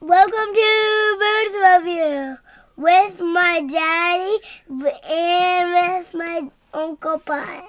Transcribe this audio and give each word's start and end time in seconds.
Welcome 0.00 0.54
to 0.54 1.16
Booth 1.18 1.56
Review 1.64 2.36
with 2.76 3.18
my 3.22 3.62
daddy 3.62 4.38
and 5.08 5.70
with 5.72 6.14
my 6.14 6.50
Uncle 6.74 7.16
Bud. 7.24 7.62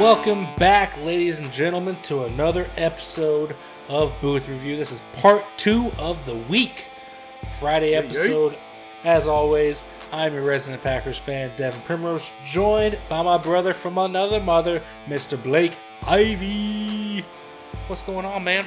Welcome 0.00 0.46
back, 0.56 1.02
ladies 1.02 1.40
and 1.40 1.52
gentlemen, 1.52 1.96
to 2.02 2.24
another 2.26 2.70
episode 2.76 3.56
of 3.88 4.14
Booth 4.20 4.48
Review. 4.48 4.76
This 4.76 4.92
is 4.92 5.02
part 5.14 5.44
two 5.56 5.90
of 5.98 6.24
the 6.26 6.36
week, 6.48 6.84
Friday 7.58 7.96
episode. 7.96 8.56
As 9.04 9.26
always, 9.26 9.82
I'm 10.12 10.32
your 10.32 10.44
resident 10.44 10.82
Packers 10.82 11.18
fan, 11.18 11.52
Devin 11.56 11.80
Primrose, 11.82 12.30
joined 12.46 12.98
by 13.08 13.22
my 13.22 13.36
brother 13.36 13.74
from 13.74 13.98
another 13.98 14.40
mother, 14.40 14.82
Mr. 15.06 15.40
Blake 15.42 15.76
Ivy. 16.06 17.24
What's 17.86 18.00
going 18.02 18.24
on, 18.24 18.42
man? 18.44 18.64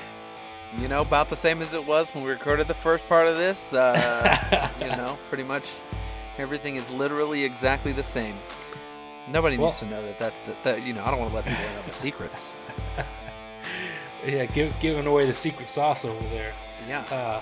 You 0.77 0.87
know, 0.87 1.01
about 1.01 1.29
the 1.29 1.35
same 1.35 1.61
as 1.61 1.73
it 1.73 1.83
was 1.85 2.13
when 2.13 2.23
we 2.23 2.29
recorded 2.29 2.67
the 2.67 2.73
first 2.75 3.07
part 3.07 3.27
of 3.27 3.35
this. 3.37 3.73
Uh, 3.73 4.69
you 4.81 4.87
know, 4.87 5.17
pretty 5.29 5.43
much 5.43 5.69
everything 6.37 6.75
is 6.75 6.87
literally 6.91 7.43
exactly 7.43 7.91
the 7.91 8.03
same. 8.03 8.35
Nobody 9.27 9.57
Well- 9.57 9.67
needs 9.67 9.79
to 9.79 9.85
know 9.87 10.03
that 10.05 10.19
that's 10.19 10.39
the, 10.39 10.55
that, 10.63 10.83
you 10.83 10.93
know, 10.93 11.03
I 11.03 11.09
don't 11.09 11.19
want 11.19 11.31
to 11.31 11.35
let 11.37 11.45
people 11.45 11.63
know 11.75 11.81
the 11.87 11.93
secrets. 11.93 12.55
Yeah, 14.25 14.45
give, 14.45 14.73
giving 14.79 15.05
away 15.05 15.25
the 15.25 15.33
secret 15.33 15.69
sauce 15.69 16.03
over 16.03 16.19
there. 16.29 16.51
Yeah. 16.89 17.01
Uh, 17.03 17.41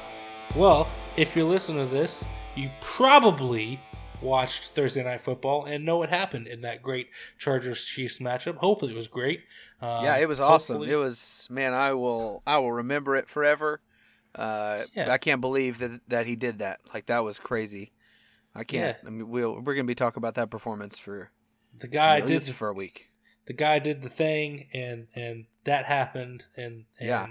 well, 0.56 0.88
if 1.16 1.36
you're 1.36 1.48
listening 1.48 1.80
to 1.80 1.92
this, 1.92 2.26
you 2.56 2.70
probably 2.82 3.80
watched 4.22 4.70
Thursday 4.70 5.04
Night 5.04 5.22
Football 5.22 5.66
and 5.66 5.86
know 5.86 5.98
what 5.98 6.10
happened 6.10 6.48
in 6.48 6.62
that 6.62 6.82
great 6.82 7.10
Chargers 7.38 7.84
Chiefs 7.84 8.20
matchup. 8.20 8.56
Hopefully, 8.58 8.94
it 8.94 8.96
was 8.96 9.08
great. 9.08 9.42
Um, 9.82 10.04
yeah, 10.04 10.18
it 10.18 10.28
was 10.28 10.40
awesome. 10.40 10.78
hopefully- 10.78 10.94
It 10.94 10.98
was, 10.98 11.48
man, 11.52 11.74
I 11.74 11.94
will, 11.94 12.42
I 12.48 12.58
will 12.60 12.72
remember 12.72 13.16
it 13.16 13.28
forever. 13.30 13.82
Uh, 14.34 14.84
Yeah. 14.94 15.12
I 15.12 15.18
can't 15.18 15.42
believe 15.42 15.80
that, 15.80 16.02
that 16.08 16.28
he 16.28 16.36
did 16.36 16.60
that. 16.60 16.80
Like, 16.94 17.06
that 17.08 17.20
was 17.24 17.40
crazy. 17.40 17.92
I 18.54 18.64
can't. 18.64 18.98
I 19.06 19.10
mean, 19.10 19.30
we'll, 19.30 19.54
we're 19.56 19.74
going 19.76 19.86
to 19.86 19.92
be 19.92 19.96
talking 19.96 20.20
about 20.22 20.36
that 20.36 20.50
performance 20.50 20.98
for, 20.98 21.32
the 21.78 21.88
guy 21.90 22.22
did 22.22 22.42
the, 22.44 22.54
for 22.54 22.70
a 22.70 22.74
week. 22.74 23.10
the 23.48 23.54
guy 23.54 23.80
did 23.80 24.02
the 24.02 24.08
thing, 24.10 24.68
and 24.74 25.08
and 25.14 25.46
that 25.66 25.84
happened, 25.86 26.46
and, 26.56 26.86
and 27.00 27.08
Yeah. 27.08 27.28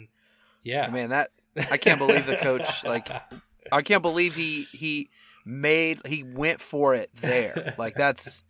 yeah, 0.62 0.90
Man, 0.90 1.08
that, 1.10 1.30
I 1.70 1.78
can't 1.78 1.98
believe 1.98 2.26
the 2.26 2.36
coach, 2.36 2.84
like, 2.84 3.08
I 3.72 3.82
can't 3.82 4.02
believe 4.02 4.34
he 4.34 4.64
he 4.72 5.10
made 5.44 6.00
he 6.06 6.22
went 6.22 6.60
for 6.60 6.94
it 6.94 7.10
there. 7.16 7.74
Like 7.78 7.94
that's 7.94 8.44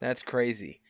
that's 0.00 0.22
crazy. 0.22 0.80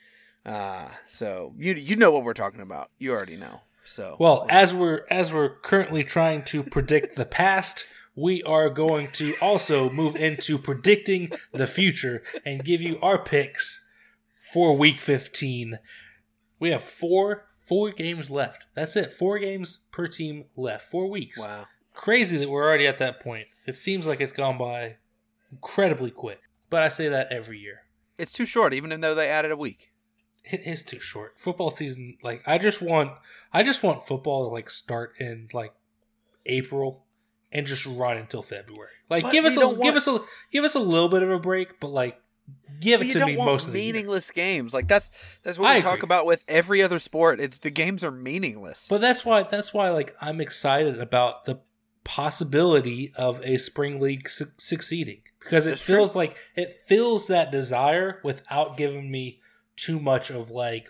Uh 0.45 0.89
so 1.07 1.55
you 1.59 1.75
you 1.75 1.97
know 1.97 2.11
what 2.11 2.25
we're 2.25 2.35
talking 2.35 2.61
about. 2.61 2.91
You 2.99 3.13
already 3.13 3.37
know. 3.37 3.61
So 3.85 4.17
Well, 4.19 4.47
as 4.51 4.75
we're 4.75 5.05
as 5.11 5.33
we're 5.33 5.57
currently 5.61 6.05
trying 6.05 6.43
to 6.45 6.63
predict 6.63 7.17
the 7.17 7.25
past, 7.25 7.87
we 8.15 8.43
are 8.43 8.69
going 8.69 9.09
to 9.13 9.35
also 9.41 9.89
move 9.91 10.15
into 10.17 10.59
predicting 10.59 11.31
the 11.53 11.67
future 11.67 12.23
and 12.45 12.65
give 12.65 12.83
you 12.83 12.99
our 13.01 13.19
picks 13.19 13.87
for 14.53 14.77
week 14.77 15.01
15. 15.01 15.79
We 16.59 16.71
have 16.71 16.83
four 16.83 17.49
four 17.69 17.91
games 17.91 18.31
left. 18.31 18.67
That's 18.75 18.97
it. 18.97 19.13
Four 19.13 19.39
games 19.39 19.85
per 19.93 20.07
team 20.07 20.47
left. 20.57 20.91
4 20.91 21.07
weeks. 21.09 21.39
wow. 21.39 21.67
Crazy 21.95 22.39
that 22.39 22.49
we're 22.49 22.65
already 22.65 22.87
at 22.87 22.99
that 22.99 23.21
point. 23.21 23.47
It 23.69 23.77
seems 23.77 24.07
like 24.07 24.21
it's 24.21 24.33
gone 24.33 24.59
by 24.59 24.97
incredibly 25.53 26.11
quick. 26.11 26.41
But 26.71 26.83
I 26.83 26.89
say 26.89 27.09
that 27.09 27.33
every 27.33 27.59
year. 27.59 27.83
It's 28.19 28.33
too 28.33 28.47
short 28.47 28.75
even 28.75 29.01
though 29.01 29.15
they 29.15 29.29
added 29.29 29.51
a 29.53 29.57
week. 29.57 29.93
It 30.45 30.67
is 30.67 30.83
too 30.83 31.01
short. 31.01 31.39
Football 31.39 31.71
season, 31.71 32.17
like 32.23 32.43
I 32.47 32.59
just 32.59 32.81
want, 32.83 33.13
I 33.53 33.63
just 33.63 33.83
want 33.83 34.07
football 34.07 34.49
to 34.49 34.53
like 34.53 34.71
start 34.71 35.13
in 35.19 35.49
like 35.53 35.73
April 36.47 37.05
and 37.53 37.67
just 37.67 37.87
run 37.87 38.17
until 38.17 38.43
February. 38.43 38.91
Like 39.11 39.25
But 39.25 39.33
give 39.33 39.45
us 39.45 39.57
a 39.57 39.61
give 39.61 39.79
want- 39.79 39.97
us 39.97 40.07
a 40.07 40.21
give 40.53 40.65
us 40.65 40.75
a 40.75 40.81
little 40.81 41.09
bit 41.09 41.23
of 41.23 41.31
a 41.31 41.39
break, 41.39 41.81
but 41.81 41.89
like 41.89 42.19
give 42.81 43.01
But 43.01 43.09
it 43.09 43.13
to 43.15 43.27
me 43.27 43.37
most 43.37 43.67
of 43.67 43.73
the 43.73 43.81
year. 43.81 43.93
meaningless 43.93 44.31
games. 44.31 44.73
Like 44.75 44.89
that's 44.89 45.11
that's 45.43 45.59
what 45.59 45.69
I 45.71 45.77
we 45.77 45.83
talk 45.83 46.03
about 46.03 46.27
with 46.27 46.45
every 46.49 46.83
other 46.83 46.99
sport. 46.99 47.41
It's 47.41 47.59
the 47.59 47.71
games 47.71 48.03
are 48.05 48.11
meaningless. 48.11 48.87
But 48.89 49.01
that's 49.01 49.25
why 49.25 49.43
that's 49.45 49.73
why 49.75 49.91
like 49.91 50.15
I'm 50.21 50.41
excited 50.41 50.99
about 50.99 51.45
the 51.45 51.61
possibility 52.09 53.13
of 53.17 53.41
a 53.45 53.59
spring 53.59 54.01
league 54.01 54.29
su- 54.29 54.47
succeeding 54.57 55.21
because 55.41 55.67
it 55.67 55.71
That's 55.71 55.85
true. 55.85 55.97
feels 55.97 56.17
like 56.17 56.37
it 56.57 56.73
fills 56.73 57.27
that 57.29 57.53
desire 57.53 58.21
without 58.25 58.77
giving 58.77 59.11
me 59.11 59.41
too 59.77 60.01
much 60.01 60.31
of 60.31 60.51
like 60.51 60.89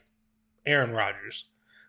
Aaron 0.65 0.93
Rodgers. 0.93 1.45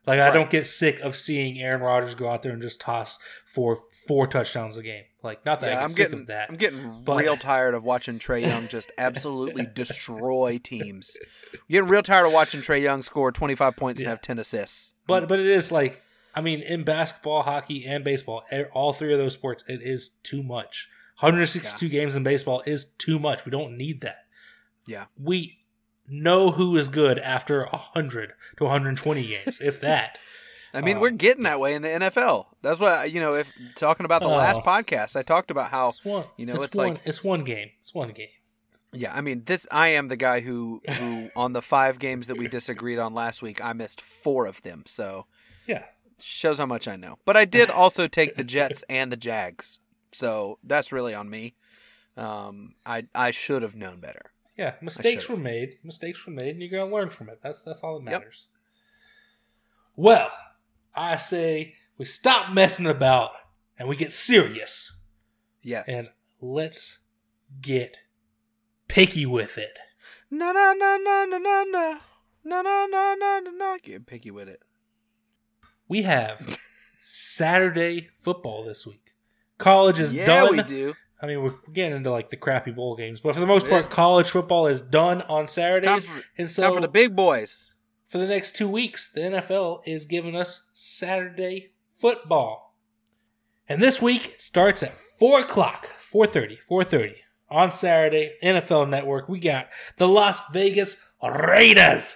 Like 0.07 0.19
I 0.19 0.31
don't 0.31 0.49
get 0.49 0.65
sick 0.65 0.99
of 1.01 1.15
seeing 1.15 1.59
Aaron 1.59 1.81
Rodgers 1.81 2.15
go 2.15 2.27
out 2.29 2.41
there 2.41 2.51
and 2.51 2.61
just 2.61 2.81
toss 2.81 3.19
for 3.45 3.77
four 4.07 4.25
touchdowns 4.27 4.77
a 4.77 4.83
game. 4.83 5.03
Like 5.21 5.45
not 5.45 5.61
that 5.61 5.69
I 5.69 5.73
yeah, 5.75 5.83
I'm 5.83 5.89
sick 5.89 6.07
getting 6.07 6.21
of 6.21 6.27
that. 6.27 6.49
I'm 6.49 6.55
getting 6.57 7.01
but- 7.05 7.17
real 7.17 7.37
tired 7.37 7.75
of 7.75 7.83
watching 7.83 8.17
Trae 8.19 8.41
Young 8.41 8.67
just 8.67 8.91
absolutely 8.97 9.67
destroy 9.73 10.57
teams. 10.63 11.15
getting 11.69 11.87
real 11.89 12.01
tired 12.01 12.25
of 12.25 12.33
watching 12.33 12.61
Trae 12.61 12.81
Young 12.81 13.03
score 13.03 13.31
25 13.31 13.75
points 13.75 14.01
Yeah. 14.01 14.07
and 14.07 14.09
have 14.11 14.21
10 14.21 14.39
assists. 14.39 14.93
But 15.05 15.27
but 15.27 15.39
it 15.39 15.45
is 15.47 15.71
like 15.71 16.01
I 16.35 16.41
mean 16.41 16.61
in 16.61 16.83
basketball, 16.83 17.43
hockey, 17.43 17.85
and 17.85 18.03
baseball, 18.03 18.43
all 18.71 18.93
three 18.93 19.13
of 19.13 19.19
those 19.19 19.33
sports, 19.33 19.63
it 19.67 19.81
is 19.81 20.09
too 20.23 20.43
much. 20.43 20.87
162 21.19 21.89
games 21.89 22.15
in 22.15 22.23
baseball 22.23 22.63
is 22.65 22.85
too 22.97 23.19
much. 23.19 23.43
We 23.45 23.51
don't 23.51 23.77
need 23.77 24.01
that. 24.01 24.19
Yeah. 24.85 25.05
We 25.21 25.57
know 26.07 26.51
who 26.51 26.75
is 26.77 26.87
good 26.87 27.19
after 27.19 27.65
100 27.65 28.33
to 28.57 28.63
120 28.63 29.27
games, 29.27 29.59
if 29.61 29.81
that. 29.81 30.17
I 30.73 30.81
mean, 30.81 30.97
Uh, 30.97 30.99
we're 31.01 31.09
getting 31.09 31.43
that 31.43 31.59
way 31.59 31.73
in 31.73 31.81
the 31.81 31.87
NFL. 31.89 32.45
That's 32.61 32.79
what 32.79 33.11
you 33.11 33.19
know. 33.19 33.33
If 33.33 33.51
talking 33.75 34.05
about 34.05 34.21
the 34.21 34.27
last 34.27 34.61
Oh. 34.63 34.65
podcast, 34.69 35.15
I 35.15 35.23
talked 35.23 35.49
about 35.51 35.71
how 35.71 35.89
It's 35.89 36.05
one. 36.05 36.25
you 36.37 36.45
know, 36.45 36.53
it's, 36.55 36.65
it's 36.65 36.75
one, 36.75 36.89
like- 36.93 37.01
it's 37.05 37.23
one 37.23 37.43
game. 37.43 37.69
It's 37.81 37.93
one 37.93 38.11
game. 38.11 38.27
yeah. 38.93 39.13
I 39.15 39.21
mean, 39.21 39.43
this 39.45 39.65
I 39.71 39.89
am 39.89 40.07
the 40.09 40.15
guy 40.15 40.41
who 40.41 40.81
who 40.97 41.29
on 41.35 41.53
the 41.53 41.61
five 41.63 41.97
games 41.99 42.27
that 42.27 42.37
we 42.37 42.47
disagreed 42.47 42.99
on 42.99 43.13
last 43.15 43.41
week, 43.41 43.63
I 43.63 43.73
missed 43.73 43.99
four 43.99 44.45
of 44.45 44.61
them. 44.61 44.83
So 44.85 45.25
Yeah. 45.25 45.38
Shows 46.21 46.59
how 46.59 46.65
much 46.65 46.87
I 46.87 46.95
know. 46.95 47.19
But 47.25 47.37
I 47.37 47.45
did 47.45 47.69
also 47.69 48.07
take 48.07 48.35
the 48.35 48.43
Jets 48.43 48.83
and 48.89 49.11
the 49.11 49.17
Jags, 49.17 49.79
so 50.11 50.59
that's 50.63 50.91
really 50.91 51.13
on 51.13 51.29
me. 51.29 51.55
Um, 52.17 52.75
I 52.85 53.07
I 53.15 53.31
should 53.31 53.61
have 53.61 53.75
known 53.75 53.99
better. 53.99 54.31
Yeah, 54.57 54.75
mistakes 54.81 55.29
were 55.29 55.37
made. 55.37 55.75
Mistakes 55.83 56.25
were 56.25 56.33
made, 56.33 56.49
and 56.49 56.61
you're 56.61 56.69
gonna 56.81 56.93
learn 56.93 57.09
from 57.09 57.29
it. 57.29 57.39
That's 57.41 57.63
that's 57.63 57.81
all 57.81 57.99
that 57.99 58.11
Yep. 58.11 58.19
matters. 58.21 58.47
Well, 59.95 60.31
I 60.95 61.15
say 61.17 61.75
we 61.97 62.05
stop 62.05 62.51
messing 62.53 62.87
about 62.87 63.31
and 63.77 63.87
we 63.87 63.95
get 63.95 64.11
serious, 64.11 64.97
Yes. 65.61 65.85
and 65.87 66.09
let's 66.41 66.99
get 67.61 67.97
picky 68.87 69.25
with 69.25 69.57
it. 69.57 69.79
no 70.31 70.51
no 70.51 70.73
no 70.73 70.97
no 70.97 71.25
no 71.25 71.37
no 71.37 71.63
no 71.63 71.99
no 72.43 72.61
no 72.61 72.87
no 72.89 73.15
no 73.19 73.39
no 73.39 73.51
no. 73.51 73.77
Get 73.81 74.05
picky 74.05 74.31
with 74.31 74.47
it. 74.49 74.61
We 75.89 76.03
have 76.03 76.57
Saturday 76.99 78.09
football 78.21 78.63
this 78.63 78.85
week. 78.87 79.13
College 79.57 79.99
is 79.99 80.13
yeah, 80.13 80.25
done. 80.25 80.55
we 80.55 80.63
do. 80.63 80.93
I 81.21 81.25
mean, 81.25 81.43
we're 81.43 81.55
getting 81.73 81.97
into 81.97 82.11
like 82.11 82.29
the 82.29 82.37
crappy 82.37 82.71
bowl 82.71 82.95
games, 82.95 83.19
but 83.19 83.33
for 83.33 83.41
the 83.41 83.47
most 83.47 83.65
Yeah. 83.65 83.81
part, 83.81 83.89
college 83.89 84.29
football 84.29 84.67
is 84.67 84.79
done 84.79 85.21
on 85.23 85.47
Saturdays. 85.49 86.05
time 86.05 86.15
for, 86.21 86.23
and 86.37 86.49
so 86.49 86.61
time 86.63 86.73
for 86.75 86.81
the 86.81 86.87
big 86.87 87.15
boys. 87.15 87.73
for 88.05 88.19
the 88.19 88.27
next 88.27 88.55
two 88.55 88.69
weeks, 88.69 89.11
the 89.11 89.21
NFL 89.21 89.81
is 89.85 90.05
giving 90.05 90.35
us 90.35 90.69
Saturday 90.73 91.73
football. 91.93 92.77
And 93.67 93.83
this 93.83 94.01
week 94.01 94.35
starts 94.39 94.81
at 94.81 94.97
4 94.97 95.41
o'clock, 95.41 95.89
4.30, 96.01 96.57
4.30 96.63 97.17
on 97.49 97.71
Saturday, 97.71 98.33
NFL 98.41 98.87
Network. 98.89 99.27
We 99.27 99.39
got 99.39 99.67
the 99.97 100.07
Las 100.07 100.41
Vegas 100.53 101.03
Raiders 101.21 102.15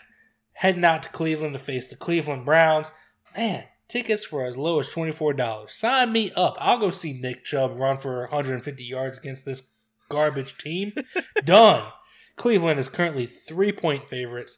heading 0.53 0.86
out 0.86 1.03
to 1.03 1.09
Cleveland 1.09 1.53
to 1.53 1.59
face 1.59 1.88
the 1.89 1.95
Cleveland 1.95 2.45
Browns. 2.45 2.92
Man, 3.35 3.65
tickets 3.88 4.25
for 4.25 4.45
as 4.45 4.57
low 4.57 4.80
as 4.80 4.91
$24. 4.91 5.69
Sign 5.69 6.12
me 6.12 6.31
up. 6.35 6.56
I'll 6.59 6.77
go 6.77 6.89
see 6.89 7.13
Nick 7.13 7.44
Chubb 7.44 7.77
run 7.77 7.97
for 7.97 8.21
150 8.21 8.83
yards 8.83 9.18
against 9.18 9.45
this 9.45 9.69
garbage 10.09 10.57
team. 10.57 10.94
Done. 11.44 11.91
Cleveland 12.35 12.80
is 12.80 12.89
currently 12.89 13.25
three 13.25 13.71
point 13.71 14.09
favorites. 14.09 14.57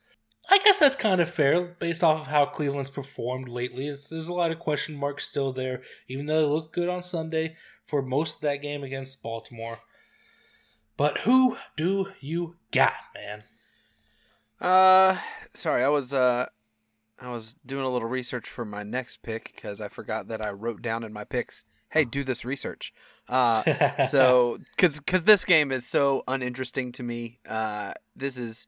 I 0.50 0.60
guess 0.60 0.80
that's 0.80 0.96
kind 0.96 1.22
of 1.22 1.30
fair 1.30 1.76
based 1.80 2.04
off 2.04 2.22
of 2.22 2.28
how 2.28 2.46
Cleveland's 2.46 2.90
performed 2.90 3.50
lately. 3.50 3.88
It's, 3.88 4.10
there's 4.10 4.28
a 4.28 4.34
lot 4.34 4.52
of 4.52 4.60
question 4.60 4.96
marks 4.96 5.28
still 5.28 5.52
there, 5.52 5.82
even 6.08 6.28
though 6.28 6.42
they 6.42 6.54
looked 6.54 6.76
good 6.76 6.90
on 6.90 7.02
Sunday 7.02 7.56
for 7.84 8.02
most 8.02 8.36
of 8.36 8.42
that 8.42 8.62
game 8.62 8.84
against 8.84 9.24
Baltimore. 9.24 9.80
But 10.98 11.20
who 11.20 11.58
do 11.76 12.12
you 12.20 12.58
got, 12.72 12.94
man? 13.14 13.44
Uh, 14.62 15.18
sorry, 15.54 15.84
I 15.84 15.90
was 15.90 16.14
uh, 16.14 16.46
I 17.20 17.32
was 17.32 17.56
doing 17.66 17.86
a 17.86 17.90
little 17.90 18.10
research 18.10 18.50
for 18.50 18.66
my 18.66 18.84
next 18.84 19.22
pick 19.24 19.54
because 19.56 19.80
I 19.80 19.88
forgot 19.88 20.28
that 20.28 20.46
I 20.46 20.52
wrote 20.52 20.82
down 20.82 21.04
in 21.04 21.14
my 21.14 21.24
picks. 21.24 21.64
Hey, 21.90 22.04
do 22.04 22.24
this 22.24 22.44
research. 22.44 22.94
Uh, 23.30 23.64
so 24.10 24.58
because 24.76 25.00
because 25.00 25.24
this 25.24 25.46
game 25.46 25.72
is 25.72 25.88
so 25.88 26.24
uninteresting 26.28 26.92
to 26.94 27.04
me. 27.04 27.40
Uh, 27.48 27.94
this 28.16 28.38
is 28.38 28.68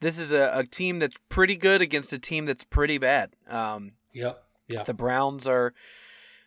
this 0.00 0.18
is 0.18 0.32
a, 0.32 0.50
a 0.54 0.64
team 0.64 0.98
that's 0.98 1.16
pretty 1.28 1.56
good 1.56 1.80
against 1.82 2.12
a 2.12 2.18
team 2.18 2.46
that's 2.46 2.64
pretty 2.64 2.98
bad. 2.98 3.34
Um, 3.48 3.92
Yep. 4.12 4.42
Yeah. 4.68 4.82
the 4.82 4.94
Browns 4.94 5.46
are, 5.46 5.72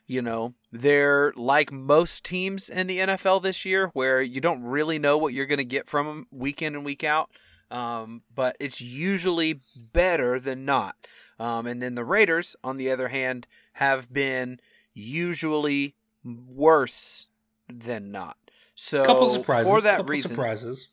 you 0.05 0.21
know, 0.21 0.53
they're 0.71 1.33
like 1.35 1.71
most 1.71 2.23
teams 2.23 2.69
in 2.69 2.87
the 2.87 2.99
NFL 2.99 3.41
this 3.41 3.65
year, 3.65 3.87
where 3.93 4.21
you 4.21 4.41
don't 4.41 4.63
really 4.63 4.99
know 4.99 5.17
what 5.17 5.33
you're 5.33 5.45
going 5.45 5.57
to 5.57 5.63
get 5.63 5.87
from 5.87 6.05
them 6.05 6.27
week 6.31 6.61
in 6.61 6.75
and 6.75 6.85
week 6.85 7.03
out. 7.03 7.29
Um, 7.71 8.23
but 8.33 8.55
it's 8.59 8.81
usually 8.81 9.61
better 9.75 10.39
than 10.39 10.65
not. 10.65 10.95
Um, 11.39 11.65
and 11.65 11.81
then 11.81 11.95
the 11.95 12.03
Raiders, 12.05 12.55
on 12.63 12.77
the 12.77 12.91
other 12.91 13.07
hand, 13.07 13.47
have 13.73 14.11
been 14.13 14.59
usually 14.93 15.95
worse 16.23 17.27
than 17.67 18.11
not. 18.11 18.37
So 18.75 19.05
couple 19.05 19.27
surprises. 19.29 19.71
for 19.71 19.81
that 19.81 19.97
couple 19.97 20.11
reason, 20.11 20.29
surprises. 20.31 20.89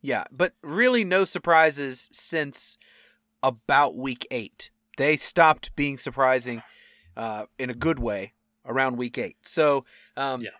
yeah, 0.00 0.24
but 0.30 0.52
really 0.62 1.04
no 1.04 1.24
surprises 1.24 2.08
since 2.12 2.78
about 3.42 3.96
week 3.96 4.26
eight. 4.30 4.70
They 4.96 5.16
stopped 5.16 5.74
being 5.74 5.98
surprising 5.98 6.62
uh, 7.16 7.46
in 7.58 7.70
a 7.70 7.74
good 7.74 7.98
way 7.98 8.32
around 8.64 8.96
week 8.96 9.18
eight. 9.18 9.36
So 9.42 9.84
um, 10.16 10.42
Yeah. 10.42 10.50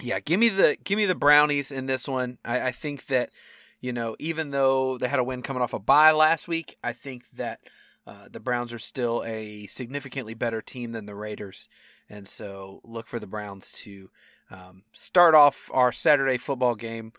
yeah, 0.00 0.20
give 0.20 0.40
me 0.40 0.48
the 0.48 0.76
give 0.84 0.96
me 0.96 1.06
the 1.06 1.14
brownies 1.14 1.70
in 1.70 1.86
this 1.86 2.08
one. 2.08 2.38
I, 2.44 2.68
I 2.68 2.72
think 2.72 3.06
that 3.06 3.30
you 3.80 3.92
know 3.92 4.16
even 4.18 4.50
though 4.50 4.98
they 4.98 5.08
had 5.08 5.18
a 5.18 5.24
win 5.24 5.42
coming 5.42 5.62
off 5.62 5.72
a 5.72 5.78
bye 5.78 6.12
last 6.12 6.48
week, 6.48 6.76
I 6.82 6.92
think 6.92 7.30
that 7.30 7.60
uh, 8.06 8.28
the 8.30 8.40
Browns 8.40 8.72
are 8.72 8.78
still 8.78 9.22
a 9.26 9.66
significantly 9.66 10.34
better 10.34 10.60
team 10.62 10.92
than 10.92 11.06
the 11.06 11.14
Raiders, 11.14 11.68
and 12.08 12.26
so 12.26 12.80
look 12.84 13.06
for 13.06 13.18
the 13.18 13.26
Browns 13.26 13.72
to 13.72 14.10
um, 14.50 14.82
start 14.92 15.34
off 15.34 15.70
our 15.72 15.92
Saturday 15.92 16.38
football 16.38 16.74
game 16.74 17.12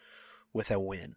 with 0.54 0.72
a 0.72 0.80
win. 0.80 1.16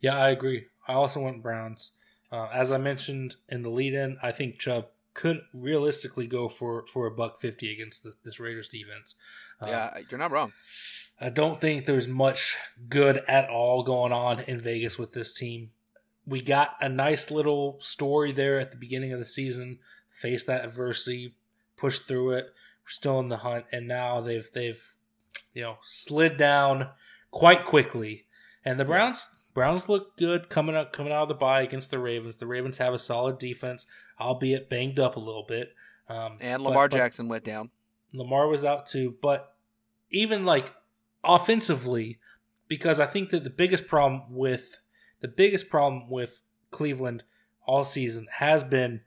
Yeah, 0.00 0.16
I 0.16 0.30
agree. 0.30 0.66
I 0.86 0.92
also 0.92 1.20
want 1.20 1.42
Browns. 1.42 1.92
Uh, 2.30 2.48
as 2.52 2.70
I 2.70 2.78
mentioned 2.78 3.36
in 3.48 3.62
the 3.62 3.70
lead-in, 3.70 4.18
I 4.22 4.32
think 4.32 4.58
Chubb 4.58 4.88
could 5.14 5.40
realistically 5.52 6.26
go 6.28 6.48
for 6.48 6.86
for 6.86 7.06
a 7.06 7.10
buck 7.10 7.40
fifty 7.40 7.72
against 7.72 8.04
this, 8.04 8.14
this 8.16 8.38
Raiders 8.38 8.68
defense. 8.68 9.14
Uh, 9.60 9.66
yeah, 9.66 9.98
you're 10.10 10.18
not 10.18 10.30
wrong. 10.30 10.52
I 11.20 11.30
don't 11.30 11.60
think 11.60 11.84
there's 11.84 12.08
much 12.08 12.56
good 12.88 13.22
at 13.26 13.48
all 13.48 13.82
going 13.82 14.12
on 14.12 14.40
in 14.40 14.58
Vegas 14.58 14.98
with 14.98 15.12
this 15.12 15.32
team. 15.32 15.70
We 16.26 16.40
got 16.42 16.76
a 16.80 16.88
nice 16.88 17.30
little 17.30 17.76
story 17.80 18.32
there 18.32 18.58
at 18.60 18.70
the 18.70 18.76
beginning 18.76 19.12
of 19.12 19.18
the 19.18 19.26
season, 19.26 19.78
faced 20.10 20.46
that 20.46 20.64
adversity, 20.64 21.34
pushed 21.76 22.06
through 22.06 22.32
it. 22.32 22.44
We're 22.84 22.88
still 22.90 23.18
in 23.20 23.28
the 23.28 23.38
hunt, 23.38 23.64
and 23.72 23.88
now 23.88 24.20
they've 24.20 24.48
they've 24.52 24.82
you 25.54 25.62
know 25.62 25.78
slid 25.82 26.36
down 26.36 26.88
quite 27.30 27.64
quickly. 27.64 28.26
And 28.64 28.78
the 28.78 28.84
Browns 28.84 29.28
Browns 29.54 29.88
look 29.88 30.16
good 30.16 30.48
coming 30.48 30.76
out 30.76 30.92
coming 30.92 31.12
out 31.12 31.22
of 31.22 31.28
the 31.28 31.34
bye 31.34 31.62
against 31.62 31.90
the 31.90 31.98
Ravens. 31.98 32.36
The 32.36 32.46
Ravens 32.46 32.78
have 32.78 32.94
a 32.94 32.98
solid 32.98 33.38
defense, 33.38 33.86
albeit 34.20 34.68
banged 34.70 35.00
up 35.00 35.16
a 35.16 35.20
little 35.20 35.44
bit. 35.48 35.74
Um, 36.08 36.38
And 36.40 36.62
but- 36.62 36.68
Lamar 36.70 36.88
but- 36.88 36.96
Jackson 36.96 37.28
went 37.28 37.44
down. 37.44 37.70
Lamar 38.12 38.48
was 38.48 38.64
out 38.64 38.86
too, 38.86 39.16
but 39.20 39.54
even 40.10 40.44
like 40.46 40.72
offensively, 41.24 42.18
because 42.68 43.00
I 43.00 43.06
think 43.06 43.30
that 43.30 43.44
the 43.44 43.50
biggest 43.50 43.86
problem 43.86 44.22
with 44.30 44.78
the 45.20 45.28
biggest 45.28 45.68
problem 45.68 46.08
with 46.08 46.40
Cleveland 46.70 47.24
all 47.66 47.84
season 47.84 48.26
has 48.30 48.62
been 48.64 49.02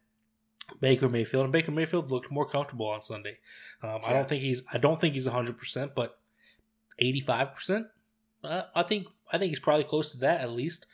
Baker 0.80 1.10
Mayfield, 1.10 1.44
and 1.44 1.52
Baker 1.52 1.72
Mayfield 1.72 2.12
looked 2.12 2.32
more 2.32 2.46
comfortable 2.46 2.88
on 2.88 3.02
Sunday. 3.02 3.40
Um, 3.84 4.02
I 4.06 4.14
don't 4.14 4.28
think 4.28 4.42
he's 4.42 4.64
I 4.72 4.78
don't 4.78 5.00
think 5.00 5.16
he's 5.16 5.28
hundred 5.28 5.58
percent, 5.58 5.96
but 5.96 6.20
eighty 7.00 7.20
five 7.20 7.54
percent. 7.54 7.88
I 8.44 8.84
think 8.84 9.08
I 9.32 9.38
think 9.38 9.50
he's 9.50 9.60
probably 9.60 9.84
close 9.84 10.12
to 10.12 10.18
that 10.20 10.42
at 10.42 10.52
least. 10.52 10.86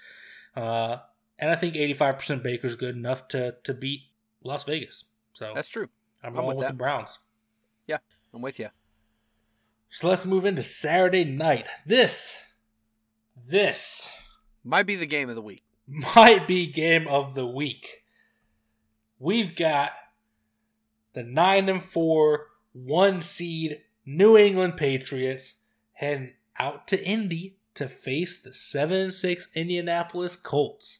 Uh, 0.55 0.97
and 1.39 1.51
I 1.51 1.55
think 1.55 1.75
eighty 1.75 1.93
five 1.93 2.17
percent 2.17 2.43
Baker's 2.43 2.75
good 2.75 2.95
enough 2.95 3.27
to 3.29 3.55
to 3.63 3.73
beat 3.73 4.01
Las 4.43 4.63
Vegas. 4.63 5.05
So 5.33 5.51
That's 5.53 5.69
true. 5.69 5.89
I'm 6.23 6.37
I'm 6.37 6.45
with 6.45 6.57
with 6.57 6.67
the 6.67 6.73
Browns. 6.73 7.19
Yeah, 7.85 7.97
I'm 8.33 8.41
with 8.41 8.59
you. 8.59 8.69
So 9.89 10.07
let's 10.09 10.25
move 10.25 10.45
into 10.45 10.63
Saturday 10.63 11.23
night. 11.23 11.67
This, 11.85 12.43
this 13.47 14.09
Might 14.63 14.85
be 14.85 14.95
the 14.95 15.05
game 15.05 15.29
of 15.29 15.35
the 15.35 15.41
week. 15.41 15.63
might 15.87 16.47
be 16.47 16.67
game 16.67 17.07
of 17.07 17.33
the 17.35 17.45
week. 17.47 18.03
We've 19.19 19.55
got 19.55 19.91
the 21.13 21.23
nine 21.23 21.69
and 21.69 21.81
four, 21.83 22.47
one 22.73 23.21
seed 23.21 23.81
New 24.05 24.37
England 24.37 24.77
Patriots 24.77 25.55
heading 25.93 26.33
out 26.59 26.87
to 26.89 27.03
Indy 27.03 27.57
to 27.73 27.87
face 27.87 28.39
the 28.41 28.53
seven 28.53 28.97
and 28.97 29.13
six 29.13 29.49
Indianapolis 29.55 30.35
Colts. 30.35 30.99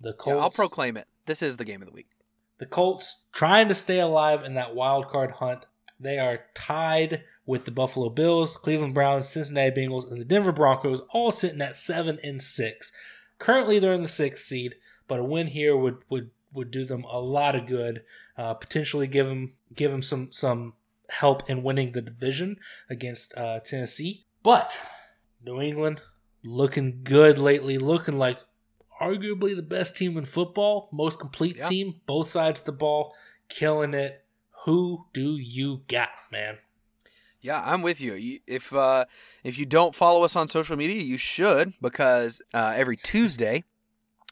The 0.00 0.12
Colts, 0.12 0.36
Yeah, 0.36 0.42
I'll 0.42 0.50
proclaim 0.50 0.96
it. 0.96 1.06
This 1.26 1.42
is 1.42 1.56
the 1.56 1.64
game 1.64 1.80
of 1.82 1.88
the 1.88 1.94
week. 1.94 2.10
the 2.58 2.66
Colts 2.66 3.24
trying 3.32 3.68
to 3.68 3.74
stay 3.74 4.00
alive 4.00 4.42
in 4.44 4.54
that 4.54 4.74
wild 4.74 5.08
card 5.08 5.32
hunt. 5.32 5.64
They 6.00 6.18
are 6.18 6.40
tied 6.54 7.24
with 7.48 7.64
the 7.64 7.70
Buffalo 7.70 8.10
Bills, 8.10 8.56
Cleveland 8.58 8.92
Browns, 8.92 9.26
Cincinnati 9.28 9.70
Bengals, 9.80 10.08
and 10.08 10.20
the 10.20 10.24
Denver 10.24 10.52
Broncos, 10.52 11.00
all 11.10 11.30
sitting 11.30 11.62
at 11.62 11.74
seven 11.76 12.18
and 12.22 12.42
six. 12.42 12.92
Currently, 13.38 13.78
they're 13.78 13.94
in 13.94 14.02
the 14.02 14.08
sixth 14.08 14.44
seed, 14.44 14.74
but 15.08 15.18
a 15.18 15.24
win 15.24 15.46
here 15.48 15.74
would 15.76 15.96
would 16.10 16.30
would 16.52 16.70
do 16.70 16.84
them 16.84 17.04
a 17.04 17.18
lot 17.18 17.56
of 17.56 17.66
good. 17.66 18.04
Uh, 18.36 18.52
potentially 18.54 19.06
give 19.06 19.26
them 19.26 19.54
give 19.74 19.90
them 19.90 20.02
some 20.02 20.30
some 20.30 20.74
help 21.08 21.48
in 21.48 21.62
winning 21.62 21.92
the 21.92 22.02
division 22.02 22.58
against 22.90 23.36
uh, 23.36 23.60
Tennessee. 23.60 24.26
But 24.42 24.76
New 25.42 25.60
England 25.60 26.02
looking 26.44 27.00
good 27.02 27.38
lately, 27.38 27.78
looking 27.78 28.18
like 28.18 28.38
arguably 29.00 29.56
the 29.56 29.62
best 29.62 29.96
team 29.96 30.18
in 30.18 30.26
football, 30.26 30.90
most 30.92 31.18
complete 31.18 31.56
Yeah. 31.56 31.68
team, 31.68 32.00
both 32.04 32.28
sides 32.28 32.60
of 32.60 32.66
the 32.66 32.72
ball, 32.72 33.14
killing 33.48 33.94
it. 33.94 34.24
Who 34.64 35.06
do 35.14 35.36
you 35.38 35.82
got, 35.88 36.10
man? 36.30 36.58
Yeah, 37.40 37.62
I'm 37.64 37.82
with 37.82 38.00
you. 38.00 38.38
If 38.46 38.72
uh, 38.72 39.04
if 39.44 39.58
you 39.58 39.66
don't 39.66 39.94
follow 39.94 40.24
us 40.24 40.34
on 40.34 40.48
social 40.48 40.76
media, 40.76 41.02
you 41.02 41.18
should 41.18 41.74
because 41.80 42.42
uh, 42.52 42.74
every 42.76 42.96
Tuesday 42.96 43.64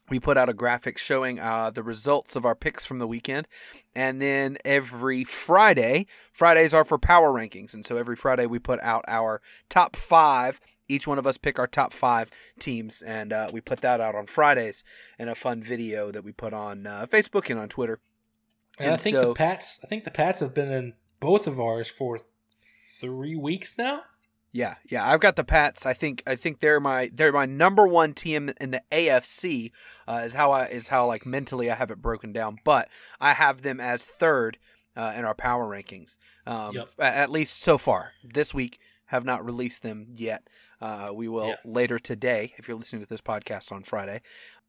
we 0.08 0.20
put 0.20 0.36
out 0.36 0.48
a 0.48 0.54
graphic 0.54 0.98
showing 0.98 1.38
uh, 1.40 1.70
the 1.70 1.82
results 1.82 2.36
of 2.36 2.44
our 2.44 2.54
picks 2.54 2.84
from 2.84 2.98
the 2.98 3.06
weekend, 3.06 3.46
and 3.94 4.20
then 4.20 4.56
every 4.64 5.24
Friday, 5.24 6.06
Fridays 6.32 6.74
are 6.74 6.84
for 6.84 6.98
power 6.98 7.32
rankings, 7.32 7.74
and 7.74 7.84
so 7.84 7.96
every 7.96 8.16
Friday 8.16 8.46
we 8.46 8.58
put 8.58 8.80
out 8.80 9.04
our 9.08 9.40
top 9.68 9.96
five. 9.96 10.60
Each 10.88 11.06
one 11.08 11.18
of 11.18 11.26
us 11.26 11.36
pick 11.36 11.58
our 11.58 11.66
top 11.66 11.92
five 11.92 12.30
teams, 12.60 13.02
and 13.02 13.32
uh, 13.32 13.48
we 13.52 13.60
put 13.60 13.80
that 13.80 14.00
out 14.00 14.14
on 14.14 14.26
Fridays 14.26 14.84
in 15.18 15.28
a 15.28 15.34
fun 15.34 15.62
video 15.62 16.12
that 16.12 16.22
we 16.22 16.30
put 16.30 16.54
on 16.54 16.86
uh, 16.86 17.06
Facebook 17.10 17.50
and 17.50 17.58
on 17.58 17.68
Twitter. 17.68 17.98
And, 18.78 18.94
I 18.94 18.96
think 18.96 19.16
so- 19.16 19.28
the 19.28 19.34
Pats. 19.34 19.80
I 19.82 19.86
think 19.86 20.04
the 20.04 20.10
Pats 20.12 20.40
have 20.40 20.54
been 20.54 20.70
in 20.70 20.94
both 21.18 21.46
of 21.48 21.58
ours 21.58 21.88
for 21.88 22.18
three 23.00 23.36
weeks 23.36 23.76
now. 23.78 24.02
Yeah, 24.52 24.76
yeah, 24.88 25.06
I've 25.06 25.20
got 25.20 25.36
the 25.36 25.44
Pats. 25.44 25.84
I 25.84 25.92
think 25.92 26.22
I 26.26 26.34
think 26.34 26.60
they're 26.60 26.80
my 26.80 27.10
they're 27.12 27.32
my 27.32 27.44
number 27.44 27.86
one 27.86 28.14
team 28.14 28.50
in 28.60 28.70
the 28.70 28.82
AFC. 28.90 29.70
Uh, 30.08 30.22
is 30.24 30.32
how 30.34 30.50
I 30.52 30.66
is 30.66 30.88
how 30.88 31.06
like 31.06 31.26
mentally 31.26 31.70
I 31.70 31.74
have 31.74 31.90
it 31.90 32.00
broken 32.00 32.32
down. 32.32 32.58
But 32.64 32.88
I 33.20 33.34
have 33.34 33.60
them 33.62 33.80
as 33.80 34.02
third 34.02 34.56
uh, 34.96 35.12
in 35.14 35.24
our 35.26 35.34
power 35.34 35.66
rankings. 35.66 36.16
Um, 36.46 36.74
Yep. 36.74 36.88
At 36.98 37.30
least 37.30 37.60
so 37.60 37.76
far 37.76 38.12
this 38.24 38.54
week, 38.54 38.78
have 39.06 39.24
not 39.26 39.44
released 39.44 39.82
them 39.82 40.06
yet. 40.10 40.48
Uh, 40.80 41.10
we 41.12 41.28
will 41.28 41.48
Yeah. 41.48 41.56
later 41.64 41.98
today 41.98 42.54
if 42.56 42.66
you're 42.66 42.78
listening 42.78 43.02
to 43.02 43.08
this 43.08 43.20
podcast 43.20 43.70
on 43.72 43.82
Friday. 43.82 44.22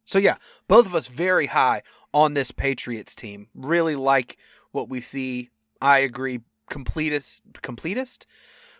So 0.04 0.20
yeah, 0.20 0.36
both 0.68 0.86
of 0.86 0.96
us 0.96 1.08
very 1.08 1.46
high 1.48 1.82
on 2.14 2.34
this 2.34 2.52
Patriots 2.52 3.16
team. 3.16 3.48
Really 3.56 3.96
like 3.96 4.38
what 4.72 4.90
we 4.90 5.00
see. 5.00 5.50
I 5.82 6.00
agree. 6.00 6.42
Completest, 6.70 7.44
completest, 7.62 8.26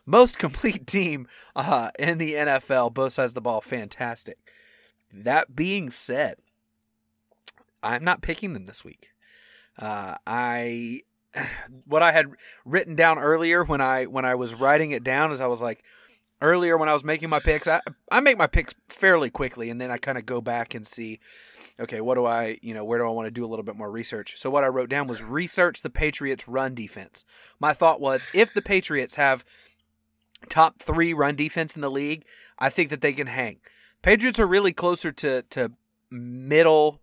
most 0.06 0.38
complete 0.38 0.88
team 0.88 1.28
uh, 1.56 1.92
in 1.98 2.18
the 2.18 2.34
NFL. 2.34 2.94
Both 2.94 3.14
sides 3.14 3.32
of 3.32 3.36
the 3.36 3.42
ball, 3.42 3.62
fantastic. 3.62 4.38
That 5.14 5.56
being 5.56 5.90
said, 5.90 6.36
I'm 7.82 8.04
not 8.04 8.22
picking 8.22 8.54
them 8.54 8.66
this 8.66 8.84
week. 8.84 9.10
Uh, 9.78 10.16
I 10.26 11.02
what 11.86 12.04
I 12.04 12.12
had 12.12 12.28
written 12.66 12.96
down 12.96 13.20
earlier 13.20 13.64
when 13.64 13.82
I 13.82 14.06
when 14.06 14.26
I 14.26 14.36
was 14.36 14.54
writing 14.54 14.92
it 14.92 15.04
down 15.04 15.32
is 15.32 15.42
I 15.42 15.48
was 15.48 15.62
like 15.62 15.84
earlier 16.42 16.78
when 16.78 16.90
I 16.90 16.94
was 16.94 17.04
making 17.04 17.30
my 17.30 17.40
picks. 17.40 17.68
I 17.68 17.82
I 18.12 18.20
make 18.20 18.38
my 18.38 18.48
picks 18.48 18.74
fairly 18.88 19.30
quickly, 19.30 19.70
and 19.70 19.80
then 19.80 19.92
I 19.92 19.98
kind 19.98 20.18
of 20.18 20.26
go 20.26 20.42
back 20.42 20.74
and 20.74 20.86
see. 20.86 21.20
Okay, 21.80 22.02
what 22.02 22.16
do 22.16 22.26
I, 22.26 22.58
you 22.64 22.74
know, 22.74 22.84
where 22.84 22.98
do 22.98 23.06
I 23.06 23.12
want 23.12 23.28
to 23.28 23.32
do 23.32 23.46
a 23.46 23.48
little 23.48 23.64
bit 23.64 23.76
more 23.76 23.92
research? 23.92 24.36
So 24.38 24.50
what 24.50 24.64
I 24.64 24.68
wrote 24.68 24.90
down 24.90 25.06
was 25.06 25.22
research 25.22 25.84
the 25.84 25.92
Patriots' 25.92 26.48
run 26.48 26.74
defense. 26.74 27.24
My 27.60 27.72
thought 27.72 28.02
was 28.02 28.26
if 28.34 28.52
the 28.52 28.64
Patriots 28.64 29.14
have 29.16 29.46
top 30.50 30.82
three 30.82 31.14
run 31.14 31.36
defense 31.36 31.76
in 31.76 31.82
the 31.82 31.92
league, 31.92 32.26
I 32.58 32.70
think 32.70 32.90
that 32.90 33.02
they 33.02 33.14
can 33.14 33.28
hang. 33.28 33.60
Patriots 34.02 34.40
are 34.40 34.48
really 34.48 34.74
closer 34.74 35.12
to 35.12 35.44
to 35.44 35.72
middle 36.10 37.02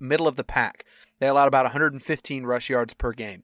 middle 0.00 0.28
of 0.28 0.36
the 0.36 0.44
pack. 0.44 0.84
They 1.20 1.28
allowed 1.28 1.48
about 1.48 1.64
115 1.64 2.44
rush 2.44 2.70
yards 2.70 2.94
per 2.94 3.12
game. 3.12 3.42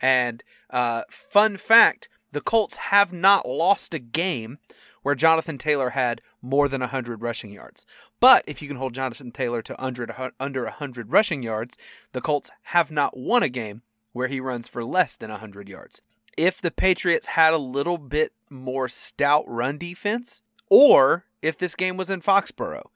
And 0.00 0.42
uh, 0.70 1.02
fun 1.08 1.56
fact: 1.56 2.08
the 2.34 2.40
Colts 2.40 2.76
have 2.76 3.12
not 3.12 3.48
lost 3.48 3.94
a 3.94 4.00
game 4.00 4.58
where 5.02 5.14
Jonathan 5.14 5.56
Taylor 5.56 5.90
had 5.90 6.20
more 6.42 6.68
than 6.68 6.80
100 6.80 7.22
rushing 7.22 7.52
yards. 7.52 7.86
But 8.18 8.42
if 8.46 8.60
you 8.60 8.66
can 8.66 8.76
hold 8.76 8.92
Jonathan 8.92 9.30
Taylor 9.30 9.62
to 9.62 9.82
under 9.82 10.32
under 10.40 10.64
100 10.64 11.12
rushing 11.12 11.44
yards, 11.44 11.78
the 12.12 12.20
Colts 12.20 12.50
have 12.64 12.90
not 12.90 13.16
won 13.16 13.44
a 13.44 13.48
game 13.48 13.82
where 14.12 14.26
he 14.26 14.40
runs 14.40 14.66
for 14.66 14.84
less 14.84 15.14
than 15.16 15.30
100 15.30 15.68
yards. 15.68 16.02
If 16.36 16.60
the 16.60 16.72
Patriots 16.72 17.28
had 17.28 17.54
a 17.54 17.58
little 17.58 17.98
bit 17.98 18.32
more 18.50 18.88
stout 18.88 19.44
run 19.46 19.78
defense, 19.78 20.42
or 20.68 21.26
if 21.40 21.56
this 21.56 21.76
game 21.76 21.96
was 21.96 22.10
in 22.10 22.20
Foxborough, 22.20 22.90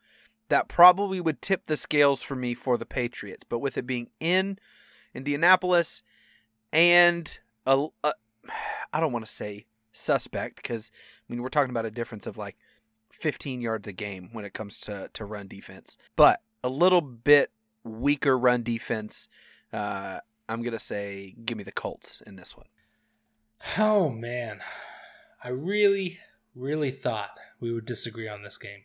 that 0.49 0.66
probably 0.66 1.21
would 1.21 1.40
tip 1.40 1.66
the 1.66 1.76
scales 1.76 2.23
for 2.23 2.35
me 2.35 2.54
for 2.54 2.76
the 2.76 2.87
Patriots. 2.87 3.45
But 3.45 3.61
with 3.61 3.78
it 3.78 3.87
being 3.87 4.11
in 4.18 4.59
Indianapolis 5.14 6.02
and 6.73 7.38
a, 7.66 7.87
a 8.02 8.14
I 8.93 9.00
don't 9.00 9.12
want 9.12 9.26
to 9.26 9.31
say 9.31 9.67
suspect 9.93 10.57
because 10.57 10.90
I 11.28 11.33
mean 11.33 11.43
we're 11.43 11.49
talking 11.49 11.71
about 11.71 11.87
a 11.87 11.90
difference 11.90 12.26
of 12.26 12.38
like 12.38 12.57
15 13.11 13.61
yards 13.61 13.88
a 13.88 13.93
game 13.93 14.28
when 14.33 14.45
it 14.45 14.55
comes 14.55 14.81
to 14.81 15.11
to 15.12 15.25
run 15.25 15.49
defense, 15.49 15.97
but 16.17 16.40
a 16.62 16.69
little 16.69 17.00
bit 17.00 17.50
weaker 17.85 18.38
run 18.38 18.62
defense. 18.62 19.28
Uh, 19.73 20.21
I'm 20.49 20.62
gonna 20.62 20.78
say 20.78 21.35
give 21.45 21.59
me 21.59 21.64
the 21.64 21.73
Colts 21.73 22.23
in 22.26 22.37
this 22.37 22.57
one. 22.57 22.67
Oh 23.76 24.09
man, 24.09 24.61
I 25.43 25.49
really, 25.49 26.19
really 26.55 26.90
thought 26.90 27.31
we 27.61 27.73
would 27.73 27.87
disagree 27.87 28.28
on 28.28 28.43
this 28.43 28.57
game, 28.57 28.83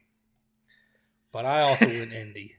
but 1.31 1.45
I 1.45 1.61
also 1.61 1.85
went 1.85 2.11
Indy. 2.13 2.55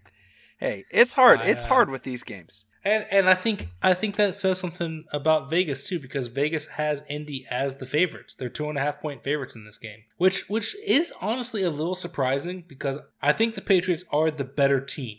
Hey, 0.58 0.84
it's 0.90 1.14
hard. 1.14 1.40
I, 1.40 1.46
it's 1.46 1.64
uh, 1.64 1.68
hard 1.68 1.90
with 1.90 2.04
these 2.04 2.22
games. 2.22 2.64
And 2.84 3.06
and 3.10 3.30
I 3.30 3.34
think 3.34 3.68
I 3.82 3.94
think 3.94 4.16
that 4.16 4.34
says 4.34 4.58
something 4.58 5.04
about 5.12 5.50
Vegas 5.50 5.86
too, 5.86 5.98
because 5.98 6.26
Vegas 6.26 6.66
has 6.66 7.02
Indy 7.08 7.46
as 7.50 7.76
the 7.76 7.86
favorites. 7.86 8.34
They're 8.34 8.50
two 8.50 8.68
and 8.68 8.76
a 8.76 8.82
half 8.82 9.00
point 9.00 9.24
favorites 9.24 9.56
in 9.56 9.64
this 9.64 9.78
game, 9.78 10.00
which 10.18 10.48
which 10.50 10.76
is 10.86 11.12
honestly 11.20 11.62
a 11.62 11.70
little 11.70 11.94
surprising 11.94 12.64
because 12.66 12.98
I 13.22 13.32
think 13.32 13.54
the 13.54 13.62
Patriots 13.62 14.04
are 14.12 14.30
the 14.30 14.44
better 14.44 14.80
team, 14.80 15.18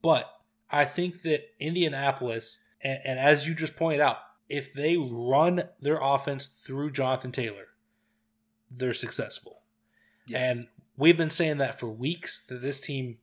but 0.00 0.32
I 0.70 0.86
think 0.86 1.22
that 1.22 1.50
Indianapolis 1.60 2.64
and, 2.80 3.00
and 3.04 3.18
as 3.18 3.46
you 3.46 3.54
just 3.54 3.76
pointed 3.76 4.00
out, 4.00 4.18
if 4.48 4.72
they 4.72 4.96
run 4.96 5.64
their 5.80 5.98
offense 6.00 6.48
through 6.48 6.92
Jonathan 6.92 7.32
Taylor, 7.32 7.66
they're 8.70 8.94
successful. 8.94 9.60
Yes. 10.26 10.56
And 10.56 10.68
we've 10.96 11.16
been 11.16 11.30
saying 11.30 11.58
that 11.58 11.78
for 11.78 11.88
weeks 11.88 12.44
that 12.48 12.62
this 12.62 12.80
team 12.80 13.18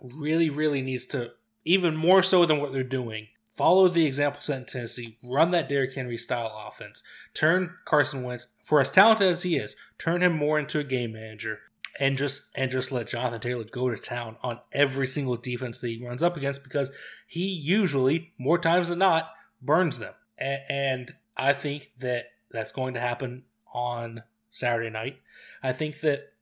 really, 0.00 0.50
really 0.50 0.82
needs 0.82 1.06
to 1.06 1.32
even 1.66 1.96
more 1.96 2.22
so 2.22 2.46
than 2.46 2.60
what 2.60 2.72
they're 2.72 2.82
doing. 2.82 3.26
Follow 3.56 3.88
the 3.88 4.06
example 4.06 4.40
set 4.40 4.58
in 4.58 4.64
Tennessee. 4.66 5.18
Run 5.22 5.50
that 5.50 5.68
Derrick 5.68 5.94
Henry 5.94 6.16
style 6.16 6.54
offense. 6.66 7.02
Turn 7.34 7.74
Carson 7.84 8.22
Wentz, 8.22 8.48
for 8.62 8.80
as 8.80 8.90
talented 8.90 9.28
as 9.28 9.42
he 9.42 9.56
is, 9.56 9.76
turn 9.98 10.22
him 10.22 10.36
more 10.36 10.58
into 10.58 10.78
a 10.78 10.84
game 10.84 11.12
manager, 11.12 11.58
and 11.98 12.16
just 12.16 12.50
and 12.54 12.70
just 12.70 12.92
let 12.92 13.08
Jonathan 13.08 13.40
Taylor 13.40 13.64
go 13.64 13.90
to 13.90 13.96
town 13.96 14.36
on 14.42 14.60
every 14.72 15.06
single 15.06 15.36
defense 15.36 15.80
that 15.80 15.88
he 15.88 16.04
runs 16.04 16.22
up 16.22 16.36
against 16.36 16.62
because 16.62 16.90
he 17.26 17.46
usually, 17.46 18.32
more 18.38 18.58
times 18.58 18.88
than 18.88 18.98
not, 18.98 19.30
burns 19.60 19.98
them. 19.98 20.14
A- 20.38 20.70
and 20.70 21.14
I 21.36 21.52
think 21.52 21.92
that 21.98 22.26
that's 22.50 22.72
going 22.72 22.94
to 22.94 23.00
happen 23.00 23.44
on 23.72 24.22
Saturday 24.50 24.90
night. 24.90 25.16
I 25.62 25.72
think 25.72 26.00
that 26.00 26.32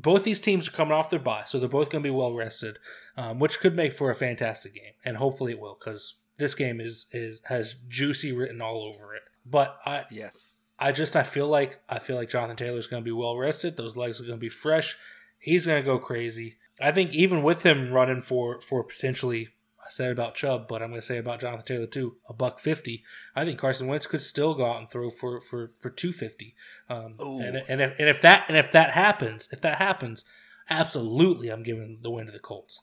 both 0.00 0.22
these 0.22 0.40
teams 0.40 0.68
are 0.68 0.72
coming 0.72 0.92
off 0.92 1.10
their 1.10 1.18
bye, 1.18 1.42
so 1.44 1.58
they're 1.58 1.68
both 1.68 1.90
going 1.90 2.02
to 2.02 2.08
be 2.08 2.14
well 2.14 2.34
rested, 2.34 2.78
um, 3.16 3.38
which 3.38 3.58
could 3.58 3.74
make 3.74 3.92
for 3.92 4.10
a 4.10 4.14
fantastic 4.14 4.74
game, 4.74 4.92
and 5.04 5.16
hopefully 5.16 5.52
it 5.52 5.60
will, 5.60 5.76
because 5.78 6.14
this 6.38 6.54
game 6.54 6.80
is 6.80 7.06
is 7.12 7.42
has 7.46 7.74
juicy 7.88 8.32
written 8.32 8.62
all 8.62 8.82
over 8.82 9.14
it. 9.14 9.22
But 9.44 9.78
I 9.84 10.04
yes. 10.10 10.54
I 10.78 10.92
just 10.92 11.16
I 11.16 11.24
feel 11.24 11.48
like 11.48 11.80
I 11.88 11.98
feel 11.98 12.16
like 12.16 12.30
Jonathan 12.30 12.56
Taylor's 12.56 12.86
going 12.86 13.02
to 13.02 13.08
be 13.08 13.12
well 13.12 13.36
rested. 13.36 13.76
Those 13.76 13.96
legs 13.96 14.20
are 14.20 14.24
going 14.24 14.38
to 14.38 14.40
be 14.40 14.48
fresh. 14.48 14.96
He's 15.40 15.66
going 15.66 15.82
to 15.82 15.86
go 15.86 15.98
crazy. 15.98 16.56
I 16.80 16.92
think 16.92 17.12
even 17.12 17.42
with 17.42 17.66
him 17.66 17.92
running 17.92 18.22
for 18.22 18.60
for 18.60 18.84
potentially 18.84 19.48
I 19.88 19.90
said 19.90 20.12
about 20.12 20.34
Chubb, 20.34 20.68
but 20.68 20.82
I'm 20.82 20.90
going 20.90 21.00
to 21.00 21.06
say 21.06 21.16
about 21.16 21.40
Jonathan 21.40 21.64
Taylor 21.64 21.86
too. 21.86 22.16
A 22.28 22.34
buck 22.34 22.60
fifty. 22.60 23.04
I 23.34 23.44
think 23.44 23.58
Carson 23.58 23.86
Wentz 23.86 24.06
could 24.06 24.20
still 24.20 24.54
go 24.54 24.66
out 24.66 24.78
and 24.78 24.88
throw 24.88 25.08
for 25.08 25.40
for 25.40 25.72
for 25.78 25.88
two 25.88 26.12
fifty. 26.12 26.54
Um, 26.90 27.14
and 27.18 27.56
and 27.68 27.80
if, 27.80 27.98
and 27.98 28.08
if 28.08 28.20
that 28.20 28.44
and 28.48 28.56
if 28.56 28.70
that 28.72 28.90
happens, 28.90 29.48
if 29.50 29.62
that 29.62 29.78
happens, 29.78 30.24
absolutely, 30.68 31.48
I'm 31.48 31.62
giving 31.62 32.00
the 32.02 32.10
win 32.10 32.26
to 32.26 32.32
the 32.32 32.38
Colts. 32.38 32.82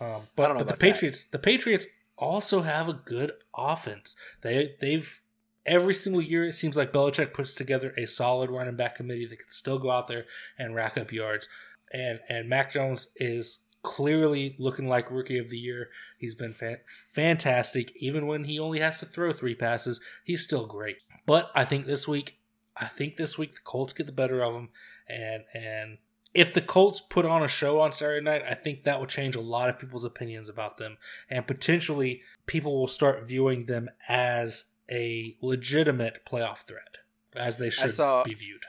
Um, 0.00 0.22
but 0.36 0.48
but 0.48 0.48
the 0.48 0.54
about 0.54 0.66
that. 0.68 0.78
Patriots, 0.78 1.26
the 1.26 1.38
Patriots 1.38 1.86
also 2.16 2.62
have 2.62 2.88
a 2.88 2.94
good 2.94 3.32
offense. 3.54 4.16
They 4.42 4.74
they've 4.80 5.20
every 5.66 5.94
single 5.94 6.22
year 6.22 6.46
it 6.46 6.54
seems 6.54 6.78
like 6.78 6.92
Belichick 6.92 7.34
puts 7.34 7.54
together 7.54 7.92
a 7.98 8.06
solid 8.06 8.50
running 8.50 8.76
back 8.76 8.96
committee 8.96 9.26
that 9.26 9.38
can 9.38 9.48
still 9.50 9.78
go 9.78 9.90
out 9.90 10.08
there 10.08 10.24
and 10.58 10.74
rack 10.74 10.96
up 10.96 11.12
yards. 11.12 11.46
And 11.92 12.20
and 12.28 12.48
Mac 12.48 12.72
Jones 12.72 13.08
is 13.16 13.64
clearly 13.82 14.56
looking 14.58 14.88
like 14.88 15.10
rookie 15.10 15.38
of 15.38 15.50
the 15.50 15.58
year. 15.58 15.88
He's 16.18 16.34
been 16.34 16.52
fa- 16.52 16.80
fantastic. 17.12 17.92
Even 17.96 18.26
when 18.26 18.44
he 18.44 18.58
only 18.58 18.80
has 18.80 18.98
to 19.00 19.06
throw 19.06 19.32
three 19.32 19.54
passes, 19.54 20.00
he's 20.24 20.42
still 20.42 20.66
great. 20.66 21.02
But 21.26 21.50
I 21.54 21.64
think 21.64 21.86
this 21.86 22.06
week, 22.08 22.38
I 22.76 22.86
think 22.86 23.16
this 23.16 23.38
week 23.38 23.54
the 23.54 23.60
Colts 23.62 23.92
get 23.92 24.06
the 24.06 24.12
better 24.12 24.42
of 24.42 24.54
him, 24.54 24.68
and 25.08 25.44
and 25.54 25.98
if 26.34 26.52
the 26.52 26.60
Colts 26.60 27.00
put 27.00 27.24
on 27.24 27.42
a 27.42 27.48
show 27.48 27.80
on 27.80 27.92
Saturday 27.92 28.24
night, 28.24 28.42
I 28.48 28.54
think 28.54 28.84
that 28.84 29.00
would 29.00 29.08
change 29.08 29.34
a 29.34 29.40
lot 29.40 29.68
of 29.68 29.78
people's 29.78 30.04
opinions 30.04 30.48
about 30.48 30.78
them, 30.78 30.96
and 31.28 31.46
potentially 31.46 32.22
people 32.46 32.78
will 32.78 32.86
start 32.88 33.26
viewing 33.26 33.66
them 33.66 33.88
as 34.08 34.66
a 34.90 35.36
legitimate 35.40 36.24
playoff 36.26 36.58
threat, 36.58 36.98
as 37.34 37.56
they 37.56 37.70
should 37.70 37.90
saw- 37.90 38.22
be 38.24 38.34
viewed. 38.34 38.64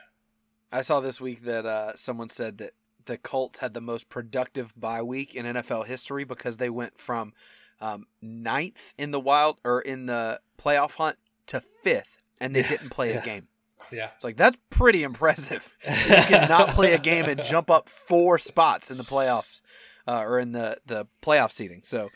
I 0.72 0.82
saw 0.82 1.00
this 1.00 1.20
week 1.20 1.42
that 1.44 1.66
uh, 1.66 1.96
someone 1.96 2.28
said 2.28 2.58
that 2.58 2.74
the 3.06 3.16
Colts 3.18 3.58
had 3.60 3.74
the 3.74 3.80
most 3.80 4.08
productive 4.08 4.72
bye 4.76 5.02
week 5.02 5.34
in 5.34 5.46
NFL 5.46 5.86
history 5.86 6.24
because 6.24 6.56
they 6.58 6.70
went 6.70 6.98
from 6.98 7.32
um, 7.80 8.06
ninth 8.20 8.92
in 8.98 9.10
the 9.10 9.20
wild 9.20 9.56
or 9.64 9.80
in 9.80 10.06
the 10.06 10.40
playoff 10.58 10.96
hunt 10.96 11.16
to 11.46 11.60
fifth, 11.82 12.18
and 12.40 12.54
they 12.54 12.60
Yeah, 12.60 12.68
didn't 12.68 12.90
play 12.90 13.10
yeah. 13.14 13.22
a 13.22 13.24
game. 13.24 13.48
Yeah. 13.90 14.10
It's 14.14 14.24
like 14.24 14.36
that's 14.36 14.58
pretty 14.70 15.02
impressive. 15.02 15.74
you 15.84 15.92
cannot 16.16 16.70
play 16.70 16.92
a 16.92 16.98
game 16.98 17.24
and 17.24 17.42
jump 17.42 17.70
up 17.70 17.88
four 17.88 18.38
spots 18.38 18.90
in 18.90 18.98
the 18.98 19.04
playoffs 19.04 19.62
uh, 20.06 20.20
or 20.20 20.38
in 20.38 20.52
the 20.52 20.78
the 20.86 21.06
playoff 21.22 21.52
seating. 21.52 21.80
So. 21.84 22.08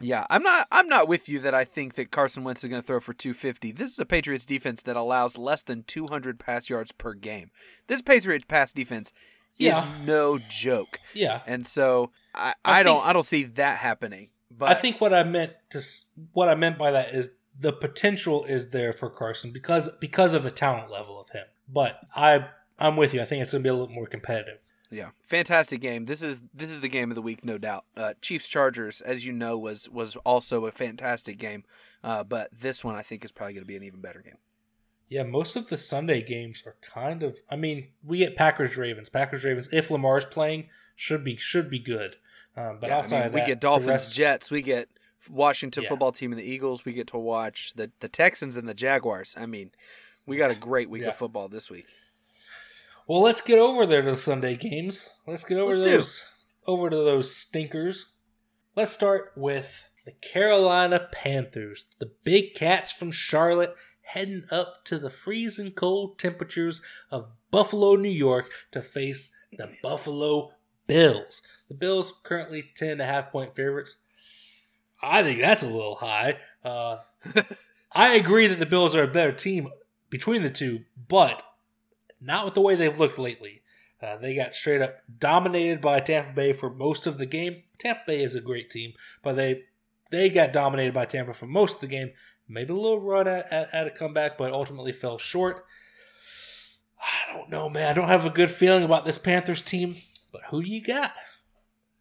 Yeah, 0.00 0.24
I'm 0.30 0.42
not. 0.42 0.66
I'm 0.72 0.88
not 0.88 1.06
with 1.06 1.28
you 1.28 1.38
that 1.40 1.54
I 1.54 1.64
think 1.64 1.94
that 1.94 2.10
Carson 2.10 2.44
Wentz 2.44 2.64
is 2.64 2.70
going 2.70 2.80
to 2.80 2.86
throw 2.86 2.98
for 2.98 3.12
250. 3.12 3.72
This 3.72 3.90
is 3.92 3.98
a 3.98 4.06
Patriots 4.06 4.46
defense 4.46 4.80
that 4.82 4.96
allows 4.96 5.36
less 5.36 5.62
than 5.62 5.82
200 5.82 6.40
pass 6.40 6.70
yards 6.70 6.92
per 6.92 7.12
game. 7.12 7.50
This 7.88 8.00
Patriots 8.00 8.46
pass 8.48 8.72
defense 8.72 9.12
Yeah. 9.56 9.78
is 10.00 10.06
no 10.06 10.38
joke, 10.38 10.98
Yeah. 11.14 11.42
and 11.46 11.66
so 11.66 12.10
I, 12.34 12.54
I 12.64 12.80
I, 12.80 12.82
don't. 12.82 13.04
I 13.04 13.12
don't 13.12 13.26
see 13.26 13.44
that 13.44 13.78
happening. 13.78 14.30
But 14.50 14.70
I 14.70 14.74
think 14.74 15.00
what 15.00 15.14
I 15.14 15.22
meant 15.24 15.52
to 15.70 15.80
what 16.32 16.48
I 16.48 16.54
meant 16.54 16.78
by 16.78 16.90
that 16.90 17.14
is 17.14 17.30
the 17.58 17.72
potential 17.72 18.44
is 18.44 18.70
there 18.70 18.92
for 18.92 19.08
Carson 19.10 19.50
because 19.50 19.88
because 20.00 20.34
of 20.34 20.42
the 20.42 20.50
talent 20.50 20.90
level 20.90 21.20
of 21.20 21.30
him. 21.30 21.44
But 21.68 22.00
I 22.16 22.46
I'm 22.78 22.96
with 22.96 23.14
you. 23.14 23.20
I 23.22 23.24
think 23.24 23.42
it's 23.42 23.52
going 23.52 23.62
to 23.62 23.66
be 23.66 23.70
a 23.70 23.74
little 23.74 23.94
more 23.94 24.06
competitive. 24.06 24.58
Yeah, 24.90 25.10
fantastic 25.22 25.80
game. 25.80 26.04
This 26.04 26.22
is 26.22 26.42
this 26.52 26.70
is 26.70 26.80
the 26.80 26.88
game 26.88 27.10
of 27.10 27.14
the 27.14 27.22
week, 27.22 27.44
no 27.44 27.56
doubt. 27.56 27.84
Uh, 27.96 28.12
Chiefs 28.20 28.46
Chargers, 28.46 29.00
as 29.00 29.24
you 29.24 29.32
know, 29.32 29.56
was 29.56 29.88
was 29.88 30.16
also 30.16 30.66
a 30.66 30.70
fantastic 30.72 31.38
game, 31.38 31.64
uh, 32.04 32.24
but 32.24 32.50
this 32.52 32.84
one 32.84 32.94
I 32.94 33.02
think 33.02 33.24
is 33.24 33.32
probably 33.32 33.54
going 33.54 33.64
to 33.64 33.68
be 33.68 33.76
an 33.76 33.82
even 33.84 34.00
better 34.02 34.20
game. 34.20 34.36
Yeah, 35.12 35.24
most 35.24 35.56
of 35.56 35.68
the 35.68 35.76
Sunday 35.76 36.22
games 36.22 36.62
are 36.66 36.76
kind 36.80 37.22
of. 37.22 37.38
I 37.50 37.56
mean, 37.56 37.88
we 38.02 38.18
get 38.18 38.34
Packers 38.36 38.76
Ravens. 38.78 39.10
Packers 39.10 39.44
Ravens. 39.44 39.68
If 39.72 39.90
Lamar's 39.90 40.24
playing, 40.24 40.68
should 40.96 41.22
be 41.22 41.36
should 41.36 41.68
be 41.68 41.78
good. 41.78 42.16
Um, 42.56 42.78
but 42.80 42.88
Yeah, 42.88 42.98
I 42.98 43.22
mean, 43.24 43.32
we 43.32 43.40
that, 43.40 43.46
get 43.46 43.60
Dolphins, 43.60 43.88
rest- 43.88 44.14
Jets, 44.14 44.50
we 44.50 44.62
get 44.62 44.88
Washington 45.28 45.82
Yeah. 45.82 45.88
football 45.90 46.12
team 46.12 46.32
and 46.32 46.38
the 46.40 46.50
Eagles. 46.50 46.84
We 46.84 46.92
get 46.94 47.06
to 47.08 47.18
watch 47.18 47.74
the 47.74 47.90
the 48.00 48.08
Texans 48.08 48.56
and 48.56 48.66
the 48.68 48.74
Jaguars. 48.74 49.34
I 49.36 49.46
mean, 49.46 49.70
we 50.26 50.36
got 50.36 50.50
a 50.50 50.54
great 50.54 50.88
week 50.88 51.02
Yeah. 51.02 51.08
of 51.08 51.16
football 51.16 51.48
this 51.48 51.68
week. 51.70 51.86
Well, 53.06 53.20
let's 53.20 53.40
get 53.40 53.58
over 53.58 53.84
there 53.84 54.02
to 54.02 54.12
the 54.12 54.16
Sunday 54.16 54.56
games. 54.56 55.10
Let's 55.26 55.44
get 55.44 55.58
over 55.58 55.72
Let's 55.72 55.78
to 55.80 55.84
do. 55.84 55.96
those 55.96 56.28
over 56.66 56.88
to 56.90 56.96
those 56.96 57.34
stinkers. 57.34 58.12
Let's 58.76 58.92
start 58.92 59.32
with 59.36 59.84
the 60.04 60.12
Carolina 60.12 61.08
Panthers, 61.12 61.84
the 61.98 62.12
Big 62.24 62.54
Cats 62.54 62.90
from 62.92 63.10
Charlotte, 63.10 63.74
heading 64.12 64.44
up 64.50 64.84
to 64.84 64.98
the 64.98 65.10
freezing 65.10 65.70
cold 65.70 66.18
temperatures 66.18 66.82
of 67.10 67.30
Buffalo, 67.50 67.96
New 67.96 68.10
York, 68.10 68.50
to 68.70 68.82
face 68.82 69.30
the 69.56 69.70
Buffalo 69.82 70.52
Bills. 70.86 71.40
The 71.68 71.74
Bills 71.74 72.12
currently 72.22 72.70
ten 72.74 72.90
and 72.92 73.02
a 73.02 73.06
half 73.06 73.32
point 73.32 73.54
favorites. 73.54 73.96
I 75.02 75.22
think 75.22 75.40
that's 75.40 75.62
a 75.62 75.66
little 75.66 75.96
high. 75.96 76.38
Uh, 76.62 76.98
I 77.92 78.14
agree 78.14 78.46
that 78.46 78.58
the 78.58 78.66
Bills 78.66 78.94
are 78.94 79.02
a 79.02 79.08
better 79.08 79.32
team 79.32 79.70
between 80.10 80.42
the 80.42 80.50
two, 80.50 80.80
but 81.08 81.42
not 82.20 82.44
with 82.44 82.54
the 82.54 82.60
way 82.60 82.74
they've 82.74 83.00
looked 83.00 83.18
lately. 83.18 83.62
Uh, 84.00 84.16
they 84.16 84.34
got 84.34 84.54
straight 84.54 84.82
up 84.82 84.96
dominated 85.18 85.80
by 85.80 86.00
Tampa 86.00 86.32
Bay 86.32 86.52
for 86.52 86.68
most 86.68 87.06
of 87.06 87.18
the 87.18 87.26
game. 87.26 87.62
Tampa 87.78 88.02
Bay 88.06 88.22
is 88.22 88.34
a 88.34 88.40
great 88.40 88.68
team, 88.68 88.92
but 89.22 89.36
they 89.36 89.62
they 90.10 90.28
got 90.28 90.52
dominated 90.52 90.92
by 90.92 91.06
Tampa 91.06 91.32
for 91.32 91.46
most 91.46 91.76
of 91.76 91.80
the 91.80 91.86
game. 91.86 92.12
Made 92.52 92.68
a 92.68 92.74
little 92.74 93.00
run 93.00 93.26
at, 93.26 93.50
at, 93.50 93.72
at 93.72 93.86
a 93.86 93.90
comeback, 93.90 94.36
but 94.36 94.52
ultimately 94.52 94.92
fell 94.92 95.16
short. 95.16 95.64
I 97.00 97.32
don't 97.32 97.48
know, 97.48 97.70
man. 97.70 97.88
I 97.88 97.94
don't 97.94 98.08
have 98.08 98.26
a 98.26 98.30
good 98.30 98.50
feeling 98.50 98.84
about 98.84 99.06
this 99.06 99.16
Panthers 99.16 99.62
team, 99.62 99.96
but 100.32 100.42
who 100.50 100.62
do 100.62 100.68
you 100.68 100.82
got? 100.82 101.14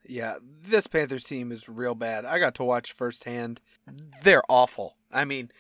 Yeah, 0.06 0.36
this 0.44 0.88
Panthers 0.88 1.24
team 1.24 1.54
is 1.54 1.70
real 1.70 1.96
bad. 1.96 2.26
I 2.26 2.38
got 2.38 2.54
to 2.56 2.66
watch 2.66 2.92
firsthand. 2.92 3.62
They're 4.24 4.44
awful. 4.50 4.98
I 5.10 5.24
mean, 5.24 5.52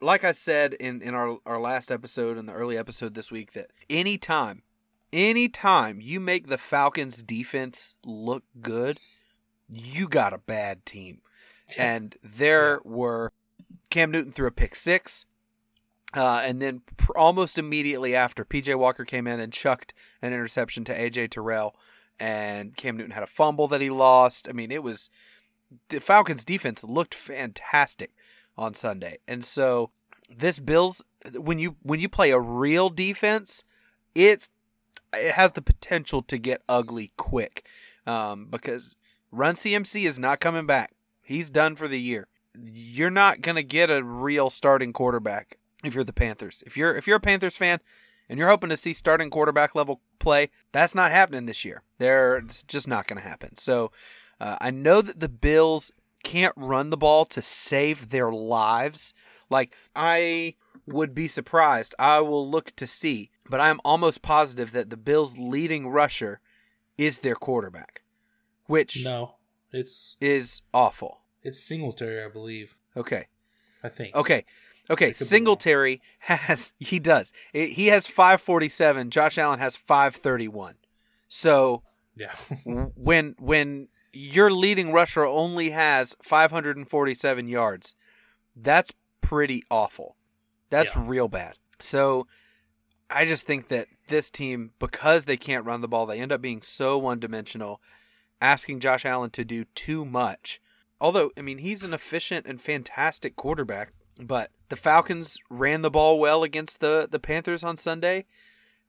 like 0.00 0.22
I 0.22 0.30
said 0.30 0.74
in, 0.74 1.02
in 1.02 1.12
our, 1.12 1.38
our 1.44 1.60
last 1.60 1.90
episode 1.90 2.38
and 2.38 2.48
the 2.48 2.52
early 2.52 2.78
episode 2.78 3.14
this 3.14 3.32
week, 3.32 3.52
that 3.54 3.72
anytime, 3.90 4.62
anytime 5.12 6.00
you 6.00 6.20
make 6.20 6.46
the 6.46 6.58
Falcons 6.58 7.24
defense 7.24 7.96
look 8.06 8.44
good, 8.60 9.00
you 9.68 10.08
got 10.08 10.32
a 10.32 10.38
bad 10.38 10.86
team. 10.86 11.20
And 11.76 12.16
there 12.22 12.80
were 12.84 13.32
Cam 13.90 14.10
Newton 14.10 14.32
threw 14.32 14.46
a 14.46 14.52
pick 14.52 14.74
six. 14.74 15.26
Uh, 16.12 16.42
and 16.44 16.60
then 16.60 16.82
pr- 16.96 17.16
almost 17.16 17.58
immediately 17.58 18.16
after, 18.16 18.44
PJ 18.44 18.76
Walker 18.76 19.04
came 19.04 19.26
in 19.26 19.38
and 19.38 19.52
chucked 19.52 19.94
an 20.22 20.32
interception 20.32 20.82
to 20.84 20.98
AJ 20.98 21.30
Terrell, 21.30 21.76
and 22.18 22.76
Cam 22.76 22.96
Newton 22.96 23.12
had 23.12 23.22
a 23.22 23.28
fumble 23.28 23.68
that 23.68 23.80
he 23.80 23.90
lost. 23.90 24.48
I 24.48 24.52
mean, 24.52 24.72
it 24.72 24.82
was 24.82 25.08
the 25.88 26.00
Falcons' 26.00 26.44
defense 26.44 26.82
looked 26.82 27.14
fantastic 27.14 28.10
on 28.58 28.74
Sunday, 28.74 29.18
and 29.28 29.44
so 29.44 29.90
this 30.28 30.58
Bills 30.58 31.04
when 31.34 31.58
you 31.60 31.76
when 31.82 32.00
you 32.00 32.08
play 32.08 32.30
a 32.30 32.40
real 32.40 32.88
defense, 32.88 33.62
it's 34.14 34.48
it 35.14 35.34
has 35.34 35.52
the 35.52 35.62
potential 35.62 36.22
to 36.22 36.38
get 36.38 36.62
ugly 36.68 37.12
quick 37.16 37.66
um, 38.06 38.46
because 38.50 38.96
Run 39.30 39.54
CMC 39.54 40.06
is 40.06 40.18
not 40.18 40.40
coming 40.40 40.66
back. 40.66 40.92
He's 41.22 41.50
done 41.50 41.76
for 41.76 41.86
the 41.86 42.00
year. 42.00 42.26
You're 42.54 43.10
not 43.10 43.40
gonna 43.40 43.62
get 43.62 43.90
a 43.90 44.02
real 44.02 44.50
starting 44.50 44.92
quarterback 44.92 45.58
if 45.84 45.94
you're 45.94 46.04
the 46.04 46.12
Panthers. 46.12 46.62
If 46.66 46.76
you're 46.76 46.96
if 46.96 47.06
you're 47.06 47.16
a 47.16 47.20
Panthers 47.20 47.56
fan 47.56 47.80
and 48.28 48.38
you're 48.38 48.48
hoping 48.48 48.70
to 48.70 48.76
see 48.76 48.92
starting 48.92 49.30
quarterback 49.30 49.74
level 49.74 50.00
play, 50.18 50.50
that's 50.72 50.94
not 50.94 51.10
happening 51.10 51.46
this 51.46 51.64
year. 51.64 51.82
There, 51.98 52.36
it's 52.36 52.62
just 52.62 52.86
not 52.86 53.08
going 53.08 53.20
to 53.20 53.28
happen. 53.28 53.56
So 53.56 53.90
uh, 54.40 54.56
I 54.60 54.70
know 54.70 55.02
that 55.02 55.18
the 55.18 55.28
Bills 55.28 55.90
can't 56.22 56.54
run 56.56 56.90
the 56.90 56.96
ball 56.96 57.24
to 57.24 57.42
save 57.42 58.10
their 58.10 58.30
lives. 58.30 59.14
Like 59.48 59.74
I 59.96 60.54
would 60.86 61.14
be 61.14 61.28
surprised. 61.28 61.94
I 61.98 62.20
will 62.20 62.48
look 62.48 62.74
to 62.76 62.86
see, 62.86 63.30
but 63.48 63.60
I'm 63.60 63.80
almost 63.84 64.22
positive 64.22 64.72
that 64.72 64.90
the 64.90 64.96
Bills' 64.96 65.36
leading 65.38 65.88
rusher 65.88 66.40
is 66.98 67.18
their 67.18 67.34
quarterback, 67.34 68.02
which 68.66 69.04
No, 69.04 69.36
it's 69.72 70.16
is 70.20 70.62
awful. 70.74 71.19
It's 71.42 71.62
Singletary, 71.62 72.22
I 72.24 72.28
believe. 72.28 72.78
Okay. 72.96 73.26
I 73.82 73.88
think. 73.88 74.14
Okay. 74.14 74.44
Okay. 74.88 75.12
Singletary 75.12 76.00
has 76.20 76.72
he 76.78 76.98
does. 76.98 77.32
He 77.52 77.86
has 77.88 78.06
547, 78.06 79.10
Josh 79.10 79.38
Allen 79.38 79.58
has 79.58 79.76
531. 79.76 80.74
So, 81.28 81.82
Yeah. 82.16 82.32
when 82.94 83.34
when 83.38 83.88
your 84.12 84.50
leading 84.50 84.92
rusher 84.92 85.24
only 85.24 85.70
has 85.70 86.16
547 86.22 87.46
yards, 87.48 87.94
that's 88.56 88.92
pretty 89.20 89.62
awful. 89.70 90.16
That's 90.70 90.96
Yeah. 90.96 91.04
real 91.06 91.28
bad. 91.28 91.54
So, 91.80 92.26
I 93.08 93.24
just 93.24 93.46
think 93.46 93.68
that 93.68 93.86
this 94.08 94.30
team 94.30 94.72
because 94.78 95.24
they 95.24 95.36
can't 95.36 95.64
run 95.64 95.80
the 95.80 95.88
ball, 95.88 96.06
they 96.06 96.20
end 96.20 96.32
up 96.32 96.40
being 96.42 96.60
so 96.62 96.98
one-dimensional, 96.98 97.80
asking 98.42 98.80
Josh 98.80 99.04
Allen 99.04 99.30
to 99.30 99.44
do 99.44 99.64
too 99.74 100.04
much. 100.04 100.60
Although, 101.00 101.30
I 101.36 101.42
mean, 101.42 101.58
he's 101.58 101.82
an 101.82 101.94
efficient 101.94 102.46
and 102.46 102.60
fantastic 102.60 103.36
quarterback, 103.36 103.92
but 104.18 104.50
the 104.68 104.76
Falcons 104.76 105.38
ran 105.48 105.82
the 105.82 105.90
ball 105.90 106.18
well 106.18 106.42
against 106.42 106.80
the, 106.80 107.08
the 107.10 107.18
Panthers 107.18 107.64
on 107.64 107.76
Sunday. 107.76 108.26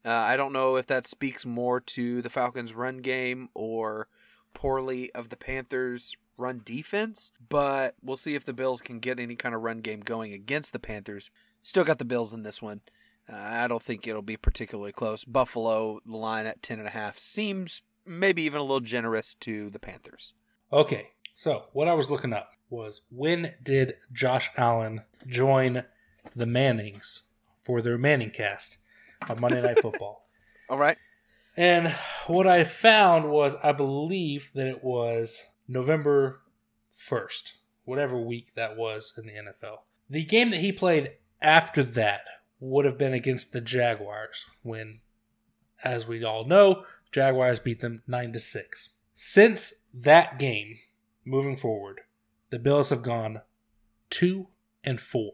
Uh, 0.04 0.10
I 0.10 0.36
don't 0.36 0.54
know 0.54 0.76
if 0.76 0.88
that 0.88 1.06
speaks 1.06 1.46
more 1.46 1.80
to 1.80 2.22
the 2.22 2.30
Falcons' 2.30 2.74
run 2.74 2.98
game 2.98 3.50
or 3.54 4.08
poorly 4.54 5.12
of 5.14 5.30
the 5.30 5.38
Panthers' 5.38 6.18
run 6.38 6.62
defense, 6.66 7.32
but 7.50 7.96
we'll 8.04 8.18
see 8.18 8.36
if 8.36 8.44
the 8.44 8.54
Bills 8.54 8.82
can 8.82 9.00
get 9.00 9.20
any 9.20 9.36
kind 9.36 9.56
of 9.56 9.62
run 9.62 9.80
game 9.82 10.02
going 10.02 10.34
against 10.34 10.74
the 10.74 10.80
Panthers. 10.80 11.30
Still 11.62 11.84
got 11.84 12.00
the 12.00 12.06
Bills 12.06 12.34
in 12.34 12.44
this 12.44 12.62
one. 12.62 12.82
Uh, 13.32 13.38
I 13.38 13.68
don't 13.68 13.84
think 13.84 14.08
it'll 14.08 14.24
be 14.24 14.38
particularly 14.38 14.92
close. 14.92 15.24
Buffalo, 15.24 16.00
the 16.06 16.18
line 16.18 16.48
at 16.48 16.62
10.5, 16.62 17.20
seems 17.20 17.84
maybe 18.06 18.42
even 18.44 18.60
a 18.60 18.64
little 18.64 18.80
generous 18.80 19.36
to 19.36 19.70
the 19.70 19.80
Panthers. 19.80 20.34
Okay, 20.74 21.12
so 21.42 21.64
what 21.74 21.88
I 21.88 21.96
was 21.96 22.12
looking 22.12 22.34
up 22.34 22.52
was 22.70 23.02
when 23.10 23.56
did 23.64 23.96
Josh 24.14 24.52
Allen 24.58 25.02
join 25.26 25.86
the 26.36 26.46
Mannings 26.46 27.24
for 27.64 27.82
their 27.82 27.98
Manning 27.98 28.30
cast 28.30 28.78
on 29.28 29.42
Monday 29.42 29.60
Night 29.60 29.80
Football? 29.82 30.30
All 30.70 30.78
right. 30.78 31.00
And 31.58 31.88
what 32.28 32.46
I 32.46 32.64
found 32.64 33.32
was 33.32 33.56
I 33.64 33.72
believe 33.72 34.52
that 34.54 34.68
it 34.68 34.84
was 34.84 35.44
November 35.68 36.42
1st, 36.96 37.54
whatever 37.86 38.20
week 38.20 38.54
that 38.54 38.78
was 38.78 39.12
in 39.18 39.26
the 39.26 39.34
NFL. 39.34 39.78
The 40.12 40.24
game 40.24 40.52
that 40.52 40.60
he 40.60 40.72
played 40.72 41.14
after 41.42 41.84
that 41.84 42.22
would 42.60 42.86
have 42.86 43.00
been 43.00 43.14
against 43.14 43.52
the 43.52 43.62
Jaguars 43.62 44.46
when 44.62 45.02
as 45.84 46.08
we 46.08 46.24
all 46.24 46.46
know, 46.46 46.84
the 47.06 47.12
Jaguars 47.12 47.60
beat 47.60 47.80
them 47.80 48.04
9 48.06 48.34
to 48.34 48.40
6. 48.40 48.90
Since 49.16 49.74
that 49.92 50.38
game, 50.38 50.78
moving 51.26 51.58
forward, 51.58 52.02
the 52.50 52.60
Bills 52.60 52.90
have 52.90 53.02
gone 53.02 53.42
2 54.10 54.48
and 54.84 55.00
4. 55.00 55.32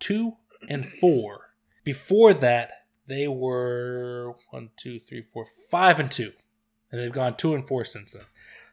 2 0.00 0.32
and 0.68 0.86
4. 0.86 1.40
Before 1.84 2.32
that, 2.34 2.72
they 3.06 3.26
were 3.28 4.34
one, 4.50 4.70
two, 4.76 4.98
three, 4.98 5.22
four, 5.22 5.44
five 5.70 5.98
and 5.98 6.10
2. 6.10 6.32
And 6.90 7.00
they've 7.00 7.12
gone 7.12 7.36
2 7.36 7.54
and 7.54 7.66
4 7.66 7.84
since 7.84 8.12
then. 8.12 8.24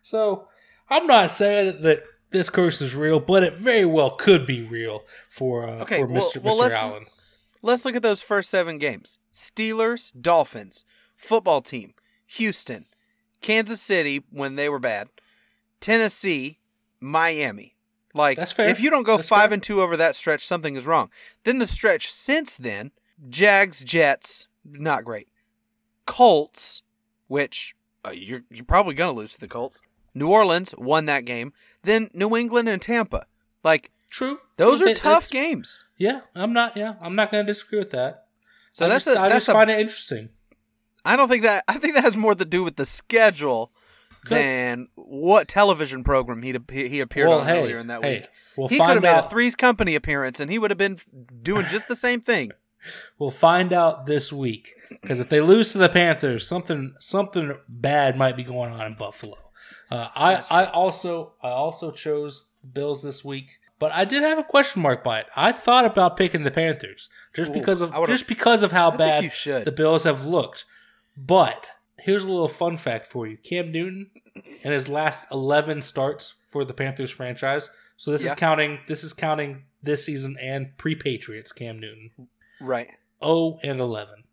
So, 0.01 0.47
I'm 0.89 1.07
not 1.07 1.31
saying 1.31 1.65
that, 1.65 1.81
that 1.83 2.03
this 2.31 2.49
curse 2.49 2.81
is 2.81 2.95
real, 2.95 3.19
but 3.19 3.43
it 3.43 3.55
very 3.55 3.85
well 3.85 4.11
could 4.11 4.45
be 4.45 4.61
real 4.61 5.03
for 5.29 5.67
uh, 5.67 5.79
Okay, 5.81 5.99
for 5.99 6.07
well- 6.07 6.21
Mr. 6.21 6.41
well, 6.41 6.55
Mr. 6.55 6.59
let's- 6.59 6.75
Allen. 6.75 7.05
Let's 7.61 7.83
look 7.83 7.95
at 7.95 8.03
those 8.03 8.21
first 8.21 8.51
seven 8.51 8.77
games 8.77 9.17
Steelers, 9.33 10.11
Dolphins, 10.19 10.85
football 11.15 11.61
team, 11.61 11.95
Houston, 12.27 12.85
Kansas 13.41 13.81
City 13.81 14.23
when 14.29 14.55
they 14.55 14.69
were 14.69 14.77
bad, 14.79 15.07
Tennessee, 15.85 16.57
Miami. 16.99 17.75
Like, 18.15 18.37
That's 18.37 18.51
fair. 18.51 18.67
if 18.69 18.79
you 18.81 18.89
don't 18.89 19.03
go 19.03 19.17
That's 19.17 19.29
five 19.29 19.49
fair. 19.49 19.53
and 19.53 19.61
two 19.61 19.81
over 19.81 19.95
that 19.95 20.15
stretch, 20.15 20.43
something 20.43 20.75
is 20.75 20.87
wrong. 20.87 21.11
Then 21.43 21.59
the 21.59 21.67
stretch 21.67 22.11
since 22.11 22.57
then 22.57 22.91
Jags, 23.29 23.83
Jets, 23.83 24.47
not 24.63 25.03
great. 25.05 25.27
Colts, 26.07 26.81
which 27.27 27.75
uh, 28.03 28.09
you're, 28.09 28.41
you're 28.49 28.65
probably 28.65 28.95
going 28.95 29.13
to 29.13 29.19
lose 29.19 29.33
to 29.33 29.39
the 29.39 29.47
Colts. 29.47 29.79
New 30.15 30.27
Orleans 30.27 30.73
won 30.75 31.05
that 31.05 31.23
game. 31.23 31.53
Then 31.83 32.09
New 32.15 32.35
England 32.35 32.67
and 32.67 32.81
Tampa. 32.81 33.27
Like, 33.63 33.91
True. 34.09 34.39
those 34.57 34.79
True. 34.79 34.89
are 34.89 34.95
tough 34.95 35.29
games. 35.29 35.83
Yeah, 35.97 36.21
I'm 36.33 36.51
not. 36.51 36.75
Yeah, 36.75 36.93
I'm 36.99 37.15
not 37.15 37.31
going 37.31 37.45
to 37.45 37.51
disagree 37.51 37.77
with 37.77 37.91
that. 37.91 38.25
So 38.71 38.87
I 38.87 38.89
that's 38.89 39.05
just, 39.05 39.17
a 39.17 39.19
I 39.19 39.29
that's 39.29 39.45
just 39.45 39.49
a 39.49 39.53
find 39.53 39.69
it 39.69 39.79
interesting. 39.79 40.29
I 41.03 41.15
don't 41.15 41.29
think 41.29 41.43
that. 41.43 41.63
I 41.67 41.77
think 41.77 41.93
that 41.93 42.03
has 42.03 42.17
more 42.17 42.33
to 42.33 42.45
do 42.45 42.63
with 42.63 42.75
the 42.75 42.85
schedule 42.85 43.71
Could- 44.25 44.37
than 44.37 44.87
what 44.95 45.47
television 45.47 46.03
program 46.03 46.41
he 46.41 46.57
he 46.71 46.99
appeared 46.99 47.29
well, 47.29 47.39
on 47.41 47.47
hey, 47.47 47.61
earlier 47.61 47.77
in 47.77 47.87
that 47.87 48.03
hey, 48.03 48.19
week. 48.19 48.27
we'll 48.57 48.67
he 48.67 48.77
could 48.77 48.83
have 48.83 48.89
find 48.93 49.01
made 49.03 49.09
out. 49.09 49.25
a 49.25 49.29
Three's 49.29 49.55
Company 49.55 49.95
appearance, 49.95 50.39
and 50.39 50.51
he 50.51 50.59
would 50.59 50.71
have 50.71 50.77
been 50.77 50.99
doing 51.41 51.65
just 51.65 51.87
the 51.87 51.95
same 51.95 52.21
thing. 52.21 52.51
We'll 53.17 53.31
find 53.31 53.73
out 53.73 54.05
this 54.05 54.31
week 54.31 54.75
because 55.01 55.19
if 55.19 55.27
they 55.27 55.41
lose 55.41 55.71
to 55.71 55.79
the 55.79 55.89
Panthers, 55.89 56.47
something 56.47 56.93
something 56.99 57.53
bad 57.67 58.15
might 58.15 58.37
be 58.37 58.43
going 58.43 58.73
on 58.73 58.85
in 58.85 58.93
Buffalo. 58.93 59.37
Uh, 59.89 60.09
I 60.13 60.43
I 60.51 60.65
also 60.65 61.33
I 61.41 61.49
also 61.49 61.89
chose 61.89 62.51
the 62.61 62.67
Bills 62.67 63.01
this 63.01 63.25
week, 63.25 63.57
but 63.79 63.91
I 63.91 64.05
did 64.05 64.21
have 64.21 64.37
a 64.37 64.43
question 64.43 64.83
mark 64.83 65.03
by 65.03 65.21
it. 65.21 65.25
I 65.35 65.51
thought 65.51 65.85
about 65.85 66.15
picking 66.15 66.43
the 66.43 66.51
Panthers 66.51 67.09
just 67.33 67.49
Ooh, 67.49 67.53
because 67.55 67.81
of 67.81 67.91
just 68.05 68.27
because 68.27 68.61
of 68.61 68.71
how 68.71 68.91
I 68.91 68.97
bad 68.97 69.23
you 69.23 69.29
should. 69.31 69.65
the 69.65 69.71
Bills 69.71 70.03
have 70.03 70.23
looked. 70.25 70.65
But 71.17 71.71
here's 71.99 72.23
a 72.23 72.29
little 72.29 72.47
fun 72.47 72.77
fact 72.77 73.07
for 73.07 73.27
you: 73.27 73.37
Cam 73.37 73.71
Newton 73.71 74.11
in 74.63 74.71
his 74.71 74.89
last 74.89 75.25
11 75.31 75.81
starts 75.81 76.33
for 76.49 76.65
the 76.65 76.73
Panthers 76.73 77.11
franchise. 77.11 77.69
So 77.97 78.11
this 78.11 78.23
Yeah. 78.23 78.33
is 78.33 78.39
counting. 78.39 78.79
This 78.87 79.03
is 79.03 79.13
counting 79.13 79.63
this 79.81 80.05
season 80.05 80.37
and 80.41 80.77
pre-Patriots. 80.77 81.51
Cam 81.51 81.79
Newton. 81.79 82.27
Right. 82.59 82.89
0 83.23 83.59
and 83.63 83.79
11. 83.79 84.23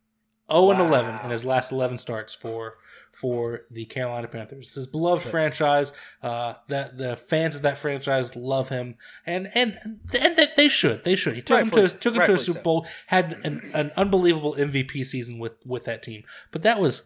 0 0.51 0.70
and 0.70 0.81
11 0.81 1.14
Wow. 1.16 1.20
in 1.25 1.31
his 1.31 1.44
last 1.44 1.70
11 1.72 1.98
starts 1.98 2.35
for 2.35 2.79
for 3.12 3.61
the 3.70 3.85
Carolina 3.85 4.27
Panthers. 4.27 4.72
His 4.75 4.87
beloved 4.87 5.22
franchise. 5.22 5.92
Uh, 6.22 6.55
that 6.68 6.96
the 6.96 7.14
fans 7.16 7.55
of 7.55 7.61
that 7.62 7.77
franchise 7.77 8.35
love 8.35 8.70
him, 8.70 8.96
and 9.27 9.51
and 9.55 10.01
and 10.18 10.37
that 10.37 10.57
they 10.57 10.68
should. 10.68 11.05
They 11.05 11.14
should. 11.14 11.35
He 11.37 11.42
took 11.42 11.61
him 11.61 11.70
to 11.72 11.88
took 11.90 12.14
him 12.14 12.20
to 12.22 12.33
a 12.33 12.35
Rightfully 12.35 12.38
Super. 12.38 12.61
Bowl. 12.61 12.87
Had 13.09 13.33
an, 13.44 13.70
an 13.75 13.92
unbelievable 13.98 14.55
MVP 14.59 15.05
season 15.05 15.38
with 15.38 15.57
with 15.66 15.85
that 15.85 16.03
team. 16.03 16.25
But 16.51 16.62
that 16.62 16.81
was 16.81 17.03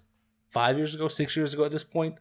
five 0.56 0.76
years 0.76 0.94
ago, 0.94 1.08
six 1.08 1.36
years 1.36 1.52
ago 1.54 1.64
at 1.64 1.70
this 1.70 1.84
point. 1.84 2.14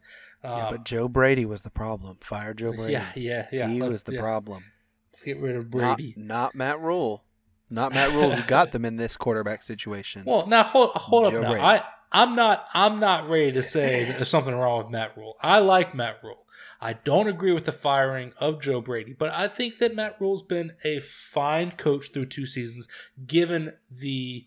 yeah, 0.44 0.66
Um, 0.66 0.74
but 0.76 0.84
Joe 0.84 1.08
Brady 1.08 1.44
was 1.46 1.62
the 1.62 1.70
problem. 1.70 2.18
Fire 2.20 2.54
Joe 2.54 2.72
Brady. 2.72 2.92
yeah, 2.92 3.06
yeah, 3.14 3.46
yeah. 3.52 3.68
he 3.68 3.80
Let's- 3.80 3.92
was 3.92 4.02
the 4.04 4.14
yeah. 4.14 4.20
problem. 4.20 4.64
Let's 5.12 5.22
get 5.22 5.38
rid 5.40 5.56
of 5.56 5.70
Brady. 5.70 6.12
not 6.16 6.54
Matt 6.54 6.78
Rhule. 6.80 7.24
not 7.70 7.92
Matt 7.94 8.12
Rhule, 8.12 8.30
who 8.32 8.42
got 8.46 8.72
them 8.72 8.84
in 8.84 8.96
this 8.96 9.16
quarterback 9.16 9.62
situation. 9.62 10.22
Well, 10.26 10.46
now 10.46 10.62
hold 10.62 10.90
hold 10.90 11.30
Joe 11.32 11.38
up 11.38 11.42
now. 11.42 11.50
Brady. 11.52 11.64
I 11.64 11.84
I'm 12.12 12.36
not 12.36 12.68
I'm 12.74 13.00
not 13.00 13.28
ready 13.28 13.50
to 13.52 13.62
say 13.62 14.04
that 14.04 14.16
there's 14.16 14.28
something 14.28 14.54
wrong 14.54 14.78
with 14.84 14.90
Matt 14.92 15.16
Rhule. 15.16 15.34
I 15.42 15.58
like 15.60 15.94
Matt 15.94 16.18
Rhule. 16.22 16.44
I 16.80 16.92
don't 16.92 17.26
agree 17.28 17.52
with 17.52 17.64
the 17.64 17.72
firing 17.72 18.32
of 18.38 18.60
Joe 18.60 18.82
Brady, 18.82 19.14
but 19.18 19.30
I 19.32 19.48
think 19.48 19.78
that 19.78 19.94
Matt 19.96 20.16
Rhule's 20.20 20.42
been 20.42 20.74
a 20.84 21.00
fine 21.00 21.70
coach 21.72 22.12
through 22.12 22.26
two 22.26 22.44
seasons, 22.44 22.86
given 23.26 23.72
the 23.90 24.44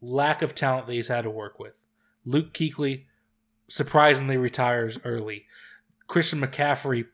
lack 0.00 0.40
of 0.42 0.54
talent 0.54 0.86
that 0.86 0.94
he's 0.94 1.08
had 1.08 1.22
to 1.22 1.30
work 1.30 1.58
with. 1.58 1.82
Luke 2.24 2.52
Kuechly 2.54 3.04
surprisingly 3.70 4.36
retires 4.36 4.98
early. 5.04 5.46
Christian 6.06 6.40
McCaffrey 6.40 7.06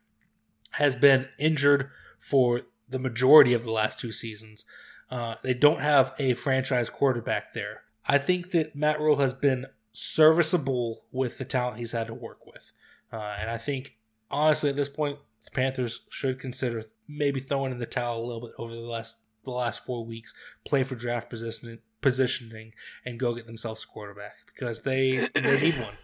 has 0.73 0.97
been 0.97 1.29
injured 1.39 1.91
for 2.19 2.63
the 2.89 2.99
majority 2.99 3.53
of 3.53 3.63
the 3.63 3.71
last 3.71 4.01
two 4.01 4.11
seasons. 4.11 4.65
Uh, 5.11 5.37
they 5.43 5.55
don't 5.55 5.81
have 5.81 6.15
a 6.19 6.35
franchise 6.35 6.91
quarterback 6.91 7.53
there. 7.53 7.83
I 8.07 8.19
think 8.19 8.51
that 8.53 8.75
Matt 8.75 9.01
Rhule 9.01 9.17
has 9.17 9.33
been 9.33 9.67
serviceable 9.93 11.05
with 11.13 11.39
the 11.39 11.45
talent 11.45 11.79
he's 11.79 11.93
had 11.93 12.07
to 12.07 12.15
work 12.15 12.47
with. 12.47 12.73
Uh, 13.13 13.37
and 13.39 13.51
I 13.51 13.59
think, 13.59 13.97
honestly, 14.31 14.71
at 14.71 14.77
this 14.77 14.89
point, 14.89 15.19
the 15.45 15.51
Panthers 15.51 16.01
should 16.11 16.41
consider 16.41 16.83
maybe 17.07 17.41
throwing 17.41 17.73
in 17.73 17.79
the 17.79 17.87
towel 17.87 18.25
a 18.25 18.27
little 18.27 18.49
bit 18.49 18.55
over 18.59 18.75
the 18.75 18.81
last 18.81 19.19
the 19.45 19.53
last 19.53 19.85
four 19.85 20.05
weeks, 20.05 20.35
play 20.65 20.83
for 20.83 20.97
draft 20.97 21.31
position, 21.31 21.79
positioning, 22.01 22.75
and 23.05 23.19
go 23.19 23.33
get 23.33 23.47
themselves 23.47 23.85
a 23.85 23.87
quarterback 23.87 24.39
because 24.53 24.83
they 24.83 25.29
they 25.35 25.61
need 25.61 25.81
one. 25.81 25.95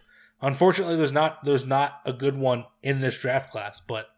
Unfortunately, 0.43 0.97
there's 0.97 1.13
not 1.13 1.45
there's 1.45 1.65
not 1.65 2.01
a 2.05 2.13
good 2.13 2.37
one 2.37 2.65
in 2.83 3.01
this 3.01 3.19
draft 3.19 3.51
class, 3.51 3.81
but 3.81 4.09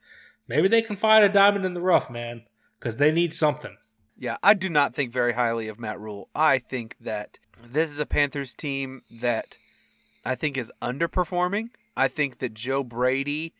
maybe 0.48 0.68
they 0.68 0.80
can 0.80 0.96
find 0.96 1.22
a 1.22 1.28
diamond 1.28 1.66
in 1.66 1.74
the 1.74 1.82
rough, 1.82 2.10
man, 2.10 2.44
because 2.78 2.96
they 2.96 3.12
need 3.12 3.34
something. 3.34 3.76
Yeah, 4.16 4.38
I 4.42 4.54
do 4.54 4.70
not 4.70 4.94
think 4.94 5.12
very 5.12 5.34
highly 5.34 5.68
of 5.68 5.78
Matt 5.78 6.00
Rhule. 6.00 6.30
I 6.34 6.58
think 6.58 6.96
that 7.00 7.38
this 7.62 7.90
is 7.90 7.98
a 7.98 8.06
Panthers 8.06 8.54
team 8.54 9.02
that 9.10 9.58
I 10.24 10.34
think 10.34 10.56
is 10.56 10.72
underperforming. 10.80 11.70
I 11.96 12.08
think 12.08 12.38
that 12.38 12.54
Joe 12.54 12.82
Brady 12.82 13.52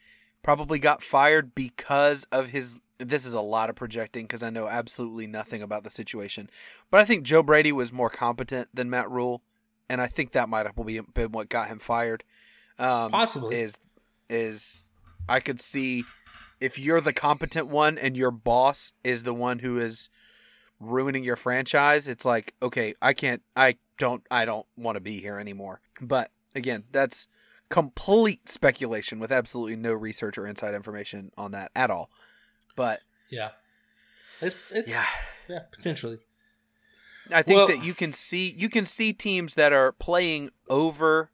probably 0.42 0.78
got 0.78 1.02
fired 1.02 1.54
because 1.54 2.24
of 2.32 2.48
his. 2.48 2.80
This 2.98 3.26
is 3.26 3.34
a 3.34 3.40
lot 3.40 3.68
of 3.68 3.76
projecting 3.76 4.24
because 4.24 4.42
I 4.42 4.50
know 4.50 4.68
absolutely 4.68 5.26
nothing 5.26 5.60
about 5.60 5.84
the 5.84 5.90
situation. 5.90 6.48
But 6.90 7.00
I 7.00 7.04
think 7.04 7.24
Joe 7.24 7.42
Brady 7.42 7.72
was 7.72 7.92
more 7.92 8.08
competent 8.08 8.68
than 8.72 8.88
Matt 8.88 9.10
Rhule, 9.10 9.42
and 9.88 10.00
I 10.00 10.06
think 10.06 10.30
that 10.32 10.48
might 10.48 10.64
have 10.64 10.76
been 11.12 11.32
what 11.32 11.48
got 11.50 11.68
him 11.68 11.80
fired. 11.80 12.24
Um, 12.78 13.10
Possibly. 13.10 13.60
is 13.60 13.76
is 14.28 14.88
I 15.28 15.40
could 15.40 15.60
see 15.60 16.04
if 16.60 16.78
you're 16.78 17.00
the 17.00 17.12
competent 17.12 17.68
one 17.68 17.98
and 17.98 18.16
your 18.16 18.30
boss 18.30 18.92
is 19.02 19.22
the 19.22 19.34
one 19.34 19.60
who 19.60 19.78
is 19.78 20.08
ruining 20.80 21.24
your 21.24 21.36
franchise, 21.36 22.08
it's 22.08 22.24
like, 22.24 22.54
okay, 22.62 22.94
I 23.00 23.12
can't 23.12 23.42
I 23.56 23.76
don't 23.98 24.22
I 24.30 24.44
don't 24.44 24.66
want 24.76 24.96
to 24.96 25.00
be 25.00 25.20
here 25.20 25.38
anymore. 25.38 25.80
But 26.00 26.30
again, 26.54 26.84
that's 26.90 27.26
complete 27.70 28.48
speculation 28.48 29.18
with 29.18 29.32
absolutely 29.32 29.76
no 29.76 29.92
research 29.92 30.36
or 30.38 30.46
inside 30.46 30.74
information 30.74 31.30
on 31.36 31.52
that 31.52 31.70
at 31.76 31.90
all. 31.90 32.10
But 32.76 33.00
Yeah, 33.30 33.50
it's, 34.40 34.56
it's 34.72 34.90
yeah, 34.90 35.06
yeah 35.48 35.60
potentially. 35.72 36.18
I 37.30 37.42
think 37.42 37.56
Well- 37.58 37.66
that 37.68 37.84
you 37.84 37.94
can 37.94 38.12
see 38.12 38.52
you 38.56 38.68
can 38.68 38.84
see 38.84 39.12
teams 39.12 39.54
that 39.54 39.72
are 39.72 39.92
playing 39.92 40.50
over 40.68 41.30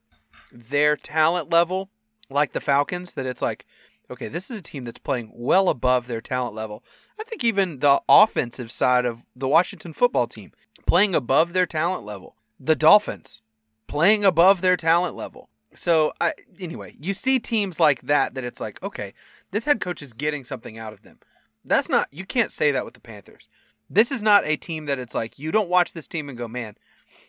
their 0.52 0.96
talent 0.96 1.50
level, 1.50 1.90
like 2.28 2.52
the 2.52 2.60
Falcons. 2.60 3.14
That 3.14 3.26
it's 3.26 3.42
like, 3.42 3.66
okay, 4.10 4.28
this 4.28 4.50
is 4.50 4.58
a 4.58 4.62
team 4.62 4.84
that's 4.84 4.98
playing 4.98 5.32
well 5.34 5.68
above 5.68 6.06
their 6.06 6.20
talent 6.20 6.54
level. 6.54 6.84
I 7.18 7.24
think 7.24 7.44
even 7.44 7.80
the 7.80 8.00
offensive 8.08 8.70
side 8.70 9.04
of 9.04 9.24
the 9.36 9.48
Washington 9.48 9.92
football 9.92 10.26
team 10.26 10.52
playing 10.86 11.14
above 11.14 11.52
their 11.52 11.66
talent 11.66 12.04
level. 12.04 12.36
The 12.58 12.76
Dolphins 12.76 13.42
playing 13.86 14.24
above 14.24 14.60
their 14.60 14.76
talent 14.76 15.16
level. 15.16 15.48
So 15.74 16.12
I 16.20 16.32
anyway, 16.58 16.96
you 16.98 17.14
see 17.14 17.38
teams 17.38 17.78
like 17.78 18.02
that 18.02 18.34
that 18.34 18.44
it's 18.44 18.60
like, 18.60 18.82
okay, 18.82 19.12
this 19.50 19.64
head 19.64 19.80
coach 19.80 20.02
is 20.02 20.12
getting 20.12 20.44
something 20.44 20.78
out 20.78 20.92
of 20.92 21.02
them. 21.02 21.18
That's 21.64 21.88
not 21.88 22.08
you 22.10 22.24
can't 22.24 22.52
say 22.52 22.72
that 22.72 22.84
with 22.84 22.94
the 22.94 23.00
Panthers. 23.00 23.48
This 23.88 24.12
is 24.12 24.22
not 24.22 24.44
a 24.44 24.56
team 24.56 24.86
that 24.86 24.98
it's 24.98 25.14
like 25.14 25.38
you 25.38 25.52
don't 25.52 25.68
watch 25.68 25.92
this 25.92 26.08
team 26.08 26.28
and 26.28 26.38
go, 26.38 26.48
man, 26.48 26.74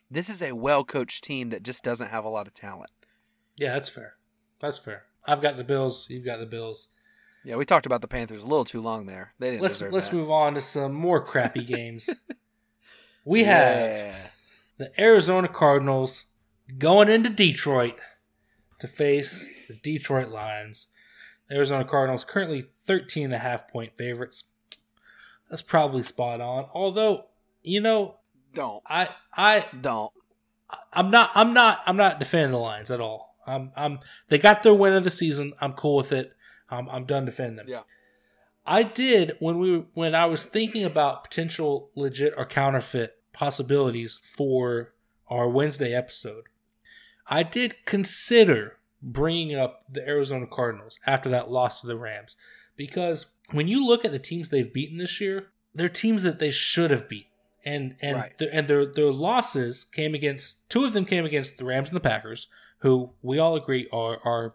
this 0.10 0.30
is 0.30 0.42
a 0.42 0.56
well 0.56 0.84
coached 0.84 1.24
team 1.24 1.50
that 1.50 1.64
just 1.64 1.84
doesn't 1.84 2.10
have 2.10 2.26
a 2.26 2.30
lot 2.30 2.48
of 2.48 2.54
talent. 2.54 2.92
Yeah, 3.58 3.74
that's 3.74 3.90
fair. 3.90 4.16
That's 4.60 4.78
fair. 4.78 5.04
I've 5.26 5.42
got 5.42 5.58
the 5.58 5.64
Bills. 5.64 6.08
You've 6.10 6.26
got 6.26 6.40
the 6.40 6.46
Bills. 6.46 6.88
Yeah, 7.44 7.56
we 7.56 7.66
talked 7.66 7.86
about 7.86 8.02
the 8.02 8.08
Panthers 8.08 8.44
a 8.44 8.46
little 8.46 8.66
too 8.66 8.82
long 8.82 9.06
there. 9.08 9.34
They 9.40 9.52
didn't 9.52 9.64
Let's 9.64 9.82
let's 9.82 10.10
that. 10.10 10.16
move 10.16 10.30
on 10.30 10.54
to 10.54 10.62
some 10.62 10.94
more 10.94 11.24
crappy 11.24 11.64
games. 11.64 12.10
We 13.24 13.44
have 13.44 14.32
the 14.80 14.92
Arizona 15.00 15.48
Cardinals 15.48 16.26
going 16.80 17.08
into 17.08 17.30
Detroit 17.30 17.96
to 18.80 18.88
face 18.88 19.48
the 19.68 19.76
Detroit 19.76 20.30
Lions. 20.30 20.88
The 21.48 21.58
Arizona 21.58 21.86
Cardinals 21.86 22.24
currently 22.24 22.66
13 22.88 23.26
and 23.26 23.34
a 23.34 23.38
half 23.38 23.68
point 23.68 23.96
favorites. 23.96 24.46
That's 25.52 25.62
probably 25.62 26.02
spot 26.02 26.42
on. 26.42 26.66
Although, 26.74 27.26
you 27.62 27.80
know, 27.80 28.18
Don't 28.56 28.82
I 28.88 29.10
I 29.36 29.68
don't. 29.80 30.12
I'm 30.92 31.12
not 31.12 31.30
I'm 31.36 31.54
not 31.54 31.82
I'm 31.86 31.98
not 31.98 32.20
defending 32.20 32.52
the 32.52 32.58
Lions 32.58 32.90
at 32.90 33.00
all. 33.00 33.31
I'm 33.46 33.72
I'm 33.76 34.00
they 34.28 34.38
got 34.38 34.64
their 34.64 34.74
win 34.74 34.94
of 34.94 35.04
the 35.04 35.10
season. 35.12 35.54
I'm 35.62 35.74
cool 35.74 35.98
with 35.98 36.12
it. 36.12 36.34
I'm 36.70 36.90
I'm 36.90 37.06
done 37.06 37.26
defending 37.26 37.58
them. 37.58 37.66
Yeah. 37.70 37.82
I 38.66 38.84
did 38.84 39.36
when 39.40 39.60
we 39.60 39.86
when 39.94 40.14
I 40.16 40.26
was 40.26 40.46
thinking 40.46 40.84
about 40.84 41.24
potential 41.24 41.90
legit 41.96 42.34
or 42.38 42.46
counterfeit 42.46 43.16
possibilities 43.34 44.20
for 44.24 44.94
our 45.28 45.50
Wednesday 45.50 45.94
episode. 45.94 46.44
I 47.28 47.44
did 47.44 47.86
consider 47.86 48.78
bringing 49.02 49.56
up 49.56 49.82
the 49.90 50.08
Arizona 50.08 50.46
Cardinals 50.46 51.00
after 51.08 51.30
that 51.30 51.50
loss 51.50 51.82
to 51.82 51.88
the 51.88 51.98
Rams 51.98 52.36
because 52.76 53.34
when 53.52 53.68
you 53.68 53.86
look 53.86 54.06
at 54.06 54.12
the 54.12 54.20
teams 54.20 54.50
they've 54.50 54.72
beaten 54.72 54.98
this 54.98 55.20
year, 55.20 55.48
they're 55.74 55.90
teams 55.90 56.24
that 56.24 56.40
they 56.40 56.52
should 56.52 56.92
have 56.92 57.10
beat. 57.10 57.28
And 57.66 57.96
and 58.02 58.18
Right. 58.18 58.38
their, 58.38 58.50
and 58.54 58.68
their 58.68 58.86
their 58.86 59.12
losses 59.12 59.86
came 59.86 60.14
against 60.14 60.68
two 60.70 60.84
of 60.84 60.94
them 60.94 61.06
came 61.06 61.26
against 61.26 61.58
the 61.58 61.66
Rams 61.66 61.90
and 61.90 61.96
the 61.96 62.00
Packers, 62.02 62.48
who 62.82 63.12
we 63.22 63.40
all 63.40 63.56
agree 63.56 63.88
are 63.92 64.20
are 64.24 64.54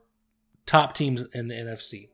top 0.67 0.95
teams 0.95 1.25
in 1.35 1.49
the 1.49 1.55
NFC. 1.55 2.11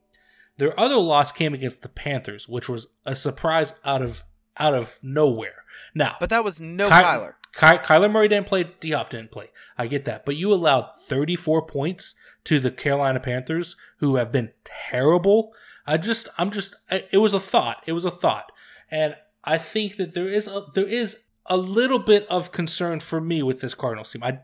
Their 0.58 0.78
other 0.78 0.96
loss 0.96 1.32
came 1.32 1.54
against 1.54 1.82
the 1.82 1.88
Panthers, 1.88 2.48
which 2.48 2.68
was 2.68 2.88
a 3.04 3.14
surprise 3.14 3.74
out 3.84 4.02
of 4.02 4.22
out 4.58 4.74
of 4.74 4.98
nowhere. 5.02 5.64
Now, 5.94 6.16
But 6.20 6.30
that 6.30 6.44
was 6.44 6.60
no 6.60 6.88
Ky- 6.88 6.94
Kyler. 6.94 7.32
Ky- 7.54 7.78
Kyler 7.78 8.10
Murray 8.10 8.28
didn't 8.28 8.46
play. 8.46 8.64
D 8.80 8.90
Hop 8.90 9.08
didn't 9.08 9.30
play. 9.30 9.50
I 9.78 9.86
get 9.86 10.04
that, 10.04 10.24
but 10.26 10.36
you 10.36 10.52
allowed 10.52 10.90
34 11.06 11.66
points 11.66 12.14
to 12.44 12.58
the 12.60 12.70
Carolina 12.70 13.20
Panthers, 13.20 13.76
who 13.98 14.16
have 14.16 14.30
been 14.30 14.50
terrible. 14.64 15.54
I 15.86 15.96
just, 15.96 16.28
I'm 16.38 16.50
just, 16.50 16.76
it 16.90 17.18
was 17.18 17.34
a 17.34 17.40
thought. 17.40 17.82
It 17.86 17.92
was 17.92 18.04
a 18.04 18.10
thought, 18.10 18.52
and 18.90 19.16
I 19.44 19.58
think 19.58 19.96
that 19.96 20.14
there 20.14 20.28
is 20.28 20.46
a, 20.48 20.66
there 20.74 20.86
is 20.86 21.16
a 21.46 21.56
little 21.56 21.98
bit 21.98 22.26
of 22.28 22.52
concern 22.52 23.00
for 23.00 23.20
me 23.20 23.42
with 23.42 23.60
this 23.60 23.74
Cardinals 23.74 24.12
team. 24.12 24.22
I, 24.22 24.40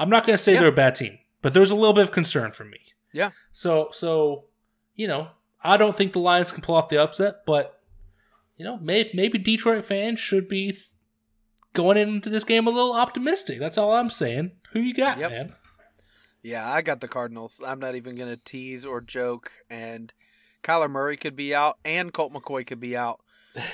I'm 0.00 0.10
not 0.10 0.26
going 0.26 0.36
to 0.36 0.42
say 0.42 0.54
Yeah. 0.54 0.60
they're 0.60 0.68
a 0.70 0.72
bad 0.72 0.96
team, 0.96 1.18
but 1.42 1.54
there's 1.54 1.70
a 1.70 1.76
little 1.76 1.92
bit 1.92 2.04
of 2.04 2.10
concern 2.10 2.50
for 2.52 2.64
me. 2.64 2.78
Yeah. 3.12 3.30
So, 3.52 3.88
so, 3.92 4.46
you 4.96 5.06
know, 5.06 5.28
I 5.62 5.76
don't 5.76 5.94
think 5.94 6.12
the 6.12 6.18
Lions 6.20 6.50
can 6.52 6.62
pull 6.62 6.74
off 6.74 6.88
the 6.88 7.00
upset, 7.00 7.44
but 7.46 7.76
you 8.56 8.64
know, 8.64 8.78
maybe 8.78 9.10
maybe 9.14 9.38
Detroit 9.38 9.84
fans 9.84 10.20
should 10.20 10.46
be 10.48 10.76
going 11.72 11.96
into 11.96 12.28
this 12.28 12.44
game 12.44 12.66
a 12.66 12.70
little 12.70 12.94
optimistic. 12.94 13.58
That's 13.58 13.78
all 13.78 13.92
I'm 13.92 14.10
saying. 14.10 14.50
Who 14.72 14.80
you 14.80 14.92
got, 14.94 15.18
Yep. 15.18 15.30
man? 15.30 15.54
Yeah, 16.42 16.70
I 16.70 16.82
got 16.82 17.00
the 17.00 17.08
Cardinals. 17.08 17.60
I'm 17.64 17.78
not 17.78 17.94
even 17.94 18.16
gonna 18.16 18.36
tease 18.36 18.84
or 18.86 19.00
joke. 19.00 19.52
And 19.70 20.12
Kyler 20.62 20.90
Murray 20.90 21.16
could 21.16 21.36
be 21.36 21.54
out, 21.54 21.78
and 21.84 22.12
Colt 22.12 22.32
McCoy 22.32 22.66
could 22.66 22.80
be 22.80 22.96
out. 22.96 23.20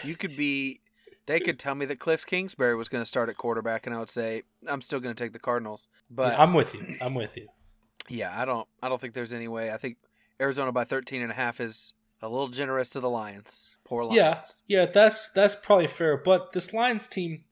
You 0.05 0.17
could 0.17 0.37
be. 0.37 0.81
They 1.27 1.41
could 1.41 1.59
tell 1.59 1.75
me 1.75 1.87
that 1.87 1.99
Cliff 1.99 2.25
Kingsbury 2.25 2.77
was 2.77 2.89
going 2.89 3.03
to 3.03 3.07
start 3.07 3.29
at 3.29 3.37
quarterback, 3.37 3.87
and 3.87 3.95
I 3.95 3.99
would 3.99 4.11
say 4.11 4.43
I'm 4.69 4.81
still 4.81 5.01
going 5.01 5.15
to 5.15 5.23
take 5.23 5.33
the 5.33 5.39
Cardinals. 5.39 5.89
But 6.09 6.39
I'm 6.39 6.55
with 6.55 6.73
you. 6.75 6.97
I'm 7.01 7.15
with 7.15 7.37
you. 7.37 7.49
Yeah, 8.09 8.41
I 8.41 8.45
don't 8.45 8.69
I 8.83 8.89
don't 8.89 9.01
think 9.01 9.15
there's 9.15 9.33
any 9.33 9.49
way. 9.49 9.73
I 9.73 9.77
think 9.77 9.97
Arizona 10.41 10.71
by 10.73 10.85
13 10.85 11.23
and 11.23 11.33
a 11.33 11.35
half 11.35 11.61
is 11.61 11.95
a 12.23 12.29
little 12.29 12.49
generous 12.49 12.89
to 12.91 13.01
the 13.01 13.11
Lions. 13.11 13.77
Poor 13.85 14.05
Lions. 14.05 14.63
Yeah, 14.67 14.81
yeah, 14.81 14.87
that's 14.87 15.29
that's 15.31 15.55
probably 15.55 15.89
fair. 15.89 16.17
But 16.17 16.53
this 16.53 16.73
Lions 16.73 17.09
team, 17.09 17.43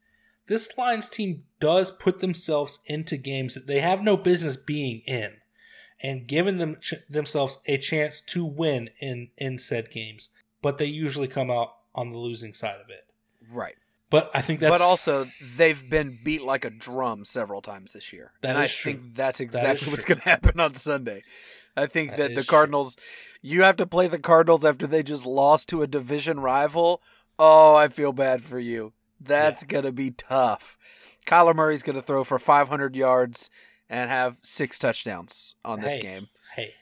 this 0.47 0.77
Lions 0.79 1.09
team 1.09 1.45
does 1.61 1.91
put 1.91 2.21
themselves 2.21 2.79
into 2.87 3.17
games 3.17 3.55
that 3.55 3.67
they 3.67 3.81
have 3.81 4.03
no 4.03 4.17
business 4.17 4.57
being 4.57 5.03
in, 5.07 5.35
and 6.01 6.29
giving 6.29 6.59
them 6.59 6.77
ch- 6.81 6.95
themselves 7.09 7.59
a 7.67 7.79
chance 7.79 8.21
to 8.21 8.45
win 8.45 8.91
in 9.01 9.31
in 9.37 9.59
said 9.59 9.91
games. 9.91 10.29
But 10.63 10.79
they 10.79 10.87
usually 10.87 11.29
come 11.29 11.51
out 11.51 11.73
on 11.95 12.11
the 12.11 12.19
losing 12.19 12.55
side 12.55 12.77
of 12.77 12.89
it. 12.91 13.05
Right. 13.53 13.75
But 14.11 14.31
I 14.35 14.43
think 14.43 14.61
that's 14.61 14.71
but 14.71 14.81
also 14.81 15.27
they've 15.57 15.89
been 15.91 16.19
beat 16.23 16.43
like 16.43 16.65
a 16.65 16.71
drum 16.71 17.25
several 17.25 17.61
times 17.63 17.93
this 17.93 18.13
year. 18.13 18.31
That 18.43 18.51
and 18.51 18.59
I 18.59 18.67
true. 18.67 18.93
think 18.93 19.15
that's 19.15 19.41
exactly 19.41 19.89
what's 19.91 20.05
going 20.05 20.21
to 20.21 20.25
happen 20.29 20.61
on 20.61 20.75
Sunday. 20.75 21.25
I 21.77 21.87
think 21.87 22.11
That 22.11 22.17
that, 22.19 22.29
the 22.37 22.45
true. 22.45 22.51
Cardinals 22.51 22.97
you 23.43 23.63
have 23.63 23.77
to 23.77 23.87
play 23.87 24.07
the 24.07 24.19
Cardinals 24.19 24.65
after 24.65 24.87
they 24.87 25.03
just 25.03 25.27
lost 25.27 25.69
to 25.71 25.83
a 25.83 25.87
division 25.87 26.41
rival. 26.41 27.03
Oh, 27.39 27.75
I 27.75 27.89
feel 27.89 28.13
bad 28.13 28.43
for 28.43 28.59
you. 28.59 28.93
That's 29.21 29.65
gonna 29.65 29.93
be 29.93 30.13
tough. 30.13 30.79
Kyler 31.27 31.55
Murray's 31.55 31.83
gonna 31.83 32.03
throw 32.03 32.23
for 32.23 32.39
500 32.39 32.95
yards 32.95 33.51
and 33.91 34.09
have 34.11 34.39
six 34.43 34.79
touchdowns 34.79 35.57
on 35.65 35.81
this 35.81 35.95
Hey. 35.95 36.01
game. 36.01 36.29
Hey, 36.55 36.75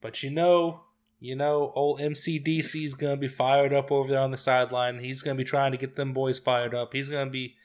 but 0.00 0.22
you 0.22 0.30
know, 0.30 0.82
you 1.26 1.36
know, 1.36 1.72
old 1.74 2.00
MCDC 2.00 2.84
is 2.84 2.94
gonna 2.94 3.16
be 3.16 3.28
fired 3.28 3.72
up 3.72 3.90
over 3.92 4.08
there 4.10 4.20
on 4.20 4.30
the 4.30 4.38
sideline. 4.38 5.00
He's 5.00 5.22
gonna 5.22 5.34
be 5.36 5.44
trying 5.44 5.72
to 5.72 5.78
get 5.78 5.96
them 5.96 6.12
boys 6.12 6.38
fired 6.38 6.74
up. 6.74 6.92
He's 6.92 7.08
gonna 7.08 7.30
be, 7.30 7.56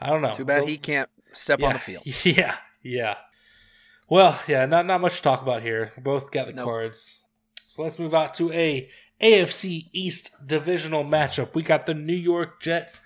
I 0.00 0.08
don't 0.10 0.22
know. 0.22 0.32
Too 0.32 0.44
bad 0.44 0.60
They'll- 0.62 0.66
he 0.66 0.76
can't 0.78 1.08
step 1.32 1.60
yeah, 1.60 1.66
on 1.68 1.72
the 1.74 1.78
field. 1.78 2.02
Yeah, 2.24 2.56
yeah. 2.82 3.16
Well, 4.10 4.40
yeah, 4.48 4.64
not 4.66 4.86
not 4.86 5.00
much 5.00 5.16
to 5.16 5.22
talk 5.22 5.42
about 5.42 5.62
here. 5.62 5.92
We 5.96 6.02
both 6.02 6.30
got 6.30 6.46
the 6.46 6.52
Nope. 6.54 6.64
cards. 6.66 7.24
So 7.68 7.82
let's 7.82 7.98
move 7.98 8.14
out 8.14 8.32
to 8.34 8.50
a 8.52 8.88
AFC 9.20 9.90
East 9.92 10.30
divisional 10.46 11.04
matchup. 11.04 11.54
We 11.54 11.62
got 11.62 11.86
the 11.86 11.94
New 11.94 12.14
York 12.16 12.60
Jets 12.60 13.00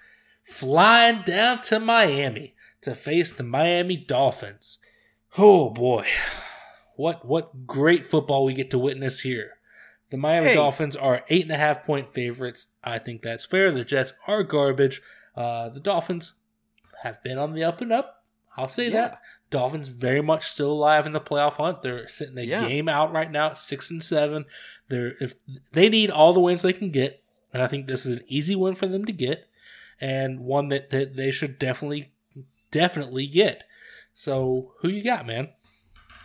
flying 0.44 1.22
down 1.22 1.60
to 1.62 1.80
Miami 1.80 2.54
to 2.82 2.94
face 2.94 3.32
the 3.32 3.42
Miami 3.42 3.96
Dolphins. 3.96 4.78
Oh 5.36 5.70
boy. 5.70 6.06
What 6.96 7.26
what 7.26 7.66
great 7.66 8.06
football 8.06 8.44
we 8.44 8.54
get 8.54 8.70
to 8.70 8.78
witness 8.78 9.20
here. 9.20 9.52
The 10.12 10.18
Miami 10.18 10.48
Hey. 10.48 10.54
Dolphins 10.54 10.94
are 10.94 11.24
eight 11.30 11.42
and 11.42 11.50
a 11.50 11.56
half 11.56 11.84
point 11.84 12.12
favorites. 12.12 12.68
I 12.84 12.98
think 12.98 13.22
that's 13.22 13.46
fair. 13.46 13.70
The 13.72 13.82
Jets 13.84 14.12
are 14.28 14.42
garbage. 14.44 15.00
Uh, 15.34 15.70
the 15.70 15.80
Dolphins 15.80 16.34
have 17.02 17.20
been 17.24 17.38
on 17.38 17.54
the 17.54 17.64
up 17.64 17.80
and 17.80 17.90
up. 17.90 18.22
I'll 18.56 18.68
say 18.68 18.84
Yeah. 18.84 18.90
that. 19.08 19.18
Dolphins 19.48 19.88
very 19.88 20.20
much 20.20 20.46
still 20.48 20.70
alive 20.70 21.06
in 21.06 21.12
the 21.12 21.20
playoff 21.20 21.54
hunt. 21.54 21.80
They're 21.82 22.06
sitting 22.06 22.36
a 22.38 22.42
Yeah. 22.42 22.68
game 22.68 22.88
out 22.88 23.10
right 23.12 23.30
now 23.30 23.48
at 23.48 23.58
six 23.58 23.90
and 23.90 24.02
seven. 24.02 24.44
They're 24.88 25.14
if 25.20 25.34
they 25.72 25.88
need 25.88 26.10
all 26.10 26.32
the 26.34 26.40
wins 26.40 26.60
they 26.62 26.72
can 26.74 26.90
get, 26.90 27.22
and 27.52 27.62
I 27.62 27.66
think 27.66 27.86
this 27.86 28.04
is 28.06 28.12
an 28.12 28.24
easy 28.28 28.54
win 28.54 28.74
for 28.74 28.86
them 28.86 29.06
to 29.06 29.12
get, 29.12 29.48
and 30.00 30.40
one 30.40 30.68
that, 30.68 30.90
that 30.90 31.16
they 31.16 31.30
should 31.30 31.58
definitely 31.58 32.12
definitely 32.70 33.26
get. 33.26 33.64
So 34.14 34.74
who 34.80 34.88
you 34.90 35.02
got, 35.02 35.26
man? 35.26 35.48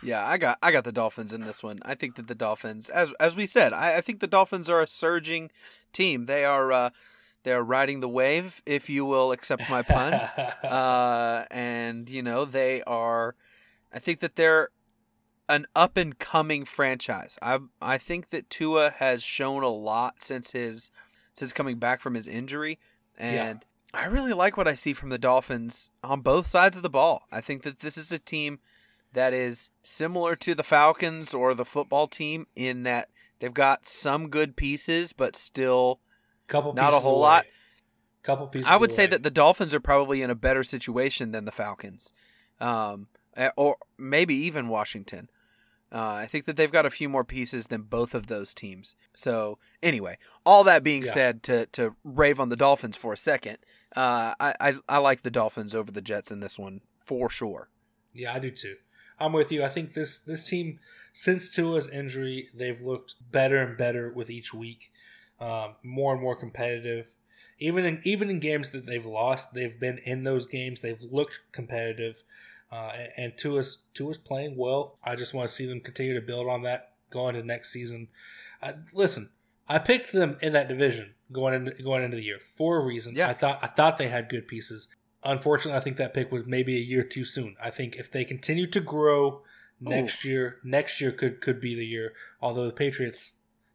Yeah, 0.02 0.26
I 0.26 0.38
got 0.38 0.58
I 0.62 0.72
got 0.72 0.84
the 0.84 0.92
Dolphins 0.92 1.32
in 1.32 1.42
this 1.42 1.62
one. 1.62 1.80
I 1.82 1.94
think 1.94 2.16
that 2.16 2.28
the 2.28 2.34
Dolphins, 2.34 2.88
as 2.88 3.12
as 3.20 3.36
we 3.36 3.46
said, 3.46 3.72
I, 3.72 3.96
I 3.96 4.00
think 4.00 4.20
the 4.20 4.26
Dolphins 4.26 4.68
are 4.68 4.82
a 4.82 4.86
surging 4.86 5.50
team. 5.92 6.26
They 6.26 6.44
are 6.44 6.72
uh, 6.72 6.90
they 7.42 7.52
are 7.52 7.64
riding 7.64 8.00
the 8.00 8.08
wave, 8.08 8.62
if 8.66 8.88
you 8.88 9.04
will 9.04 9.32
accept 9.32 9.68
my 9.70 9.82
pun. 9.82 10.14
uh, 10.62 11.44
and 11.50 12.08
you 12.08 12.22
know 12.22 12.44
they 12.44 12.82
are. 12.82 13.34
I 13.92 13.98
think 13.98 14.20
that 14.20 14.36
they're 14.36 14.68
an 15.48 15.66
up 15.74 15.96
and 15.96 16.18
coming 16.18 16.64
franchise. 16.64 17.38
I 17.42 17.58
I 17.80 17.98
think 17.98 18.30
that 18.30 18.50
Tua 18.50 18.90
has 18.90 19.22
shown 19.22 19.62
a 19.62 19.68
lot 19.68 20.22
since 20.22 20.52
his 20.52 20.90
since 21.32 21.52
coming 21.52 21.78
back 21.78 22.00
from 22.00 22.14
his 22.14 22.26
injury, 22.26 22.78
and 23.16 23.64
I 23.94 24.06
really 24.06 24.34
like 24.34 24.56
what 24.56 24.68
I 24.68 24.74
see 24.74 24.92
from 24.92 25.08
the 25.08 25.18
Dolphins 25.18 25.90
on 26.04 26.20
both 26.20 26.46
sides 26.46 26.76
of 26.76 26.82
the 26.82 26.90
ball. 26.90 27.22
I 27.32 27.40
think 27.40 27.62
that 27.62 27.80
this 27.80 27.96
is 27.96 28.12
a 28.12 28.18
team 28.18 28.58
that 29.12 29.32
is 29.32 29.70
similar 29.82 30.36
to 30.36 30.54
the 30.54 30.62
Falcons 30.62 31.32
or 31.34 31.54
the 31.54 31.64
football 31.64 32.06
team 32.06 32.46
in 32.54 32.82
that 32.84 33.08
they've 33.38 33.54
got 33.54 33.86
some 33.86 34.28
good 34.28 34.56
pieces, 34.56 35.12
but 35.12 35.34
still 35.36 36.00
couple 36.46 36.72
Not 36.74 36.92
a 36.92 37.00
whole 37.00 37.16
away. 37.18 37.22
lot. 37.22 37.44
Couple 38.22 38.46
pieces. 38.48 38.68
I 38.68 38.76
would 38.76 38.92
say 38.92 39.06
that 39.06 39.22
the 39.22 39.30
Dolphins 39.30 39.72
are 39.72 39.80
probably 39.80 40.22
in 40.22 40.30
a 40.30 40.34
better 40.34 40.62
situation 40.64 41.30
than 41.32 41.44
the 41.44 41.52
Falcons, 41.52 42.12
um, 42.60 43.06
or 43.56 43.76
maybe 43.96 44.34
even 44.34 44.68
Washington. 44.68 45.30
Uh, 45.90 46.10
I 46.12 46.26
think 46.26 46.44
that 46.44 46.56
they've 46.56 46.70
got 46.70 46.84
a 46.84 46.90
few 46.90 47.08
more 47.08 47.24
pieces 47.24 47.68
than 47.68 47.82
both 47.82 48.14
of 48.14 48.26
those 48.26 48.52
teams. 48.52 48.94
So 49.14 49.58
anyway, 49.82 50.18
all 50.44 50.62
that 50.64 50.82
being 50.84 51.04
Yeah. 51.04 51.12
said, 51.12 51.42
to 51.44 51.64
to 51.66 51.94
rave 52.04 52.38
on 52.38 52.50
the 52.50 52.56
Dolphins 52.56 52.96
for 52.96 53.14
a 53.14 53.16
second, 53.16 53.56
uh, 53.96 54.34
I, 54.38 54.54
I 54.60 54.74
I 54.88 54.98
like 54.98 55.22
the 55.22 55.30
Dolphins 55.30 55.74
over 55.74 55.90
the 55.90 56.02
Jets 56.02 56.30
in 56.30 56.40
this 56.40 56.58
one 56.58 56.82
for 57.06 57.30
sure. 57.30 57.70
Yeah, 58.12 58.34
I 58.34 58.38
do 58.38 58.50
too. 58.50 58.76
I'm 59.20 59.32
with 59.32 59.50
you. 59.50 59.64
I 59.64 59.68
think 59.68 59.94
this 59.94 60.18
this 60.18 60.48
team, 60.48 60.78
since 61.12 61.54
Tua's 61.54 61.88
injury, 61.88 62.48
they've 62.54 62.80
looked 62.80 63.14
better 63.32 63.58
and 63.58 63.76
better 63.76 64.12
with 64.12 64.30
each 64.30 64.54
week, 64.54 64.92
um, 65.40 65.76
more 65.82 66.12
and 66.12 66.22
more 66.22 66.36
competitive. 66.36 67.14
Even 67.58 67.84
in 67.84 68.00
even 68.04 68.30
in 68.30 68.38
games 68.38 68.70
that 68.70 68.86
they've 68.86 69.06
lost, 69.06 69.54
they've 69.54 69.78
been 69.78 69.98
in 69.98 70.24
those 70.24 70.46
games. 70.46 70.80
They've 70.80 71.02
looked 71.02 71.40
competitive, 71.52 72.22
uh, 72.70 72.92
and, 72.94 73.10
and 73.16 73.32
Tua's 73.36 73.86
Tua's 73.94 74.18
playing 74.18 74.56
well. 74.56 74.98
I 75.02 75.16
just 75.16 75.34
want 75.34 75.48
to 75.48 75.54
see 75.54 75.66
them 75.66 75.80
continue 75.80 76.14
to 76.14 76.24
build 76.24 76.46
on 76.46 76.62
that 76.62 76.92
going 77.10 77.34
into 77.34 77.46
next 77.46 77.72
season. 77.72 78.08
Uh, 78.62 78.72
listen, 78.92 79.30
I 79.68 79.78
picked 79.78 80.12
them 80.12 80.36
in 80.40 80.52
that 80.52 80.68
division 80.68 81.14
going 81.32 81.54
into 81.54 81.82
going 81.82 82.02
into 82.02 82.16
the 82.16 82.22
year 82.22 82.38
for 82.56 82.78
a 82.78 82.84
reason. 82.84 83.14
Yeah. 83.14 83.28
I 83.28 83.34
thought 83.34 83.58
I 83.62 83.66
thought 83.66 83.98
they 83.98 84.08
had 84.08 84.28
good 84.28 84.48
pieces. 84.48 84.88
Unfortunately, 85.28 85.76
I 85.76 85.80
think 85.82 85.98
that 85.98 86.14
pick 86.14 86.32
was 86.32 86.46
maybe 86.46 86.74
a 86.76 86.80
year 86.80 87.02
too 87.04 87.24
soon. 87.24 87.54
I 87.62 87.70
think 87.70 87.96
if 87.96 88.10
they 88.10 88.24
continue 88.24 88.66
to 88.68 88.80
grow 88.80 89.26
oh. 89.26 89.42
next 89.78 90.24
year, 90.24 90.56
next 90.64 91.00
year 91.00 91.12
could 91.12 91.40
could 91.40 91.60
be 91.60 91.74
the 91.74 91.84
year. 91.86 92.14
Although 92.40 92.66
the 92.66 92.72
Patriots 92.72 93.32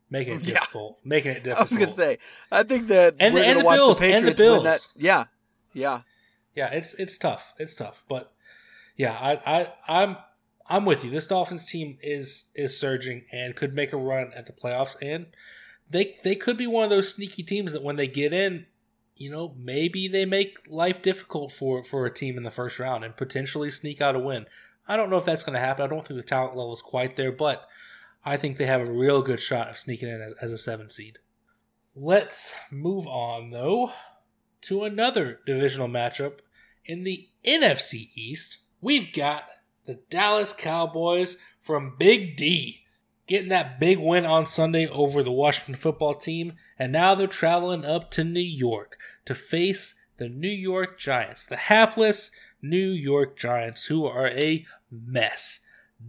making 0.10 0.38
it 0.38 0.48
Yeah. 0.48 0.54
difficult, 0.56 1.00
making 1.04 1.32
it 1.32 1.44
difficult. 1.44 1.58
I 1.60 1.64
was 1.64 1.78
gonna 1.78 1.92
say, 1.92 2.18
I 2.52 2.64
think 2.64 2.88
that 2.88 3.16
And 3.20 3.38
the- 3.38 3.46
and 3.46 3.60
the 3.60 3.64
Bills, 3.64 4.00
the 4.00 4.06
and 4.08 4.28
the 4.28 4.32
Patriots 4.32 4.42
win 4.42 4.64
that. 4.64 4.70
Bills. 4.72 4.90
Yeah, 4.96 5.26
yeah, 5.74 6.02
yeah, 6.56 6.70
it's 6.74 6.94
it's 6.96 7.18
tough. 7.18 7.54
It's 7.60 7.76
tough, 7.76 8.04
but 8.10 8.34
yeah, 8.98 9.14
I 9.20 9.42
I 9.46 9.74
I'm 9.88 10.18
I'm 10.68 10.86
with 10.86 11.04
you. 11.04 11.12
This 11.12 11.28
Dolphins 11.28 11.66
team 11.66 11.98
is 12.02 12.52
is 12.56 12.80
surging 12.80 13.26
and 13.32 13.56
could 13.56 13.74
make 13.76 13.94
a 13.94 13.98
run 13.98 14.32
at 14.36 14.46
the 14.46 14.54
playoffs, 14.54 14.96
and 15.02 15.28
they 15.90 16.16
they 16.24 16.36
could 16.36 16.58
be 16.58 16.68
one 16.68 16.84
of 16.84 16.90
those 16.90 17.10
sneaky 17.14 17.44
teams 17.44 17.74
that 17.74 17.84
when 17.84 17.96
they 17.96 18.08
get 18.08 18.34
in, 18.34 18.66
you 19.16 19.30
know, 19.30 19.56
maybe 19.58 20.08
they 20.08 20.26
make 20.26 20.58
life 20.68 21.02
difficult 21.02 21.52
for 21.52 21.84
for 21.84 22.06
a 22.06 22.14
team 22.14 22.38
in 22.38 22.44
the 22.44 22.52
first 22.52 22.80
round 22.80 23.04
and 23.04 23.16
potentially 23.16 23.70
sneak 23.70 24.02
out 24.02 24.16
a 24.16 24.20
win. 24.20 24.46
I 24.88 24.98
don't 24.98 25.10
know 25.10 25.18
if 25.18 25.26
that's 25.26 25.44
going 25.44 25.54
to 25.54 25.60
happen. 25.60 25.86
I 25.86 25.88
don't 25.88 26.06
think 26.06 26.20
the 26.20 26.26
talent 26.26 26.56
level 26.56 26.74
is 26.74 26.82
quite 26.82 27.16
there, 27.16 27.32
but 27.32 27.68
I 28.26 28.38
think 28.38 28.58
they 28.58 28.66
have 28.66 28.82
a 28.82 28.92
real 28.92 29.22
good 29.22 29.40
shot 29.40 29.70
of 29.70 29.78
sneaking 29.78 30.10
in 30.10 30.22
as, 30.22 30.34
as 30.42 30.52
a 30.52 30.58
seven 30.58 30.90
seed. 30.90 31.20
Let's 31.96 32.56
move 32.72 33.06
on 33.08 33.52
though 33.52 33.92
to 34.62 34.84
another 34.84 35.40
divisional 35.46 35.88
matchup 35.88 36.40
in 36.86 37.04
the 37.04 37.30
NFC 37.46 38.10
East. 38.16 38.60
We've 38.82 39.14
got 39.14 39.46
the 39.86 40.00
Dallas 40.10 40.54
Cowboys 40.54 41.38
from 41.62 41.96
Big 41.98 42.36
D 42.36 42.83
getting 43.28 43.50
that 43.50 43.80
big 43.80 44.00
win 44.00 44.26
on 44.26 44.46
Sunday 44.46 44.88
over 44.88 45.24
the 45.24 45.32
Washington 45.32 45.76
football 45.76 46.14
team, 46.14 46.54
and 46.78 46.92
now 46.92 47.16
they're 47.16 47.28
traveling 47.28 47.86
up 47.86 48.12
to 48.12 48.24
New 48.24 48.40
York 48.40 48.98
to 49.26 49.36
face 49.36 49.96
the 50.18 50.30
New 50.30 50.50
York 50.50 51.00
Giants, 51.00 51.46
the 51.46 51.56
hapless 51.56 52.32
New 52.62 52.90
York 52.90 53.36
Giants, 53.38 53.86
who 53.86 54.06
are 54.06 54.28
a 54.28 54.66
mess. 54.92 55.62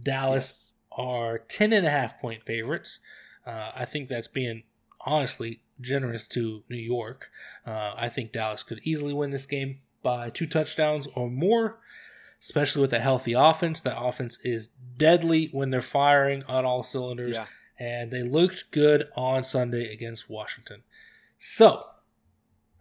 Dallas 0.03 0.71
are 0.91 1.39
10 1.39 1.73
and 1.73 1.85
a 1.85 1.89
half 1.89 2.19
point 2.19 2.43
favorites. 2.43 2.99
Uh, 3.45 3.71
I 3.75 3.85
think 3.85 4.07
that's 4.07 4.27
being 4.27 4.63
honestly 5.05 5.61
generous 5.81 6.27
to 6.29 6.63
New 6.69 6.77
York. 6.77 7.29
Uh, 7.65 7.93
I 7.95 8.09
think 8.09 8.31
Dallas 8.31 8.63
could 8.63 8.79
easily 8.83 9.13
win 9.13 9.29
this 9.29 9.45
game 9.45 9.79
by 10.01 10.29
two 10.29 10.47
touchdowns 10.47 11.07
or 11.15 11.29
more, 11.29 11.79
especially 12.45 12.81
with 12.81 12.93
a 12.93 12.99
healthy 12.99 13.33
offense. 13.33 13.81
That 13.81 13.99
offense 13.99 14.37
is 14.43 14.69
deadly 14.97 15.49
when 15.51 15.71
they're 15.71 15.81
firing 15.81 16.43
on 16.47 16.63
all 16.63 16.83
cylinders, 16.83 17.35
yeah. 17.35 17.45
and 17.79 18.11
they 18.11 18.21
looked 18.21 18.69
good 18.69 19.07
on 19.15 19.43
Sunday 19.43 19.91
against 19.91 20.29
Washington. 20.29 20.83
So, 21.39 21.83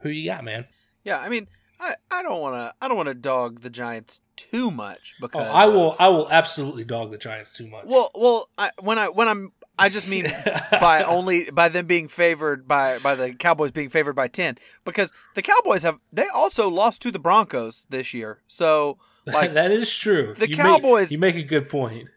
who 0.00 0.10
you 0.10 0.26
got, 0.30 0.44
man? 0.44 0.66
Yeah, 1.02 1.18
I 1.18 1.30
mean, 1.30 1.48
I, 1.80 1.96
I 2.10 2.22
don't 2.22 2.42
want 2.42 2.54
to 2.56 2.74
I 2.80 2.88
don't 2.88 2.96
want 2.98 3.08
to 3.08 3.14
dog 3.14 3.62
the 3.62 3.70
Giants 3.70 4.20
too 4.36 4.70
much 4.70 5.14
Oh, 5.16 5.20
because 5.22 5.46
I 5.46 5.66
will. 5.66 5.92
of- 5.92 5.96
I 5.98 6.08
will 6.08 6.30
absolutely 6.30 6.84
dog 6.84 7.10
the 7.10 7.18
Giants 7.18 7.50
too 7.50 7.66
much. 7.66 7.84
well, 7.86 8.10
well, 8.14 8.50
I, 8.58 8.70
when 8.80 8.98
I 8.98 9.08
when 9.08 9.28
I'm 9.28 9.52
I 9.78 9.88
just 9.88 10.06
mean 10.06 10.26
by 10.72 11.02
only 11.02 11.50
by 11.50 11.70
them 11.70 11.86
being 11.86 12.08
favored 12.08 12.68
by 12.68 12.98
by 12.98 13.14
the 13.14 13.32
Cowboys 13.32 13.70
being 13.72 13.88
favored 13.88 14.14
by 14.14 14.28
ten 14.28 14.58
because 14.84 15.10
the 15.34 15.42
Cowboys 15.42 15.82
have 15.84 15.98
they 16.12 16.28
also 16.28 16.68
lost 16.68 17.00
to 17.02 17.10
the 17.10 17.18
Broncos 17.18 17.86
this 17.88 18.12
year. 18.12 18.42
So 18.46 18.98
like 19.26 19.54
that 19.54 19.70
is 19.70 19.94
true. 19.94 20.34
the 20.36 20.48
You 20.48 20.56
Cowboys- 20.56 21.10
Make, 21.10 21.12
you 21.12 21.18
make 21.20 21.36
a 21.36 21.42
good 21.42 21.68
point. 21.68 22.08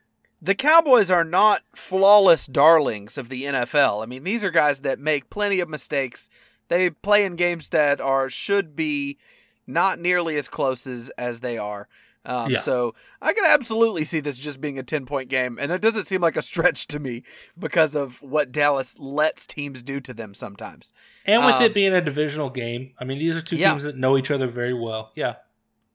the 0.41 0.55
Cowboys 0.55 1.09
are 1.11 1.23
not 1.23 1.63
flawless 1.75 2.45
darlings 2.47 3.17
of 3.17 3.29
the 3.29 3.43
NFL. 3.43 4.03
I 4.03 4.05
mean, 4.05 4.23
these 4.23 4.43
are 4.43 4.51
guys 4.51 4.81
that 4.81 4.99
make 4.99 5.29
plenty 5.29 5.59
of 5.59 5.69
mistakes. 5.69 6.29
They 6.69 6.89
play 6.89 7.23
in 7.25 7.35
games 7.35 7.69
that 7.69 8.01
are 8.01 8.29
should 8.29 8.75
be 8.75 9.17
not 9.65 9.99
nearly 9.99 10.37
as 10.37 10.47
close 10.47 10.85
as, 10.87 11.09
as 11.17 11.39
they 11.39 11.57
are. 11.57 11.87
Um, 12.25 12.51
Yeah. 12.51 12.57
So 12.57 12.93
I 13.21 13.31
can 13.31 13.45
absolutely 13.45 14.03
see 14.03 14.19
this 14.19 14.37
just 14.37 14.59
being 14.59 14.77
a 14.77 14.83
ten 14.83 15.05
point 15.05 15.29
game, 15.29 15.57
and 15.61 15.71
it 15.71 15.81
doesn't 15.81 16.05
seem 16.07 16.19
like 16.19 16.35
a 16.35 16.41
stretch 16.51 16.85
to 16.87 16.99
me 16.99 17.23
because 17.57 17.95
of 17.95 18.21
what 18.21 18.51
Dallas 18.51 18.99
lets 18.99 19.47
teams 19.47 19.81
do 19.81 20.01
to 20.01 20.13
them 20.13 20.33
sometimes. 20.33 20.91
And 21.25 21.45
with 21.45 21.55
Um, 21.55 21.63
it 21.63 21.73
being 21.73 21.93
a 21.93 22.01
divisional 22.01 22.49
game, 22.49 22.91
I 22.99 23.05
mean, 23.05 23.17
these 23.19 23.35
are 23.37 23.41
two 23.41 23.55
Yeah. 23.55 23.69
teams 23.71 23.83
that 23.83 23.95
know 23.97 24.17
each 24.17 24.29
other 24.29 24.45
very 24.47 24.73
well. 24.73 25.13
Yeah, 25.15 25.35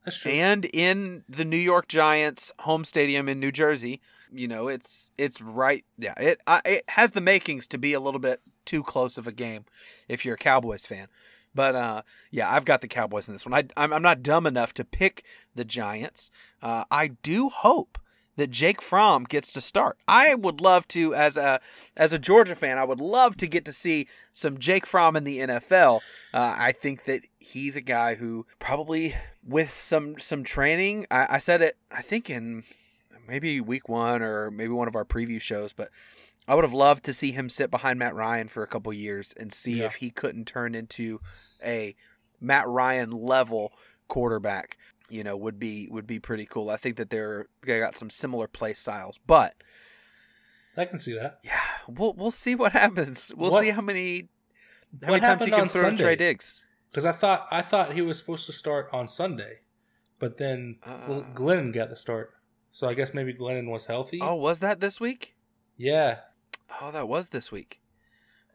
that's 0.04 0.18
true. 0.18 0.32
and 0.32 0.64
in 0.72 1.24
the 1.28 1.44
New 1.44 1.56
York 1.56 1.88
Giants 1.88 2.52
home 2.60 2.84
stadium 2.84 3.28
in 3.28 3.40
New 3.40 3.52
Jersey, 3.52 4.00
you 4.32 4.48
know, 4.48 4.68
it's 4.68 5.12
it's 5.18 5.40
right. 5.40 5.84
Yeah, 5.98 6.14
it 6.18 6.40
I, 6.46 6.60
it 6.64 6.84
has 6.88 7.12
the 7.12 7.20
makings 7.20 7.66
to 7.68 7.78
be 7.78 7.92
a 7.92 8.00
little 8.00 8.20
bit 8.20 8.40
too 8.64 8.82
close 8.82 9.18
of 9.18 9.26
a 9.26 9.32
game 9.32 9.64
if 10.08 10.24
you're 10.24 10.34
a 10.34 10.38
Cowboys 10.38 10.86
fan. 10.86 11.08
But 11.54 11.74
uh, 11.74 12.02
yeah, 12.30 12.50
I've 12.50 12.64
got 12.64 12.80
the 12.80 12.88
Cowboys 12.88 13.28
in 13.28 13.34
this 13.34 13.46
one. 13.46 13.54
I, 13.54 13.64
I'm, 13.76 13.92
I'm 13.92 14.02
not 14.02 14.22
dumb 14.22 14.46
enough 14.46 14.72
to 14.74 14.84
pick 14.84 15.24
the 15.54 15.64
Giants. 15.64 16.30
Uh, 16.62 16.84
I 16.90 17.08
do 17.22 17.50
hope 17.50 17.98
that 18.36 18.50
Jake 18.50 18.80
Fromm 18.80 19.24
gets 19.24 19.52
to 19.52 19.60
start. 19.60 19.98
I 20.08 20.34
would 20.34 20.60
love 20.60 20.88
to, 20.88 21.14
as 21.14 21.36
a 21.36 21.60
as 21.96 22.12
a 22.12 22.18
Georgia 22.18 22.56
fan, 22.56 22.78
I 22.78 22.84
would 22.84 23.00
love 23.00 23.36
to 23.38 23.46
get 23.46 23.64
to 23.66 23.72
see 23.72 24.08
some 24.32 24.58
Jake 24.58 24.86
Fromm 24.86 25.16
in 25.16 25.24
the 25.24 25.38
NFL. 25.40 26.00
Uh, 26.32 26.56
I 26.58 26.72
think 26.72 27.04
that 27.04 27.22
he's 27.38 27.76
a 27.76 27.82
guy 27.82 28.14
who 28.14 28.46
probably 28.58 29.14
with 29.46 29.72
some 29.80 30.18
some 30.18 30.44
training. 30.44 31.06
I, 31.10 31.26
I 31.30 31.38
said 31.38 31.62
it. 31.62 31.76
I 31.90 32.02
think 32.02 32.28
in 32.30 32.64
maybe 33.26 33.60
week 33.60 33.88
one 33.88 34.22
or 34.22 34.50
maybe 34.50 34.72
one 34.72 34.88
of 34.88 34.96
our 34.96 35.04
preview 35.04 35.40
shows, 35.40 35.72
but 35.72 35.90
I 36.48 36.54
would 36.54 36.64
have 36.64 36.72
loved 36.74 37.04
to 37.04 37.14
see 37.14 37.32
him 37.32 37.48
sit 37.48 37.70
behind 37.70 37.98
Matt 37.98 38.14
Ryan 38.14 38.48
for 38.48 38.62
a 38.62 38.66
couple 38.66 38.92
years 38.92 39.32
and 39.38 39.52
see 39.52 39.78
Yeah. 39.78 39.86
if 39.86 39.96
he 39.96 40.10
couldn't 40.10 40.46
turn 40.46 40.74
into 40.74 41.20
a 41.64 41.94
Matt 42.40 42.66
Ryan 42.68 43.10
level 43.10 43.72
quarterback. 44.08 44.76
You 45.08 45.22
know, 45.22 45.36
would 45.36 45.58
be 45.58 45.88
would 45.90 46.06
be 46.06 46.18
pretty 46.18 46.46
cool. 46.46 46.70
I 46.70 46.76
think 46.76 46.96
that 46.96 47.10
they're 47.10 47.46
they 47.62 47.78
got 47.78 47.96
some 47.96 48.08
similar 48.10 48.48
play 48.48 48.72
styles, 48.74 49.18
but 49.26 49.54
I 50.76 50.86
can 50.86 50.98
see 50.98 51.12
that. 51.14 51.38
yeah, 51.44 51.60
we'll 51.86 52.14
we'll 52.14 52.30
see 52.30 52.54
what 52.54 52.72
happens. 52.72 53.30
We'll 53.36 53.50
What- 53.50 53.60
see 53.60 53.70
how 53.70 53.82
many 53.82 54.28
how 55.02 55.08
many 55.12 55.20
times 55.20 55.44
he 55.44 55.50
can 55.50 55.68
throw 55.68 55.82
to 55.90 55.96
Trey 55.96 55.96
Sunday? 55.98 56.16
Diggs. 56.16 56.61
Because 56.92 57.06
I 57.06 57.12
thought 57.12 57.46
I 57.50 57.62
thought 57.62 57.94
he 57.94 58.02
was 58.02 58.18
supposed 58.18 58.44
to 58.46 58.52
start 58.52 58.88
on 58.92 59.08
Sunday, 59.08 59.60
but 60.20 60.36
then 60.36 60.78
Uh. 60.84 61.22
Glennon 61.34 61.72
got 61.72 61.88
the 61.88 61.96
start. 61.96 62.34
So 62.70 62.86
I 62.88 62.94
guess 62.94 63.12
maybe 63.14 63.34
Glennon 63.34 63.70
was 63.70 63.86
healthy. 63.86 64.20
Oh, 64.22 64.34
was 64.34 64.58
that 64.60 64.80
this 64.80 65.00
week? 65.00 65.34
yeah. 65.76 66.20
Oh, 66.80 66.90
that 66.90 67.06
was 67.06 67.28
this 67.30 67.52
week. 67.52 67.80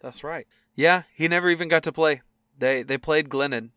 That's 0.01 0.23
right. 0.23 0.47
Yeah, 0.75 1.03
he 1.15 1.27
never 1.27 1.49
even 1.51 1.67
got 1.67 1.83
to 1.83 1.91
play. 1.91 2.21
They 2.57 2.81
they 2.83 2.97
played 2.97 3.29
Glennon. 3.29 3.69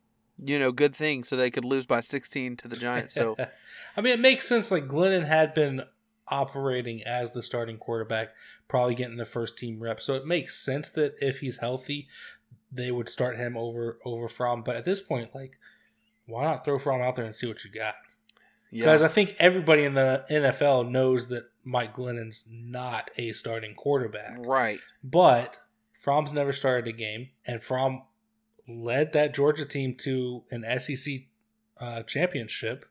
You 0.43 0.59
know, 0.59 0.73
good 0.73 0.95
thing 0.97 1.25
so 1.25 1.37
they 1.37 1.51
could 1.51 1.67
lose 1.67 1.85
by 1.87 2.01
16 2.01 2.57
to 2.59 2.69
the 2.69 2.77
Giants. 2.77 3.13
So 3.13 3.37
I 3.97 4.01
mean, 4.01 4.15
it 4.15 4.21
makes 4.21 4.47
sense. 4.49 4.71
Like 4.71 4.89
Glennon 4.89 5.27
had 5.27 5.53
been 5.53 5.83
operating 6.29 7.03
as 7.03 7.33
the 7.33 7.43
starting 7.43 7.77
quarterback, 7.77 8.31
probably 8.69 8.95
getting 8.95 9.17
the 9.17 9.25
first 9.27 9.59
team 9.59 9.81
rep. 9.83 10.01
So 10.01 10.15
it 10.15 10.25
makes 10.27 10.57
sense 10.57 10.89
that 10.91 11.15
if 11.21 11.41
he's 11.41 11.59
healthy, 11.59 12.09
they 12.73 12.91
would 12.91 13.09
start 13.09 13.37
him 13.37 13.57
over 13.57 13.99
over 14.05 14.29
Fromm. 14.29 14.63
But 14.63 14.77
at 14.77 14.85
this 14.85 15.01
point, 15.01 15.35
like, 15.35 15.59
why 16.27 16.45
not 16.45 16.65
throw 16.65 16.79
Fromm 16.79 17.01
out 17.03 17.17
there 17.17 17.25
and 17.25 17.35
see 17.35 17.47
what 17.47 17.65
you 17.65 17.71
got? 17.71 17.95
yeah, 18.71 18.85
Because 18.85 19.03
I 19.03 19.09
think 19.09 19.35
everybody 19.39 19.85
in 19.85 19.95
the 19.95 20.25
NFL 20.31 20.89
knows 20.91 21.29
that 21.29 21.45
Mike 21.65 21.93
Glennon's 21.95 22.45
not 22.49 23.11
a 23.17 23.33
starting 23.33 23.75
quarterback. 23.75 24.39
right. 24.47 24.79
But 25.03 25.59
Fromm's 25.93 26.33
never 26.33 26.53
started 26.53 26.89
a 26.89 26.93
game, 26.97 27.29
and 27.47 27.63
Fromm 27.63 28.03
led 28.69 29.13
that 29.13 29.35
Georgia 29.35 29.65
team 29.65 29.95
to 29.97 30.45
an 30.51 30.65
SEC 30.81 31.23
uh, 31.81 32.03
championship. 32.05 32.85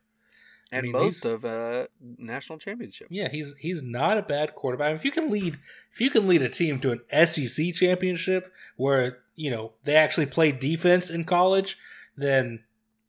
I 0.72 0.78
And 0.78 0.84
mean, 0.84 0.92
most 0.92 1.26
of 1.26 1.46
uh 1.46 1.88
national 2.20 2.60
championship. 2.60 3.08
Yeah, 3.10 3.30
he's 3.30 3.56
he's 3.58 3.82
not 3.82 4.20
a 4.20 4.22
bad 4.22 4.54
quarterback. 4.54 4.96
If 4.96 5.04
you 5.06 5.10
can 5.12 5.32
lead, 5.32 5.58
if 5.94 6.00
you 6.02 6.12
can 6.12 6.28
lead 6.28 6.44
a 6.44 6.50
team 6.50 6.80
to 6.82 6.92
an 6.92 7.26
SEC 7.26 7.74
championship 7.74 8.54
where 8.78 9.20
you 9.40 9.50
know 9.52 9.74
they 9.86 9.96
actually 9.96 10.26
play 10.28 10.52
defense 10.52 11.10
in 11.10 11.24
college, 11.24 11.78
then 12.18 12.64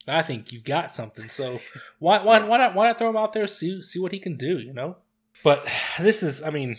I 0.07 0.23
think 0.23 0.53
you've 0.53 0.65
got 0.65 0.95
something. 0.95 1.29
So 1.29 1.61
why 1.99 2.23
why, 2.23 2.45
why 2.45 2.57
not 2.59 2.75
why 2.75 2.87
not 2.87 2.99
throw 2.99 3.11
him 3.11 3.17
out 3.17 3.33
there 3.33 3.47
see 3.47 3.83
see 3.83 3.99
what 3.99 4.13
he 4.13 4.19
can 4.19 4.37
do? 4.37 4.59
You 4.59 4.73
know. 4.73 4.97
But 5.43 5.67
this 5.99 6.23
is, 6.23 6.43
I 6.43 6.51
mean, 6.51 6.77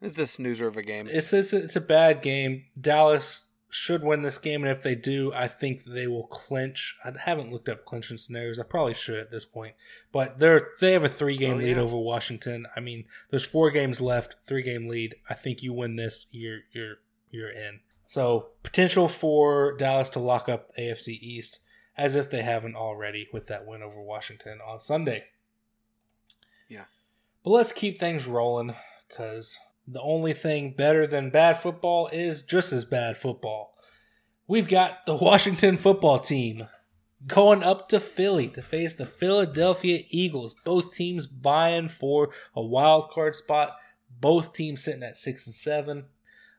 It's 0.00 0.18
a 0.18 0.26
snoozer 0.26 0.66
of 0.68 0.76
a 0.76 0.82
game. 0.82 1.08
It's, 1.10 1.32
it's 1.32 1.52
it's 1.52 1.76
a 1.76 1.80
bad 1.80 2.22
game. 2.22 2.64
Dallas 2.80 3.48
should 3.74 4.02
win 4.04 4.20
this 4.20 4.36
game, 4.38 4.62
and 4.62 4.70
if 4.70 4.82
they 4.82 4.94
do, 4.94 5.32
I 5.34 5.48
think 5.48 5.84
they 5.84 6.06
will 6.06 6.26
clinch. 6.26 6.94
I 7.04 7.12
haven't 7.18 7.50
looked 7.50 7.70
up 7.70 7.86
clinching 7.86 8.18
scenarios. 8.18 8.58
I 8.58 8.64
probably 8.64 8.92
should 8.94 9.18
at 9.18 9.30
this 9.30 9.46
point, 9.46 9.74
but 10.12 10.38
they're 10.38 10.68
they 10.80 10.92
have 10.92 11.04
a 11.04 11.08
three 11.08 11.36
game 11.38 11.54
Oh, 11.54 11.58
lead 11.64 11.76
yeah. 11.76 11.82
over 11.82 11.96
Washington. 11.96 12.66
I 12.76 12.80
mean, 12.80 13.04
there's 13.30 13.46
four 13.46 13.70
games 13.70 14.00
left, 14.00 14.36
three 14.46 14.62
game 14.62 14.88
lead. 14.88 15.14
I 15.30 15.34
think 15.34 15.62
you 15.62 15.72
win 15.72 15.96
this, 15.96 16.26
you're 16.30 16.60
you're 16.72 16.96
you're 17.30 17.50
in. 17.50 17.80
So 18.12 18.48
potential 18.62 19.08
for 19.08 19.74
Dallas 19.74 20.10
to 20.10 20.18
lock 20.18 20.46
up 20.46 20.68
AFC 20.78 21.18
East 21.18 21.60
as 21.96 22.14
if 22.14 22.28
they 22.28 22.42
haven't 22.42 22.76
already 22.76 23.26
with 23.32 23.46
that 23.46 23.64
win 23.64 23.82
over 23.82 24.02
Washington 24.02 24.58
on 24.60 24.80
Sunday. 24.80 25.24
Yeah. 26.68 26.84
But 27.42 27.52
let's 27.52 27.72
keep 27.72 27.98
things 27.98 28.26
rolling 28.26 28.74
because 29.08 29.56
the 29.88 30.02
only 30.02 30.34
thing 30.34 30.74
better 30.76 31.06
than 31.06 31.30
bad 31.30 31.62
football 31.62 32.08
is 32.08 32.42
just 32.42 32.70
as 32.70 32.84
bad 32.84 33.16
football. 33.16 33.78
We've 34.46 34.68
got 34.68 35.06
the 35.06 35.16
Washington 35.30 35.78
football 35.78 36.18
team 36.18 36.68
going 37.26 37.62
up 37.62 37.88
to 37.88 37.98
Philly 37.98 38.48
to 38.48 38.60
face 38.60 38.92
the 38.92 39.06
Philadelphia 39.06 40.02
Eagles. 40.10 40.54
Both 40.66 40.92
teams 40.92 41.24
vying 41.24 41.88
for 41.88 42.28
a 42.54 42.60
wild 42.60 43.08
card 43.08 43.36
spot. 43.36 43.76
Both 44.20 44.52
teams 44.52 44.84
sitting 44.84 45.02
at 45.02 45.16
six 45.16 45.46
and 45.46 45.54
seven. 45.54 46.04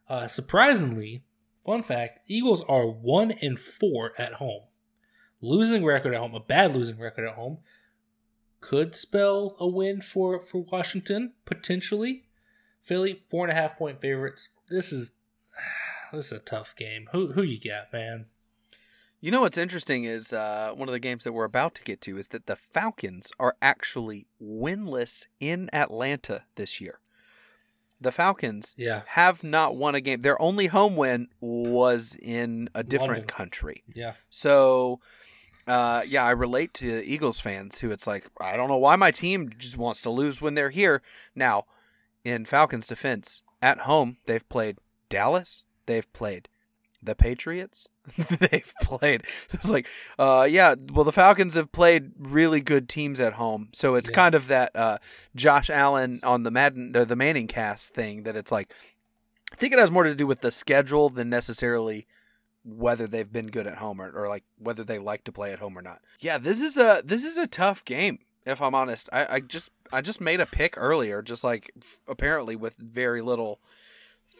Uh, 0.10 0.26
surprisingly, 0.26 1.22
fun 1.66 1.84
fact: 1.84 2.20
Eagles 2.28 2.64
are 2.68 2.88
one 2.88 3.32
and 3.32 3.60
four 3.60 4.14
at 4.18 4.34
home. 4.34 4.64
Losing 5.42 5.84
record 5.84 6.14
at 6.14 6.22
home, 6.22 6.36
a 6.36 6.40
bad 6.40 6.74
losing 6.74 6.98
record 6.98 7.28
at 7.28 7.36
home, 7.36 7.60
could 8.62 8.96
spell 8.96 9.56
a 9.60 9.68
win 9.68 10.02
for 10.02 10.40
for 10.40 10.64
Washington 10.64 11.34
potentially. 11.46 12.24
Philly 12.82 13.24
four 13.30 13.46
and 13.46 13.58
a 13.58 13.62
half 13.62 13.78
point 13.78 14.02
favorites. 14.02 14.50
This 14.70 14.92
is 14.92 15.12
this 16.14 16.28
is 16.28 16.32
a 16.34 16.40
tough 16.40 16.76
game. 16.76 17.08
Who 17.12 17.34
who 17.34 17.42
you 17.42 17.60
got, 17.60 17.92
man? 17.92 18.28
You 19.24 19.32
know 19.32 19.40
what's 19.40 19.58
interesting 19.58 20.04
is 20.04 20.34
uh, 20.34 20.74
one 20.76 20.90
of 20.90 20.92
the 20.92 21.00
games 21.00 21.24
that 21.24 21.32
we're 21.32 21.46
about 21.46 21.76
to 21.76 21.84
get 21.84 22.02
to 22.02 22.18
is 22.18 22.28
that 22.30 22.46
the 22.46 22.58
Falcons 22.58 23.32
are 23.40 23.56
actually 23.62 24.28
winless 24.42 25.28
in 25.40 25.70
Atlanta 25.72 26.44
this 26.58 26.82
year. 26.82 27.00
The 28.04 28.12
Falcons 28.12 28.76
Yeah, 28.78 29.02
have 29.08 29.44
not 29.44 29.76
won 29.76 29.96
a 29.96 30.02
game. 30.02 30.22
Their 30.22 30.40
only 30.42 30.68
home 30.68 30.96
win 30.96 31.28
was 31.40 32.16
in 32.22 32.70
a 32.76 32.84
different 32.84 33.12
London. 33.12 33.28
country. 33.28 33.84
yeah, 33.94 34.14
So, 34.30 35.00
uh, 35.68 36.04
yeah, 36.06 36.24
I 36.24 36.32
relate 36.32 36.74
to 36.76 37.02
Eagles 37.06 37.40
fans 37.40 37.80
who 37.80 37.92
it's 37.92 38.06
like, 38.06 38.28
I 38.40 38.56
don't 38.58 38.68
know 38.68 38.78
why 38.78 38.96
my 38.96 39.12
team 39.12 39.50
just 39.58 39.78
wants 39.78 40.02
to 40.04 40.10
lose 40.10 40.42
when 40.42 40.56
they're 40.56 40.70
here. 40.70 41.02
Now, 41.36 41.66
in 42.24 42.46
Falcons' 42.46 42.88
defense, 42.88 43.44
at 43.62 43.80
home, 43.80 44.18
they've 44.26 44.48
played 44.50 44.78
Dallas, 45.10 45.66
they've 45.86 46.12
played 46.14 46.50
the 47.06 47.16
Patriots, 47.16 47.88
they've 48.18 48.74
played. 48.82 49.26
So 49.28 49.56
it's 49.56 49.70
like, 49.72 49.88
uh, 50.20 50.48
yeah, 50.50 50.76
well, 50.92 51.04
the 51.04 51.12
Falcons 51.12 51.56
have 51.56 51.72
played 51.72 52.12
really 52.18 52.62
good 52.62 52.88
teams 52.90 53.20
at 53.20 53.34
home. 53.34 53.70
So 53.74 53.96
it's 53.96 54.10
Yeah. 54.10 54.16
kind 54.16 54.36
of 54.36 54.48
that 54.48 54.76
uh, 54.76 54.98
Josh 55.36 55.70
Allen 55.70 56.20
on 56.24 56.44
the 56.44 56.52
Madden, 56.52 56.92
the 56.94 57.16
Manning 57.16 57.48
cast 57.48 57.94
thing 57.94 58.24
that 58.24 58.36
it's 58.36 58.52
like, 58.52 58.74
I 59.52 59.56
think 59.56 59.74
it 59.74 59.80
has 59.80 59.92
more 59.92 60.04
to 60.04 60.16
do 60.16 60.26
with 60.28 60.42
the 60.42 60.52
schedule 60.52 61.10
than 61.10 61.30
necessarily 61.30 62.08
whether 62.66 63.08
they've 63.08 63.32
been 63.32 63.48
good 63.48 63.68
at 63.68 63.78
home 63.78 64.02
or, 64.02 64.10
or 64.12 64.28
like 64.30 64.44
whether 64.58 64.84
they 64.84 64.98
like 64.98 65.24
to 65.26 65.32
play 65.32 65.52
at 65.54 65.60
home 65.60 65.78
or 65.78 65.82
not. 65.82 66.00
Yeah, 66.20 66.38
this 66.38 66.62
is 66.62 66.78
a 66.78 67.02
this 67.06 67.24
is 67.24 67.38
a 67.38 67.46
tough 67.46 67.84
game. 67.86 68.20
If 68.46 68.62
I'm 68.62 68.74
honest, 68.76 69.10
I, 69.14 69.26
I 69.36 69.40
just 69.42 69.70
I 69.92 70.02
just 70.02 70.20
made 70.22 70.40
a 70.40 70.46
pick 70.46 70.74
earlier, 70.78 71.22
just 71.22 71.44
like 71.44 71.72
apparently 72.08 72.56
with 72.56 72.76
very 72.78 73.22
little 73.22 73.60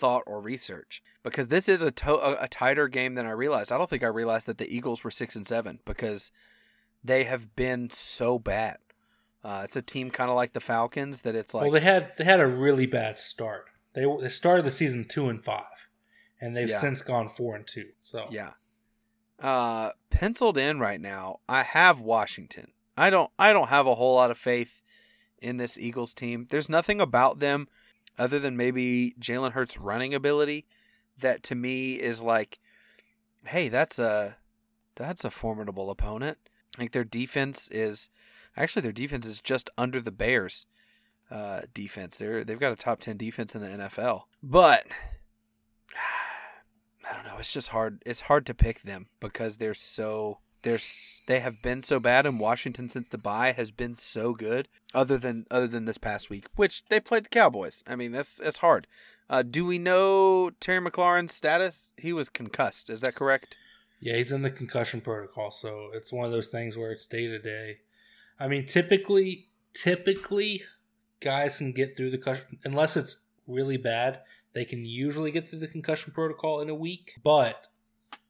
thought 0.04 0.24
or 0.28 0.42
research, 0.42 1.02
because 1.24 1.48
this 1.48 1.70
is 1.70 1.82
a, 1.82 1.92
to- 1.92 2.20
a, 2.20 2.44
a 2.44 2.48
tighter 2.50 2.90
game 2.90 3.16
than 3.16 3.26
I 3.26 3.32
realized. 3.32 3.72
I 3.72 3.78
don't 3.78 3.90
think 3.90 4.04
I 4.04 4.08
realized 4.08 4.48
that 4.48 4.58
the 4.58 4.68
Eagles 4.76 5.02
were 5.04 5.12
six 5.12 5.36
and 5.38 5.48
seven 5.48 5.80
because 5.86 6.30
they 7.02 7.24
have 7.24 7.56
been 7.56 7.90
so 7.90 8.38
bad. 8.38 8.78
Uh, 9.46 9.62
it's 9.64 9.78
a 9.78 9.82
team 9.82 10.10
kind 10.12 10.30
of 10.30 10.36
like 10.36 10.52
the 10.52 10.60
Falcons 10.60 11.22
that 11.22 11.36
it's 11.36 11.54
like 11.54 11.62
well, 11.64 11.72
they 11.72 11.80
had 11.80 12.12
they 12.18 12.26
had 12.26 12.42
a 12.42 12.48
really 12.48 12.86
bad 12.86 13.18
start. 13.18 13.66
They 13.94 14.06
they 14.22 14.28
started 14.30 14.66
the 14.66 14.72
season 14.72 15.06
two 15.08 15.30
and 15.30 15.44
five, 15.44 15.88
and 16.42 16.56
they've 16.56 16.70
Yeah. 16.70 16.78
since 16.78 17.02
gone 17.02 17.28
four 17.30 17.56
and 17.56 17.66
two. 17.66 17.90
So 18.02 18.28
Yeah. 18.30 18.52
Uh 19.40 19.92
penciled 20.10 20.58
in 20.58 20.80
right 20.80 21.00
now. 21.02 21.40
I 21.50 21.64
have 21.64 22.00
Washington. 22.00 22.72
I 22.98 23.10
don't 23.10 23.32
I 23.40 23.54
don't 23.54 23.70
have 23.70 23.88
a 23.88 23.96
whole 23.96 24.16
lot 24.16 24.32
of 24.32 24.38
faith 24.38 24.82
in 25.42 25.58
this 25.58 25.78
Eagles 25.78 26.14
team. 26.14 26.48
There's 26.50 26.70
nothing 26.70 27.02
about 27.02 27.40
them 27.40 27.68
other 28.18 28.40
than 28.40 28.58
maybe 28.58 29.16
Jalen 29.20 29.52
Hurts' 29.52 29.78
running 29.78 30.14
ability 30.14 30.66
that 31.20 31.44
to 31.44 31.56
me 31.56 31.94
is 31.94 32.22
like, 32.22 32.60
hey, 33.46 33.70
that's 33.70 34.00
a 34.00 34.38
that's 34.96 35.26
a 35.26 35.32
formidable 35.32 35.90
opponent. 35.90 36.38
Like 36.78 36.92
their 36.92 37.04
defense 37.04 37.70
is 37.70 38.10
actually 38.56 38.82
their 38.82 38.92
defense 38.92 39.26
is 39.26 39.42
just 39.42 39.70
under 39.78 40.00
the 40.00 40.12
Bears 40.12 40.66
uh 41.32 41.62
defense. 41.74 42.18
They're 42.18 42.44
they've 42.44 42.60
got 42.60 42.72
a 42.72 42.78
top 42.78 43.00
ten 43.00 43.18
defense 43.18 43.56
in 43.56 43.62
the 43.62 43.68
NFL. 43.68 44.24
But 44.42 44.86
I 47.10 47.14
don't 47.14 47.26
know. 47.26 47.38
It's 47.38 47.52
just 47.52 47.70
hard. 47.70 48.02
It's 48.06 48.22
hard 48.22 48.46
to 48.46 48.54
pick 48.54 48.82
them 48.82 49.08
because 49.20 49.58
they're 49.58 49.74
so 49.74 50.40
they're 50.64 50.80
they 51.28 51.40
have 51.40 51.62
been 51.62 51.82
so 51.82 52.00
bad, 52.00 52.26
and 52.26 52.40
Washington 52.40 52.90
since 52.90 53.10
the 53.10 53.18
bye 53.18 53.52
has 53.52 53.72
been 53.72 53.96
so 53.96 54.34
good. 54.34 54.68
Other 54.94 55.18
than 55.18 55.46
other 55.50 55.68
than 55.68 55.86
this 55.86 55.98
past 55.98 56.30
week, 56.30 56.46
which 56.56 56.84
they 56.90 57.00
played 57.00 57.26
the 57.26 57.30
Cowboys. 57.30 57.84
I 57.88 57.96
mean, 57.96 58.12
that's 58.12 58.38
that's 58.38 58.60
hard. 58.60 58.88
Uh, 59.30 59.42
do 59.42 59.66
we 59.66 59.80
know 59.80 60.52
Terry 60.60 60.82
McLaurin's 60.82 61.34
status? 61.34 61.94
He 61.98 62.14
was 62.14 62.30
concussed. 62.30 62.90
Is 62.90 63.02
that 63.02 63.16
correct? 63.16 63.56
Yeah, 64.00 64.18
he's 64.18 64.32
in 64.32 64.42
the 64.42 64.52
concussion 64.52 65.00
protocol, 65.00 65.50
so 65.50 65.90
it's 65.94 66.12
one 66.12 66.26
of 66.26 66.32
those 66.32 66.50
things 66.50 66.78
where 66.78 66.92
it's 66.92 67.08
day 67.08 67.28
to 67.28 67.40
day. 67.40 67.78
I 68.40 68.48
mean, 68.48 68.66
typically, 68.66 69.48
typically, 69.74 70.64
guys 71.22 71.58
can 71.58 71.72
get 71.72 71.96
through 71.96 72.12
the 72.12 72.18
concussion 72.18 72.60
unless 72.66 72.98
it's 72.98 73.26
really 73.48 73.78
bad. 73.78 74.20
They 74.54 74.66
can 74.66 74.86
usually 74.86 75.32
get 75.32 75.48
through 75.48 75.60
the 75.60 75.68
concussion 75.68 76.14
protocol 76.14 76.60
in 76.60 76.70
a 76.70 76.76
week, 76.76 77.14
but 77.24 77.68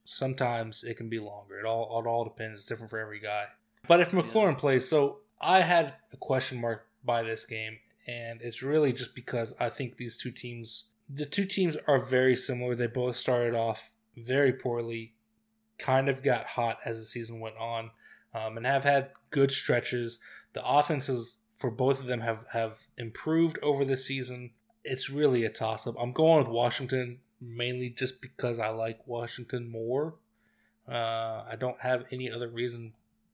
sometimes 0.04 0.84
it 0.84 0.96
can 0.96 1.08
be 1.08 1.18
longer. 1.18 1.58
It 1.58 1.66
all 1.66 2.00
it 2.00 2.08
all 2.08 2.24
depends. 2.24 2.58
It's 2.58 2.66
different 2.66 2.90
for 2.90 2.98
every 2.98 3.20
guy. 3.20 3.44
But 3.86 4.00
if 4.00 4.10
McLaurin 4.10 4.56
plays, 4.56 4.88
so 4.88 5.20
I 5.40 5.60
had 5.60 5.94
a 6.12 6.16
question 6.16 6.60
mark 6.60 6.86
by 7.04 7.22
this 7.22 7.44
game, 7.44 7.78
and 8.06 8.40
it's 8.40 8.62
really 8.62 8.92
just 8.92 9.14
because 9.14 9.54
I 9.60 9.68
think 9.68 9.96
these 9.96 10.16
two 10.16 10.30
teams, 10.30 10.84
the 11.08 11.26
two 11.26 11.44
teams 11.44 11.76
are 11.86 11.98
very 11.98 12.36
similar. 12.36 12.74
They 12.74 12.86
both 12.86 13.16
started 13.16 13.54
off 13.54 13.92
very 14.16 14.52
poorly, 14.52 15.14
kind 15.78 16.08
of 16.08 16.22
got 16.22 16.46
hot 16.46 16.78
as 16.84 16.98
the 16.98 17.04
season 17.04 17.40
went 17.40 17.56
on, 17.56 17.90
um, 18.34 18.56
and 18.56 18.64
have 18.64 18.84
had 18.84 19.10
good 19.30 19.50
stretches. 19.50 20.18
The 20.54 20.66
offenses 20.66 21.38
for 21.54 21.70
both 21.70 22.00
of 22.00 22.06
them 22.06 22.20
have 22.20 22.46
have 22.52 22.88
improved 22.96 23.58
over 23.62 23.84
the 23.84 23.96
season. 23.96 24.52
It's 24.82 25.10
really 25.10 25.44
a 25.44 25.50
toss 25.50 25.86
up. 25.86 25.94
I'm 25.98 26.12
going 26.12 26.38
with 26.38 26.48
Washington 26.48 27.20
mainly 27.40 27.90
just 27.90 28.20
because 28.20 28.58
I 28.58 28.68
like 28.68 29.06
Washington 29.06 29.70
more. 29.70 30.16
Uh, 30.88 31.44
I 31.50 31.56
don't 31.58 31.80
have 31.80 32.04
any 32.12 32.30
other 32.30 32.48
reason 32.48 32.92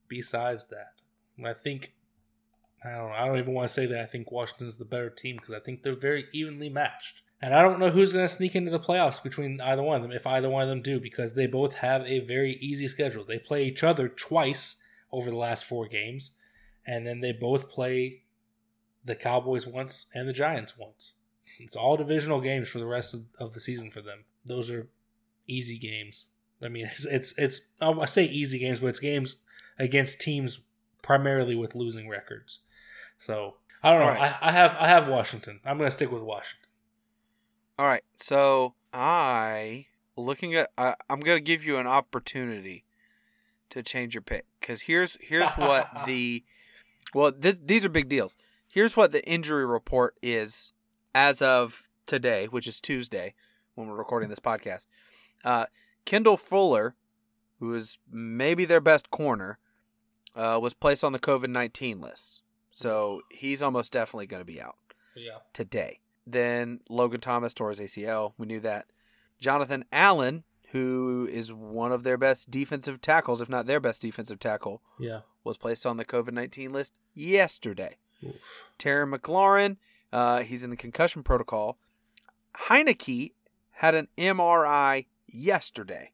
besides 0.09 0.67
that. 0.69 0.95
I 1.45 1.55
think 1.55 1.95
I 2.85 2.91
don't 2.91 3.09
know, 3.09 3.15
I 3.15 3.27
don't 3.27 3.39
even 3.39 3.55
want 3.55 3.69
to 3.69 3.75
say 3.75 3.87
that 3.87 4.01
I 4.01 4.07
think 4.07 4.33
Washington 4.33 4.67
is 4.67 4.79
the 4.79 4.85
better 4.85 5.11
team 5.11 5.37
because 5.37 5.53
I 5.53 5.61
think 5.61 5.83
they're 5.83 5.93
very 5.93 6.27
evenly 6.33 6.71
matched. 6.71 7.23
And 7.43 7.55
I 7.55 7.63
don't 7.63 7.79
know 7.79 7.91
who's 7.91 8.13
going 8.13 8.25
to 8.25 8.29
sneak 8.29 8.55
into 8.55 8.71
the 8.71 8.81
playoffs 8.81 9.23
between 9.23 9.61
either 9.61 9.83
one 9.83 9.97
of 9.97 10.03
them 10.03 10.13
if 10.13 10.27
either 10.27 10.51
one 10.51 10.63
of 10.63 10.69
them 10.69 10.83
do 10.83 11.01
because 11.01 11.35
they 11.35 11.47
both 11.47 11.75
have 11.77 12.03
a 12.07 12.21
very 12.21 12.53
easy 12.55 12.89
schedule. 12.89 13.25
They 13.25 13.39
play 13.39 13.65
each 13.65 13.83
other 13.83 14.09
twice 14.09 14.77
over 15.13 15.31
the 15.31 15.37
last 15.37 15.65
4 15.65 15.89
games 15.89 16.33
and 16.87 17.07
then 17.07 17.21
they 17.21 17.33
both 17.33 17.69
play 17.69 18.23
the 19.05 19.15
Cowboys 19.15 19.67
once 19.67 20.07
and 20.15 20.29
the 20.29 20.33
Giants 20.33 20.77
once. 20.77 21.15
It's 21.63 21.77
all 21.77 21.97
divisional 21.97 22.41
games 22.41 22.69
for 22.69 22.79
the 22.79 22.87
rest 22.87 23.15
of, 23.15 23.25
of 23.39 23.55
the 23.55 23.61
season 23.61 23.91
for 23.91 24.01
them. 24.01 24.25
Those 24.45 24.71
are 24.71 24.89
easy 25.47 25.79
games. 25.79 26.27
I 26.63 26.69
mean, 26.69 26.87
it's 26.87 27.05
it's, 27.07 27.35
it's 27.37 27.61
I 27.81 28.05
say 28.07 28.25
easy 28.25 28.59
games, 28.59 28.81
but 28.81 28.89
it's 28.89 29.01
games 29.01 29.43
against 29.79 30.21
teams 30.21 30.61
primarily 31.03 31.55
with 31.55 31.75
losing 31.75 32.09
records. 32.09 32.61
So 33.19 33.57
I 33.83 33.93
don't 33.93 34.01
know. 34.01 34.07
Right. 34.07 34.21
I, 34.21 34.49
I 34.49 34.53
have 34.53 34.77
I 34.79 34.89
have 34.89 35.09
Washington. 35.09 35.61
I'm 35.65 35.79
going 35.79 35.89
to 35.89 35.95
stick 35.95 36.11
with 36.11 36.23
Washington. 36.23 36.69
All 37.79 37.87
right. 37.87 38.05
So 38.17 38.75
I 38.93 39.87
looking 40.17 40.55
at 40.55 40.71
I, 40.77 40.95
I'm 41.09 41.21
gonna 41.21 41.41
give 41.41 41.65
you 41.65 41.79
an 41.79 41.87
opportunity 41.87 42.85
to 43.71 43.83
change 43.83 44.15
your 44.15 44.23
pick 44.23 44.45
because 44.61 44.83
here's 44.83 45.17
here's 45.21 45.51
what 45.53 45.89
the 46.07 46.45
well 47.15 47.33
this, 47.37 47.59
these 47.63 47.85
are 47.85 47.91
big 47.91 48.09
deals. 48.09 48.37
Here's 48.71 48.97
what 48.97 49.13
the 49.13 49.27
injury 49.27 49.67
report 49.67 50.15
is 50.23 50.73
as 51.15 51.43
of 51.43 51.85
today, 52.07 52.47
which 52.47 52.67
is 52.67 52.81
Tuesday 52.81 53.35
when 53.75 53.89
we're 53.89 53.97
recording 53.97 54.29
this 54.29 54.41
podcast. 54.41 54.87
Uh, 55.45 55.67
Kendall 56.05 56.37
Fuller, 56.37 56.95
who 57.59 57.75
is 57.75 57.99
maybe 58.11 58.65
their 58.65 58.81
best 58.81 59.11
corner, 59.11 59.59
uh, 60.35 60.59
was 60.61 60.75
placed 60.75 61.05
on 61.05 61.13
the 61.13 61.19
COVID 61.19 61.49
nineteen 61.49 62.01
list, 62.01 62.43
so 62.71 63.21
he's 63.31 63.63
almost 63.63 63.93
definitely 63.93 64.27
going 64.27 64.41
to 64.41 64.45
be 64.53 64.61
out 64.61 64.77
Yeah. 65.17 65.39
today. 65.53 66.01
Then 66.27 66.81
Logan 66.89 67.21
Thomas 67.21 67.53
tore 67.55 67.71
his 67.71 67.81
ACL. 67.81 68.35
We 68.39 68.47
knew 68.47 68.61
that. 68.61 68.87
Jonathan 69.41 69.85
Allen, 69.91 70.45
who 70.71 71.27
is 71.31 71.53
one 71.53 71.91
of 71.93 72.03
their 72.05 72.19
best 72.19 72.51
defensive 72.51 73.01
tackles, 73.01 73.41
if 73.41 73.49
not 73.49 73.67
their 73.67 73.81
best 73.81 74.03
defensive 74.03 74.39
tackle, 74.39 74.83
Yeah. 74.99 75.21
was 75.43 75.57
placed 75.57 75.85
on 75.87 75.97
the 75.97 76.05
COVID 76.05 76.33
19 76.33 76.73
list 76.73 76.93
yesterday. 77.15 77.97
Oof. 78.23 78.69
Terry 78.79 79.07
McLaurin, 79.07 79.79
uh, 80.13 80.41
he's 80.43 80.65
in 80.65 80.71
the 80.71 80.77
concussion 80.77 81.23
protocol. 81.23 81.79
Heinicke 82.69 83.33
had 83.73 83.95
an 83.95 84.09
MRI 84.19 85.07
yesterday, 85.27 86.13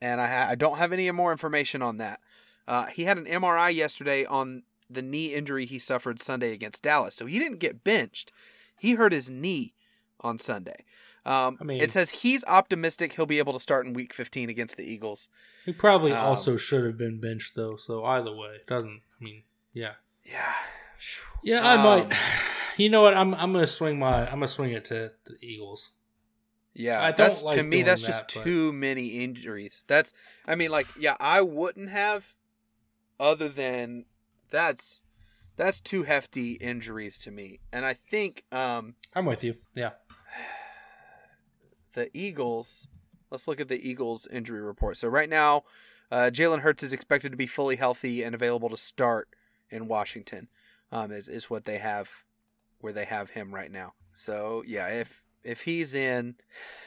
and 0.00 0.20
I, 0.20 0.26
ha- 0.28 0.46
I 0.50 0.54
don't 0.54 0.78
have 0.78 0.92
any 0.92 1.10
more 1.10 1.32
information 1.32 1.82
on 1.82 1.98
that. 1.98 2.20
Uh, 2.68 2.86
he 2.86 3.04
had 3.04 3.18
an 3.18 3.24
MRI 3.26 3.74
yesterday 3.74 4.24
on 4.24 4.62
the 4.88 5.02
knee 5.02 5.34
injury 5.34 5.66
he 5.66 5.78
suffered 5.78 6.20
Sunday 6.20 6.52
against 6.52 6.82
Dallas, 6.82 7.14
so 7.14 7.26
he 7.26 7.38
didn't 7.38 7.58
get 7.58 7.82
benched. 7.82 8.30
He 8.78 8.92
hurt 8.94 9.12
his 9.12 9.30
knee 9.30 9.74
on 10.20 10.38
Sunday. 10.38 10.84
Um, 11.24 11.56
I 11.60 11.64
mean- 11.64 11.80
it 11.80 11.90
says 11.92 12.10
he's 12.10 12.44
optimistic 12.44 13.14
he'll 13.14 13.26
be 13.26 13.38
able 13.38 13.52
to 13.52 13.60
start 13.60 13.86
in 13.86 13.92
Week 13.94 14.12
15 14.12 14.50
against 14.50 14.76
the 14.76 14.84
Eagles. 14.84 15.28
He 15.64 15.72
probably 15.72 16.12
Um, 16.12 16.18
also 16.26 16.56
should 16.56 16.84
have 16.84 16.98
been 16.98 17.20
benched 17.20 17.54
though. 17.54 17.76
So 17.76 18.04
either 18.04 18.34
way, 18.34 18.56
it 18.56 18.66
doesn't. 18.66 19.00
I 19.20 19.24
mean, 19.24 19.44
yeah. 19.72 19.94
Yeah, 20.24 20.52
Yeah, 21.42 21.62
I 21.62 21.74
Um, 21.74 22.08
might. 22.08 22.18
You 22.76 22.88
know 22.88 23.02
what? 23.02 23.14
I'm 23.14 23.34
I'm 23.34 23.52
gonna 23.52 23.66
swing 23.66 23.98
my 23.98 24.24
I'm 24.26 24.34
gonna 24.34 24.48
swing 24.48 24.70
it 24.72 24.84
to 24.86 25.12
the 25.24 25.36
Eagles. 25.42 25.90
Yeah, 26.74 27.02
I 27.02 27.08
don't 27.08 27.16
that's, 27.28 27.42
like 27.42 27.56
to 27.56 27.62
me 27.62 27.82
that's 27.82 28.00
that, 28.02 28.06
just 28.06 28.34
but- 28.34 28.44
too 28.44 28.72
many 28.72 29.22
injuries. 29.22 29.84
That's 29.86 30.14
I 30.46 30.54
mean 30.54 30.70
like 30.70 30.86
yeah, 30.98 31.16
I 31.20 31.42
wouldn't 31.42 31.90
have 31.90 32.34
other 33.20 33.48
than 33.48 34.06
that's 34.50 35.02
that's 35.56 35.80
two 35.80 36.04
hefty 36.04 36.52
injuries 36.52 37.18
to 37.18 37.30
me. 37.30 37.60
And 37.72 37.84
I 37.84 37.92
think 37.92 38.44
um 38.52 38.94
I'm 39.14 39.26
with 39.26 39.44
you. 39.44 39.56
Yeah. 39.74 39.90
the 41.92 42.08
Eagles, 42.16 42.88
let's 43.30 43.46
look 43.46 43.60
at 43.60 43.68
the 43.68 43.86
Eagles 43.88 44.26
injury 44.26 44.62
report. 44.62 44.96
So 44.96 45.08
right 45.08 45.28
now, 45.28 45.64
uh, 46.10 46.30
Jalen 46.32 46.60
Hurts 46.60 46.82
is 46.82 46.92
expected 46.92 47.32
to 47.32 47.36
be 47.36 47.46
fully 47.46 47.76
healthy 47.76 48.22
and 48.22 48.34
available 48.34 48.70
to 48.70 48.76
start 48.76 49.28
in 49.70 49.88
Washington. 49.88 50.48
Um, 50.92 51.10
is 51.10 51.26
is 51.28 51.48
what 51.50 51.64
they 51.64 51.78
have, 51.78 52.10
where 52.80 52.92
they 52.92 53.06
have 53.06 53.30
him 53.30 53.54
right 53.54 53.70
now. 53.72 53.94
So 54.12 54.62
yeah, 54.66 54.88
if 54.88 55.22
if 55.42 55.62
he's 55.62 55.94
in, 55.94 56.34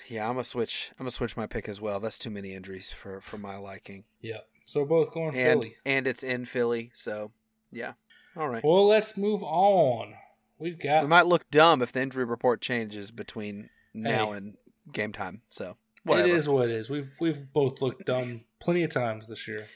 yeah, 0.07 0.25
I'm 0.27 0.33
gonna 0.35 0.43
switch. 0.43 0.91
I'm 0.91 1.03
gonna 1.05 1.11
switch 1.11 1.35
my 1.35 1.47
pick 1.47 1.67
as 1.67 1.81
well. 1.81 1.99
That's 1.99 2.17
too 2.19 2.29
many 2.29 2.53
injuries 2.53 2.93
for 2.93 3.19
for 3.19 3.37
my 3.37 3.57
liking. 3.57 4.03
Yeah. 4.21 4.41
So 4.65 4.85
both 4.85 5.13
going 5.13 5.35
And 5.35 5.59
Philly. 5.61 5.75
and 5.85 6.07
it's 6.07 6.23
in 6.23 6.45
Philly, 6.45 6.91
so 6.93 7.31
yeah. 7.71 7.93
All 8.37 8.47
right. 8.49 8.63
Well, 8.63 8.85
let's 8.87 9.17
move 9.17 9.43
on. 9.43 10.13
We've 10.59 10.79
got 10.79 11.03
We 11.03 11.09
might 11.09 11.25
look 11.27 11.49
dumb 11.51 11.81
if 11.81 11.91
the 11.91 12.01
injury 12.01 12.25
report 12.25 12.61
changes 12.61 13.11
between 13.11 13.69
now 13.93 14.31
Hey. 14.31 14.37
and 14.37 14.57
game 14.91 15.11
time. 15.13 15.41
So 15.49 15.77
whatever. 16.03 16.27
it 16.29 16.35
is 16.35 16.47
what 16.47 16.69
it 16.69 16.75
is. 16.75 16.89
We've 16.89 17.09
we've 17.19 17.51
both 17.53 17.81
looked 17.81 18.05
dumb 18.05 18.41
plenty 18.59 18.83
of 18.83 18.91
times 18.91 19.27
this 19.27 19.47
year. 19.47 19.67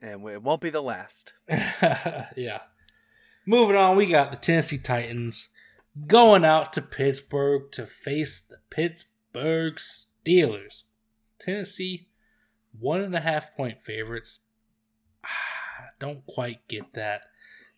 and 0.00 0.26
it 0.28 0.42
won't 0.42 0.60
be 0.60 0.70
the 0.70 0.82
last. 0.82 1.32
yeah. 2.36 2.60
Moving 3.46 3.76
on, 3.76 3.96
we 3.96 4.06
got 4.06 4.30
the 4.30 4.38
Tennessee 4.38 4.78
Titans 4.78 5.48
going 6.06 6.44
out 6.44 6.72
to 6.72 6.82
Pittsburgh 6.82 7.70
to 7.72 7.86
face 7.86 8.40
the 8.40 8.58
Pittsburgh 8.70 9.74
Steelers. 9.76 10.84
Tennessee, 11.38 12.08
one 12.78 13.02
and 13.02 13.14
a 13.14 13.20
half 13.20 13.54
point 13.54 13.82
favorites. 13.82 14.40
Ah, 15.24 15.90
don't 16.00 16.26
quite 16.26 16.66
get 16.68 16.94
that. 16.94 17.22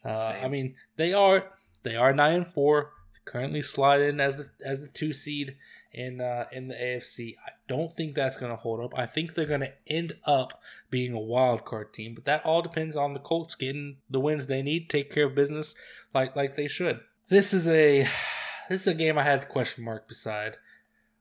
Uh, 0.04 0.38
I 0.42 0.48
mean, 0.48 0.76
they 0.96 1.12
are 1.12 1.50
they 1.82 1.96
are 1.96 2.12
nine 2.12 2.34
and 2.34 2.46
four. 2.46 2.92
Currently 3.24 3.62
slide 3.62 4.00
in 4.00 4.20
as 4.20 4.36
the 4.36 4.50
as 4.64 4.80
the 4.80 4.88
two 4.88 5.12
seed 5.12 5.56
in 5.97 6.20
uh, 6.20 6.44
in 6.53 6.68
the 6.68 6.74
AFC. 6.74 7.34
I 7.44 7.53
don't 7.66 7.92
think 7.92 8.14
that's 8.14 8.36
going 8.36 8.53
to 8.53 8.57
hold 8.57 8.80
up. 8.80 8.97
I 8.97 9.07
think 9.07 9.34
they're 9.34 9.47
going 9.47 9.61
to 9.61 9.72
end 9.88 10.12
up 10.24 10.61
being 10.90 11.14
a 11.14 11.20
wild 11.20 11.64
card 11.64 11.92
team, 11.92 12.14
but 12.14 12.26
that 12.26 12.44
all 12.44 12.62
depends 12.62 12.97
on 12.97 13.14
the 13.14 13.18
Colts 13.20 13.55
getting 13.55 13.97
the 14.09 14.20
wins 14.20 14.47
they 14.47 14.62
need, 14.62 14.88
take 14.88 15.11
care 15.11 15.24
of 15.24 15.34
business 15.34 15.74
like 16.14 16.36
like 16.36 16.55
they 16.55 16.68
should. 16.68 17.01
This 17.28 17.53
is 17.53 17.66
a 17.66 18.03
this 18.68 18.82
is 18.82 18.88
a 18.88 18.94
game 18.94 19.18
I 19.18 19.22
had 19.22 19.42
the 19.42 19.47
question 19.47 19.84
mark 19.84 20.07
beside. 20.07 20.59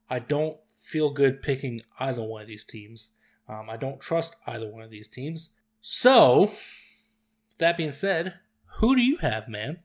I 0.10 0.20
don't 0.20 0.64
feel 0.66 1.10
good 1.10 1.42
picking 1.42 1.82
either 2.00 2.22
one 2.22 2.44
of 2.44 2.48
these 2.48 2.66
teams. 2.66 3.12
Um, 3.48 3.70
I 3.70 3.78
don't 3.78 4.02
trust 4.02 4.36
either 4.46 4.70
one 4.70 4.84
of 4.84 4.92
these 4.92 5.08
teams. 5.08 5.50
So, 5.82 6.52
that 7.60 7.78
being 7.78 7.92
said, 7.92 8.36
who 8.78 8.96
do 8.96 9.02
you 9.02 9.18
have, 9.18 9.48
man? 9.48 9.80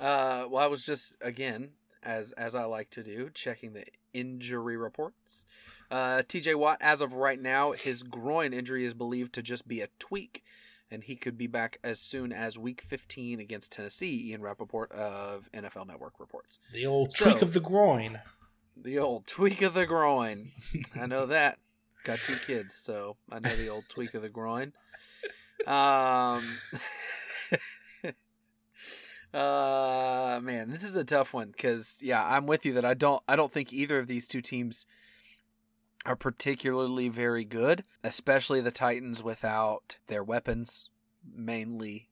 Uh, 0.00 0.46
well, 0.48 0.62
I 0.62 0.66
was 0.66 0.84
just 0.84 1.14
again, 1.20 1.70
as 2.02 2.32
as 2.32 2.54
I 2.54 2.64
like 2.64 2.90
to 2.90 3.02
do, 3.02 3.30
checking 3.32 3.72
the 3.72 3.84
injury 4.12 4.76
reports. 4.76 5.46
Uh, 5.90 6.22
T.J. 6.26 6.54
Watt, 6.54 6.78
as 6.80 7.00
of 7.00 7.14
right 7.14 7.40
now, 7.40 7.72
his 7.72 8.02
groin 8.02 8.52
injury 8.52 8.84
is 8.84 8.92
believed 8.94 9.32
to 9.34 9.42
just 9.42 9.66
be 9.66 9.80
a 9.80 9.88
tweak, 9.98 10.42
and 10.90 11.02
he 11.04 11.16
could 11.16 11.38
be 11.38 11.46
back 11.46 11.78
as 11.82 11.98
soon 11.98 12.30
as 12.32 12.58
Week 12.58 12.82
15 12.82 13.40
against 13.40 13.72
Tennessee. 13.72 14.28
Ian 14.30 14.42
Rapoport 14.42 14.92
of 14.92 15.48
NFL 15.52 15.86
Network 15.86 16.20
reports. 16.20 16.58
The 16.72 16.84
old 16.86 17.12
So- 17.12 17.30
tweak 17.30 17.42
of 17.42 17.54
the 17.54 17.60
groin. 17.60 18.20
The 18.76 18.98
old 18.98 19.26
tweak 19.26 19.60
of 19.62 19.74
the 19.74 19.86
groin. 19.86 20.52
I 20.94 21.06
know 21.06 21.26
that. 21.26 21.58
Got 22.04 22.18
two 22.20 22.36
kids, 22.46 22.74
so 22.74 23.16
I 23.30 23.38
know 23.40 23.56
the 23.56 23.68
old 23.68 23.84
tweak 23.88 24.14
of 24.14 24.22
the 24.22 24.28
groin. 24.28 24.72
Um, 25.66 26.56
uh, 29.34 30.40
man, 30.42 30.70
this 30.70 30.82
is 30.82 30.96
a 30.96 31.04
tough 31.04 31.34
one 31.34 31.48
because 31.50 31.98
yeah, 32.02 32.24
I'm 32.24 32.46
with 32.46 32.64
you 32.64 32.72
that 32.74 32.84
I 32.84 32.94
don't 32.94 33.22
I 33.28 33.36
don't 33.36 33.52
think 33.52 33.72
either 33.72 33.98
of 33.98 34.06
these 34.06 34.26
two 34.26 34.40
teams 34.40 34.86
are 36.06 36.16
particularly 36.16 37.08
very 37.08 37.44
good, 37.44 37.84
especially 38.02 38.60
the 38.60 38.70
Titans 38.70 39.22
without 39.22 39.98
their 40.06 40.24
weapons, 40.24 40.88
mainly 41.30 42.08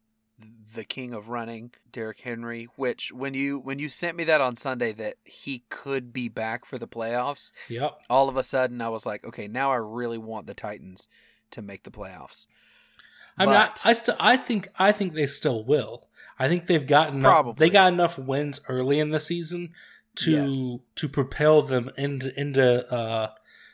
the 0.75 0.85
king 0.85 1.15
of 1.15 1.31
running, 1.31 1.71
Derrick 1.91 2.21
Henry, 2.21 2.69
which 2.77 3.11
when 3.13 3.33
you 3.33 3.59
when 3.59 3.79
you 3.79 3.89
sent 3.89 4.17
me 4.17 4.25
that 4.25 4.43
on 4.43 4.55
Sunday 4.57 4.93
that 4.93 5.15
he 5.25 5.63
could 5.71 6.13
be 6.13 6.29
back 6.29 6.67
for 6.67 6.77
the 6.77 6.89
playoffs, 6.89 7.53
Yep. 7.69 7.97
all 8.11 8.29
of 8.29 8.37
a 8.37 8.43
sudden 8.43 8.83
I 8.83 8.91
was 8.91 9.07
like, 9.07 9.25
okay, 9.25 9.49
now 9.49 9.71
I 9.71 9.77
really 9.77 10.19
want 10.19 10.47
the 10.47 10.53
Titans 10.55 11.09
to 11.53 11.63
make 11.63 11.85
the 11.85 11.91
playoffs. 11.91 12.47
I 13.39 13.47
mean, 13.47 13.55
I, 13.55 13.71
I 13.85 13.93
still, 13.93 14.17
I 14.19 14.37
think, 14.37 14.69
I 14.79 14.93
think 14.93 15.15
they 15.15 15.27
still 15.27 15.65
will. 15.65 16.05
I 16.39 16.49
think 16.49 16.67
they've 16.67 16.87
gotten 16.87 17.21
Probably. 17.21 17.55
they 17.59 17.71
got 17.71 17.93
enough 17.93 18.19
wins 18.19 18.61
early 18.69 18.99
in 18.99 19.11
the 19.11 19.21
season 19.21 19.73
to 20.17 20.31
Yes. 20.31 20.81
to 20.97 21.09
propel 21.09 21.63
them 21.63 21.91
into 21.97 22.39
into 22.39 22.91
uh, 22.93 23.31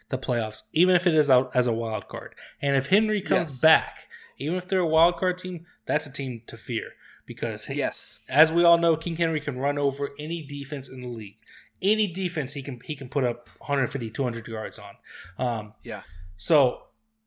the 0.09 0.19
playoffs, 0.19 0.63
even 0.73 0.95
if 0.97 1.07
it 1.07 1.15
is 1.15 1.31
out 1.31 1.51
as 1.55 1.67
a 1.67 1.73
wild 1.73 2.09
card. 2.09 2.35
And 2.61 2.77
if 2.77 2.87
Henry 2.89 3.21
comes 3.21 3.51
Yes. 3.51 3.61
back, 3.61 4.09
even 4.39 4.57
if 4.57 4.67
they're 4.69 4.81
a 4.81 4.87
wild 4.87 5.17
card 5.17 5.39
team, 5.39 5.67
that's 5.87 6.07
a 6.07 6.13
team 6.13 6.43
to 6.49 6.57
fear 6.57 6.93
because 7.27 7.69
Yes. 7.69 8.19
as 8.29 8.53
we 8.53 8.65
all 8.65 8.79
know, 8.79 8.97
King 8.97 9.17
Henry 9.17 9.41
can 9.41 9.59
run 9.59 9.79
over 9.79 10.11
any 10.19 10.43
defense 10.45 10.89
in 10.89 11.01
the 11.01 11.09
league. 11.09 11.39
Any 11.81 12.07
defense 12.07 12.53
he 12.55 12.63
can 12.63 12.81
he 12.85 12.95
can 12.95 13.09
put 13.09 13.25
up 13.25 13.49
150, 13.59 14.11
200 14.11 14.47
yards 14.49 14.79
on. 14.79 14.95
Um, 15.39 15.75
Yeah. 15.83 16.03
so 16.37 16.83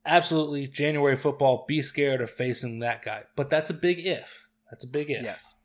absolutely, 0.06 0.68
January 0.68 1.16
football. 1.16 1.66
Be 1.68 1.82
scared 1.82 2.22
of 2.22 2.30
facing 2.30 2.80
that 2.80 3.04
guy, 3.04 3.24
but 3.36 3.50
that's 3.50 3.70
a 3.70 3.74
big 3.74 4.06
if. 4.06 4.48
That's 4.70 4.84
a 4.84 4.88
big 4.88 5.10
if. 5.10 5.24
Yes. 5.24 5.56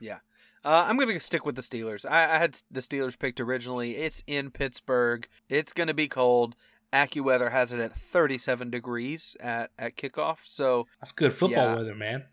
Yeah. 0.00 0.18
Uh, 0.64 0.84
I'm 0.86 0.96
going 0.96 1.08
to 1.08 1.20
stick 1.20 1.46
with 1.46 1.54
the 1.56 1.62
Steelers. 1.62 2.04
I, 2.08 2.34
I 2.34 2.38
had 2.38 2.58
the 2.70 2.80
Steelers 2.80 3.18
picked 3.18 3.40
originally. 3.40 3.96
It's 3.96 4.22
in 4.26 4.50
Pittsburgh. 4.50 5.26
It's 5.48 5.72
going 5.72 5.86
to 5.86 5.94
be 5.94 6.08
cold. 6.08 6.54
AccuWeather 6.92 7.50
has 7.52 7.72
it 7.72 7.80
at 7.80 7.92
37 7.92 8.68
degrees 8.70 9.36
at, 9.40 9.70
at 9.78 9.96
kickoff. 9.96 10.40
So 10.44 10.86
That's 11.00 11.12
good 11.12 11.32
football 11.32 11.64
Yeah. 11.64 11.74
weather, 11.76 11.94
man. 11.94 12.24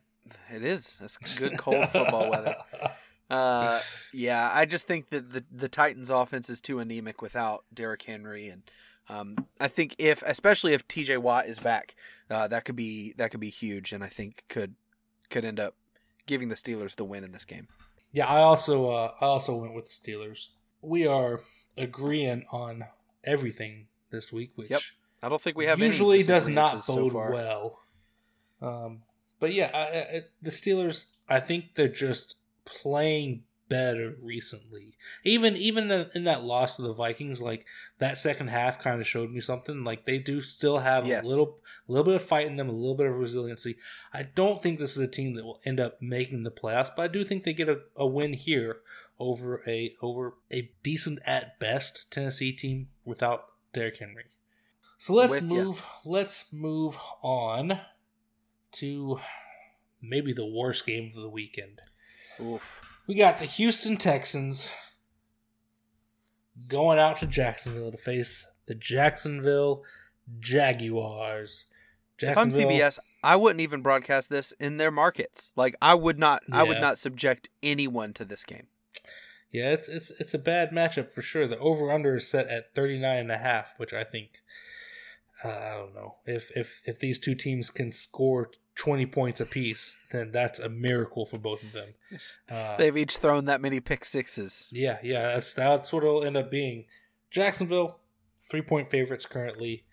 it 0.53 0.63
is. 0.63 0.99
It's 1.01 1.17
good 1.37 1.57
cold 1.57 1.89
football 1.89 2.29
weather. 2.29 2.55
Uh, 3.29 3.81
yeah, 4.13 4.49
I 4.53 4.63
just 4.63 4.87
think 4.87 5.09
that 5.09 5.33
the, 5.33 5.43
the 5.51 5.67
Titans 5.67 6.09
offense 6.09 6.49
is 6.49 6.61
too 6.61 6.79
anemic 6.79 7.21
without 7.21 7.65
Derrick 7.73 8.03
Henry. 8.03 8.47
And 8.47 8.63
um, 9.09 9.47
I 9.59 9.67
think 9.67 9.95
if, 9.97 10.21
especially 10.23 10.73
if 10.73 10.87
TJ 10.87 11.19
Watt 11.19 11.47
is 11.47 11.59
back, 11.59 11.95
uh, 12.29 12.47
that 12.47 12.65
could 12.65 12.75
be, 12.75 13.13
that 13.17 13.31
could 13.31 13.39
be 13.39 13.49
huge. 13.49 13.93
And 13.93 14.03
I 14.03 14.07
think 14.07 14.43
could, 14.49 14.75
could 15.29 15.45
end 15.45 15.59
up 15.59 15.75
giving 16.25 16.49
the 16.49 16.55
Steelers 16.55 16.95
the 16.95 17.05
win 17.05 17.23
in 17.23 17.31
this 17.31 17.45
game. 17.45 17.67
Yeah, 18.11 18.27
I 18.27 18.41
also 18.41 18.89
uh, 18.89 19.13
I 19.19 19.25
also 19.25 19.55
went 19.57 19.73
with 19.73 19.85
the 19.85 19.91
Steelers. 19.91 20.49
We 20.81 21.05
are 21.05 21.41
agreeing 21.77 22.45
on 22.51 22.85
everything 23.23 23.87
this 24.11 24.31
week, 24.31 24.51
which 24.55 24.69
Yep. 24.69 24.81
I 25.21 25.29
don't 25.29 25.41
think 25.41 25.57
we 25.57 25.65
have 25.65 25.79
usually 25.79 26.23
does 26.23 26.47
not 26.47 26.75
disagreements 26.75 27.13
so 27.13 27.19
bode 27.19 27.33
well. 27.33 27.79
Um, 28.61 29.01
but 29.39 29.53
yeah, 29.53 29.69
I, 29.73 30.17
I, 30.17 30.21
the 30.41 30.51
Steelers. 30.51 31.11
I 31.29 31.39
think 31.39 31.75
they're 31.75 31.87
just 31.87 32.37
playing 32.65 33.43
better 33.69 34.15
recently. 34.21 34.95
Even 35.23 35.55
even 35.55 35.87
the, 35.87 36.09
in 36.15 36.23
that 36.25 36.43
loss 36.43 36.75
to 36.75 36.81
the 36.81 36.93
Vikings, 36.93 37.41
like 37.41 37.65
that 37.99 38.17
second 38.17 38.47
half 38.47 38.79
kind 38.79 38.99
of 39.01 39.07
showed 39.07 39.31
me 39.31 39.39
something. 39.39 39.83
Like 39.83 40.05
they 40.05 40.19
do 40.19 40.39
still 40.41 40.79
have 40.79 41.05
Yes. 41.05 41.25
a 41.25 41.29
little 41.29 41.59
a 41.87 41.91
little 41.91 42.05
bit 42.05 42.15
of 42.15 42.21
fight 42.23 42.47
in 42.47 42.55
them, 42.55 42.69
a 42.69 42.73
little 42.73 42.95
bit 42.95 43.07
of 43.07 43.15
resiliency. 43.15 43.77
I 44.13 44.23
don't 44.23 44.61
think 44.61 44.79
this 44.79 44.91
is 44.97 45.01
a 45.03 45.07
team 45.07 45.35
that 45.35 45.45
will 45.45 45.59
end 45.65 45.79
up 45.79 46.01
making 46.01 46.43
the 46.43 46.51
playoffs, 46.51 46.91
but 46.95 47.03
I 47.03 47.07
do 47.07 47.23
think 47.23 47.43
they 47.43 47.53
get 47.53 47.69
a, 47.69 47.81
a 47.95 48.05
win 48.07 48.33
here 48.33 48.77
over 49.19 49.63
a 49.67 49.95
over 50.01 50.35
a 50.51 50.71
decent 50.83 51.19
at 51.25 51.59
best 51.59 52.11
Tennessee 52.11 52.51
team 52.51 52.89
without 53.05 53.45
Derrick 53.73 53.97
Henry. 53.97 54.25
So 54.97 55.13
let's 55.13 55.33
With 55.33 55.43
move 55.43 55.85
let's 56.05 56.51
move 56.51 56.97
on 57.21 57.79
to 58.73 59.19
maybe 60.01 60.33
the 60.33 60.45
worst 60.45 60.85
game 60.85 61.11
of 61.15 61.21
the 61.21 61.29
weekend. 61.29 61.81
Oof. 62.39 62.81
We 63.07 63.15
got 63.15 63.37
the 63.37 63.45
Houston 63.45 63.95
Texans 63.95 64.69
going 66.67 66.99
out 66.99 67.17
to 67.17 67.25
Jacksonville 67.25 67.91
to 67.91 67.97
face 67.97 68.45
the 68.65 68.75
Jacksonville 68.75 69.83
Jaguars. 70.39 71.65
If 72.19 72.37
I'm 72.37 72.49
CBS, 72.49 72.99
I 73.23 73.35
wouldn't 73.35 73.61
even 73.61 73.81
broadcast 73.81 74.29
this 74.29 74.51
in 74.53 74.77
their 74.77 74.91
markets. 74.91 75.51
Like 75.55 75.75
I 75.81 75.93
would 75.93 76.19
not. 76.19 76.43
I 76.51 76.63
would 76.63 76.81
not 76.81 76.99
subject 76.99 77.49
anyone 77.63 78.13
to 78.13 78.25
this 78.25 78.43
game. 78.43 78.67
Yeah, 79.51 79.71
it's 79.71 79.87
it's 79.87 80.11
it's 80.19 80.33
a 80.33 80.39
bad 80.39 80.71
matchup 80.71 81.09
for 81.09 81.21
sure. 81.21 81.47
The 81.47 81.59
over 81.59 81.91
under 81.91 82.15
is 82.15 82.27
set 82.29 82.47
at 82.47 82.75
39 82.75 83.17
and 83.17 83.31
a 83.31 83.37
half, 83.37 83.75
which 83.77 83.93
I 83.93 84.03
think 84.03 84.41
uh, 85.45 85.49
I 85.49 85.73
don't 85.75 85.95
know. 85.95 86.15
If 86.25 86.51
if 86.57 86.81
if 86.85 86.99
these 86.99 87.19
two 87.19 87.35
teams 87.35 87.69
can 87.69 87.91
score 87.91 88.51
20 88.77 89.05
points 89.07 89.41
apiece, 89.41 89.99
then 90.11 90.31
that's 90.31 90.59
a 90.59 90.69
miracle 90.69 91.25
for 91.25 91.37
both 91.37 91.63
of 91.63 91.71
them. 91.73 91.89
Uh, 92.49 92.77
They've 92.77 92.95
each 92.97 93.17
thrown 93.17 93.45
that 93.45 93.59
many 93.61 93.79
pick 93.79 94.05
sixes. 94.05 94.69
yeah, 94.71 94.97
yeah, 95.03 95.33
that's 95.33 95.53
that's 95.53 95.91
what 95.91 96.03
it'll 96.03 96.23
end 96.23 96.37
up 96.37 96.49
being. 96.51 96.85
Jacksonville, 97.31 97.99
three 98.49 98.61
point 98.61 98.89
favorites 98.89 99.25
currently. 99.25 99.83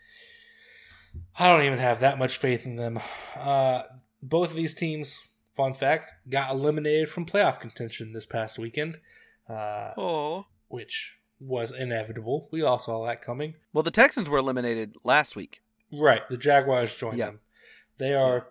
I 1.39 1.49
don't 1.49 1.65
even 1.65 1.79
have 1.79 2.01
that 2.01 2.19
much 2.19 2.37
faith 2.39 2.67
in 2.67 2.77
them. 2.77 2.99
Uh, 3.37 3.83
both 4.23 4.51
of 4.51 4.57
these 4.57 4.75
teams, 4.75 5.29
fun 5.53 5.73
fact, 5.75 6.13
got 6.29 6.51
eliminated 6.51 7.09
from 7.09 7.27
playoff 7.27 7.61
contention 7.61 8.13
this 8.13 8.27
past 8.27 8.59
weekend. 8.59 8.99
Uh, 9.49 9.93
Oh. 9.97 10.47
which 10.69 11.17
was 11.39 11.71
inevitable. 11.73 12.49
We 12.51 12.63
all 12.63 12.79
saw 12.79 13.05
that 13.07 13.21
coming. 13.23 13.55
Well, 13.73 13.83
the 13.83 13.91
Texans 13.91 14.31
were 14.31 14.39
eliminated 14.39 14.97
last 15.05 15.37
week. 15.37 15.63
Right, 15.93 16.27
the 16.29 16.37
Jaguars 16.39 16.95
joined 16.97 17.19
Yeah. 17.19 17.27
them. 17.27 17.41
They 17.99 18.15
are. 18.15 18.49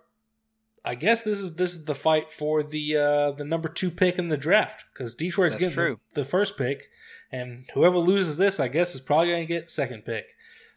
I 0.84 0.94
guess 0.94 1.22
this 1.22 1.40
is 1.40 1.54
this 1.56 1.72
is 1.72 1.84
the 1.84 1.94
fight 1.94 2.30
for 2.30 2.62
the 2.62 2.96
uh, 2.96 3.30
the 3.32 3.44
number 3.44 3.68
two 3.68 3.90
pick 3.90 4.18
in 4.18 4.28
the 4.28 4.36
draft 4.36 4.84
because 4.92 5.14
Detroit's 5.14 5.54
That's 5.54 5.74
getting. 5.74 5.94
The, 6.12 6.20
the 6.20 6.24
first 6.24 6.58
pick, 6.58 6.90
and 7.32 7.64
whoever 7.72 7.98
loses 7.98 8.36
this, 8.36 8.60
I 8.60 8.68
guess, 8.68 8.94
is 8.94 9.00
probably 9.00 9.28
going 9.28 9.42
to 9.42 9.46
get 9.46 9.70
second 9.70 10.04
pick. 10.04 10.26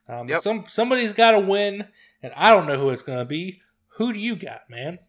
Um, 0.08 0.30
Yep. 0.30 0.40
Some 0.42 0.64
somebody's 0.68 1.14
got 1.14 1.32
to 1.32 1.40
win, 1.40 1.88
and 2.24 2.32
I 2.36 2.54
don't 2.54 2.68
know 2.68 2.78
who 2.78 2.90
it's 2.90 3.04
going 3.04 3.20
to 3.20 3.26
be. 3.26 3.62
Who 3.98 4.14
do 4.14 4.20
you 4.20 4.36
got, 4.36 4.70
man? 4.70 5.00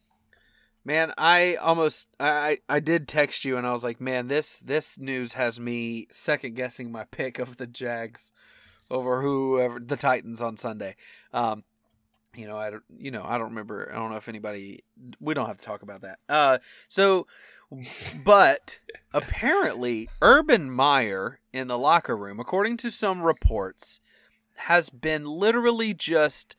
Man, 0.85 1.13
I 1.19 1.57
almost 1.57 2.09
I 2.19 2.59
I 2.69 2.81
did 2.81 3.07
text 3.07 3.45
you 3.45 3.59
and 3.59 3.67
I 3.67 3.73
was 3.73 3.85
like, 3.85 4.01
man, 4.01 4.29
this 4.29 4.59
this 4.59 4.99
news 4.99 5.35
has 5.35 5.61
me 5.61 6.07
second 6.11 6.57
guessing 6.57 6.91
my 6.91 7.05
pick 7.05 7.39
of 7.39 7.59
the 7.59 7.67
Jags 7.67 8.33
over 8.91 9.21
whoever 9.21 9.79
the 9.81 9.97
Titans 9.97 10.41
on 10.41 10.57
Sunday. 10.57 10.97
Um, 11.33 11.65
you 12.37 12.47
know, 12.47 12.57
I 12.57 12.71
don't, 12.71 12.83
you 12.97 13.11
know, 13.11 13.25
I 13.25 13.39
don't 13.39 13.49
remember. 13.49 13.91
I 13.93 13.97
don't 13.97 14.11
know 14.11 14.17
if 14.17 14.29
anybody. 14.29 14.85
We 15.21 15.35
don't 15.35 15.47
have 15.47 15.59
to 15.59 15.65
talk 15.65 15.83
about 15.83 16.03
that. 16.03 16.19
Uh, 16.29 16.59
so, 16.89 17.27
but 18.25 18.79
apparently, 19.13 20.09
Urban 20.23 20.71
Meyer 20.71 21.41
in 21.53 21.69
the 21.69 21.79
locker 21.79 22.17
room, 22.17 22.39
according 22.41 22.77
to 22.79 22.91
some 22.91 23.23
reports, 23.23 24.01
has 24.57 24.91
been 24.91 25.25
literally 25.25 25.95
just 25.95 26.57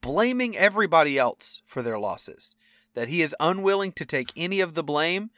blaming 0.00 0.56
everybody 0.56 1.18
else 1.18 1.62
for 1.64 1.82
their 1.82 1.98
losses. 1.98 2.54
That 2.94 3.08
he 3.08 3.22
is 3.22 3.34
unwilling 3.38 3.92
to 3.92 4.04
take 4.04 4.32
any 4.36 4.60
of 4.60 4.74
the 4.74 4.82
blame, 4.82 5.30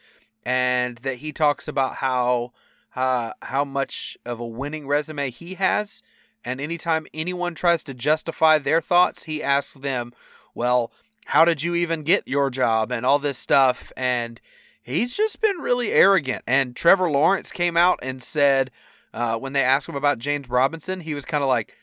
and 0.44 0.98
that 0.98 1.16
he 1.16 1.32
talks 1.32 1.68
about 1.68 1.96
how 1.96 2.52
uh, 2.96 3.32
how 3.42 3.64
much 3.64 4.16
of 4.24 4.40
a 4.40 4.46
winning 4.46 4.86
resume 4.86 5.30
he 5.30 5.54
has. 5.54 6.02
And 6.44 6.60
anytime 6.60 7.06
anyone 7.12 7.54
tries 7.54 7.84
to 7.84 7.94
justify 7.94 8.58
their 8.58 8.80
thoughts, 8.80 9.24
he 9.24 9.42
asks 9.42 9.74
them, 9.74 10.12
"Well, 10.54 10.92
how 11.26 11.44
did 11.44 11.62
you 11.62 11.74
even 11.74 12.02
get 12.02 12.26
your 12.26 12.50
job?" 12.50 12.90
and 12.90 13.04
all 13.04 13.18
this 13.18 13.38
stuff. 13.38 13.92
And 13.96 14.40
he's 14.82 15.16
just 15.16 15.40
been 15.40 15.58
really 15.58 15.92
arrogant. 15.92 16.42
And 16.46 16.74
Trevor 16.74 17.10
Lawrence 17.10 17.52
came 17.52 17.76
out 17.76 17.98
and 18.02 18.22
said, 18.22 18.70
uh, 19.12 19.36
when 19.36 19.52
they 19.52 19.62
asked 19.62 19.88
him 19.88 19.96
about 19.96 20.18
James 20.18 20.48
Robinson, 20.48 21.00
he 21.00 21.14
was 21.14 21.24
kind 21.24 21.42
of 21.42 21.48
like, 21.48 21.74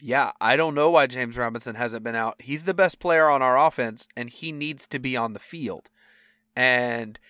yeah, 0.00 0.32
I 0.40 0.56
don't 0.56 0.74
know 0.74 0.90
why 0.90 1.06
James 1.06 1.38
Robinson 1.38 1.76
hasn't 1.76 2.02
been 2.02 2.16
out. 2.16 2.34
He's 2.40 2.64
the 2.64 2.74
best 2.74 2.98
player 2.98 3.28
on 3.28 3.40
our 3.40 3.56
offense, 3.56 4.08
and 4.16 4.30
he 4.30 4.50
needs 4.50 4.86
to 4.88 4.98
be 4.98 5.16
on 5.16 5.32
the 5.32 5.38
field. 5.38 5.90
And 6.56 7.20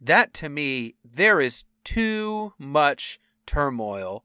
that 0.00 0.34
to 0.34 0.48
me, 0.48 0.94
there 1.02 1.40
is 1.40 1.64
too 1.84 2.52
much 2.58 3.18
turmoil 3.46 4.24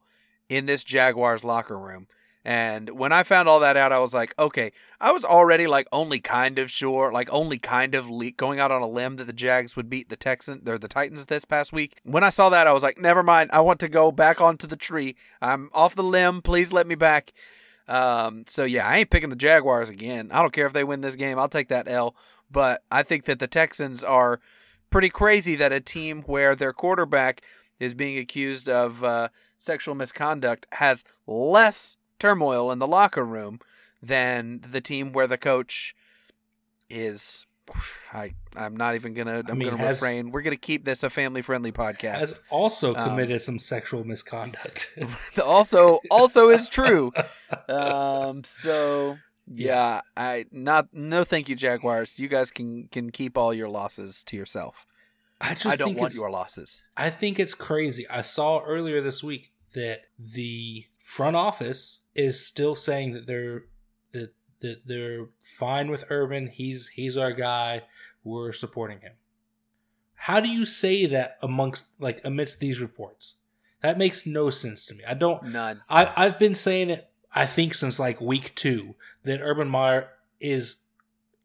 in 0.54 0.66
this 0.66 0.84
Jaguars 0.84 1.42
locker 1.42 1.78
room. 1.78 2.06
And 2.44 2.90
when 2.90 3.10
I 3.10 3.22
found 3.22 3.48
all 3.48 3.58
that 3.60 3.76
out, 3.76 3.90
I 3.90 3.98
was 3.98 4.12
like, 4.12 4.34
okay, 4.38 4.70
I 5.00 5.12
was 5.12 5.24
already 5.24 5.66
like 5.66 5.88
only 5.90 6.20
kind 6.20 6.58
of 6.58 6.70
sure, 6.70 7.10
like 7.10 7.32
only 7.32 7.58
kind 7.58 7.94
of 7.94 8.10
le- 8.10 8.32
going 8.32 8.60
out 8.60 8.70
on 8.70 8.82
a 8.82 8.86
limb 8.86 9.16
that 9.16 9.24
the 9.24 9.32
Jags 9.32 9.76
would 9.76 9.88
beat 9.88 10.10
the 10.10 10.16
Texans 10.16 10.68
or 10.68 10.76
the 10.76 10.86
Titans 10.86 11.26
this 11.26 11.46
past 11.46 11.72
week. 11.72 11.98
When 12.04 12.22
I 12.22 12.28
saw 12.28 12.50
that, 12.50 12.66
I 12.66 12.72
was 12.72 12.82
like, 12.82 12.98
never 12.98 13.22
mind. 13.22 13.50
I 13.52 13.60
want 13.60 13.80
to 13.80 13.88
go 13.88 14.12
back 14.12 14.42
onto 14.42 14.66
the 14.66 14.76
tree. 14.76 15.16
I'm 15.40 15.70
off 15.72 15.94
the 15.94 16.02
limb. 16.02 16.42
Please 16.42 16.70
let 16.70 16.86
me 16.86 16.94
back. 16.94 17.32
Um, 17.88 18.44
so 18.46 18.64
yeah, 18.64 18.86
I 18.86 18.98
ain't 18.98 19.10
picking 19.10 19.30
the 19.30 19.36
Jaguars 19.36 19.88
again. 19.88 20.30
I 20.30 20.42
don't 20.42 20.52
care 20.52 20.66
if 20.66 20.74
they 20.74 20.84
win 20.84 21.00
this 21.00 21.16
game. 21.16 21.38
I'll 21.38 21.48
take 21.48 21.68
that 21.68 21.88
L. 21.88 22.14
But 22.50 22.82
I 22.90 23.02
think 23.02 23.24
that 23.24 23.38
the 23.38 23.46
Texans 23.46 24.04
are 24.04 24.38
pretty 24.90 25.08
crazy 25.08 25.56
that 25.56 25.72
a 25.72 25.80
team 25.80 26.22
where 26.22 26.54
their 26.54 26.74
quarterback 26.74 27.40
is 27.80 27.94
being 27.94 28.18
accused 28.18 28.68
of 28.68 29.02
uh, 29.02 29.28
sexual 29.64 29.94
misconduct 29.94 30.66
has 30.72 31.02
less 31.26 31.96
turmoil 32.18 32.70
in 32.70 32.78
the 32.78 32.86
locker 32.86 33.24
room 33.24 33.58
than 34.02 34.60
the 34.70 34.80
team 34.80 35.12
where 35.12 35.26
the 35.26 35.38
coach 35.38 35.94
is. 36.90 37.46
I 38.12 38.34
I'm 38.56 38.76
not 38.76 38.94
even 38.94 39.14
gonna. 39.14 39.42
I'm 39.48 39.58
mean, 39.58 39.70
gonna 39.70 39.82
has- 39.82 40.00
refrain. 40.00 40.30
We're 40.30 40.42
gonna 40.42 40.56
keep 40.56 40.84
this 40.84 41.02
a 41.02 41.10
family 41.10 41.42
friendly 41.42 41.72
podcast. 41.72 42.18
Has 42.18 42.40
also 42.50 42.94
Um, 42.94 43.08
committed 43.10 43.42
some 43.42 43.58
sexual 43.58 44.04
misconduct. 44.04 44.96
also 45.42 46.00
also 46.10 46.50
is 46.50 46.68
true. 46.68 47.12
Um, 47.68 48.42
so 48.42 49.16
yeah, 49.46 50.00
I 50.16 50.46
not 50.50 50.88
no 50.92 51.22
thank 51.22 51.48
you 51.48 51.54
Jaguars. 51.54 52.18
You 52.18 52.26
guys 52.28 52.50
can 52.50 52.88
can 52.88 53.10
keep 53.10 53.38
all 53.38 53.54
your 53.54 53.68
losses 53.68 54.24
to 54.24 54.36
yourself. 54.36 54.86
I 55.40 55.54
just 55.54 55.66
I 55.66 55.76
don't 55.76 55.88
think 55.90 56.00
want 56.00 56.14
your 56.14 56.30
losses. 56.30 56.82
I 56.96 57.10
think 57.10 57.38
it's 57.38 57.54
crazy. 57.54 58.08
I 58.08 58.22
saw 58.22 58.60
earlier 58.64 59.00
this 59.00 59.22
week 59.22 59.52
that 59.74 60.02
the 60.18 60.86
front 60.98 61.36
office 61.36 62.00
is 62.14 62.44
still 62.44 62.74
saying 62.74 63.12
that 63.12 63.26
they're 63.26 63.64
that 64.12 64.34
that 64.60 64.86
they're 64.86 65.26
fine 65.58 65.90
with 65.90 66.04
Urban. 66.08 66.48
He's 66.48 66.88
he's 66.88 67.16
our 67.16 67.32
guy. 67.32 67.82
We're 68.22 68.52
supporting 68.52 69.00
him. 69.00 69.12
How 70.14 70.40
do 70.40 70.48
you 70.48 70.64
say 70.64 71.06
that 71.06 71.36
amongst 71.42 71.88
like 72.00 72.20
amidst 72.24 72.60
these 72.60 72.80
reports? 72.80 73.36
That 73.82 73.98
makes 73.98 74.24
no 74.26 74.48
sense 74.48 74.86
to 74.86 74.94
me. 74.94 75.04
I 75.06 75.12
don't 75.12 75.44
None. 75.44 75.82
I, 75.90 76.10
I've 76.16 76.38
been 76.38 76.54
saying 76.54 76.88
it, 76.88 77.10
I 77.34 77.44
think, 77.44 77.74
since 77.74 77.98
like 77.98 78.18
week 78.20 78.54
two, 78.54 78.94
that 79.24 79.42
Urban 79.42 79.68
Meyer 79.68 80.08
is 80.40 80.78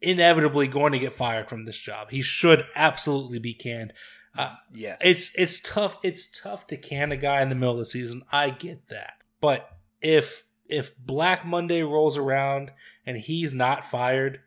inevitably 0.02 0.68
going 0.68 0.94
to 0.94 1.00
get 1.00 1.14
fired 1.14 1.50
from 1.50 1.66
this 1.66 1.78
job. 1.78 2.12
He 2.12 2.22
should 2.22 2.66
absolutely 2.76 3.40
be 3.40 3.54
canned. 3.54 3.92
Uh, 4.38 4.56
Yes. 4.74 4.98
it's 5.02 5.32
it's 5.36 5.60
tough. 5.60 5.98
It's 6.04 6.28
tough 6.28 6.68
to 6.68 6.78
can 6.78 7.12
a 7.12 7.18
guy 7.18 7.42
in 7.42 7.50
the 7.50 7.56
middle 7.56 7.74
of 7.74 7.80
the 7.80 7.86
season. 7.86 8.24
I 8.32 8.50
get 8.52 8.88
that, 8.90 9.14
but 9.42 9.78
if 10.02 10.46
if 10.68 10.96
Black 10.98 11.46
Monday 11.46 11.82
rolls 11.84 12.18
around 12.18 12.72
and 13.06 13.18
he's 13.18 13.54
not 13.54 13.84
fired, 13.84 14.42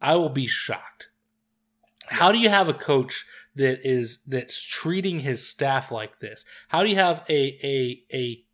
I 0.00 0.14
will 0.16 0.28
be 0.30 0.46
shocked. 0.46 1.08
How 2.06 2.30
do 2.32 2.38
you 2.38 2.48
have 2.48 2.68
a 2.68 2.74
coach 2.74 3.26
that 3.54 3.80
is 3.86 4.18
that's 4.26 4.62
treating 4.62 5.20
his 5.20 5.46
staff 5.46 5.90
like 5.90 6.20
this? 6.20 6.44
How 6.68 6.82
do 6.82 6.88
you 6.88 6.96
have 6.96 7.24
a 7.28 7.58
a 7.64 8.04
a 8.14 8.44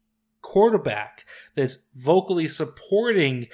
quarterback 0.41 1.27
that's 1.55 1.79
vocally 1.95 2.49
supporting 2.49 3.47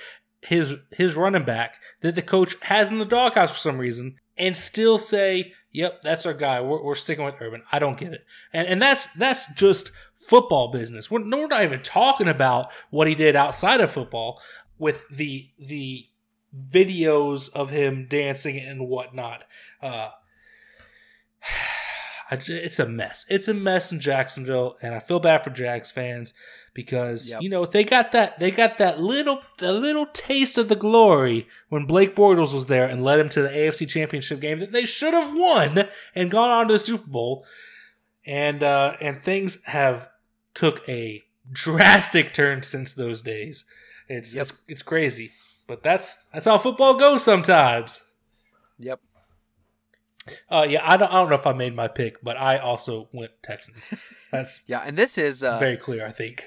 his 0.43 0.77
his 0.93 1.17
running 1.17 1.45
back 1.45 1.77
that 2.01 2.15
the 2.15 2.23
coach 2.23 2.55
has 2.63 2.91
in 2.91 2.99
the 2.99 3.05
doghouse 3.05 3.53
for 3.53 3.59
some 3.59 3.79
reason 3.79 4.17
and 4.37 4.57
still 4.57 4.99
say, 4.99 5.53
"Yep, 5.75 6.03
that's 6.03 6.25
our 6.25 6.33
guy. 6.33 6.63
We're, 6.63 6.83
we're 6.83 6.95
sticking 6.95 7.25
with 7.25 7.41
Urban." 7.41 7.63
I 7.71 7.79
don't 7.79 7.99
get 7.99 8.15
it, 8.15 8.25
and 8.53 8.67
and 8.67 8.81
that's 8.81 9.09
that's 9.09 9.53
just 9.55 9.91
football 10.17 10.69
business. 10.69 11.11
We're, 11.11 11.21
we're 11.21 11.47
not 11.47 11.63
even 11.63 11.83
talking 11.83 12.29
about 12.29 12.73
what 12.91 13.07
he 13.07 13.15
did 13.15 13.37
outside 13.37 13.83
of 13.83 13.91
football 13.91 14.41
with 14.79 15.05
the 15.11 15.51
the 15.59 16.07
videos 16.71 17.53
of 17.55 17.71
him 17.71 18.07
dancing 18.09 18.59
and 18.59 18.89
whatnot. 18.89 19.45
Uh, 19.83 20.11
I 22.35 22.53
it's 22.53 22.79
a 22.79 22.87
mess. 22.87 23.25
It's 23.29 23.49
a 23.49 23.55
mess 23.55 23.93
in 23.93 24.01
Jacksonville, 24.01 24.77
and 24.83 24.95
I 24.95 25.01
feel 25.01 25.21
bad 25.21 25.45
for 25.45 25.51
Jags 25.51 25.91
fans 25.93 26.35
because 26.75 27.31
Yep. 27.31 27.43
you 27.43 27.49
know 27.49 27.65
they 27.65 27.85
got 27.85 28.13
that 28.13 28.39
they 28.41 28.51
got 28.51 28.79
that 28.79 29.01
little 29.01 29.43
the 29.59 29.73
little 29.73 30.07
taste 30.07 30.59
of 30.59 30.69
the 30.69 30.77
glory 30.77 31.47
when 31.69 31.87
Blake 31.87 32.17
Bortles 32.17 32.53
was 32.53 32.67
there 32.67 32.87
and 32.89 33.05
led 33.05 33.21
him 33.21 33.29
to 33.31 33.43
the 33.43 33.49
AFC 33.49 33.89
Championship 33.89 34.41
game 34.41 34.59
that 34.59 34.73
they 34.73 34.85
should 34.87 35.15
have 35.15 35.33
won 35.35 35.89
and 36.15 36.31
gone 36.31 36.51
on 36.51 36.67
to 36.69 36.75
the 36.75 36.79
Super 36.79 37.09
Bowl, 37.09 37.47
and 38.27 38.63
uh, 38.63 38.97
and 39.01 39.23
things 39.23 39.63
have 39.65 40.09
took 40.55 40.89
a 40.89 41.23
drastic 41.53 42.33
turn 42.33 42.63
since 42.63 42.93
those 42.95 43.23
days. 43.23 43.65
It's 44.09 44.35
Yep. 44.35 44.43
it's 44.43 44.53
it's 44.69 44.83
crazy, 44.83 45.31
but 45.67 45.83
that's 45.83 46.25
that's 46.33 46.47
how 46.47 46.59
football 46.59 46.95
goes 46.99 47.23
sometimes. 47.23 48.03
Yep. 48.79 49.01
Uh, 50.51 50.67
yeah, 50.69 50.81
I 50.83 50.97
don't, 50.97 51.11
I 51.11 51.15
don't 51.15 51.29
know 51.29 51.35
if 51.35 51.47
I 51.47 51.53
made 51.53 51.75
my 51.75 51.89
pick, 51.89 52.23
but 52.23 52.37
I 52.37 52.59
also 52.59 53.09
went 53.13 53.33
Texans. 53.43 53.93
That's 54.33 54.63
Yeah, 54.67 54.83
and 54.85 54.97
this 54.97 55.19
is 55.19 55.43
uh, 55.45 55.59
very 55.59 55.77
clear, 55.77 56.07
I 56.07 56.11
think. 56.13 56.45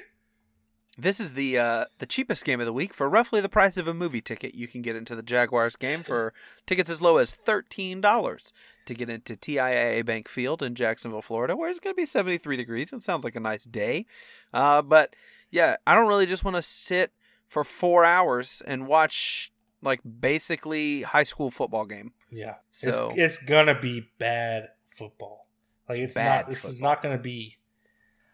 this 0.98 1.20
is 1.20 1.34
the 1.34 1.60
uh, 1.60 1.86
the 2.00 2.06
cheapest 2.08 2.44
game 2.44 2.60
of 2.60 2.66
the 2.66 2.74
week 2.74 2.94
for 2.94 3.08
roughly 3.08 3.40
the 3.40 3.50
price 3.50 3.78
of 3.78 3.88
a 3.88 3.94
movie 3.94 4.22
ticket. 4.22 4.56
You 4.56 4.68
can 4.68 4.82
get 4.82 4.96
into 4.96 5.16
the 5.16 5.22
Jaguars 5.22 5.76
game 5.76 6.02
for 6.02 6.34
tickets 6.66 6.90
as 6.90 7.02
low 7.02 7.18
as 7.18 7.34
thirteen 7.34 8.02
dollars 8.02 8.52
to 8.88 8.96
get 8.96 9.10
into 9.10 9.36
TIAA 9.36 10.06
Bank 10.06 10.28
Field 10.28 10.64
in 10.64 10.74
Jacksonville, 10.74 11.22
Florida, 11.22 11.56
where 11.56 11.70
it's 11.70 11.80
going 11.80 11.94
to 11.94 12.02
be 12.02 12.06
seventy 12.06 12.38
three 12.40 12.58
degrees. 12.58 12.92
It 12.94 13.04
sounds 13.04 13.24
like 13.24 13.36
a 13.36 13.40
nice 13.40 13.66
day, 13.66 14.08
uh, 14.54 14.82
but 14.82 15.16
yeah, 15.52 15.76
I 15.86 15.94
don't 15.94 16.08
really 16.08 16.26
just 16.26 16.44
want 16.44 16.56
to 16.56 16.64
sit 16.64 17.12
for 17.48 17.64
four 17.64 18.04
hours 18.04 18.62
and 18.66 18.88
watch 18.88 19.52
like 19.84 20.00
basically 20.20 21.04
high 21.04 21.24
school 21.24 21.52
football 21.52 21.86
game. 21.86 22.14
Yeah, 22.30 22.56
So- 22.72 23.10
it's, 23.10 23.18
it's 23.18 23.46
gonna 23.46 23.80
be 23.80 24.10
bad 24.20 24.70
football. 24.88 25.48
Like 25.88 26.00
it's 26.00 26.16
not. 26.16 26.48
This 26.48 26.66
is 26.66 26.82
not 26.82 27.02
gonna 27.02 27.18
be. 27.18 27.58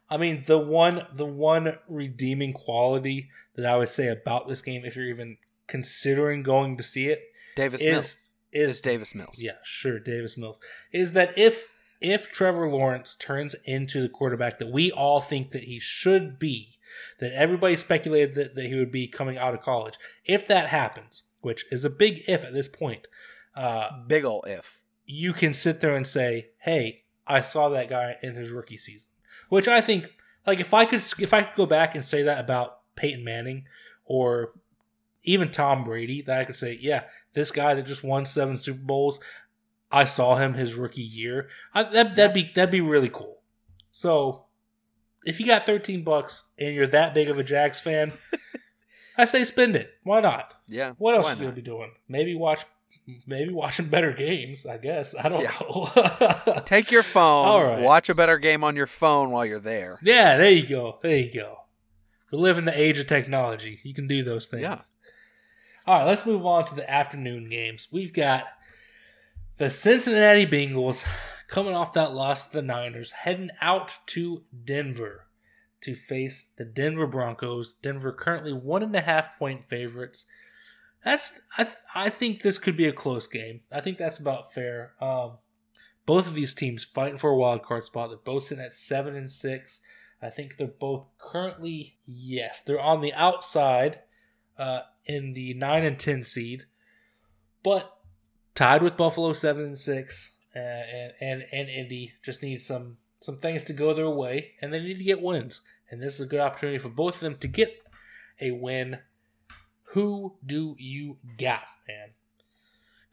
I 0.09 0.17
mean, 0.17 0.43
the 0.45 0.57
one 0.57 1.05
the 1.13 1.25
one 1.25 1.77
redeeming 1.87 2.53
quality 2.53 3.29
that 3.55 3.65
I 3.65 3.77
would 3.77 3.89
say 3.89 4.07
about 4.07 4.47
this 4.47 4.61
game, 4.61 4.85
if 4.85 4.95
you're 4.95 5.05
even 5.05 5.37
considering 5.67 6.43
going 6.43 6.77
to 6.77 6.83
see 6.83 7.07
it, 7.07 7.21
Davis 7.55 7.81
Mills 7.83 7.95
is 8.03 8.25
is 8.51 8.69
is 8.71 8.81
Davis 8.81 9.15
Mills. 9.15 9.39
Yeah, 9.41 9.57
sure, 9.63 9.99
Davis 9.99 10.37
Mills. 10.37 10.59
Is 10.91 11.13
that 11.13 11.37
if 11.37 11.65
if 12.01 12.31
Trevor 12.31 12.69
Lawrence 12.69 13.15
turns 13.15 13.55
into 13.65 14.01
the 14.01 14.09
quarterback 14.09 14.59
that 14.59 14.71
we 14.71 14.91
all 14.91 15.21
think 15.21 15.51
that 15.51 15.63
he 15.63 15.79
should 15.79 16.37
be, 16.37 16.77
that 17.19 17.31
everybody 17.33 17.75
speculated 17.75 18.35
that, 18.35 18.55
that 18.55 18.65
he 18.65 18.75
would 18.75 18.91
be 18.91 19.07
coming 19.07 19.37
out 19.37 19.53
of 19.53 19.61
college, 19.61 19.95
if 20.25 20.45
that 20.47 20.67
happens, 20.67 21.23
which 21.41 21.65
is 21.71 21.85
a 21.85 21.89
big 21.89 22.21
if 22.27 22.43
at 22.43 22.53
this 22.53 22.67
point, 22.67 23.07
uh, 23.55 23.89
Big 24.07 24.25
ol' 24.25 24.43
if. 24.47 24.81
you 25.05 25.33
can 25.33 25.53
sit 25.53 25.81
there 25.81 25.95
and 25.95 26.07
say, 26.07 26.49
"Hey, 26.59 27.03
I 27.27 27.41
saw 27.41 27.69
that 27.69 27.89
guy 27.89 28.17
in 28.21 28.35
his 28.35 28.51
rookie 28.51 28.77
season," 28.77 29.11
which 29.49 29.67
I 29.67 29.81
think, 29.81 30.13
like, 30.47 30.59
if 30.59 30.73
I 30.73 30.85
could, 30.85 31.01
if 31.19 31.33
I 31.33 31.43
could 31.43 31.55
go 31.55 31.65
back 31.65 31.95
and 31.95 32.03
say 32.03 32.23
that 32.23 32.39
about 32.39 32.79
Peyton 32.95 33.23
Manning 33.23 33.65
or 34.05 34.53
even 35.23 35.49
Tom 35.51 35.83
Brady, 35.83 36.21
that 36.23 36.39
I 36.39 36.45
could 36.45 36.57
say, 36.57 36.77
"Yeah, 36.81 37.03
this 37.33 37.51
guy 37.51 37.73
that 37.73 37.85
just 37.85 38.03
won 38.03 38.25
seven 38.25 38.57
Super 38.57 38.83
Bowls, 38.83 39.19
I 39.91 40.05
saw 40.05 40.35
him 40.35 40.53
his 40.53 40.75
rookie 40.75 41.01
year." 41.01 41.49
I, 41.73 41.83
that 41.83 42.15
that'd 42.15 42.33
be 42.33 42.51
that'd 42.55 42.71
be 42.71 42.81
really 42.81 43.09
cool. 43.09 43.41
So, 43.91 44.45
if 45.25 45.39
you 45.39 45.45
got 45.45 45.65
thirteen 45.65 46.03
bucks 46.03 46.45
and 46.57 46.73
you're 46.75 46.87
that 46.87 47.13
big 47.13 47.29
of 47.29 47.37
a 47.37 47.43
Jags 47.43 47.79
fan, 47.79 48.13
I 49.17 49.25
say 49.25 49.43
spend 49.43 49.75
it. 49.75 49.91
Why 50.03 50.19
not? 50.21 50.55
Yeah. 50.67 50.93
What 50.97 51.15
else 51.15 51.27
are 51.31 51.35
you 51.35 51.41
gonna 51.41 51.51
be 51.53 51.61
doing? 51.61 51.91
Maybe 52.07 52.35
watch, 52.35 52.65
maybe 53.27 53.51
watching 53.53 53.87
better 53.87 54.11
games. 54.13 54.65
I 54.65 54.77
guess 54.77 55.15
I 55.15 55.29
don't 55.29 55.41
Yeah. 55.43 55.53
know. 55.61 56.61
Take 56.65 56.91
your 56.91 57.03
phone, 57.03 57.45
All 57.45 57.63
right. 57.63 57.79
watch 57.81 58.09
a 58.09 58.15
better 58.15 58.37
game 58.37 58.63
on 58.63 58.75
your 58.75 58.87
phone 58.87 59.31
while 59.31 59.45
you're 59.45 59.59
there. 59.59 59.99
yeah, 60.03 60.37
there 60.37 60.51
you 60.51 60.65
go. 60.67 60.97
There 61.01 61.17
you 61.17 61.31
go. 61.33 61.57
We 62.31 62.37
live 62.39 62.57
in 62.57 62.65
the 62.65 62.79
age 62.79 62.97
of 62.99 63.07
technology. 63.07 63.79
You 63.83 63.93
can 63.93 64.07
do 64.07 64.23
those 64.23 64.47
things. 64.47 64.63
Yeah. 64.63 64.77
All 65.85 65.99
right, 65.99 66.07
let's 66.07 66.25
move 66.25 66.45
on 66.45 66.65
to 66.65 66.75
the 66.75 66.89
afternoon 66.89 67.49
games. 67.49 67.87
We've 67.91 68.13
got 68.13 68.45
the 69.57 69.69
Cincinnati 69.69 70.45
Bengals 70.47 71.05
coming 71.47 71.75
off 71.75 71.93
that 71.93 72.13
loss 72.13 72.47
to 72.47 72.53
the 72.53 72.61
Niners, 72.61 73.11
heading 73.11 73.49
out 73.61 73.91
to 74.07 74.43
Denver 74.63 75.27
to 75.81 75.93
face 75.93 76.51
the 76.57 76.63
Denver 76.65 77.05
Broncos. 77.05 77.73
Denver 77.73 78.13
currently 78.13 78.53
one 78.53 78.81
and 78.81 78.95
a 78.95 79.01
half 79.01 79.37
point 79.37 79.65
favorites. 79.65 80.25
That's 81.03 81.39
I 81.57 81.67
I 81.93 82.09
think 82.09 82.41
this 82.41 82.57
could 82.57 82.77
be 82.77 82.87
a 82.87 82.93
close 82.93 83.27
game. 83.27 83.61
I 83.71 83.81
think 83.81 83.97
that's 83.97 84.19
about 84.19 84.53
fair. 84.53 84.93
Um, 85.01 85.37
both 86.05 86.27
of 86.27 86.33
these 86.33 86.53
teams 86.53 86.83
fighting 86.83 87.17
for 87.17 87.29
a 87.29 87.37
wild 87.37 87.63
card 87.63 87.85
spot. 87.85 88.09
They're 88.09 88.17
both 88.17 88.43
sitting 88.43 88.63
at 88.63 88.73
seven 88.73 89.15
and 89.15 89.31
six. 89.31 89.79
I 90.21 90.29
think 90.29 90.55
they're 90.55 90.67
both 90.67 91.07
currently 91.17 91.97
yes, 92.05 92.61
they're 92.61 92.79
on 92.79 93.01
the 93.01 93.13
outside 93.13 93.99
uh, 94.57 94.81
in 95.05 95.33
the 95.33 95.53
nine 95.53 95.83
and 95.83 95.99
ten 95.99 96.23
seed, 96.23 96.63
but 97.63 97.97
tied 98.55 98.81
with 98.81 98.97
Buffalo 98.97 99.33
seven 99.33 99.63
and 99.63 99.79
six, 99.79 100.37
uh, 100.55 100.59
and 100.59 101.13
and 101.19 101.45
and 101.51 101.69
Indy 101.69 102.13
just 102.23 102.41
need 102.41 102.61
some 102.61 102.97
some 103.19 103.37
things 103.37 103.63
to 103.65 103.73
go 103.73 103.93
their 103.93 104.09
way, 104.09 104.51
and 104.61 104.73
they 104.73 104.79
need 104.79 104.97
to 104.97 105.03
get 105.03 105.21
wins. 105.21 105.61
And 105.89 106.01
this 106.01 106.15
is 106.15 106.21
a 106.21 106.29
good 106.29 106.39
opportunity 106.39 106.79
for 106.79 106.89
both 106.89 107.15
of 107.15 107.19
them 107.21 107.37
to 107.37 107.47
get 107.47 107.81
a 108.39 108.51
win. 108.51 108.99
Who 109.91 110.35
do 110.45 110.75
you 110.79 111.17
got, 111.37 111.63
man? 111.87 112.09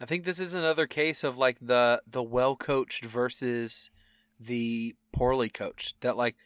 I 0.00 0.06
think 0.06 0.24
this 0.24 0.40
is 0.40 0.54
another 0.54 0.86
case 0.86 1.22
of 1.22 1.36
like 1.36 1.58
the 1.60 2.02
the 2.06 2.22
well 2.22 2.56
coached 2.56 3.04
versus 3.04 3.90
the 4.38 4.94
poorly 5.12 5.50
coached. 5.50 6.00
That 6.00 6.16
like 6.16 6.36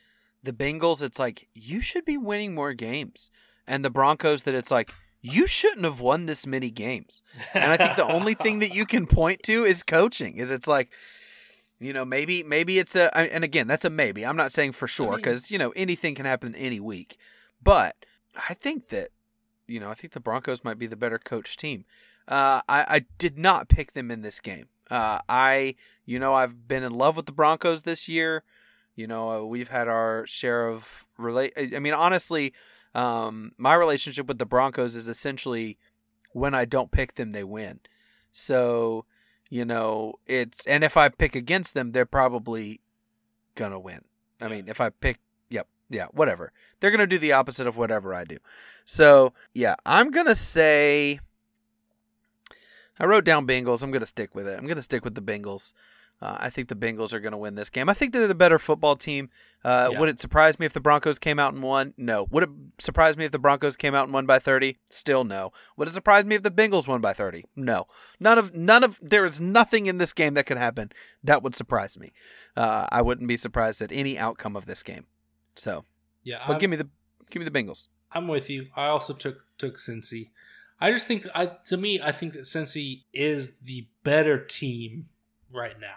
the 0.42 0.52
Bengals, 0.52 1.00
it's 1.02 1.18
like 1.18 1.48
you 1.54 1.80
should 1.80 2.04
be 2.04 2.18
winning 2.18 2.54
more 2.54 2.74
games, 2.74 3.30
and 3.66 3.84
the 3.84 3.90
Broncos, 3.90 4.42
that 4.42 4.54
it's 4.54 4.72
like 4.72 4.92
you 5.20 5.46
shouldn't 5.46 5.84
have 5.84 6.00
won 6.00 6.26
this 6.26 6.46
many 6.46 6.70
games. 6.70 7.22
And 7.54 7.72
I 7.72 7.76
think 7.76 7.96
the 7.96 8.04
only 8.04 8.34
thing 8.42 8.58
that 8.58 8.74
you 8.74 8.84
can 8.84 9.06
point 9.06 9.42
to 9.44 9.64
is 9.64 9.82
coaching. 9.82 10.36
Is 10.36 10.50
it's 10.50 10.66
like, 10.66 10.90
you 11.78 11.92
know, 11.92 12.04
maybe 12.04 12.42
maybe 12.42 12.80
it's 12.80 12.96
a 12.96 13.16
and 13.16 13.44
again, 13.44 13.68
that's 13.68 13.84
a 13.84 13.90
maybe. 13.90 14.26
I'm 14.26 14.36
not 14.36 14.52
saying 14.52 14.72
for 14.72 14.88
sure 14.88 15.16
because 15.16 15.50
you 15.50 15.58
know 15.58 15.72
anything 15.76 16.16
can 16.16 16.26
happen 16.26 16.56
any 16.56 16.80
week, 16.80 17.18
but 17.62 17.94
I 18.48 18.54
think 18.54 18.88
that 18.88 19.10
you 19.66 19.80
know 19.80 19.90
I 19.90 19.94
think 19.94 20.12
the 20.12 20.20
Broncos 20.20 20.64
might 20.64 20.78
be 20.78 20.86
the 20.86 20.96
better 20.96 21.18
coached 21.18 21.58
team. 21.58 21.84
Uh, 22.26 22.60
I 22.68 22.84
I 22.88 23.04
did 23.18 23.38
not 23.38 23.68
pick 23.68 23.92
them 23.92 24.10
in 24.10 24.22
this 24.22 24.40
game. 24.40 24.66
Uh, 24.90 25.20
I 25.28 25.74
you 26.04 26.18
know 26.18 26.34
I've 26.34 26.68
been 26.68 26.82
in 26.82 26.92
love 26.92 27.16
with 27.16 27.26
the 27.26 27.32
Broncos 27.32 27.82
this 27.82 28.08
year. 28.08 28.44
You 28.94 29.06
know 29.06 29.30
uh, 29.30 29.44
we've 29.44 29.68
had 29.68 29.88
our 29.88 30.26
share 30.26 30.68
of 30.68 31.06
relate. 31.18 31.52
I 31.56 31.78
mean 31.78 31.94
honestly, 31.94 32.52
um, 32.94 33.52
my 33.58 33.74
relationship 33.74 34.26
with 34.26 34.38
the 34.38 34.46
Broncos 34.46 34.94
is 34.94 35.08
essentially 35.08 35.78
when 36.32 36.54
I 36.54 36.64
don't 36.64 36.90
pick 36.90 37.14
them, 37.14 37.30
they 37.30 37.44
win. 37.44 37.80
So 38.32 39.04
you 39.50 39.64
know 39.64 40.14
it's 40.26 40.66
and 40.66 40.84
if 40.84 40.96
I 40.96 41.08
pick 41.08 41.34
against 41.34 41.74
them, 41.74 41.92
they're 41.92 42.06
probably 42.06 42.80
gonna 43.54 43.80
win. 43.80 44.02
I 44.40 44.48
mean 44.48 44.68
if 44.68 44.80
I 44.80 44.90
pick 44.90 45.20
yeah 45.94 46.06
whatever 46.12 46.52
they're 46.80 46.90
gonna 46.90 47.06
do 47.06 47.18
the 47.18 47.32
opposite 47.32 47.66
of 47.66 47.76
whatever 47.76 48.12
I 48.14 48.24
do. 48.24 48.36
So 48.84 49.32
yeah 49.54 49.74
I'm 49.86 50.10
gonna 50.10 50.34
say. 50.34 51.20
I 52.98 53.06
wrote 53.06 53.24
down 53.24 53.46
Bengals. 53.46 53.82
I'm 53.82 53.90
going 53.90 54.00
to 54.02 54.06
stick 54.06 54.36
with 54.36 54.46
it. 54.46 54.56
I'm 54.56 54.66
going 54.66 54.76
to 54.76 54.82
stick 54.82 55.04
with 55.04 55.16
the 55.16 55.20
Bengals. 55.20 55.72
Uh, 56.22 56.36
I 56.38 56.48
think 56.48 56.68
the 56.68 56.76
Bengals 56.76 57.12
are 57.12 57.18
going 57.18 57.32
to 57.32 57.36
win 57.38 57.56
this 57.56 57.68
game. 57.68 57.88
I 57.88 57.92
think 57.94 58.12
they're 58.12 58.28
the 58.28 58.36
better 58.36 58.60
football 58.60 58.94
team. 58.94 59.30
Uh, 59.64 59.88
Yeah. 59.90 59.98
Would 59.98 60.08
it 60.10 60.20
surprise 60.20 60.60
me 60.60 60.64
if 60.66 60.72
the 60.72 60.80
Broncos 60.80 61.18
came 61.18 61.40
out 61.40 61.52
and 61.54 61.62
won? 61.64 61.92
No. 61.96 62.28
Would 62.30 62.44
it 62.44 62.50
surprise 62.78 63.16
me 63.16 63.24
if 63.24 63.32
the 63.32 63.40
Broncos 63.40 63.76
came 63.76 63.96
out 63.96 64.04
and 64.04 64.12
won 64.14 64.26
by 64.26 64.38
30? 64.38 64.76
Still 64.88 65.24
no. 65.24 65.50
Would 65.76 65.88
it 65.88 65.94
surprise 65.94 66.24
me 66.24 66.36
if 66.36 66.44
the 66.44 66.52
Bengals 66.52 66.86
won 66.86 67.00
by 67.00 67.12
30? 67.14 67.42
No. 67.56 67.88
None 68.20 68.38
of 68.38 68.54
none 68.54 68.84
of 68.84 69.00
there 69.02 69.24
is 69.24 69.40
nothing 69.40 69.86
in 69.86 69.98
this 69.98 70.12
game 70.12 70.34
that 70.34 70.46
could 70.46 70.56
happen 70.56 70.92
that 71.24 71.42
would 71.42 71.56
surprise 71.56 71.98
me. 71.98 72.12
Uh, 72.56 72.86
I 72.92 73.02
wouldn't 73.02 73.26
be 73.26 73.36
surprised 73.36 73.82
at 73.82 73.90
any 73.90 74.16
outcome 74.16 74.54
of 74.54 74.66
this 74.66 74.84
game. 74.84 75.06
So, 75.56 75.84
Yeah, 76.22 76.42
but 76.46 76.54
I'm, 76.54 76.58
give 76.58 76.70
me 76.70 76.76
the 76.76 76.88
give 77.30 77.40
me 77.40 77.48
the 77.48 77.50
Bengals. 77.50 77.88
I'm 78.12 78.28
with 78.28 78.50
you. 78.50 78.68
I 78.76 78.86
also 78.86 79.12
took 79.12 79.44
took 79.58 79.76
Cincy. 79.76 80.30
I 80.80 80.92
just 80.92 81.06
think 81.06 81.26
I 81.34 81.46
to 81.66 81.76
me 81.76 82.00
I 82.02 82.12
think 82.12 82.32
that 82.34 82.42
Cincy 82.42 83.02
is 83.12 83.58
the 83.58 83.88
better 84.02 84.38
team 84.38 85.08
right 85.52 85.78
now. 85.80 85.96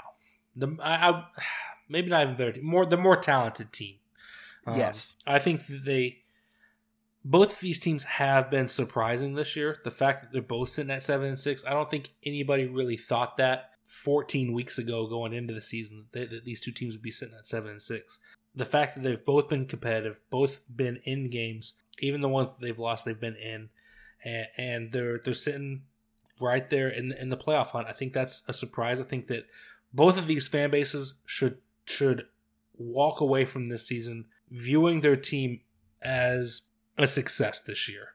The 0.55 0.77
I, 0.81 1.09
I 1.09 1.25
maybe 1.89 2.09
not 2.09 2.23
even 2.23 2.37
better 2.37 2.53
team, 2.53 2.65
more 2.65 2.85
the 2.85 2.97
more 2.97 3.17
talented 3.17 3.71
team. 3.71 3.95
Um, 4.65 4.77
Yes. 4.77 5.15
I 5.25 5.39
think 5.39 5.65
that 5.67 5.85
they 5.85 6.23
both 7.23 7.53
of 7.53 7.59
these 7.59 7.79
teams 7.79 8.03
have 8.05 8.49
been 8.49 8.67
surprising 8.67 9.35
this 9.35 9.55
year. 9.55 9.77
The 9.83 9.91
fact 9.91 10.21
that 10.21 10.31
they're 10.31 10.41
both 10.41 10.69
sitting 10.69 10.91
at 10.91 11.03
seven 11.03 11.27
and 11.27 11.39
six, 11.39 11.65
I 11.65 11.71
don't 11.71 11.89
think 11.91 12.11
anybody 12.23 12.67
really 12.67 12.95
thought 12.95 13.37
that 13.37 13.71
14 13.87 14.53
weeks 14.53 14.77
ago 14.77 15.07
going 15.07 15.33
into 15.33 15.53
the 15.53 15.61
season 15.61 16.05
that, 16.11 16.29
that 16.29 16.45
these 16.45 16.61
two 16.61 16.71
teams 16.71 16.93
would 16.93 17.01
be 17.01 17.11
sitting 17.11 17.35
at 17.37 17.47
seven 17.47 17.71
and 17.71 17.81
six. 17.81 18.19
The 18.57 18.65
fact 18.65 18.95
that 18.95 19.03
they've 19.03 19.23
both 19.23 19.49
been 19.49 19.65
competitive, 19.65 20.21
both 20.29 20.61
been 20.73 20.97
in 21.03 21.29
games, 21.29 21.75
even 21.99 22.21
the 22.21 22.29
ones 22.29 22.49
that 22.49 22.59
they've 22.59 22.77
lost, 22.79 23.05
they've 23.05 23.19
been 23.19 23.35
in, 23.35 23.69
and, 24.23 24.47
and 24.57 24.91
they're 24.91 25.19
they're 25.19 25.33
sitting 25.33 25.83
right 26.39 26.69
there 26.69 26.87
in 26.89 27.09
the, 27.09 27.21
in 27.21 27.29
the 27.29 27.37
playoff 27.37 27.71
hunt. 27.71 27.87
I 27.87 27.93
think 27.93 28.13
that's 28.13 28.43
a 28.47 28.53
surprise. 28.53 28.99
I 28.99 29.03
think 29.05 29.27
that 29.27 29.45
both 29.93 30.17
of 30.17 30.27
these 30.27 30.47
fan 30.47 30.71
bases 30.71 31.21
should 31.25 31.59
should 31.85 32.25
walk 32.77 33.21
away 33.21 33.45
from 33.45 33.67
this 33.67 33.87
season 33.87 34.25
viewing 34.49 35.01
their 35.01 35.15
team 35.15 35.61
as 36.01 36.63
a 36.97 37.07
success 37.07 37.59
this 37.59 37.87
year, 37.89 38.09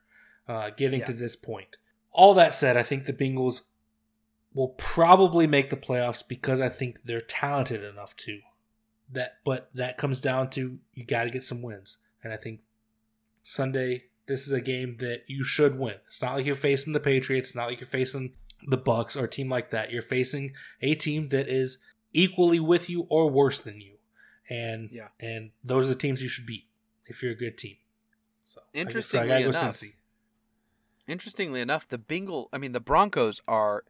uh, 0.49 0.71
getting 0.71 1.01
Yeah. 1.01 1.07
to 1.07 1.13
this 1.13 1.37
point. 1.37 1.77
All 2.11 2.35
that 2.35 2.55
said, 2.55 2.77
I 2.77 2.83
think 2.83 3.07
the 3.07 3.13
Bengals 3.13 3.63
will 4.55 4.75
probably 4.79 5.47
make 5.47 5.71
the 5.71 5.77
playoffs 5.77 6.27
because 6.27 6.61
I 6.61 6.69
think 6.69 7.05
they're 7.05 7.21
talented 7.21 7.83
enough 7.83 8.15
to. 8.19 8.41
That, 9.13 9.35
but 9.45 9.71
that 9.75 9.99
comes 9.99 10.21
down 10.21 10.51
to 10.51 10.79
you 10.95 11.05
got 11.05 11.25
to 11.25 11.31
get 11.31 11.45
some 11.45 11.61
wins, 11.63 11.99
and 12.25 12.33
I 12.33 12.37
think 12.37 12.61
Sunday 13.43 14.05
this 14.27 14.47
is 14.47 14.53
a 14.53 14.61
game 14.61 14.97
that 14.97 15.25
you 15.27 15.45
should 15.45 15.79
win. 15.79 15.97
It's 16.07 16.23
not 16.23 16.35
like 16.35 16.47
you're 16.47 16.55
facing 16.55 16.93
the 16.93 17.01
Patriots, 17.01 17.51
it's 17.51 17.57
not 17.57 17.67
like 17.69 17.81
you're 17.81 17.87
facing 17.89 18.35
the 18.69 18.79
Bucs 18.79 19.17
or 19.21 19.25
a 19.25 19.29
team 19.29 19.49
like 19.49 19.71
that. 19.71 19.91
You're 19.91 20.01
facing 20.03 20.53
a 20.81 20.95
team 20.95 21.29
that 21.29 21.49
is 21.49 21.79
equally 22.13 22.61
with 22.61 22.89
you 22.89 23.07
or 23.11 23.29
worse 23.29 23.61
than 23.61 23.81
you, 23.81 23.97
and 24.49 24.91
Yeah. 24.91 25.09
and 25.21 25.51
those 25.63 25.87
are 25.87 25.91
the 25.91 25.95
teams 25.99 26.23
you 26.23 26.29
should 26.29 26.47
beat 26.47 26.69
if 27.07 27.23
you're 27.23 27.33
a 27.33 27.37
good 27.37 27.59
team. 27.59 27.77
So 28.45 28.61
I 28.61 28.63
guess- 28.63 29.07
so 29.07 29.19
I 29.19 29.23
Interestingly 29.25 29.29
go 29.29 29.49
enough, 29.49 29.55
Cincy. 29.75 29.93
Interestingly 31.07 31.61
enough, 31.61 31.89
the 31.89 31.99
Bengal, 31.99 32.49
I 32.53 32.59
mean, 32.59 32.73
the 32.73 32.81
Broncos 32.81 33.41
are 33.49 33.85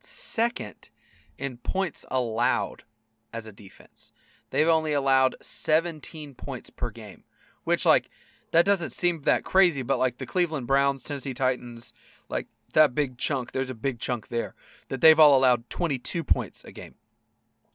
second 0.00 0.90
in 1.38 1.56
points 1.56 2.04
allowed 2.10 2.84
as 3.32 3.46
a 3.46 3.52
defense. 3.52 4.12
They've 4.50 4.68
only 4.68 4.92
allowed 4.92 5.36
17 5.40 6.34
points 6.34 6.70
per 6.70 6.90
game, 6.90 7.24
which, 7.64 7.84
like, 7.84 8.10
that 8.50 8.64
doesn't 8.64 8.92
seem 8.92 9.22
that 9.22 9.44
crazy, 9.44 9.82
but, 9.82 9.98
like, 9.98 10.18
the 10.18 10.26
Cleveland 10.26 10.66
Browns, 10.66 11.04
Tennessee 11.04 11.34
Titans, 11.34 11.92
like, 12.28 12.48
that 12.74 12.94
big 12.94 13.18
chunk, 13.18 13.52
there's 13.52 13.70
a 13.70 13.74
big 13.74 13.98
chunk 13.98 14.28
there, 14.28 14.54
that 14.88 15.00
they've 15.00 15.20
all 15.20 15.36
allowed 15.36 15.68
22 15.70 16.24
points 16.24 16.64
a 16.64 16.72
game. 16.72 16.94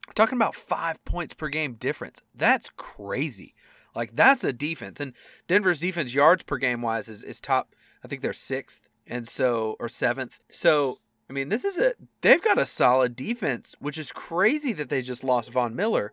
We're 0.07 0.13
talking 0.13 0.37
about 0.37 0.55
five 0.55 1.03
points 1.05 1.33
per 1.33 1.47
game 1.47 1.73
difference. 1.73 2.21
That's 2.35 2.69
crazy. 2.75 3.53
Like, 3.95 4.15
that's 4.15 4.43
a 4.43 4.51
defense. 4.51 4.99
And 4.99 5.13
Denver's 5.47 5.79
defense 5.79 6.13
yards 6.13 6.43
per 6.43 6.57
game 6.57 6.81
wise 6.81 7.07
is, 7.07 7.23
is 7.23 7.39
top 7.39 7.73
I 8.03 8.07
think 8.07 8.21
they're 8.21 8.33
sixth, 8.33 8.89
and 9.07 9.27
so 9.27 9.75
or 9.79 9.87
seventh. 9.87 10.41
So 10.49 10.99
I 11.29 11.33
mean, 11.33 11.49
this 11.49 11.63
is 11.63 11.77
a 11.77 11.93
they've 12.21 12.41
got 12.41 12.59
a 12.59 12.65
solid 12.65 13.15
defense, 13.15 13.75
which 13.79 13.97
is 13.97 14.11
crazy 14.11 14.73
that 14.73 14.89
they 14.89 15.01
just 15.01 15.23
lost 15.23 15.51
Von 15.51 15.75
Miller, 15.75 16.11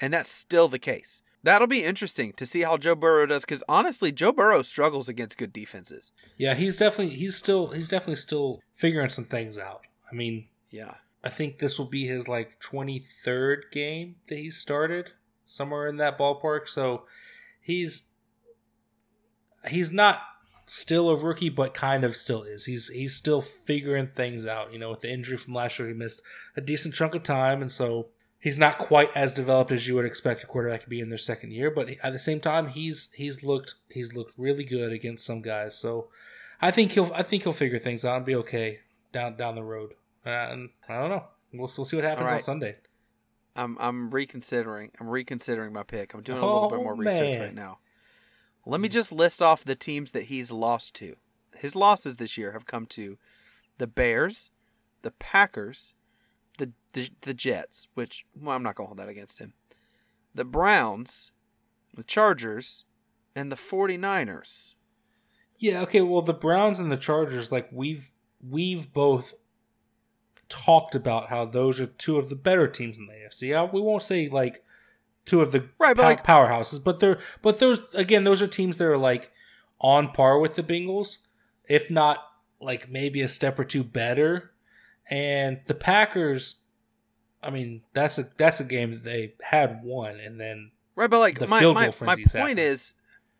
and 0.00 0.12
that's 0.12 0.30
still 0.30 0.68
the 0.68 0.78
case. 0.78 1.22
That'll 1.42 1.66
be 1.66 1.84
interesting 1.84 2.32
to 2.34 2.46
see 2.46 2.62
how 2.62 2.78
Joe 2.78 2.94
Burrow 2.94 3.26
does, 3.26 3.44
because 3.44 3.62
honestly, 3.68 4.10
Joe 4.10 4.32
Burrow 4.32 4.62
struggles 4.62 5.10
against 5.10 5.36
good 5.36 5.52
defenses. 5.52 6.10
Yeah, 6.38 6.54
he's 6.54 6.78
definitely 6.78 7.16
he's 7.16 7.36
still 7.36 7.68
he's 7.68 7.88
definitely 7.88 8.16
still 8.16 8.60
figuring 8.74 9.10
some 9.10 9.26
things 9.26 9.58
out. 9.58 9.82
I 10.10 10.14
mean, 10.14 10.48
Yeah, 10.70 10.94
I 11.22 11.28
think 11.28 11.58
this 11.58 11.78
will 11.78 11.86
be 11.86 12.06
his 12.06 12.28
like 12.28 12.60
23rd 12.60 13.70
game 13.70 14.16
that 14.28 14.38
he 14.38 14.48
started, 14.48 15.12
somewhere 15.46 15.86
in 15.86 15.98
that 15.98 16.18
ballpark. 16.18 16.66
So 16.68 17.04
he's 17.60 18.04
he's 19.68 19.92
not 19.92 20.20
still 20.66 21.10
a 21.10 21.16
rookie, 21.16 21.50
but 21.50 21.74
kind 21.74 22.04
of 22.04 22.16
still 22.16 22.42
is. 22.42 22.64
He's 22.64 22.88
he's 22.88 23.14
still 23.14 23.42
figuring 23.42 24.08
things 24.08 24.46
out. 24.46 24.72
You 24.72 24.78
know, 24.78 24.90
with 24.90 25.00
the 25.00 25.12
injury 25.12 25.36
from 25.36 25.52
last 25.52 25.78
year, 25.78 25.88
he 25.88 25.94
missed 25.94 26.22
a 26.56 26.62
decent 26.62 26.94
chunk 26.94 27.14
of 27.14 27.22
time, 27.22 27.60
and 27.60 27.70
so 27.70 28.08
he's 28.44 28.58
not 28.58 28.76
quite 28.76 29.10
as 29.16 29.32
developed 29.32 29.72
as 29.72 29.88
you 29.88 29.94
would 29.94 30.04
expect 30.04 30.44
a 30.44 30.46
quarterback 30.46 30.82
to 30.82 30.88
be 30.90 31.00
in 31.00 31.08
their 31.08 31.16
second 31.16 31.50
year. 31.52 31.70
But 31.70 31.88
at 32.02 32.12
the 32.12 32.18
same 32.18 32.38
time, 32.40 32.68
he's 32.68 33.10
he's 33.14 33.42
looked 33.42 33.74
he's 33.88 34.12
looked 34.12 34.34
really 34.38 34.64
good 34.64 34.92
against 34.92 35.24
some 35.24 35.40
guys. 35.40 35.76
So 35.76 36.08
I 36.60 36.70
think 36.70 36.92
he'll 36.92 37.10
I 37.14 37.22
think 37.22 37.42
he'll 37.44 37.52
figure 37.54 37.78
things 37.78 38.04
out 38.04 38.18
and 38.18 38.26
be 38.26 38.34
okay 38.36 38.80
down 39.12 39.36
down 39.36 39.54
the 39.54 39.64
road. 39.64 39.94
And 40.24 40.70
I 40.88 40.98
don't 41.00 41.08
know. 41.10 41.24
We'll, 41.52 41.70
we'll 41.78 41.84
see 41.84 41.96
what 41.96 42.04
happens 42.04 42.28
All 42.28 42.34
on. 42.34 42.40
Sunday. 42.42 42.76
I'm 43.56 43.76
I'm 43.80 44.10
reconsidering. 44.10 44.90
I'm 45.00 45.08
reconsidering 45.08 45.72
my 45.72 45.82
pick. 45.82 46.12
I'm 46.14 46.22
doing 46.22 46.38
a 46.38 46.44
little 46.44 46.68
bit 46.68 46.78
Oh, 46.80 46.82
more 46.82 46.94
research 46.94 47.20
man. 47.38 47.40
right 47.40 47.54
now. 47.54 47.78
Let 48.66 48.80
me 48.80 48.88
just 48.88 49.10
list 49.12 49.40
off 49.42 49.64
the 49.64 49.74
teams 49.74 50.12
that 50.12 50.24
he's 50.24 50.50
lost 50.50 50.94
to. 50.96 51.16
His 51.56 51.74
losses 51.76 52.16
this 52.16 52.36
year 52.36 52.52
have 52.52 52.66
come 52.66 52.86
to 52.86 53.16
the 53.78 53.86
Bears, 53.86 54.50
the 55.02 55.10
Packers, 55.12 55.94
the 56.94 57.10
the, 57.20 57.34
Jets, 57.34 57.88
which 57.94 58.24
well, 58.34 58.56
I'm 58.56 58.62
not 58.62 58.74
gonna 58.74 58.86
hold 58.88 58.98
that 58.98 59.08
against 59.08 59.38
him. 59.38 59.52
The 60.34 60.44
Browns, 60.44 61.32
the 61.94 62.02
Chargers, 62.04 62.84
and 63.36 63.52
the 63.52 63.56
49ers. 63.56 64.74
Yeah, 65.58 65.82
okay, 65.82 66.00
well 66.00 66.22
the 66.22 66.34
Browns 66.34 66.80
and 66.80 66.90
the 66.90 66.96
Chargers, 66.96 67.52
like 67.52 67.68
we've 67.72 68.10
we've 68.48 68.92
both 68.92 69.34
talked 70.48 70.94
about 70.94 71.28
how 71.28 71.44
those 71.44 71.80
are 71.80 71.86
two 71.86 72.16
of 72.18 72.28
the 72.28 72.36
better 72.36 72.68
teams 72.68 72.98
in 72.98 73.06
the 73.06 73.12
AFC. 73.12 73.54
Uh, 73.54 73.68
We 73.72 73.80
won't 73.80 74.02
say 74.02 74.28
like 74.28 74.62
two 75.24 75.40
of 75.40 75.52
the 75.52 75.68
Right, 75.78 75.96
but 75.96 76.02
pow- 76.02 76.08
like- 76.08 76.24
powerhouses, 76.24 76.82
but 76.82 77.00
they're 77.00 77.18
but 77.42 77.60
those 77.60 77.92
again, 77.94 78.24
those 78.24 78.42
are 78.42 78.46
teams 78.46 78.76
that 78.76 78.86
are 78.86 78.98
like 78.98 79.32
on 79.80 80.08
par 80.08 80.38
with 80.38 80.56
the 80.56 80.62
Bengals, 80.62 81.18
if 81.68 81.90
not 81.90 82.18
like 82.60 82.88
maybe 82.90 83.20
a 83.20 83.28
step 83.28 83.58
or 83.58 83.64
two 83.64 83.84
better. 83.84 84.50
And 85.10 85.60
the 85.66 85.74
Packers, 85.74 86.63
I 87.44 87.50
mean, 87.50 87.82
that's 87.92 88.18
a 88.18 88.28
that's 88.36 88.60
a 88.60 88.64
game 88.64 88.90
that 88.92 89.04
they 89.04 89.34
had 89.42 89.80
won, 89.84 90.18
and 90.20 90.40
then 90.40 90.70
Right, 90.96 91.10
but 91.10 91.18
like 91.18 91.38
The 91.38 91.46
my 91.46 91.60
field 91.60 91.74
my, 91.74 91.84
goal 91.90 91.94
my 92.06 92.14
point 92.16 92.28
happening. 92.32 92.58
is 92.58 92.94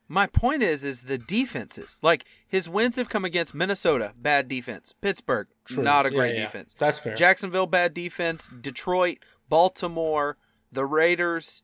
my 0.09 0.27
point 0.27 0.63
is 0.63 0.85
is 0.85 1.05
the 1.05 1.19
defenses. 1.19 1.99
Like 2.03 2.25
his 2.47 2.69
wins 2.69 2.97
have 2.97 3.09
come 3.09 3.25
against 3.25 3.55
Minnesota, 3.55 4.13
bad 4.21 4.49
defense. 4.49 4.93
Pittsburgh, 5.01 5.49
True. 5.65 5.83
not 5.83 6.05
a 6.07 6.11
Yeah, 6.11 6.17
great 6.17 6.35
yeah. 6.35 6.43
defense. 6.43 6.75
That's 6.79 6.99
fair. 6.99 7.15
Jacksonville, 7.15 7.67
bad 7.67 7.95
defense. 7.95 8.49
Detroit, 8.61 9.19
Baltimore, 9.49 10.37
the 10.71 10.85
Raiders, 10.85 11.63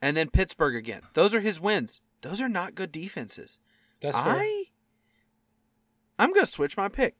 and 0.00 0.16
then 0.16 0.30
Pittsburgh 0.30 0.74
again. 0.76 1.02
Those 1.14 1.34
are 1.34 1.40
his 1.40 1.60
wins. 1.60 2.00
Those 2.22 2.40
are 2.40 2.48
not 2.48 2.74
good 2.74 2.90
defenses. 2.92 3.58
that's 4.00 4.16
fair. 4.16 4.36
I 4.36 4.64
I'm 6.18 6.32
gonna 6.32 6.46
switch 6.46 6.76
my 6.76 6.88
pick. 6.88 7.14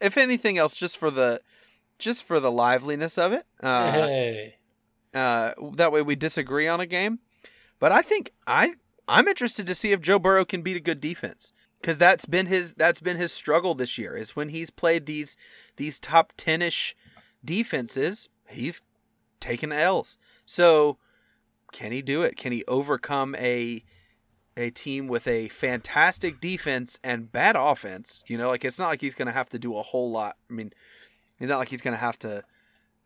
If 0.00 0.16
anything 0.16 0.58
else, 0.58 0.76
just 0.76 0.96
for 0.98 1.10
the 1.10 1.40
just 1.98 2.24
for 2.24 2.40
the 2.40 2.50
liveliness 2.50 3.18
of 3.18 3.32
it. 3.32 3.46
Uh, 3.62 3.92
hey. 3.92 4.54
uh, 5.14 5.52
that 5.74 5.92
way 5.92 6.02
we 6.02 6.14
disagree 6.14 6.68
on 6.68 6.80
a 6.80 6.86
game. 6.86 7.20
But 7.78 7.92
I 7.92 8.02
think 8.02 8.32
I 8.46 8.74
I'm 9.08 9.28
interested 9.28 9.66
to 9.66 9.74
see 9.74 9.92
if 9.92 10.00
Joe 10.00 10.18
Burrow 10.18 10.44
can 10.44 10.62
beat 10.62 10.76
a 10.76 10.80
good 10.80 11.00
defense. 11.00 11.52
because 11.80 11.98
that's 11.98 12.24
been 12.26 12.46
his 12.46 12.74
that's 12.74 13.00
been 13.00 13.16
his 13.16 13.32
struggle 13.32 13.74
this 13.74 13.98
year 13.98 14.16
is 14.16 14.34
when 14.34 14.48
he's 14.48 14.70
played 14.70 15.06
these 15.06 15.36
these 15.76 16.00
top 16.00 16.32
10ish 16.36 16.94
defenses 17.44 18.28
he's 18.48 18.82
taken 19.40 19.70
l's 19.72 20.18
so 20.44 20.98
can 21.72 21.92
he 21.92 22.02
do 22.02 22.22
it 22.22 22.36
can 22.36 22.50
he 22.52 22.64
overcome 22.66 23.34
a 23.36 23.84
a 24.56 24.70
team 24.70 25.06
with 25.06 25.28
a 25.28 25.48
fantastic 25.48 26.40
defense 26.40 26.98
and 27.04 27.30
bad 27.30 27.54
offense 27.56 28.24
you 28.26 28.36
know 28.38 28.48
like 28.48 28.64
it's 28.64 28.78
not 28.78 28.88
like 28.88 29.00
he's 29.00 29.14
going 29.14 29.26
to 29.26 29.32
have 29.32 29.48
to 29.50 29.58
do 29.58 29.76
a 29.76 29.82
whole 29.82 30.10
lot 30.10 30.36
i 30.50 30.52
mean 30.52 30.72
it's 31.40 31.48
not 31.48 31.58
like 31.58 31.68
he's 31.68 31.82
going 31.82 31.94
to 31.94 32.00
have 32.00 32.18
to 32.20 32.44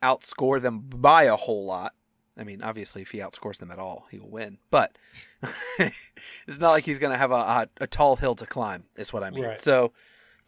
outscore 0.03 0.61
them 0.61 0.81
by 0.81 1.25
a 1.25 1.37
whole 1.37 1.67
lot 1.67 1.95
I 2.41 2.45
mean, 2.45 2.63
obviously, 2.63 3.03
if 3.03 3.11
he 3.11 3.19
outscores 3.19 3.59
them 3.59 3.71
at 3.71 3.79
all, 3.79 4.07
he 4.11 4.19
will 4.19 4.31
win. 4.31 4.57
But 4.71 4.97
it's 5.79 6.59
not 6.59 6.71
like 6.71 6.85
he's 6.85 6.99
going 6.99 7.13
to 7.13 7.19
have 7.19 7.31
a, 7.31 7.35
a, 7.35 7.69
a, 7.83 7.87
tall 7.87 8.17
hill 8.17 8.35
to 8.37 8.47
climb, 8.47 8.85
is 8.97 9.13
what 9.13 9.23
I 9.23 9.29
mean. 9.29 9.45
Right. 9.45 9.61
So, 9.61 9.93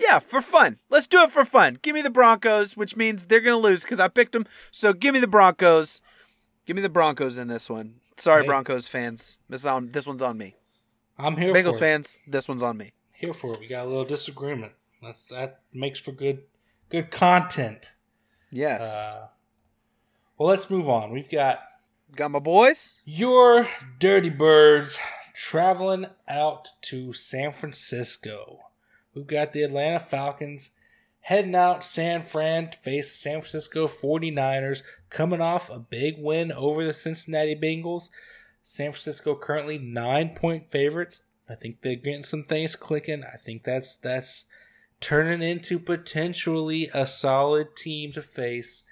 yeah, 0.01 0.19
for 0.19 0.41
fun. 0.41 0.79
Let's 0.89 1.07
do 1.07 1.23
it 1.23 1.31
for 1.31 1.45
fun. 1.45 1.79
Give 1.83 1.95
me 1.95 2.01
the 2.01 2.09
Broncos, 2.09 2.79
which 2.79 2.97
means 2.97 3.25
they're 3.25 3.41
going 3.41 3.61
to 3.61 3.63
lose 3.63 3.83
because 3.83 4.01
I 4.01 4.09
picked 4.09 4.33
them. 4.33 4.47
So, 4.71 4.95
give 4.95 5.13
me 5.13 5.21
the 5.21 5.27
Broncos. 5.27 6.01
Give 6.65 6.77
me 6.77 6.83
the 6.83 6.89
Broncos 6.89 7.37
in 7.37 7.49
this 7.49 7.69
one. 7.69 7.97
Sorry, 8.17 8.43
Hey. 8.43 8.47
Broncos 8.49 8.89
fans. 8.89 9.41
This, 9.51 9.67
on, 9.67 9.91
this 9.91 10.07
one's 10.07 10.23
on 10.23 10.39
me. 10.39 10.57
I'm 11.19 11.37
here 11.37 11.53
Bengals 11.53 11.63
for 11.63 11.77
it. 11.77 11.81
fans, 11.81 12.21
this 12.27 12.49
one's 12.49 12.63
on 12.63 12.79
me. 12.79 12.93
Here 13.13 13.35
for 13.35 13.53
it. 13.53 13.61
We 13.61 13.67
got 13.67 13.85
a 13.85 13.89
little 13.89 14.05
disagreement. 14.05 14.73
That's 15.03 15.29
that 15.29 15.61
makes 15.75 16.01
for 16.01 16.13
good 16.13 16.45
good 16.93 17.11
content. 17.11 17.93
Yes. 18.51 18.83
Uh, 18.83 19.29
well, 20.39 20.51
let's 20.51 20.71
move 20.71 20.89
on. 20.89 21.11
We've 21.11 21.31
got 21.31 21.61
Got 22.15 22.31
my 22.31 22.39
boys? 22.39 23.01
your 23.05 23.67
Dirty 23.99 24.29
Birds 24.29 24.99
traveling 25.35 26.07
out 26.29 26.69
to 26.83 27.13
San 27.13 27.53
Francisco. 27.53 28.59
We've 29.15 29.27
got 29.27 29.53
the 29.53 29.63
Atlanta 29.63 29.99
Falcons 29.99 30.71
heading 31.21 31.55
out 31.55 31.85
San 31.85 32.21
Fran 32.21 32.71
to 32.71 32.79
face 32.79 33.13
San 33.13 33.41
Francisco 33.41 33.87
49ers, 33.87 34.83
coming 35.09 35.41
off 35.41 35.71
a 35.71 35.79
big 35.79 36.17
win 36.19 36.53
over 36.53 36.85
the 36.85 36.93
Cincinnati 36.93 37.55
Bengals. 37.55 38.09
San 38.63 38.93
Francisco 38.93 39.35
currently 39.35 39.79
nine 39.79 40.31
point 40.31 40.69
favorites. 40.71 41.23
I 41.49 41.55
think 41.55 41.81
they're 41.81 41.97
getting 41.97 42.23
some 42.23 42.43
things 42.45 42.77
clicking. 42.77 43.25
I 43.25 43.37
think 43.37 43.65
that's 43.65 43.97
that's 43.97 44.45
turning 45.03 45.43
into 45.47 45.79
potentially 45.79 46.89
a 46.95 47.05
solid 47.05 47.77
team 47.77 48.13
to 48.13 48.23
face. 48.23 48.85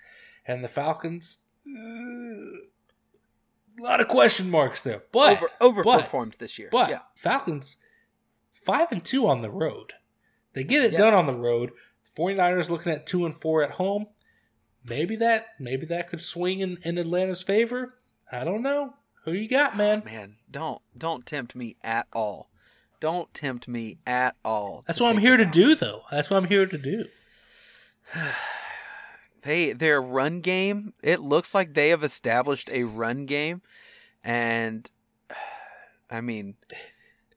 And 0.46 0.62
the 0.62 0.68
Falcons, 0.68 1.38
uh, 1.66 1.70
a 3.78 3.82
lot 3.82 4.00
of 4.00 4.08
question 4.08 4.50
marks 4.50 4.82
there. 4.82 5.04
But 5.12 5.40
Over 5.60 5.82
but- 5.84 6.00
overperformed 6.10 6.36
this 6.38 6.58
year. 6.58 6.68
but 6.70 6.90
yeah. 6.90 7.00
Falcons 7.14 7.76
five 8.50 8.92
and 8.92 9.02
two 9.04 9.26
on 9.26 9.40
the 9.42 9.50
road. 9.50 9.94
They 10.52 10.64
get 10.64 10.84
it 10.84 10.92
Yes. 10.92 10.98
done 11.00 11.14
on 11.14 11.26
the 11.26 11.32
road. 11.38 11.70
49ers 12.16 12.68
looking 12.70 12.92
at 12.92 13.06
two 13.06 13.24
and 13.24 13.34
four 13.38 13.62
at 13.62 13.72
home. 13.72 14.06
Maybe 14.84 15.14
that 15.16 15.46
maybe 15.58 15.86
that 15.86 16.08
could 16.08 16.20
swing 16.20 16.60
in, 16.60 16.78
in 16.82 16.98
Atlanta's 16.98 17.42
favor. 17.42 17.98
I 18.32 18.44
don't 18.44 18.62
know. 18.62 18.94
Who 19.24 19.32
you 19.32 19.48
got, 19.48 19.76
man? 19.76 20.02
Man, 20.04 20.36
don't 20.50 20.82
don't 20.96 21.24
tempt 21.26 21.54
me 21.54 21.76
at 21.82 22.06
all. 22.12 22.49
Don't 23.00 23.32
tempt 23.32 23.66
me 23.66 23.98
at 24.06 24.36
all. 24.44 24.84
That's 24.86 25.00
what 25.00 25.10
I'm 25.10 25.18
here 25.18 25.38
to 25.38 25.46
do 25.46 25.74
though. 25.74 26.02
That's 26.10 26.30
what 26.30 26.36
I'm 26.36 26.48
here 26.48 26.66
to 26.66 26.78
do. 26.78 27.06
They 29.42 29.72
their 29.72 30.02
run 30.02 30.42
game, 30.42 30.92
it 31.02 31.20
looks 31.20 31.54
like 31.54 31.72
they 31.72 31.88
have 31.88 32.04
established 32.04 32.68
a 32.70 32.84
run 32.84 33.24
game 33.24 33.62
and 34.22 34.90
I 36.10 36.20
mean 36.20 36.56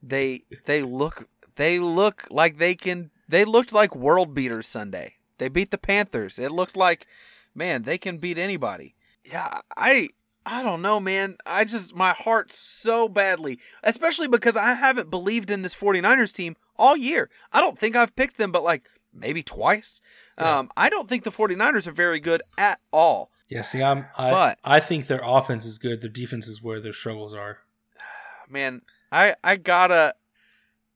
they 0.01 0.41
they 0.65 0.83
look 0.83 1.29
they 1.55 1.79
look 1.79 2.27
like 2.29 2.57
they 2.57 2.75
can 2.75 3.11
they 3.29 3.45
looked 3.45 3.71
like 3.71 3.95
world 3.95 4.33
beaters 4.33 4.67
Sunday. 4.67 5.15
They 5.37 5.47
beat 5.47 5.71
the 5.71 5.77
Panthers. 5.77 6.37
It 6.37 6.51
looked 6.51 6.75
like 6.75 7.07
man, 7.55 7.83
they 7.83 7.97
can 7.97 8.17
beat 8.17 8.37
anybody. 8.37 8.95
Yeah, 9.23 9.61
I 9.77 10.09
I 10.45 10.61
don't 10.61 10.81
know, 10.81 10.99
man. 10.99 11.37
I 11.45 11.63
just 11.63 11.95
my 11.95 12.11
heart 12.11 12.51
so 12.51 13.07
badly, 13.07 13.59
especially 13.83 14.27
because 14.27 14.57
I 14.57 14.73
haven't 14.73 15.09
believed 15.09 15.49
in 15.49 15.61
this 15.61 15.75
49ers 15.75 16.33
team 16.33 16.55
all 16.77 16.97
year. 16.97 17.29
I 17.51 17.61
don't 17.61 17.77
think 17.79 17.95
I've 17.95 18.15
picked 18.15 18.37
them 18.37 18.51
but 18.51 18.63
like 18.63 18.83
maybe 19.13 19.43
twice. 19.43 20.01
Yeah. 20.39 20.59
Um 20.59 20.69
I 20.75 20.89
don't 20.89 21.07
think 21.07 21.23
the 21.23 21.31
49ers 21.31 21.87
are 21.87 21.91
very 21.91 22.19
good 22.19 22.41
at 22.57 22.79
all. 22.91 23.29
Yeah, 23.49 23.61
see, 23.61 23.81
I'm 23.83 24.05
I 24.17 24.31
But- 24.31 24.59
I 24.63 24.79
think 24.79 25.07
their 25.07 25.21
offense 25.23 25.65
is 25.65 25.77
good. 25.77 26.01
Their 26.01 26.09
defense 26.09 26.47
is 26.47 26.61
where 26.61 26.79
their 26.81 26.93
struggles 26.93 27.33
are. 27.33 27.59
man, 28.49 28.81
I 29.11 29.35
I 29.43 29.55
gotta 29.55 30.15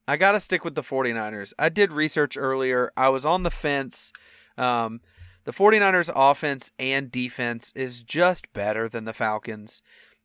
I 0.08 0.18
gotta 0.18 0.40
stick 0.40 0.64
with 0.64 0.76
the 0.76 0.82
49ers. 0.84 1.54
I 1.60 1.70
did 1.70 1.92
research 1.92 2.38
earlier. 2.38 2.92
I 2.98 3.10
was 3.10 3.26
on 3.26 3.44
the 3.44 3.52
fence. 3.52 4.12
Um, 4.58 5.02
the 5.48 5.54
49ers 5.54 6.12
offense 6.14 6.74
and 6.78 7.10
defense 7.10 7.72
is 7.74 8.04
just 8.04 8.52
better 8.52 8.90
than 8.90 9.06
the 9.06 9.14
Falcons. 9.14 9.82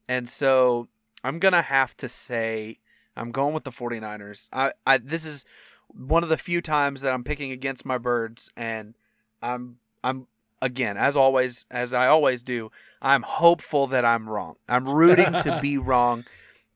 And 0.09 0.29
so 0.29 0.89
I'm 1.23 1.39
going 1.39 1.53
to 1.53 1.63
have 1.63 1.97
to 1.99 2.09
say 2.09 2.81
I'm 3.17 3.31
going 3.31 3.55
with 3.55 3.63
the 3.63 3.71
49ers. 3.71 4.49
I, 4.53 4.73
I 4.85 4.99
this 4.99 5.25
is 5.25 5.45
one 5.87 6.25
of 6.25 6.29
the 6.29 6.37
few 6.37 6.61
times 6.61 7.03
that 7.03 7.13
I'm 7.13 7.23
picking 7.23 7.53
against 7.53 7.87
my 7.87 7.99
birds 7.99 8.51
and 8.57 8.97
I'm 9.41 9.77
I'm 10.03 10.27
again 10.61 10.97
as 10.97 11.17
always 11.17 11.67
as 11.71 11.93
I 11.93 12.09
always 12.09 12.43
do, 12.43 12.73
I'm 13.01 13.23
hopeful 13.23 13.87
that 13.87 14.05
I'm 14.05 14.29
wrong. 14.29 14.57
I'm 14.69 14.89
rooting 14.89 15.35
to 15.35 15.61
be 15.63 15.79
wrong. 15.79 16.25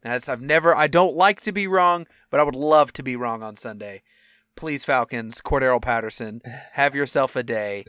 That's 0.03 0.29
I've 0.29 0.41
never 0.41 0.73
I 0.73 0.87
don't 0.87 1.17
like 1.17 1.41
to 1.41 1.53
be 1.53 1.67
wrong, 1.67 2.07
but 2.31 2.39
I 2.39 2.45
would 2.45 2.55
love 2.55 2.93
to 2.93 3.03
be 3.03 3.17
wrong 3.17 3.43
on 3.43 3.57
Sunday. 3.57 4.03
Please 4.55 4.85
Falcons, 4.85 5.41
Cordarrelle 5.41 5.83
Patterson, 5.83 6.43
have 6.75 6.95
yourself 6.95 7.35
a 7.35 7.43
day. 7.43 7.85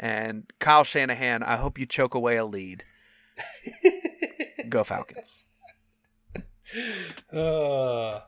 And 0.00 0.50
Kyle 0.58 0.82
Shanahan, 0.82 1.42
I 1.42 1.56
hope 1.56 1.78
you 1.78 1.84
choke 1.84 2.14
away 2.14 2.36
a 2.36 2.44
lead. 2.46 2.84
Go 4.70 4.82
Falcons. 4.82 5.46
Uh, 7.30 8.20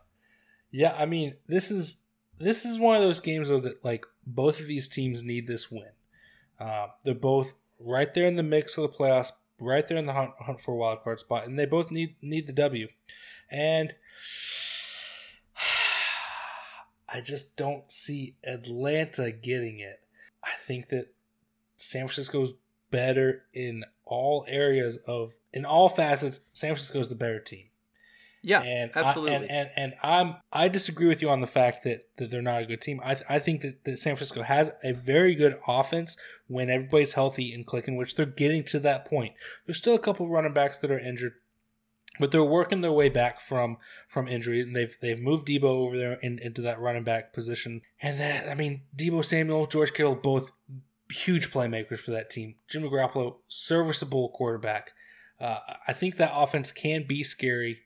yeah, 0.71 0.95
I 0.99 1.07
mean, 1.07 1.33
this 1.47 1.71
is 1.71 2.05
this 2.39 2.67
is 2.67 2.79
one 2.79 2.97
of 2.97 3.03
those 3.03 3.21
games 3.21 3.49
though 3.49 3.61
that 3.61 3.83
like 3.83 4.05
both 4.27 4.61
of 4.61 4.67
these 4.67 4.87
teams 4.87 5.23
need 5.23 5.47
this 5.47 5.71
win. 5.71 5.93
Uh, 6.61 6.89
they're 7.05 7.15
both 7.15 7.55
right 7.79 8.13
there 8.13 8.27
in 8.27 8.37
the 8.37 8.43
mix 8.43 8.77
of 8.77 8.83
the 8.83 8.97
playoffs, 8.97 9.33
right 9.59 9.89
there 9.89 9.97
in 9.97 10.05
the 10.05 10.13
hunt, 10.13 10.33
hunt 10.41 10.61
for 10.61 10.73
a 10.73 10.77
wild 10.77 11.03
card 11.03 11.21
spot, 11.21 11.47
and 11.47 11.59
they 11.59 11.65
both 11.65 11.91
need 11.91 12.17
need 12.21 12.47
the 12.47 12.53
W. 12.53 12.89
And 13.51 13.95
I 17.09 17.23
just 17.23 17.57
don't 17.57 17.91
see 17.91 18.37
Atlanta 18.45 19.33
getting 19.33 19.81
it. 19.81 20.01
I 20.45 20.51
think 20.59 20.91
that 20.91 21.15
San 21.83 22.07
Francisco's 22.07 22.55
better 22.91 23.45
in 23.53 23.85
all 24.05 24.45
areas 24.49 24.99
of 24.99 25.35
in 25.53 25.65
all 25.65 25.89
facets. 25.89 26.41
San 26.53 26.69
Francisco's 26.69 27.09
the 27.09 27.15
better 27.15 27.41
team 27.41 27.67
Yeah, 28.43 28.63
and 28.63 28.91
absolutely. 28.95 29.33
I, 29.33 29.35
and, 29.37 29.51
and 29.51 29.71
and 29.77 29.95
I'm 30.03 30.37
I 30.53 30.69
disagree 30.69 31.09
with 31.09 31.23
you 31.23 31.31
on 31.31 31.41
the 31.41 31.47
fact 31.47 31.85
that, 31.85 32.03
that 32.17 32.31
they're 32.31 32.43
not 32.43 32.63
a 32.63 32.67
good 32.67 32.81
team. 32.81 33.01
I 33.03 33.15
th- 33.15 33.27
I 33.29 33.39
think 33.39 33.63
that, 33.63 33.85
that 33.85 33.99
San 33.99 34.17
Francisco 34.17 34.43
has 34.43 34.71
a 34.85 34.93
very 34.93 35.35
good 35.35 35.59
offense 35.67 36.17
when 36.47 36.71
everybody's 36.71 37.15
healthy 37.15 37.53
and 37.55 37.67
clicking, 37.67 37.97
which 37.97 38.15
they're 38.17 38.27
getting 38.27 38.65
to 38.65 38.79
that 38.81 39.05
point. 39.05 39.35
There's 39.67 39.79
still 39.79 39.95
a 39.95 39.99
couple 39.99 40.29
running 40.29 40.53
backs 40.53 40.79
that 40.79 40.91
are 40.91 40.99
injured, 40.99 41.35
but 42.21 42.31
they're 42.31 42.45
working 42.45 42.81
their 42.81 42.93
way 42.93 43.09
back 43.09 43.41
from 43.41 43.79
from 44.09 44.29
injury, 44.29 44.61
and 44.61 44.77
they've 44.77 44.97
they've 45.01 45.21
moved 45.21 45.47
Deebo 45.47 45.65
over 45.65 45.97
there 45.97 46.15
in, 46.15 46.39
into 46.39 46.61
that 46.63 46.81
running 46.81 47.05
back 47.05 47.33
position. 47.33 47.81
And 48.01 48.21
that 48.21 48.49
I 48.49 48.55
mean, 48.55 48.83
Deebo 48.97 49.25
Samuel, 49.25 49.67
George 49.67 49.95
Kittle, 49.95 50.17
both 50.17 50.53
huge 51.13 51.51
playmakers 51.51 51.99
for 51.99 52.11
that 52.13 52.31
team. 52.31 52.55
Jimmy 52.69 52.89
Garoppolo, 52.89 53.37
serviceable 53.49 54.31
quarterback. 54.31 54.93
Uh, 55.41 55.59
I 55.89 55.93
think 55.93 56.17
that 56.17 56.33
offense 56.35 56.73
can 56.73 57.05
be 57.07 57.23
scary 57.23 57.81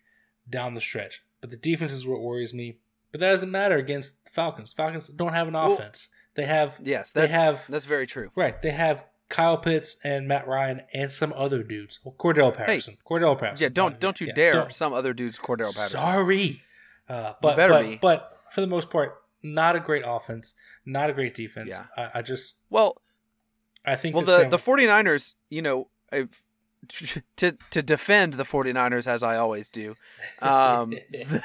down 0.49 0.75
the 0.75 0.81
stretch. 0.81 1.23
But 1.41 1.51
the 1.51 1.57
defense 1.57 1.93
is 1.93 2.07
what 2.07 2.21
worries 2.21 2.55
me. 2.55 2.79
But 3.13 3.21
that 3.21 3.31
doesn't 3.31 3.51
matter 3.51 3.77
against 3.77 4.27
the 4.27 4.31
Falcons. 4.33 4.73
Falcons 4.73 5.09
don't 5.09 5.33
have 5.33 5.49
an 5.49 5.55
Well- 5.55 5.73
offense. 5.75 6.09
they 6.35 6.45
have 6.45 6.79
yes, 6.83 7.13
they 7.13 7.29
have- 7.29 7.67
that's 7.69 7.87
very 7.87 8.07
true. 8.07 8.31
right. 8.35 8.61
They 8.61 8.73
have 8.73 9.05
Kyle 9.29 9.57
Pitts 9.57 9.97
and 10.05 10.29
Matt 10.29 10.47
Ryan 10.47 10.83
and 10.93 11.11
some 11.11 11.33
other 11.33 11.63
dudes. 11.63 11.99
Well, 12.05 12.15
Cordarrelle 12.19 12.55
Patterson. 12.55 12.99
Cordarrelle 13.09 13.39
Patterson. 13.39 13.65
Yeah, 13.65 13.69
don't 13.71 13.99
don't 13.99 14.21
you 14.21 14.29
Yeah, 14.29 14.33
dare 14.35 14.53
don't- 14.53 14.73
some 14.73 14.93
other 14.93 15.13
dude's 15.15 15.39
Cordarrelle 15.39 15.75
Patterson. 15.75 16.01
Sorry. 16.01 16.63
Uh, 17.09 17.33
but 17.41 17.57
but, 17.57 17.83
be. 17.83 17.97
but 17.97 18.39
for 18.51 18.61
the 18.61 18.67
most 18.67 18.91
part, 18.91 19.23
not 19.43 19.77
a 19.77 19.81
great 19.81 20.03
offense, 20.07 20.55
not 20.85 21.09
a 21.09 21.13
great 21.13 21.35
defense. 21.35 21.71
Yeah. 21.71 21.87
I, 21.97 22.19
I 22.19 22.23
just 22.23 22.61
Well, 22.69 22.97
I 23.87 23.97
think 23.97 24.15
well 24.15 24.25
the 24.25 24.39
San- 24.39 24.51
the 24.51 24.59
49ers, 24.59 25.35
you 25.49 25.63
know, 25.63 25.89
if, 26.13 26.43
to 27.37 27.57
to 27.71 27.83
defend 27.83 28.35
the 28.35 28.45
49ers 28.45 29.07
as 29.07 29.23
I 29.23 29.37
always 29.37 29.69
do. 29.69 29.95
Um, 30.43 30.91
the 31.11 31.43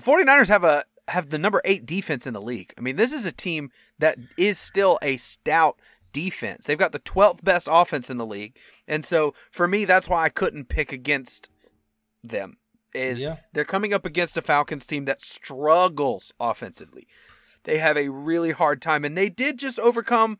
49ers 0.00 0.48
have 0.48 0.64
a 0.64 0.84
have 1.08 1.30
the 1.30 1.38
number 1.38 1.60
8 1.64 1.86
defense 1.86 2.26
in 2.26 2.34
the 2.34 2.40
league. 2.42 2.72
I 2.76 2.80
mean, 2.80 2.96
this 2.96 3.12
is 3.12 3.26
a 3.26 3.32
team 3.32 3.70
that 3.98 4.18
is 4.36 4.58
still 4.58 4.98
a 5.02 5.16
stout 5.18 5.78
defense. 6.12 6.66
They've 6.66 6.78
got 6.78 6.90
the 6.92 6.98
12th 6.98 7.44
best 7.44 7.68
offense 7.70 8.10
in 8.10 8.16
the 8.16 8.26
league. 8.26 8.56
And 8.88 9.04
so 9.04 9.32
for 9.52 9.68
me 9.68 9.84
that's 9.84 10.08
why 10.08 10.24
I 10.24 10.28
couldn't 10.30 10.68
pick 10.68 10.92
against 10.92 11.50
them. 12.24 12.56
is 12.94 13.24
Yeah. 13.24 13.36
they're 13.52 13.64
coming 13.64 13.92
up 13.92 14.04
against 14.04 14.36
a 14.36 14.42
Falcons 14.42 14.86
team 14.86 15.04
that 15.04 15.20
struggles 15.20 16.32
offensively. 16.40 17.06
They 17.64 17.78
have 17.78 17.96
a 17.96 18.08
really 18.08 18.52
hard 18.52 18.80
time, 18.80 19.04
and 19.04 19.16
they 19.18 19.28
did 19.28 19.58
just 19.58 19.78
overcome 19.78 20.38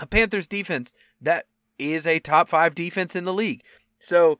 a 0.00 0.06
Panthers 0.06 0.46
defense 0.46 0.92
that 1.20 1.46
is 1.78 2.06
a 2.06 2.18
top 2.20 2.48
five 2.48 2.74
defense 2.74 3.16
in 3.16 3.24
the 3.24 3.32
league. 3.32 3.62
So 3.98 4.38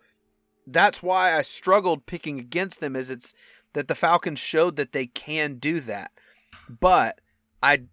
that's 0.67 1.03
why 1.03 1.37
I 1.37 1.43
struggled 1.43 2.07
picking 2.07 2.39
against 2.39 2.81
them. 2.81 2.97
Is 2.97 3.11
it's 3.11 3.35
that 3.73 3.89
the 3.89 3.95
Falcons 3.95 4.39
showed 4.39 4.77
that 4.77 4.93
they 4.93 5.07
can 5.07 5.57
do 5.57 5.81
that, 5.81 6.13
but 6.69 7.21
I 7.63 7.85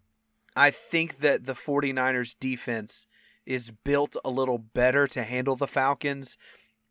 I 0.54 0.70
think 0.70 1.20
that 1.20 1.44
the 1.44 1.54
49ers 1.54 2.36
defense 2.38 3.06
is 3.46 3.70
built 3.70 4.16
a 4.24 4.30
little 4.30 4.58
better 4.58 5.06
to 5.08 5.22
handle 5.24 5.56
the 5.56 5.66
Falcons 5.66 6.36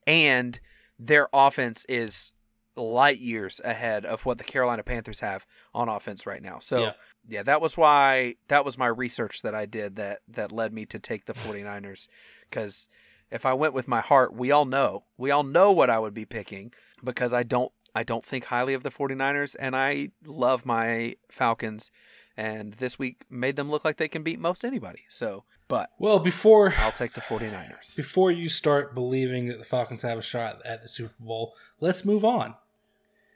and 0.06 0.60
their 1.00 1.28
offense 1.32 1.86
is 1.88 2.34
light 2.76 3.20
years 3.20 3.62
ahead 3.64 4.06
of 4.06 4.26
what 4.26 4.38
the 4.38 4.44
Carolina 4.44 4.84
Panthers 4.84 5.20
have 5.20 5.46
on 5.74 5.90
offense 5.90 6.26
right 6.26 6.42
now. 6.42 6.60
So 6.60 6.82
Yeah. 6.82 6.92
Yeah. 7.28 7.44
that 7.44 7.62
was 7.62 7.78
why 7.78 8.36
that 8.48 8.66
was 8.66 8.78
my 8.78 8.88
research 8.88 9.42
that 9.42 9.56
I 9.56 9.66
did 9.66 9.96
that 9.96 10.20
that 10.28 10.52
led 10.52 10.74
me 10.74 10.86
to 10.88 11.00
take 11.00 11.26
the 11.26 11.34
49ers 11.34 12.08
cuz 12.50 12.88
if 13.32 13.46
I 13.46 13.54
went 13.54 13.74
with 13.74 13.88
my 13.88 14.02
heart, 14.02 14.34
we 14.34 14.52
all 14.52 14.66
know. 14.66 15.06
We 15.18 15.32
all 15.32 15.44
know 15.44 15.72
what 15.72 15.90
I 15.90 16.00
would 16.00 16.14
be 16.14 16.26
picking 16.26 16.74
because 17.04 17.34
I 17.34 17.44
don't 17.44 17.72
I 17.96 18.04
don't 18.04 18.26
think 18.26 18.46
highly 18.46 18.74
of 18.74 18.84
the 18.84 18.92
49ers 18.92 19.56
and 19.60 19.76
I 19.76 20.10
love 20.26 20.66
my 20.66 21.16
Falcons 21.30 21.92
and 22.38 22.74
this 22.74 22.98
week 22.98 23.26
made 23.30 23.56
them 23.56 23.70
look 23.70 23.84
like 23.84 23.98
they 23.98 24.08
can 24.08 24.24
beat 24.24 24.40
most 24.40 24.64
anybody. 24.64 25.04
So, 25.10 25.44
but 25.68 25.90
Well, 26.00 26.20
before 26.20 26.74
I'll 26.78 26.92
take 26.92 27.14
the 27.14 27.22
49ers. 27.22 27.96
before 27.98 28.32
you 28.32 28.50
start 28.50 28.96
believing 28.96 29.48
that 29.48 29.60
the 29.60 29.66
Falcons 29.66 30.04
have 30.04 30.18
a 30.18 30.22
shot 30.22 30.62
at 30.66 30.82
the 30.82 30.88
Super 30.88 31.16
Bowl, 31.20 31.56
let's 31.80 32.06
move 32.06 32.26
on. 32.26 32.56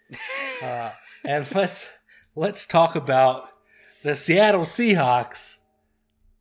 Uh, 0.64 0.92
and 1.26 1.54
let's 1.54 1.92
let's 2.34 2.66
talk 2.66 2.96
about 2.96 3.50
the 4.06 4.16
Seattle 4.16 4.62
Seahawks 4.62 5.58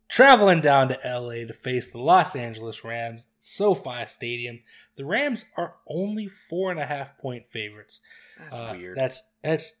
traveling 0.07 0.61
down 0.61 0.87
to 0.89 0.99
LA 1.03 1.45
to 1.47 1.53
face 1.53 1.89
the 1.89 1.97
Los 1.97 2.35
Angeles 2.35 2.83
Rams, 2.83 3.25
SoFi 3.39 4.05
Stadium. 4.05 4.59
The 4.97 5.05
Rams 5.05 5.45
are 5.57 5.75
only 5.87 6.27
four 6.27 6.69
and 6.69 6.79
a 6.79 6.85
half 6.85 7.17
point 7.17 7.47
favorites. 7.49 7.99
That's 8.39 8.55
Uh, 8.55 8.73
weird. 8.77 8.97
That's 8.97 9.23
that's 9.41 9.73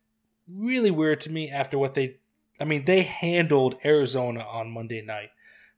really 0.47 0.91
weird 0.91 1.21
to 1.21 1.31
me 1.31 1.49
after 1.51 1.77
what 1.77 1.93
they. 1.93 2.17
I 2.59 2.63
mean, 2.63 2.85
they 2.85 3.03
handled 3.03 3.75
Arizona 3.85 4.41
on 4.41 4.71
Monday 4.71 5.01
night. 5.01 5.29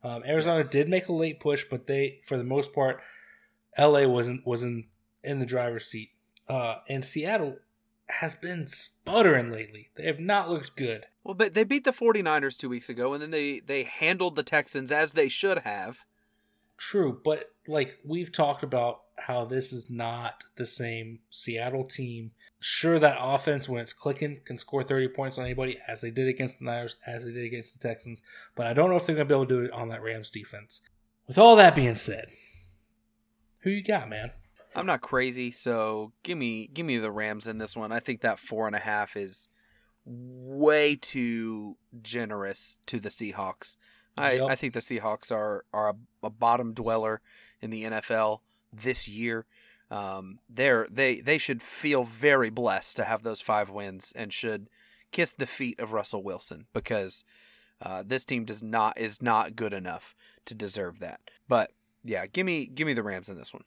Um, 0.03 0.24
Arizona 0.26 0.60
Yes. 0.60 0.70
did 0.70 0.88
make 0.89 1.08
a 1.08 1.14
late 1.14 1.39
push, 1.39 1.66
but 1.70 1.88
they, 1.88 2.22
for 2.24 2.38
the 2.38 2.43
most 2.43 2.74
part, 2.74 3.01
LA 3.78 4.08
wasn't 4.08 4.45
wasn't 4.47 4.86
in 5.24 5.39
the 5.39 5.45
driver's 5.45 5.88
seat. 5.88 6.12
Uh, 6.47 6.78
and 6.88 7.03
Seattle 7.03 7.58
has 8.10 8.34
been 8.36 8.66
sputtering 8.68 9.51
lately. 9.51 9.89
They 9.95 10.05
have 10.05 10.20
not 10.22 10.49
looked 10.49 10.78
good. 10.78 11.08
Well, 11.28 11.36
but 11.36 11.53
they 11.53 11.65
beat 11.65 11.84
the 11.84 11.91
49ers 11.91 12.57
2 12.57 12.69
weeks 12.69 12.89
ago 12.89 13.13
and 13.13 13.21
then 13.21 13.32
they 13.32 13.59
they 13.59 13.84
handled 13.84 14.38
the 14.38 14.43
Texans 14.43 14.93
as 14.93 15.11
they 15.11 15.28
should 15.28 15.59
have. 15.59 16.05
True, 16.78 17.19
but 17.21 17.51
like 17.67 17.97
we've 18.05 18.32
talked 18.32 18.63
about 18.63 19.01
how 19.17 19.43
this 19.43 19.73
is 19.73 19.91
not 19.91 20.45
the 20.55 20.65
same 20.65 21.19
Seattle 21.30 21.84
team. 21.84 22.32
Sure, 22.61 22.97
that 22.97 23.17
offense 23.19 23.67
when 23.67 23.82
it's 23.82 23.91
clicking 23.91 24.39
can 24.45 24.57
score 24.57 24.84
30 24.84 25.09
points 25.09 25.38
on 25.38 25.43
anybody, 25.43 25.78
as 25.86 25.99
they 25.99 26.11
did 26.11 26.30
against 26.30 26.59
the 26.59 26.65
Niners, 26.65 26.95
as 27.05 27.25
they 27.25 27.34
did 27.34 27.43
against 27.43 27.73
the 27.73 27.86
Texans. 27.86 28.21
But 28.55 28.67
I 28.67 28.73
don't 28.73 28.89
know 28.89 28.95
if 28.95 29.05
they're 29.05 29.15
going 29.15 29.28
to 29.28 29.34
be 29.34 29.36
able 29.36 29.47
to 29.47 29.57
do 29.57 29.65
it 29.65 29.71
on 29.71 29.89
that 29.89 30.03
Rams 30.03 30.30
defense. 30.30 30.82
With 31.28 31.38
all 31.38 31.57
that 31.57 31.75
being 31.75 31.97
said, 31.97 32.28
who 33.63 33.71
you 33.71 33.84
got, 33.84 34.07
man? 34.07 34.32
I'm 34.75 34.86
not 34.86 35.01
crazy, 35.01 35.51
so 35.51 36.13
give 36.23 36.38
me 36.38 36.67
give 36.67 36.86
me 36.86 36.97
the 36.97 37.11
Rams 37.11 37.47
in 37.47 37.57
this 37.57 37.75
one. 37.75 37.91
I 37.91 37.99
think 37.99 38.21
that 38.21 38.39
four 38.39 38.65
and 38.65 38.75
a 38.75 38.80
half 38.80 39.17
is 39.17 39.49
way 40.08 40.95
too 40.95 41.78
generous 42.01 42.78
to 42.88 42.99
the 42.99 43.10
Seahawks. 43.10 43.76
I, 44.18 44.34
Yep. 44.34 44.49
I 44.49 44.55
think 44.55 44.74
the 44.74 44.80
Seahawks 44.80 45.32
are 45.32 45.66
are 45.74 45.89
a, 45.89 45.95
a 46.26 46.30
bottom 46.30 46.74
dweller 46.74 47.22
in 47.62 47.70
the 47.70 47.84
NFL 47.84 48.39
this 48.74 49.08
year. 49.08 49.45
Um, 49.91 50.39
they're 50.49 50.88
they 50.91 51.22
they 51.22 51.38
should 51.38 51.62
feel 51.62 52.03
very 52.03 52.49
blessed 52.49 52.95
to 52.97 53.03
have 53.03 53.24
those 53.24 53.41
five 53.41 53.70
wins 53.70 54.12
and 54.16 54.34
should 54.34 54.70
kiss 55.12 55.34
the 55.34 55.47
feet 55.47 55.80
of 55.80 55.93
Russell 55.93 56.24
Wilson 56.24 56.66
because 56.74 57.24
uh, 57.82 58.03
this 58.05 58.26
team 58.26 58.45
does 58.45 58.64
not 58.64 58.97
is 58.97 59.22
not 59.22 59.55
good 59.55 59.74
enough 59.74 60.16
to 60.45 60.55
deserve 60.55 60.99
that. 60.99 61.22
But 61.47 61.72
yeah, 62.03 62.26
give 62.26 62.45
me 62.45 62.66
give 62.66 62.88
me 62.88 62.93
the 62.93 63.03
Rams 63.03 63.30
in 63.30 63.38
this 63.38 63.53
one. 63.53 63.64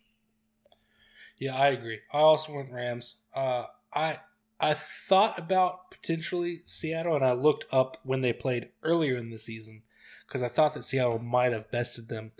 Yeah, 1.38 1.56
I 1.56 1.68
agree. 1.68 2.00
I 2.12 2.18
also 2.18 2.54
went 2.54 2.70
Rams. 2.70 3.16
Uh, 3.34 3.66
I 3.94 4.20
I 4.60 4.74
thought 4.74 5.38
about 5.38 5.90
potentially 5.90 6.62
Seattle, 6.66 7.16
and 7.16 7.24
I 7.24 7.32
looked 7.32 7.64
up 7.72 7.96
when 8.02 8.20
they 8.20 8.32
played 8.32 8.70
earlier 8.82 9.16
in 9.16 9.30
the 9.30 9.38
season 9.38 9.82
because 10.26 10.42
I 10.42 10.48
thought 10.48 10.74
that 10.74 10.84
Seattle 10.84 11.18
might 11.18 11.52
have 11.52 11.70
bested 11.70 12.08
them, 12.08 12.32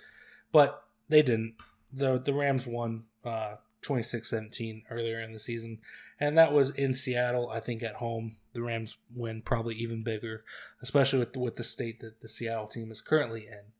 but 0.52 0.84
they 1.08 1.22
didn't. 1.22 1.54
the 1.92 2.18
The 2.18 2.34
Rams 2.34 2.66
won 2.66 3.04
uh, 3.24 3.56
26-17 3.82 4.84
earlier 4.90 5.20
in 5.20 5.32
the 5.32 5.38
season, 5.38 5.78
and 6.18 6.36
that 6.36 6.52
was 6.52 6.70
in 6.70 6.92
Seattle. 6.92 7.48
I 7.48 7.60
think 7.60 7.82
at 7.82 7.96
home, 7.96 8.36
the 8.52 8.62
Rams 8.62 8.98
win 9.14 9.42
probably 9.42 9.74
even 9.76 10.02
bigger, 10.02 10.44
especially 10.82 11.20
with 11.20 11.36
with 11.36 11.56
the 11.56 11.64
state 11.64 12.00
that 12.00 12.20
the 12.20 12.28
Seattle 12.28 12.66
team 12.66 12.90
is 12.90 13.00
currently 13.00 13.46
in. 13.46 13.72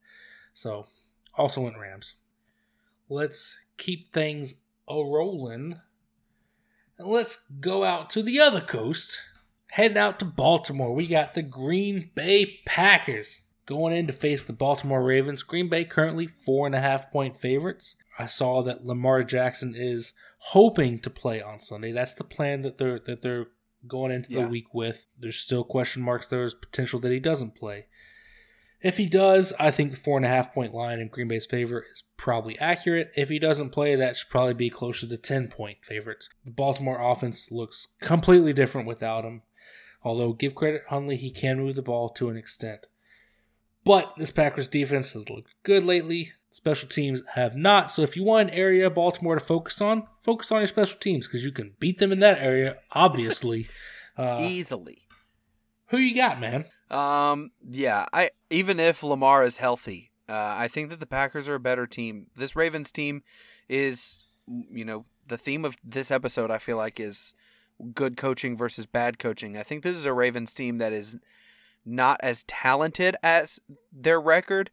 So, 0.55 0.87
also 1.35 1.63
went 1.63 1.79
Rams. 1.79 2.15
Let's 3.09 3.59
keep 3.77 4.09
things 4.09 4.65
a 4.89 4.95
rolling. 4.95 5.81
And 7.01 7.09
let's 7.09 7.45
go 7.61 7.83
out 7.83 8.11
to 8.11 8.23
the 8.23 8.39
other 8.41 8.61
coast. 8.61 9.19
Heading 9.71 9.97
out 9.97 10.19
to 10.19 10.25
Baltimore. 10.25 10.93
We 10.95 11.07
got 11.07 11.33
the 11.35 11.43
Green 11.43 12.11
Bay 12.15 12.59
Packers 12.67 13.43
going 13.67 13.97
in 13.97 14.07
to 14.09 14.13
face 14.13 14.45
the 14.45 14.53
Baltimore 14.53 15.03
Ravens. 15.03 15.43
Green 15.43 15.69
Bay 15.69 15.85
currently 15.85 16.27
four 16.27 16.67
and 16.67 16.75
a 16.75 16.81
half 16.81 17.11
point 17.11 17.37
favorites. 17.37 17.97
I 18.19 18.27
saw 18.27 18.63
that 18.63 18.85
Lamar 18.85 19.23
Jackson 19.23 19.75
is 19.77 20.13
hoping 20.39 20.99
to 20.99 21.09
play 21.09 21.41
on 21.41 21.61
Sunday. 21.61 21.93
That's 21.93 22.13
the 22.13 22.25
plan 22.25 22.63
that 22.63 22.79
they're 22.79 22.99
that 23.07 23.23
they're 23.23 23.47
going 23.87 24.13
into 24.13 24.33
Yeah. 24.33 24.43
the 24.43 24.49
week 24.49 24.75
with. 24.75 25.07
There's 25.19 25.37
still 25.39 25.65
question 25.65 26.03
marks. 26.03 26.27
There's 26.27 26.53
potential 26.53 27.01
that 27.01 27.13
he 27.13 27.21
doesn't 27.21 27.55
play. 27.55 27.87
If 28.83 28.97
he 28.97 29.09
does, 29.09 29.53
I 29.61 29.71
think 29.71 29.91
the 29.91 29.97
four 29.97 30.17
and 30.17 30.25
a 30.25 30.31
half 30.31 30.55
point 30.55 30.73
line 30.73 31.01
in 31.01 31.09
Green 31.09 31.29
Bay's 31.29 31.47
favor 31.47 31.85
is 31.93 32.05
probably 32.17 32.59
accurate. 32.59 33.11
If 33.17 33.29
he 33.29 33.39
doesn't 33.39 33.71
play, 33.71 33.95
that 33.95 34.17
should 34.17 34.31
probably 34.31 34.55
be 34.55 34.71
closer 34.71 35.07
to 35.07 35.17
10 35.17 35.49
point 35.49 35.79
favorites. 35.83 36.31
The 36.45 36.51
Baltimore 36.51 37.01
offense 37.01 37.51
looks 37.53 37.89
completely 38.01 38.53
different 38.53 38.89
without 38.89 39.25
him. 39.25 39.43
Although, 40.03 40.33
give 40.33 40.55
credit, 40.55 40.85
Huntley, 40.89 41.17
he 41.17 41.31
can 41.31 41.59
move 41.59 41.77
the 41.77 41.83
ball 41.83 42.09
to 42.11 42.31
an 42.31 42.37
extent. 42.37 42.87
But 43.85 44.15
this 44.17 44.31
Packers 44.31 44.69
defense 44.69 45.13
has 45.13 45.29
looked 45.29 45.55
good 45.63 45.85
lately. 45.85 46.33
Special 46.51 46.89
teams 46.89 47.23
have 47.35 47.55
not. 47.55 47.91
So 47.91 48.03
if 48.03 48.17
you 48.17 48.25
want 48.25 48.49
an 48.49 48.55
area 48.55 48.91
Baltimore 48.91 49.35
to 49.35 49.45
focus 49.45 49.81
on, 49.81 50.07
focus 50.21 50.51
on 50.51 50.61
your 50.61 50.67
special 50.67 50.99
teams 50.99 51.27
because 51.27 51.45
you 51.45 51.53
can 51.53 51.75
beat 51.79 51.99
them 51.99 52.13
in 52.13 52.21
that 52.21 52.41
area, 52.41 52.77
obviously. 52.93 53.69
Uh, 54.17 54.39
Easily. 54.43 55.07
who 55.87 55.97
you 55.97 56.15
got, 56.15 56.39
man? 56.39 56.67
Um, 56.91 57.53
yeah, 57.69 58.07
I 58.13 58.31
even 58.51 58.81
if 58.81 59.03
Lamar 59.03 59.45
is 59.45 59.59
healthy, 59.59 60.11
uh, 60.29 60.55
I 60.57 60.69
think 60.69 60.91
that 60.91 61.01
the 61.01 61.07
Packers 61.07 61.49
are 61.49 61.55
a 61.55 61.61
better 61.61 61.87
team. 61.87 62.27
This 62.37 62.57
Ravens 62.57 62.91
team 62.91 63.23
is, 63.69 64.25
you 64.47 64.85
know, 64.85 65.05
the 65.27 65.39
theme 65.39 65.65
of 65.65 65.77
this 65.85 66.11
episode. 66.11 66.51
I 66.51 66.59
feel 66.59 66.77
like 66.77 66.99
is 66.99 67.35
good 67.95 68.17
coaching 68.17 68.57
versus 68.57 68.87
bad 68.87 69.19
coaching. 69.19 69.57
I 69.57 69.63
think 69.63 69.83
this 69.83 69.97
is 69.97 70.05
a 70.05 70.13
Ravens 70.13 70.53
team 70.53 70.79
that 70.79 70.93
is 70.93 71.17
not 71.85 72.21
as 72.23 72.45
talented 72.45 73.17
as 73.23 73.61
their 73.93 74.21
record, 74.21 74.71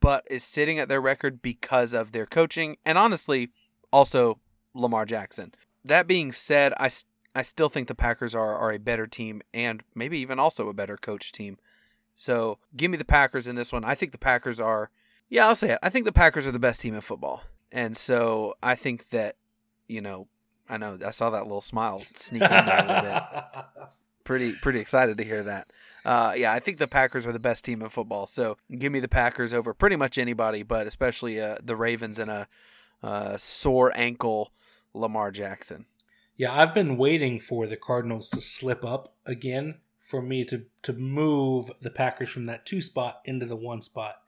but 0.00 0.24
is 0.30 0.44
sitting 0.44 0.78
at 0.78 0.88
their 0.88 1.00
record 1.00 1.40
because 1.40 1.92
of 1.92 2.12
their 2.12 2.26
coaching 2.26 2.76
and 2.84 2.98
honestly, 2.98 3.50
also 3.92 4.38
Lamar 4.74 5.06
Jackson. 5.06 5.54
That 5.84 6.06
being 6.06 6.32
said, 6.32 6.74
I 6.78 6.88
I 7.34 7.42
still 7.42 7.68
think 7.68 7.88
the 7.88 7.94
Packers 7.94 8.34
are, 8.34 8.56
are 8.56 8.72
a 8.72 8.78
better 8.78 9.06
team 9.06 9.42
and 9.52 9.82
maybe 9.94 10.18
even 10.18 10.38
also 10.38 10.68
a 10.68 10.74
better 10.74 10.96
coach 10.96 11.32
team. 11.32 11.58
So 12.14 12.58
give 12.76 12.90
me 12.90 12.96
the 12.96 13.04
Packers 13.04 13.46
in 13.46 13.54
this 13.54 13.72
one. 13.72 13.84
I 13.84 13.94
think 13.94 14.12
the 14.12 14.18
Packers 14.18 14.58
are, 14.58 14.90
yeah, 15.28 15.46
I'll 15.46 15.54
say 15.54 15.72
it. 15.72 15.78
I 15.82 15.88
think 15.88 16.04
the 16.04 16.12
Packers 16.12 16.46
are 16.46 16.52
the 16.52 16.58
best 16.58 16.80
team 16.80 16.94
in 16.94 17.00
football. 17.00 17.42
And 17.70 17.96
so 17.96 18.54
I 18.62 18.74
think 18.74 19.10
that, 19.10 19.36
you 19.86 20.00
know, 20.00 20.26
I 20.68 20.78
know 20.78 20.98
I 21.04 21.10
saw 21.10 21.30
that 21.30 21.44
little 21.44 21.60
smile 21.60 22.02
sneak 22.14 22.42
in 22.42 22.48
there 22.50 22.84
a 22.84 22.86
little 22.86 23.02
bit. 23.02 23.64
Pretty, 24.24 24.52
pretty 24.52 24.78
excited 24.78 25.16
to 25.16 25.24
hear 25.24 25.42
that. 25.44 25.68
Uh, 26.04 26.34
yeah, 26.36 26.52
I 26.52 26.60
think 26.60 26.76
the 26.76 26.86
Packers 26.86 27.26
are 27.26 27.32
the 27.32 27.38
best 27.38 27.64
team 27.64 27.80
in 27.80 27.88
football. 27.88 28.26
So 28.26 28.58
give 28.76 28.92
me 28.92 29.00
the 29.00 29.08
Packers 29.08 29.54
over 29.54 29.72
pretty 29.72 29.96
much 29.96 30.18
anybody, 30.18 30.62
but 30.62 30.86
especially 30.86 31.40
uh, 31.40 31.56
the 31.62 31.74
Ravens 31.74 32.18
and 32.18 32.30
a 32.30 32.48
uh, 33.02 33.38
sore 33.38 33.90
ankle 33.96 34.52
Lamar 34.92 35.30
Jackson. 35.30 35.86
Yeah, 36.38 36.54
I've 36.54 36.72
been 36.72 36.96
waiting 36.96 37.40
for 37.40 37.66
the 37.66 37.76
Cardinals 37.76 38.30
to 38.30 38.40
slip 38.40 38.84
up 38.84 39.12
again 39.26 39.80
for 40.00 40.22
me 40.22 40.44
to 40.46 40.64
to 40.82 40.92
move 40.94 41.70
the 41.82 41.90
Packers 41.90 42.30
from 42.30 42.46
that 42.46 42.64
two 42.64 42.80
spot 42.80 43.20
into 43.24 43.44
the 43.44 43.56
one 43.56 43.82
spot. 43.82 44.22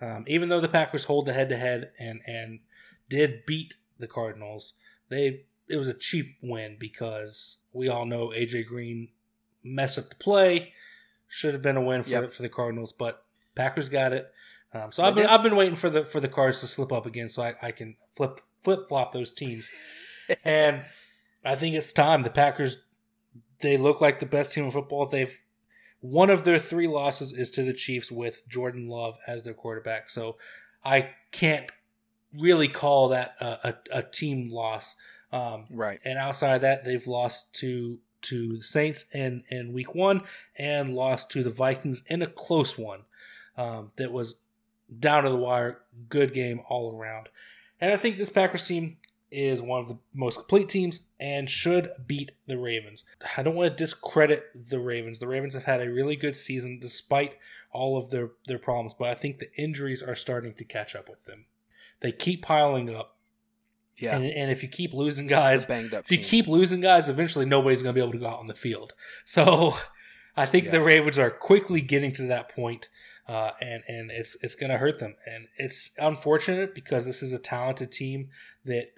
Um, 0.00 0.24
even 0.28 0.48
though 0.48 0.60
the 0.60 0.68
Packers 0.68 1.04
hold 1.04 1.26
the 1.26 1.32
head 1.32 1.48
to 1.50 1.56
head 1.56 1.90
and 1.98 2.20
and 2.26 2.60
did 3.08 3.44
beat 3.46 3.74
the 3.98 4.06
Cardinals, 4.06 4.74
they 5.08 5.44
it 5.68 5.76
was 5.76 5.88
a 5.88 5.94
cheap 5.94 6.36
win 6.40 6.76
because 6.78 7.56
we 7.72 7.88
all 7.88 8.06
know 8.06 8.28
AJ 8.28 8.68
Green 8.68 9.08
messed 9.64 9.98
up 9.98 10.08
the 10.08 10.14
play. 10.14 10.72
Should 11.26 11.52
have 11.54 11.62
been 11.62 11.76
a 11.76 11.82
win 11.82 12.04
for 12.04 12.10
Yep. 12.10 12.32
for 12.32 12.42
the 12.42 12.48
Cardinals, 12.48 12.92
but 12.92 13.24
Packers 13.56 13.88
got 13.88 14.12
it. 14.12 14.30
Um, 14.72 14.92
so 14.92 15.02
They 15.02 15.08
I've 15.08 15.14
been 15.16 15.24
did. 15.24 15.30
I've 15.32 15.42
been 15.42 15.56
waiting 15.56 15.74
for 15.74 15.90
the 15.90 16.04
for 16.04 16.20
the 16.20 16.28
Cards 16.28 16.60
to 16.60 16.68
slip 16.68 16.92
up 16.92 17.06
again, 17.06 17.28
so 17.28 17.42
I, 17.42 17.54
I 17.60 17.70
can 17.72 17.96
flip 18.14 18.40
flip 18.62 18.88
flop 18.88 19.12
those 19.12 19.32
teams. 19.32 19.70
and 20.44 20.84
I 21.46 21.54
think 21.54 21.74
it's 21.74 21.92
time. 21.92 22.22
The 22.22 22.30
Packers 22.30 22.78
they 23.60 23.76
look 23.78 24.00
like 24.02 24.20
the 24.20 24.26
best 24.26 24.52
team 24.52 24.64
in 24.64 24.70
football. 24.70 25.06
They've 25.06 25.34
one 26.00 26.28
of 26.30 26.44
their 26.44 26.58
three 26.58 26.86
losses 26.86 27.32
is 27.32 27.50
to 27.52 27.62
the 27.62 27.72
Chiefs 27.72 28.12
with 28.12 28.46
Jordan 28.48 28.88
Love 28.88 29.16
as 29.26 29.44
their 29.44 29.54
quarterback. 29.54 30.08
So 30.10 30.36
I 30.84 31.10
can't 31.32 31.70
really 32.38 32.68
call 32.68 33.08
that 33.08 33.34
a, 33.40 33.68
a, 33.68 33.98
a 33.98 34.02
team 34.02 34.50
loss. 34.50 34.96
Um, 35.32 35.66
Right. 35.70 35.98
and 36.04 36.18
outside 36.18 36.56
of 36.56 36.60
that, 36.62 36.84
they've 36.84 37.06
lost 37.06 37.54
to 37.56 37.98
to 38.22 38.58
the 38.58 38.64
Saints 38.64 39.06
in 39.14 39.44
in 39.50 39.72
Week 39.72 39.94
One 39.94 40.22
and 40.56 40.94
lost 40.94 41.30
to 41.30 41.42
the 41.42 41.50
Vikings 41.50 42.02
in 42.08 42.22
a 42.22 42.26
close 42.26 42.76
one. 42.76 43.02
Um, 43.56 43.92
that 43.96 44.12
was 44.12 44.42
down 44.98 45.24
to 45.24 45.30
the 45.30 45.36
wire. 45.36 45.80
Good 46.08 46.34
game 46.34 46.60
all 46.68 46.94
around. 46.94 47.28
And 47.80 47.92
I 47.92 47.96
think 47.96 48.18
this 48.18 48.30
Packers 48.30 48.66
team 48.68 48.98
is 49.30 49.60
one 49.60 49.80
of 49.80 49.88
the 49.88 49.98
most 50.14 50.36
complete 50.36 50.68
teams 50.68 51.08
and 51.18 51.50
should 51.50 51.90
beat 52.06 52.32
the 52.46 52.58
Ravens. 52.58 53.04
I 53.36 53.42
don't 53.42 53.54
want 53.54 53.70
to 53.70 53.84
discredit 53.84 54.44
the 54.54 54.78
Ravens. 54.78 55.18
The 55.18 55.28
Ravens 55.28 55.54
have 55.54 55.64
had 55.64 55.80
a 55.80 55.90
really 55.90 56.16
good 56.16 56.36
season 56.36 56.78
despite 56.80 57.36
all 57.72 57.96
of 57.96 58.10
their, 58.10 58.30
their 58.46 58.58
problems, 58.58 58.94
but 58.94 59.08
I 59.08 59.14
think 59.14 59.38
the 59.38 59.52
injuries 59.56 60.02
are 60.02 60.14
starting 60.14 60.54
to 60.54 60.64
catch 60.64 60.94
up 60.94 61.08
with 61.08 61.24
them. 61.24 61.46
They 62.00 62.12
keep 62.12 62.42
piling 62.42 62.94
up. 62.94 63.16
Yeah. 63.96 64.16
And, 64.16 64.24
and 64.26 64.50
if 64.50 64.62
you 64.62 64.68
keep 64.68 64.92
losing 64.92 65.26
guys, 65.26 65.64
banged 65.64 65.94
up 65.94 66.04
if 66.04 66.10
you 66.10 66.18
team. 66.18 66.26
keep 66.26 66.46
losing 66.46 66.80
guys, 66.80 67.08
eventually 67.08 67.46
nobody's 67.46 67.82
going 67.82 67.94
to 67.94 67.98
be 67.98 68.02
able 68.02 68.12
to 68.12 68.18
go 68.18 68.26
out 68.26 68.38
on 68.38 68.46
the 68.46 68.54
field. 68.54 68.92
So 69.24 69.74
I 70.36 70.44
think 70.44 70.70
the 70.70 70.82
Ravens 70.82 71.18
are 71.18 71.30
quickly 71.30 71.80
getting 71.80 72.12
to 72.14 72.26
that 72.26 72.54
point, 72.54 72.88
uh, 73.26 73.52
and 73.60 73.82
and 73.88 74.10
it's 74.10 74.36
it's 74.42 74.54
going 74.54 74.70
to 74.70 74.76
hurt 74.76 74.98
them. 74.98 75.16
And 75.26 75.48
it's 75.56 75.92
unfortunate 75.98 76.74
because 76.74 77.06
this 77.06 77.22
is 77.22 77.32
a 77.32 77.38
talented 77.38 77.90
team 77.90 78.28
that 78.64 78.88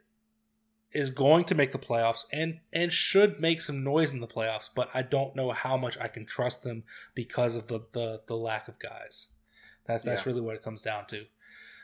is 0.93 1.11
going 1.11 1.45
to 1.45 1.55
make 1.55 1.73
the 1.73 1.79
playoffs 1.79 2.25
and 2.33 2.61
and 2.73 2.93
should 2.93 3.41
make 3.41 3.61
some 3.61 3.85
noise 3.85 4.11
in 4.13 4.21
the 4.21 4.27
playoffs. 4.27 4.71
But 4.75 4.89
I 4.95 5.03
don't 5.03 5.37
know 5.37 5.51
how 5.53 5.77
much 5.77 5.99
I 5.99 6.09
can 6.09 6.25
trust 6.25 6.63
them 6.63 6.85
because 7.15 7.57
of 7.57 7.67
the 7.67 7.81
the, 7.93 8.23
the 8.27 8.37
lack 8.37 8.69
of 8.69 8.79
guys. 8.79 9.29
That's 9.87 10.03
that's 10.03 10.25
Yeah. 10.25 10.31
really 10.33 10.41
what 10.43 10.55
it 10.57 10.63
comes 10.63 10.83
down 10.83 11.07
to. 11.07 11.25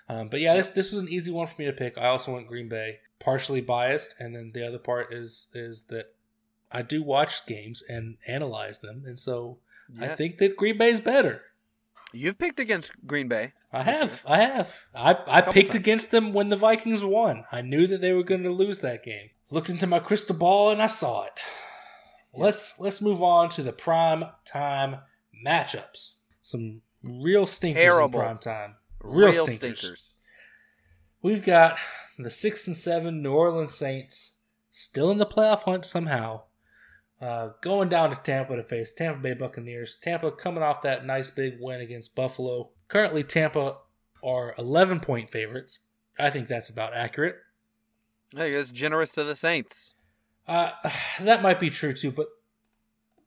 Um, 0.08 0.28
but 0.28 0.40
yeah, 0.40 0.54
this 0.54 0.68
this 0.68 0.92
was 0.92 1.00
an 1.00 1.08
easy 1.08 1.30
one 1.32 1.46
for 1.46 1.60
me 1.60 1.66
to 1.66 1.72
pick. 1.72 1.96
I 1.98 2.06
also 2.08 2.34
went 2.34 2.46
Green 2.46 2.68
Bay, 2.68 2.98
partially 3.20 3.60
biased, 3.62 4.14
and 4.18 4.34
then 4.34 4.52
the 4.52 4.66
other 4.66 4.78
part 4.78 5.12
is 5.12 5.48
is 5.54 5.84
that 5.84 6.14
I 6.70 6.82
do 6.82 7.02
watch 7.02 7.46
games 7.46 7.82
and 7.88 8.16
analyze 8.26 8.80
them, 8.80 9.04
and 9.06 9.18
so 9.18 9.58
I 10.00 10.08
think 10.08 10.38
that 10.38 10.56
Green 10.56 10.76
Bay's 10.78 11.00
better. 11.00 11.42
You've 12.14 12.38
picked 12.38 12.60
against 12.60 12.92
Green 13.06 13.28
Bay. 13.28 13.52
I 13.72 13.82
have. 13.82 14.22
I 14.26 14.38
have. 14.38 14.74
I 14.94 15.16
I 15.26 15.40
picked 15.42 15.72
times. 15.72 15.80
against 15.82 16.10
them 16.10 16.32
when 16.32 16.48
the 16.48 16.56
Vikings 16.56 17.04
won. 17.04 17.44
I 17.50 17.60
knew 17.62 17.86
that 17.88 18.00
they 18.00 18.12
were 18.12 18.22
going 18.22 18.42
to 18.44 18.50
lose 18.50 18.78
that 18.78 19.02
game. 19.02 19.30
Looked 19.50 19.68
into 19.70 19.86
my 19.86 19.98
crystal 19.98 20.36
ball 20.36 20.70
and 20.70 20.80
I 20.82 20.86
saw 20.86 21.24
it. 21.24 21.32
Let's 22.32 22.74
let's 22.80 23.00
move 23.00 23.22
on 23.22 23.48
to 23.50 23.62
the 23.62 23.72
prime 23.72 24.24
time 24.44 24.96
matchups. 25.46 26.18
Some 26.40 26.82
real 27.02 27.46
stinkers 27.46 27.82
Terrible. 27.82 28.04
in 28.20 28.26
prime 28.26 28.38
time. 28.38 28.74
Real, 29.00 29.30
Real, 29.32 29.46
stinkers. 29.46 29.78
stinkers. 29.80 30.18
We've 31.22 31.44
got 31.44 31.78
the 32.18 32.30
six 32.30 32.66
and 32.66 32.76
seven 32.76 33.22
New 33.22 33.32
Orleans 33.32 33.74
Saints 33.74 34.36
still 34.70 35.10
in 35.10 35.18
the 35.18 35.26
playoff 35.26 35.62
hunt 35.62 35.84
somehow. 35.86 36.42
Uh, 37.24 37.52
going 37.62 37.88
down 37.88 38.10
to 38.10 38.16
Tampa 38.16 38.54
to 38.54 38.62
face 38.62 38.92
Tampa 38.92 39.18
Bay 39.18 39.32
Buccaneers. 39.32 39.96
Tampa 40.02 40.30
coming 40.30 40.62
off 40.62 40.82
that 40.82 41.06
nice 41.06 41.30
big 41.30 41.54
win 41.58 41.80
against 41.80 42.14
Buffalo. 42.14 42.68
Currently, 42.88 43.22
Tampa 43.22 43.78
are 44.22 44.54
11 44.58 45.00
point 45.00 45.30
favorites. 45.30 45.78
I 46.18 46.28
think 46.28 46.48
that's 46.48 46.68
about 46.68 46.94
accurate. 46.94 47.36
I 48.34 48.40
think 48.40 48.54
it's 48.56 48.70
generous 48.70 49.12
to 49.12 49.24
the 49.24 49.34
Saints. 49.34 49.94
Uh, 50.46 50.72
that 51.20 51.42
might 51.42 51.58
be 51.58 51.70
true 51.70 51.94
too, 51.94 52.12
but 52.12 52.26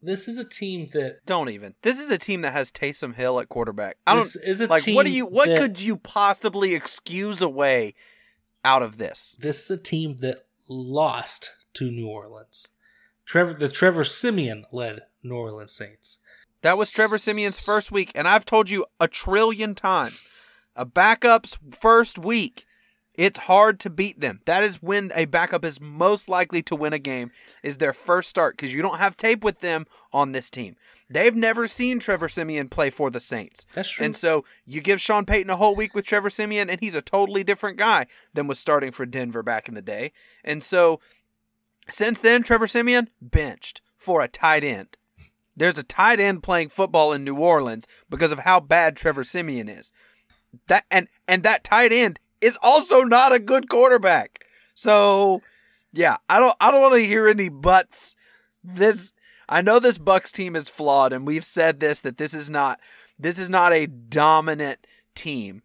this 0.04 0.28
is 0.28 0.38
a 0.38 0.46
team 0.46 0.90
that 0.94 1.26
Don't 1.26 1.50
even. 1.50 1.74
This 1.82 2.00
is 2.00 2.12
a 2.12 2.20
team 2.20 2.42
that 2.42 2.54
has 2.54 2.72
Taysom 2.72 3.16
Hill 3.16 3.40
at 3.40 3.50
quarterback. 3.50 3.98
I 4.06 4.14
don't 4.14 4.36
is 4.46 4.62
a 4.62 4.68
like. 4.68 4.84
team 4.84 4.94
What 4.94 5.08
do 5.08 5.12
you? 5.12 5.26
What 5.26 5.48
that- 5.48 5.58
could 5.58 5.82
you 5.82 5.98
possibly 5.98 6.76
excuse 6.76 7.42
away 7.42 7.96
out 8.64 8.84
of 8.84 9.00
this? 9.00 9.36
this 9.40 9.64
is 9.64 9.72
a 9.72 9.82
team 9.82 10.18
that 10.20 10.42
lost 10.70 11.56
to 11.74 11.90
New 11.90 12.08
Orleans. 12.08 12.68
Trevor, 13.28 13.54
the 13.54 13.68
Trevor 13.68 14.06
Siemian 14.06 14.66
led 14.72 15.02
New 15.22 15.36
Orleans 15.36 15.74
Saints. 15.74 16.20
That 16.62 16.78
was 16.78 16.92
Trevor 16.92 17.18
Siemian's 17.18 17.60
first 17.60 17.92
week, 17.92 18.12
and 18.16 18.28
I've 18.28 18.46
told 18.46 18.70
you 18.70 18.86
a 19.00 19.08
trillion 19.08 19.76
times. 19.76 20.24
A 20.76 20.86
backup's 20.86 21.60
first 21.72 22.18
week, 22.18 22.66
it's 23.14 23.42
hard 23.42 23.80
to 23.82 23.90
beat 23.90 24.22
them. 24.22 24.42
That 24.46 24.64
is 24.64 24.82
when 24.82 25.12
a 25.14 25.26
backup 25.26 25.66
is 25.66 25.82
most 25.82 26.30
likely 26.30 26.62
to 26.64 26.76
win 26.76 26.94
a 26.94 27.00
game 27.00 27.32
is 27.64 27.78
their 27.78 27.94
first 27.94 28.30
start 28.30 28.56
because 28.56 28.74
you 28.74 28.82
don't 28.82 29.00
have 29.00 29.18
tape 29.18 29.44
with 29.44 29.60
them 29.60 29.86
on 30.14 30.32
this 30.32 30.50
team. 30.50 30.76
They've 31.10 31.36
never 31.36 31.68
seen 31.68 32.00
Trevor 32.00 32.30
Siemian 32.30 32.70
play 32.70 32.90
for 32.90 33.10
the 33.10 33.20
Saints. 33.20 33.66
That's 33.74 33.90
true. 33.90 34.06
And 34.06 34.16
so 34.16 34.46
you 34.66 34.82
give 34.82 35.02
Sean 35.02 35.26
Payton 35.26 35.50
a 35.50 35.56
whole 35.56 35.76
week 35.76 35.96
with 35.96 36.06
Trevor 36.06 36.30
Siemian, 36.30 36.70
and 36.70 36.80
he's 36.80 36.96
a 36.96 37.02
totally 37.02 37.44
different 37.44 37.78
guy 37.78 38.06
than 38.34 38.48
was 38.48 38.60
starting 38.60 38.92
for 38.92 39.06
Denver 39.06 39.42
back 39.42 39.68
in 39.68 39.74
the 39.74 39.82
day. 39.82 40.12
And 40.44 40.62
so 40.62 41.00
since 41.90 42.20
then, 42.20 42.44
Trevor 42.44 42.68
Siemian 42.68 43.10
benched 43.22 43.82
for 43.98 44.22
a 44.22 44.28
tight 44.28 44.64
end. 44.64 44.98
There's 45.56 45.78
a 45.78 45.84
tight 45.84 46.20
end 46.20 46.44
playing 46.44 46.70
football 46.70 47.14
in 47.14 47.24
New 47.24 47.38
Orleans 47.38 47.88
because 48.10 48.32
of 48.32 48.40
how 48.40 48.60
bad 48.60 48.96
Trevor 48.96 49.24
Siemian 49.24 49.68
is. 49.68 49.92
That 50.68 50.86
and 50.92 51.08
and 51.28 51.44
that 51.44 51.64
tight 51.64 51.92
end 51.92 52.20
is 52.42 52.58
also 52.62 53.02
not 53.02 53.34
a 53.34 53.40
good 53.40 53.70
quarterback. 53.70 54.46
So 54.76 55.42
yeah, 55.92 56.18
I 56.30 56.40
don't 56.40 56.56
I 56.62 56.72
don't 56.72 56.82
want 56.82 56.94
to 56.96 57.06
hear 57.06 57.28
any 57.28 57.50
buts. 57.50 58.16
This 58.64 59.12
I 59.50 59.62
know 59.62 59.80
this 59.80 59.98
Bucs 59.98 60.32
team 60.32 60.56
is 60.56 60.70
flawed, 60.70 61.12
and 61.12 61.26
we've 61.26 61.46
said 61.46 61.80
this 61.80 62.00
that 62.02 62.18
this 62.18 62.34
is 62.34 62.50
not 62.50 62.80
this 63.18 63.40
is 63.40 63.50
not 63.50 63.74
a 63.74 63.88
dominant 63.88 64.86
team, 65.16 65.64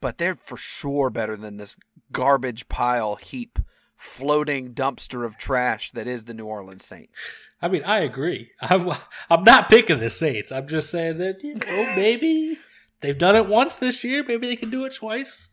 but 0.00 0.18
they're 0.18 0.36
for 0.36 0.56
sure 0.56 1.08
better 1.08 1.36
than 1.36 1.56
this 1.56 1.76
garbage 2.12 2.68
pile 2.68 3.16
heap 3.16 3.58
floating 3.96 4.74
dumpster 4.74 5.24
of 5.24 5.38
trash 5.38 5.90
that 5.92 6.06
is 6.06 6.24
the 6.24 6.34
New 6.34 6.46
Orleans 6.46 6.84
Saints. 6.84 7.20
I 7.60 7.68
mean, 7.68 7.82
I 7.84 8.00
agree. 8.00 8.50
I'm, 8.60 8.90
I'm 9.30 9.44
not 9.44 9.68
picking 9.68 10.00
the 10.00 10.10
Saints. 10.10 10.52
I'm 10.52 10.68
just 10.68 10.90
saying 10.90 11.18
that, 11.18 11.42
you 11.42 11.54
know, 11.54 11.94
maybe 11.96 12.58
they've 13.00 13.18
done 13.18 13.36
it 13.36 13.46
once 13.46 13.76
this 13.76 14.04
year. 14.04 14.24
Maybe 14.26 14.46
they 14.46 14.56
can 14.56 14.70
do 14.70 14.84
it 14.84 14.94
twice. 14.94 15.48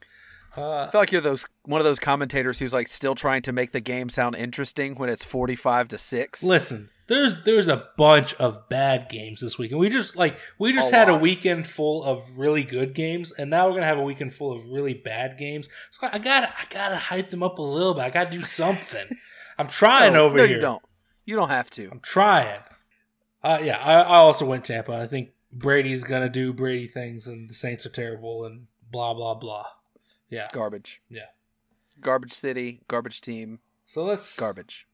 Uh, 0.56 0.86
I 0.88 0.92
feel 0.92 1.02
like 1.02 1.12
you're 1.12 1.22
those 1.22 1.48
one 1.64 1.82
of 1.82 1.86
those 1.86 2.00
commentators 2.00 2.60
who's 2.60 2.74
like 2.74 2.88
still 2.88 3.16
trying 3.16 3.42
to 3.44 3.52
make 3.52 3.72
the 3.72 3.80
game 3.80 4.10
sound 4.10 4.36
interesting 4.36 4.96
when 4.96 5.10
it's 5.10 5.26
45 5.26 5.88
to 5.90 5.98
6. 5.98 6.44
listen, 6.44 6.90
there's 7.08 7.44
there's 7.44 7.68
a 7.68 7.88
bunch 7.98 8.34
of 8.36 8.70
bad 8.70 9.10
games 9.10 9.42
this 9.42 9.58
week, 9.58 9.72
and 9.72 9.80
we 9.80 9.90
just 9.90 10.16
like 10.16 10.40
we 10.60 10.72
just 10.72 10.92
A 10.94 10.96
had 10.96 11.10
a 11.10 11.18
weekend 11.18 11.68
full 11.68 12.04
of 12.04 12.38
really 12.38 12.64
good 12.64 12.94
games, 12.94 13.32
and 13.32 13.50
now 13.50 13.68
we're 13.68 13.74
gonna 13.74 13.88
have 13.88 13.98
a 13.98 14.04
weekend 14.04 14.34
full 14.34 14.52
of 14.52 14.70
really 14.70 14.94
bad 14.94 15.38
games. 15.38 15.70
So 15.92 16.08
I 16.12 16.20
gotta 16.20 16.50
I 16.50 16.66
gotta 16.70 16.98
hype 16.98 17.30
them 17.30 17.44
up 17.44 17.58
a 17.58 17.64
little 17.64 17.94
bit. 17.94 18.04
I 18.04 18.10
gotta 18.10 18.30
do 18.32 18.42
something. 18.42 19.06
I'm 19.58 19.68
trying 19.68 20.14
no, 20.14 20.26
over 20.26 20.38
no, 20.38 20.46
here. 20.46 20.56
you 20.56 20.62
don't. 20.62 20.84
You 21.26 21.36
don't 21.36 21.50
have 21.50 21.70
to. 21.72 21.90
I'm 21.92 22.00
trying. 22.00 22.60
Uh, 23.44 23.60
yeah, 23.62 23.78
I, 23.80 23.94
I 23.96 24.18
also 24.18 24.46
went 24.46 24.66
Tampa. 24.66 24.94
I 24.94 25.08
think 25.08 25.32
Brady's 25.52 26.04
gonna 26.04 26.30
do 26.30 26.54
Brady 26.54 26.88
things, 26.88 27.28
and 27.28 27.50
the 27.50 27.54
Saints 27.54 27.86
are 27.86 27.90
terrible, 27.90 28.46
and 28.46 28.68
blah 28.92 29.14
blah 29.14 29.36
blah. 29.36 29.66
Yeah. 30.34 30.48
Garbage. 30.52 31.02
Yeah. 31.10 31.28
Garbage 32.02 32.32
city, 32.34 32.82
garbage 32.88 33.22
team, 33.22 33.60
So 33.86 34.04
let's 34.04 34.36
garbage. 34.40 34.88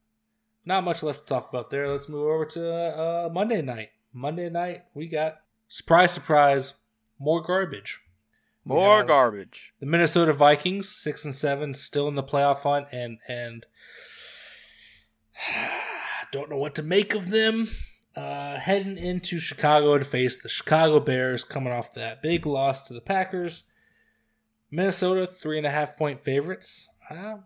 not 0.65 0.83
much 0.83 1.01
left 1.01 1.19
to 1.21 1.25
talk 1.33 1.49
about 1.49 1.69
there. 1.69 1.87
Let's 1.87 2.09
move 2.09 2.27
over 2.27 2.45
to 2.45 2.73
uh, 2.73 3.29
Monday 3.31 3.61
night. 3.61 3.89
Monday 4.11 4.49
night, 4.49 4.83
we 4.93 5.07
got 5.07 5.37
surprise, 5.69 6.11
surprise, 6.11 6.73
more 7.17 7.41
garbage. 7.41 8.01
We 8.65 8.75
More 8.75 9.03
garbage. 9.05 9.73
The 9.79 9.85
Minnesota 9.85 10.33
Vikings, 10.33 10.89
six 10.89 11.23
and 11.23 11.33
seven, 11.35 11.73
still 11.73 12.07
in 12.09 12.15
the 12.15 12.23
playoff 12.23 12.59
hunt, 12.63 12.87
and 12.91 13.19
and 13.27 13.65
don't 16.31 16.49
know 16.49 16.57
what 16.57 16.75
to 16.75 16.83
make 16.83 17.13
of 17.15 17.29
them. 17.29 17.69
Uh, 18.15 18.57
heading 18.57 18.97
into 18.97 19.39
Chicago 19.39 19.97
to 19.97 20.03
face 20.03 20.37
the 20.37 20.49
Chicago 20.49 20.99
Bears, 20.99 21.43
coming 21.45 21.71
off 21.71 21.93
that 21.93 22.21
big 22.21 22.45
loss 22.45 22.83
to 22.83 22.93
the 22.93 22.99
Packers. 23.01 23.63
Minnesota 24.71 25.25
three 25.27 25.57
and 25.57 25.67
a 25.67 25.71
half 25.71 25.97
point 25.97 26.21
favorites. 26.21 26.89
Uh, 27.09 27.37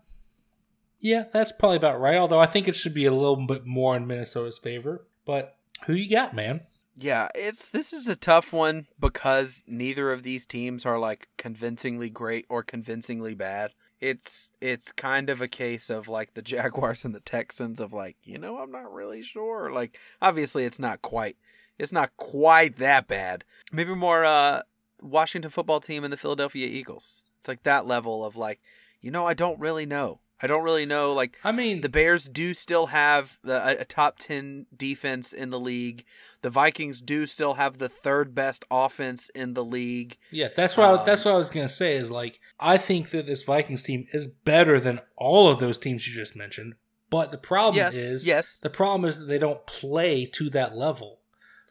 yeah, 1.00 1.26
that's 1.32 1.52
probably 1.52 1.78
about 1.78 2.00
right. 2.00 2.18
Although 2.18 2.40
I 2.40 2.46
think 2.46 2.68
it 2.68 2.76
should 2.76 2.94
be 2.94 3.06
a 3.06 3.14
little 3.14 3.46
bit 3.46 3.66
more 3.66 3.96
in 3.96 4.08
Minnesota's 4.08 4.58
favor. 4.58 5.06
But 5.26 5.56
who 5.86 5.94
you 5.94 6.10
got, 6.10 6.34
man? 6.34 6.62
Yeah, 6.96 7.30
it's 7.34 7.68
this 7.70 7.92
is 7.92 8.08
a 8.08 8.16
tough 8.16 8.54
one 8.54 8.88
because 9.00 9.64
neither 9.68 10.12
of 10.12 10.24
these 10.24 10.46
teams 10.46 10.86
are 10.86 11.00
like 11.00 11.28
convincingly 11.38 12.10
great 12.10 12.46
or 12.50 12.62
convincingly 12.64 13.34
bad. 13.36 13.72
it's 14.00 14.52
it's 14.60 14.92
kind 14.92 15.30
of 15.30 15.42
a 15.42 15.48
case 15.48 15.90
of 15.90 16.08
like 16.10 16.34
the 16.34 16.42
Jaguars 16.52 17.06
and 17.06 17.16
the 17.16 17.20
Texans 17.22 17.80
of 17.80 17.94
like, 17.94 18.18
you 18.24 18.38
know, 18.38 18.60
I'm 18.60 18.72
not 18.72 18.94
really 18.94 19.24
sure. 19.24 19.72
Like 19.72 19.98
obviously 20.22 20.66
it's 20.66 20.80
not 20.80 21.02
quite 21.02 21.38
it's 21.80 21.92
not 21.94 22.16
quite 22.18 22.78
that 22.78 23.08
bad. 23.08 23.44
Maybe 23.72 23.96
more 23.96 24.24
uh 24.26 24.62
Washington 25.04 25.52
football 25.52 25.80
team 25.80 26.04
and 26.04 26.12
the 26.12 26.18
Philadelphia 26.18 26.68
Eagles. 26.68 27.28
It's 27.40 27.48
like 27.48 27.64
that 27.64 27.86
level 27.86 28.26
of 28.26 28.36
like, 28.36 28.62
you 29.02 29.12
know, 29.12 29.28
I 29.28 29.34
don't 29.34 29.60
really 29.60 29.86
know. 29.86 30.20
I 30.42 30.48
don't 30.48 30.64
really 30.64 30.86
know. 30.86 31.14
Like, 31.14 31.38
I 31.46 31.54
mean, 31.54 31.82
the 31.82 31.90
Bears 31.90 32.28
do 32.28 32.54
still 32.54 32.88
have 32.88 33.38
the, 33.44 33.80
a, 33.80 33.86
top 33.86 34.20
10 34.20 34.66
defense 34.76 35.32
in 35.32 35.52
the 35.52 35.60
league. 35.60 36.04
The 36.42 36.50
Vikings 36.50 37.00
do 37.00 37.26
still 37.26 37.54
have 37.54 37.78
the 37.78 37.88
third 37.88 38.36
best 38.36 38.66
offense 38.70 39.30
in 39.30 39.54
the 39.54 39.64
league. 39.64 40.18
Yeah, 40.32 40.50
that's 40.54 40.76
what 40.76 40.86
I, 40.86 40.94
Um, 40.96 41.06
that's 41.06 41.24
what 41.24 41.34
I 41.34 41.38
was 41.38 41.50
gonna 41.50 41.70
say. 41.70 41.96
Is 41.96 42.12
like 42.12 42.42
I 42.60 42.78
think 42.78 43.12
that 43.12 43.26
this 43.26 43.44
Vikings 43.44 43.84
team 43.84 44.06
is 44.12 44.28
better 44.28 44.82
than 44.82 45.00
all 45.16 45.48
of 45.48 45.60
those 45.60 45.78
teams 45.78 46.08
you 46.08 46.14
just 46.14 46.36
mentioned. 46.36 46.76
But 47.10 47.32
the 47.32 47.38
problem 47.38 47.78
yes, 47.78 47.96
is, 47.96 48.28
yes. 48.28 48.58
the 48.62 48.70
problem 48.70 49.08
is 49.08 49.20
that 49.20 49.26
they 49.26 49.38
don't 49.38 49.66
play 49.66 50.26
to 50.34 50.50
that 50.50 50.76
level. 50.76 51.20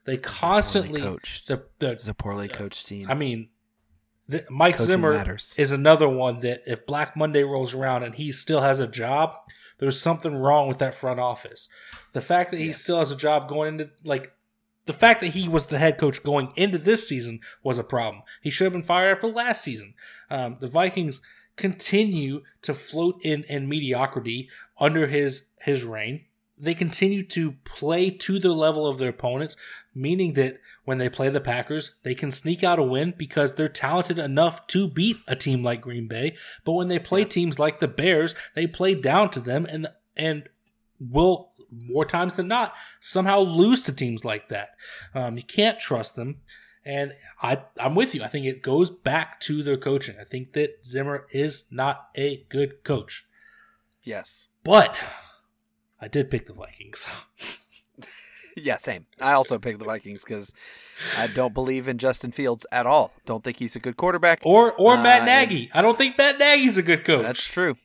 They 0.05 0.17
constantly 0.17 1.01
coached. 1.01 1.49
the 1.49 1.65
the. 1.79 1.93
It's 1.93 2.09
a 2.09 2.15
poorly 2.15 2.49
coached 2.49 2.89
team. 2.89 3.11
I 3.11 3.15
mean, 3.15 3.51
the, 4.29 4.45
Mike 4.51 4.75
Coaching 4.75 4.87
Zimmer 4.87 5.13
matters. 5.15 5.55
is 5.59 5.73
another 5.73 6.09
one 6.09 6.41
that 6.41 6.63
if 6.67 6.87
Black 6.87 7.17
Monday 7.17 7.43
rolls 7.45 7.75
around 7.75 8.03
and 8.03 8.15
he 8.15 8.33
still 8.33 8.61
has 8.63 8.81
a 8.81 8.87
job, 8.87 9.35
there's 9.79 10.01
something 10.01 10.35
wrong 10.35 10.69
with 10.69 10.79
that 10.79 10.95
front 10.95 11.21
office. 11.21 11.69
The 12.13 12.21
fact 12.21 12.51
that 12.51 12.59
he 12.59 12.67
Yes. 12.67 12.79
still 12.81 12.99
has 12.99 13.11
a 13.11 13.17
job 13.17 13.49
going 13.49 13.75
into 13.81 13.91
like 14.05 14.33
the 14.87 14.93
fact 14.93 15.21
that 15.21 15.29
he 15.29 15.49
was 15.49 15.67
the 15.67 15.79
head 15.79 15.99
coach 15.99 16.23
going 16.25 16.53
into 16.57 16.79
this 16.79 17.07
season 17.09 17.39
was 17.63 17.79
a 17.79 17.85
problem. 17.85 18.23
He 18.41 18.51
should 18.51 18.65
have 18.65 18.73
been 18.73 18.83
fired 18.83 19.13
after 19.17 19.29
last 19.29 19.63
season. 19.63 19.95
Um, 20.29 20.57
the 20.61 20.67
Vikings 20.67 21.21
continue 21.55 22.43
to 22.63 22.75
float 22.75 23.21
in 23.23 23.45
in 23.45 23.69
mediocrity 23.69 24.49
under 24.79 25.07
his 25.07 25.51
his 25.61 25.85
reign. 25.85 26.25
They 26.63 26.75
continue 26.75 27.25
to 27.25 27.53
play 27.65 28.09
to 28.09 28.39
the 28.39 28.53
level 28.53 28.87
of 28.87 28.97
their 28.97 29.11
opponents, 29.11 29.57
meaning 29.97 30.35
that 30.35 30.59
when 30.85 30.99
they 30.99 31.09
play 31.09 31.29
the 31.29 31.41
Packers, 31.41 31.97
they 32.05 32.15
can 32.15 32.31
sneak 32.31 32.63
out 32.63 32.79
a 32.79 32.85
win 32.85 33.15
because 33.19 33.55
they're 33.55 33.69
talented 33.69 34.17
enough 34.17 34.69
to 34.69 34.87
beat 34.87 35.17
a 35.27 35.35
team 35.35 35.65
like 35.65 35.81
Green 35.81 36.07
Bay. 36.07 36.37
But 36.65 36.75
when 36.75 36.87
they 36.87 37.01
play 37.01 37.25
teams 37.25 37.59
like 37.59 37.81
the 37.81 37.89
Bears, 37.89 38.37
they 38.55 38.69
play 38.69 38.95
down 38.95 39.31
to 39.31 39.41
them 39.41 39.67
and 39.69 39.89
and 40.17 40.49
will 41.01 41.51
more 41.89 42.05
times 42.05 42.35
than 42.35 42.47
not 42.47 42.75
somehow 43.01 43.41
lose 43.41 43.83
to 43.83 43.93
teams 43.93 44.25
like 44.25 44.49
that. 44.49 44.77
Um, 45.17 45.37
you 45.37 45.43
can't 45.43 45.81
trust 45.81 46.15
them. 46.15 46.43
And 46.85 47.15
I, 47.43 47.63
I'm 47.79 47.95
with 47.95 48.15
you. 48.15 48.23
I 48.23 48.29
think 48.29 48.47
it 48.47 48.63
goes 48.63 48.91
back 48.91 49.41
to 49.41 49.63
their 49.63 49.77
coaching. 49.77 50.17
I 50.21 50.25
think 50.25 50.53
that 50.53 50.85
Zimmer 50.85 51.27
is 51.31 51.65
not 51.71 52.09
a 52.15 52.45
good 52.49 52.85
coach. 52.85 53.27
yes. 54.05 54.49
But 54.65 54.97
I 56.03 56.09
did 56.09 56.31
pick 56.31 56.47
the 56.47 56.53
Vikings. 56.53 57.07
Yeah, 58.55 58.77
same. 58.77 59.07
I 59.19 59.33
also 59.33 59.59
picked 59.59 59.79
the 59.79 59.87
Vikings 59.87 60.25
because 60.25 60.53
I 61.17 61.27
don't 61.27 61.55
believe 61.55 61.89
in 61.89 61.97
Justin 61.97 62.33
Fields 62.33 62.67
at 62.71 62.85
all. 62.85 63.15
Don't 63.25 63.43
think 63.43 63.57
he's 63.57 63.77
a 63.77 63.81
good 63.81 63.97
quarterback. 63.97 64.41
Or 64.45 64.73
or 64.73 64.97
Uh, 64.99 65.03
Matt 65.03 65.25
Nagy. 65.25 65.71
I 65.73 65.81
don't 65.81 65.97
think 65.97 66.19
Matt 66.19 66.39
Nagy's 66.39 66.77
a 66.77 66.83
good 66.83 67.03
coach. 67.03 67.23
That's 67.23 67.47
true. 67.51 67.79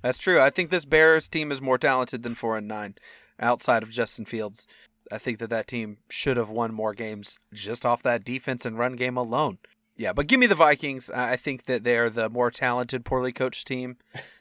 That's 0.00 0.18
true. 0.18 0.40
I 0.40 0.50
think 0.50 0.70
this 0.70 0.84
Bears 0.84 1.28
team 1.28 1.50
is 1.50 1.60
more 1.60 1.76
talented 1.76 2.22
than 2.22 2.36
four 2.36 2.56
and 2.56 2.68
nine. 2.68 2.94
Outside 3.40 3.82
of 3.82 3.90
Justin 3.90 4.24
Fields, 4.24 4.68
I 5.10 5.18
think 5.18 5.40
that 5.40 5.50
that 5.50 5.66
team 5.66 5.96
should 6.08 6.36
have 6.36 6.50
won 6.50 6.72
more 6.72 6.94
games 6.94 7.40
just 7.52 7.84
off 7.84 8.04
that 8.04 8.22
defense 8.22 8.64
and 8.64 8.78
run 8.78 8.94
game 8.94 9.16
alone. 9.16 9.58
Yeah, 9.96 10.12
but 10.12 10.26
give 10.26 10.40
me 10.40 10.46
the 10.46 10.54
Vikings. 10.54 11.10
I 11.10 11.36
think 11.36 11.64
that 11.64 11.84
they're 11.84 12.08
the 12.08 12.30
more 12.30 12.50
talented, 12.50 13.04
poorly 13.04 13.32
coached 13.32 13.66
team. 13.66 13.98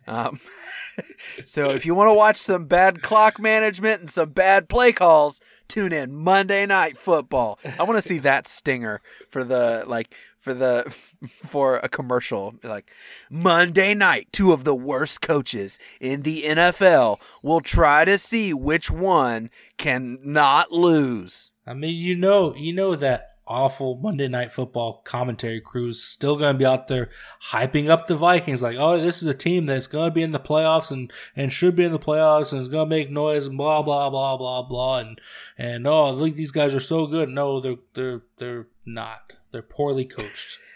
Um, 0.08 0.40
so 1.46 1.72
if 1.72 1.86
you 1.86 1.94
want 1.94 2.08
to 2.08 2.14
watch 2.14 2.38
some 2.38 2.66
bad 2.66 3.02
clock 3.02 3.40
management 3.40 4.00
and 4.00 4.10
some 4.10 4.30
bad 4.30 4.70
play 4.70 4.94
calls, 4.94 5.42
tune 5.68 5.92
in 5.92 6.16
Monday 6.16 6.66
Night 6.66 6.98
Football. 6.98 7.60
I 7.78 7.84
want 7.84 7.98
to 7.98 8.08
see 8.08 8.18
that 8.20 8.48
stinger 8.48 9.02
for 9.30 9.44
the 9.44 9.84
like 9.86 10.16
for 10.40 10.54
the 10.54 10.86
for 11.30 11.78
a 11.78 11.90
commercial 11.90 12.56
like 12.64 12.92
Monday 13.30 13.94
night. 13.94 14.28
Two 14.32 14.54
of 14.54 14.64
the 14.64 14.76
worst 14.76 15.22
coaches 15.22 15.78
in 16.00 16.24
the 16.24 16.44
NFL 16.44 17.20
will 17.44 17.62
try 17.62 18.06
to 18.06 18.18
see 18.18 18.54
which 18.54 18.90
one 18.90 19.50
can 19.78 20.18
not 20.24 20.72
lose. 20.72 21.52
I 21.68 21.74
mean, 21.74 21.96
you 21.96 22.16
know, 22.16 22.56
you 22.56 22.74
know 22.74 22.96
that 22.96 23.31
awful 23.52 23.98
Monday 23.98 24.28
Night 24.30 24.52
Football 24.54 25.02
commentary 25.04 25.60
crew's 25.60 26.02
still 26.02 26.38
going 26.38 26.54
to 26.54 26.58
be 26.58 26.66
out 26.66 26.88
there 26.88 27.10
hyping 27.52 27.90
up 27.90 28.08
the 28.08 28.16
Vikings, 28.16 28.62
like, 28.62 28.78
oh, 28.80 28.98
this 28.98 29.22
is 29.22 29.28
a 29.28 29.34
team 29.34 29.66
that's 29.66 29.88
going 29.88 30.10
to 30.10 30.14
be 30.14 30.24
in 30.24 30.32
the 30.32 30.40
playoffs 30.40 30.90
and 30.92 31.12
and 31.36 31.52
should 31.52 31.76
be 31.76 31.84
in 31.84 31.92
the 31.92 32.00
playoffs 32.00 32.52
and 32.52 32.62
is 32.62 32.70
going 32.70 32.90
to 32.90 32.96
make 32.96 33.12
noise 33.12 33.48
and 33.48 33.58
blah 33.58 33.82
blah 33.82 34.10
blah 34.10 34.38
blah 34.38 34.62
blah 34.64 35.00
and 35.00 35.20
and 35.58 35.86
oh, 35.86 36.12
look, 36.12 36.36
these 36.36 36.52
guys 36.52 36.74
are 36.74 36.80
so 36.80 37.06
good. 37.08 37.30
No, 37.30 37.60
they're 37.60 37.76
they're 37.94 38.22
they're 38.38 38.68
not. 38.86 39.36
They're 39.52 39.62
poorly 39.62 40.06
coached. 40.06 40.58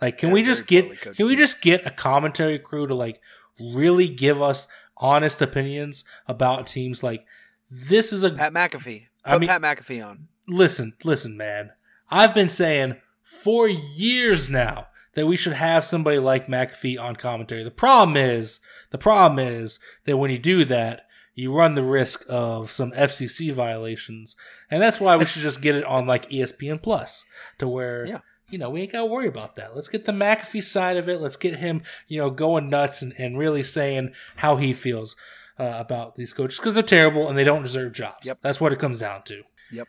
Like, 0.00 0.16
can 0.16 0.28
They're 0.30 0.34
we 0.36 0.42
just 0.42 0.66
get 0.66 0.98
can 0.98 1.26
we 1.26 1.36
just 1.36 1.60
get 1.60 1.86
a 1.86 1.90
commentary 1.90 2.58
crew 2.58 2.86
to 2.86 2.94
like 2.94 3.20
really 3.60 4.08
give 4.08 4.40
us 4.40 4.66
honest 4.96 5.42
opinions 5.42 6.04
about 6.26 6.66
teams? 6.66 7.02
Like, 7.02 7.26
this 7.70 8.10
is 8.10 8.24
a 8.24 8.30
Pat 8.30 8.54
McAfee. 8.54 9.08
Put 9.24 9.30
I 9.34 9.36
mean- 9.36 9.48
Pat 9.50 9.60
McAfee 9.60 10.02
on. 10.02 10.28
listen, 10.48 10.94
listen, 11.04 11.36
man. 11.36 11.72
I've 12.10 12.34
been 12.34 12.48
saying 12.48 12.96
for 13.22 13.68
years 13.68 14.48
now 14.50 14.88
that 15.14 15.26
we 15.26 15.36
should 15.36 15.52
have 15.54 15.84
somebody 15.84 16.18
like 16.18 16.46
McAfee 16.46 17.00
on 17.00 17.16
commentary. 17.16 17.62
The 17.62 17.70
problem 17.70 18.16
is, 18.16 18.60
the 18.90 18.98
problem 18.98 19.38
is 19.38 19.78
that 20.06 20.16
when 20.16 20.30
you 20.30 20.38
do 20.38 20.64
that, 20.66 21.02
you 21.34 21.52
run 21.52 21.74
the 21.74 21.82
risk 21.82 22.24
of 22.28 22.70
some 22.70 22.92
FCC 22.92 23.52
violations, 23.52 24.36
and 24.70 24.80
that's 24.80 25.00
why 25.00 25.16
we 25.16 25.24
should 25.24 25.42
just 25.42 25.60
get 25.62 25.74
it 25.74 25.84
on 25.84 26.06
like 26.06 26.30
ESPN 26.30 26.80
Plus, 26.80 27.24
to 27.58 27.66
where 27.66 28.06
Yeah. 28.06 28.18
you 28.48 28.58
know 28.58 28.70
we 28.70 28.82
ain't 28.82 28.92
gotta 28.92 29.06
worry 29.06 29.26
about 29.26 29.56
that. 29.56 29.74
Let's 29.74 29.88
get 29.88 30.04
the 30.04 30.12
McAfee 30.12 30.62
side 30.62 30.96
of 30.96 31.08
it. 31.08 31.20
Let's 31.20 31.34
get 31.36 31.56
him, 31.56 31.82
you 32.06 32.18
know, 32.20 32.30
going 32.30 32.68
nuts 32.70 33.02
and, 33.02 33.12
and 33.18 33.36
really 33.36 33.64
saying 33.64 34.12
how 34.36 34.56
he 34.56 34.72
feels 34.72 35.16
uh, 35.58 35.74
about 35.76 36.14
these 36.14 36.32
coaches 36.32 36.58
because 36.58 36.74
they're 36.74 36.82
terrible 36.84 37.28
and 37.28 37.36
they 37.36 37.44
don't 37.44 37.62
deserve 37.62 37.92
jobs. 37.92 38.26
Yep. 38.26 38.38
That's 38.40 38.60
what 38.60 38.72
it 38.72 38.78
comes 38.78 39.00
down 39.00 39.22
to. 39.24 39.42
Yep. 39.72 39.88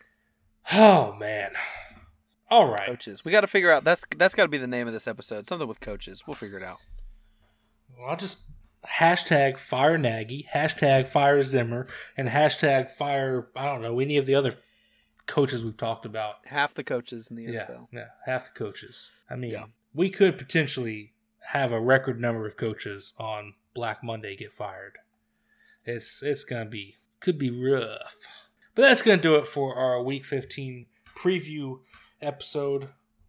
Oh 0.72 1.12
man. 1.14 1.52
All 2.50 2.70
right. 2.70 2.86
Coaches. 2.86 3.24
We 3.24 3.32
got 3.32 3.40
to 3.42 3.46
figure 3.46 3.70
out. 3.72 3.84
That's 3.84 4.04
that's 4.16 4.34
got 4.34 4.44
to 4.44 4.48
be 4.48 4.58
the 4.58 4.66
name 4.66 4.86
of 4.86 4.92
this 4.92 5.08
episode. 5.08 5.46
Something 5.46 5.66
with 5.68 5.80
coaches. 5.80 6.24
We'll 6.26 6.34
figure 6.36 6.58
it 6.58 6.62
out. 6.64 6.78
Well, 7.98 8.10
I'll 8.10 8.16
just 8.16 8.40
hashtag 8.88 9.58
fire 9.58 9.98
Nagy, 9.98 10.46
hashtag 10.54 11.08
fire 11.08 11.42
Zimmer, 11.42 11.86
and 12.16 12.28
hashtag 12.28 12.90
fire 12.90 13.48
I 13.56 13.64
don't 13.66 13.82
know 13.82 13.98
any 13.98 14.16
of 14.16 14.26
the 14.26 14.34
other 14.36 14.54
coaches 15.26 15.64
we've 15.64 15.76
talked 15.76 16.06
about. 16.06 16.36
Half 16.46 16.74
the 16.74 16.84
coaches 16.84 17.28
in 17.30 17.36
the 17.36 17.44
Yeah, 17.44 17.66
NFL. 17.66 17.88
yeah, 17.92 18.06
half 18.26 18.52
the 18.52 18.58
coaches. 18.58 19.10
I 19.28 19.34
mean, 19.34 19.50
Yeah. 19.52 19.64
we 19.92 20.08
could 20.08 20.38
potentially 20.38 21.14
have 21.48 21.72
a 21.72 21.80
record 21.80 22.20
number 22.20 22.46
of 22.46 22.56
coaches 22.56 23.12
on 23.18 23.54
Black 23.74 24.04
Monday 24.04 24.36
get 24.36 24.52
fired. 24.52 24.98
It's 25.84 26.22
it's 26.22 26.44
gonna 26.44 26.64
be 26.66 26.94
could 27.18 27.38
be 27.38 27.50
rough, 27.50 28.16
but 28.76 28.82
that's 28.82 29.02
gonna 29.02 29.16
do 29.20 29.34
it 29.36 29.48
for 29.48 29.74
our 29.74 30.00
Week 30.02 30.24
15 30.24 30.86
preview 31.16 31.80
episode. 32.22 32.82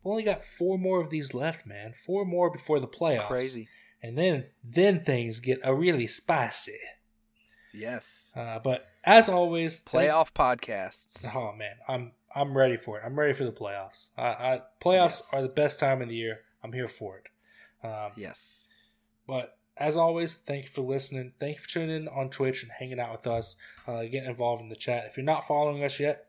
We've 0.03 0.11
only 0.11 0.23
got 0.23 0.43
four 0.43 0.77
more 0.77 1.01
of 1.01 1.09
these 1.09 1.33
left, 1.33 1.65
man. 1.65 1.93
Four 2.05 2.25
more 2.25 2.49
before 2.49 2.79
the 2.79 2.87
playoffs. 2.87 3.15
It's 3.19 3.25
crazy. 3.27 3.67
and 4.01 4.17
then 4.17 4.45
then 4.63 4.99
things 5.03 5.39
get 5.39 5.59
a 5.63 5.73
really 5.73 6.07
spicy. 6.07 6.77
Yes. 7.73 8.31
Uh, 8.35 8.59
but 8.59 8.87
as 9.03 9.29
always, 9.29 9.79
thank- 9.79 10.09
Playoff 10.09 10.31
podcasts. 10.33 11.25
Oh 11.35 11.53
man, 11.53 11.75
I'm 11.87 12.13
I'm 12.33 12.55
ready 12.57 12.77
for 12.77 12.99
it. 12.99 13.03
I'm 13.05 13.17
ready 13.17 13.33
for 13.33 13.43
the 13.45 13.51
playoffs. 13.51 14.09
I, 14.17 14.27
I 14.27 14.61
playoffs 14.81 15.21
Yes. 15.21 15.33
are 15.33 15.41
the 15.41 15.49
best 15.53 15.79
time 15.79 16.01
of 16.01 16.09
the 16.09 16.15
year. 16.15 16.39
I'm 16.63 16.73
here 16.73 16.87
for 16.87 17.17
it. 17.19 17.85
Um, 17.85 18.11
Yes. 18.15 18.67
But 19.27 19.57
as 19.75 19.97
always, 19.97 20.35
thank 20.35 20.63
you 20.65 20.69
for 20.69 20.81
listening. 20.81 21.33
Thank 21.39 21.57
you 21.57 21.61
for 21.63 21.69
tuning 21.69 21.95
in 21.95 22.07
on 22.07 22.29
Twitch 22.29 22.63
and 22.63 22.71
hanging 22.71 22.99
out 22.99 23.11
with 23.11 23.27
us, 23.27 23.57
uh, 23.87 24.03
getting 24.03 24.25
involved 24.25 24.61
in 24.61 24.69
the 24.69 24.75
chat. 24.75 25.05
If 25.05 25.17
you're 25.17 25.25
not 25.25 25.47
following 25.47 25.83
us 25.83 25.99
yet, 25.99 26.26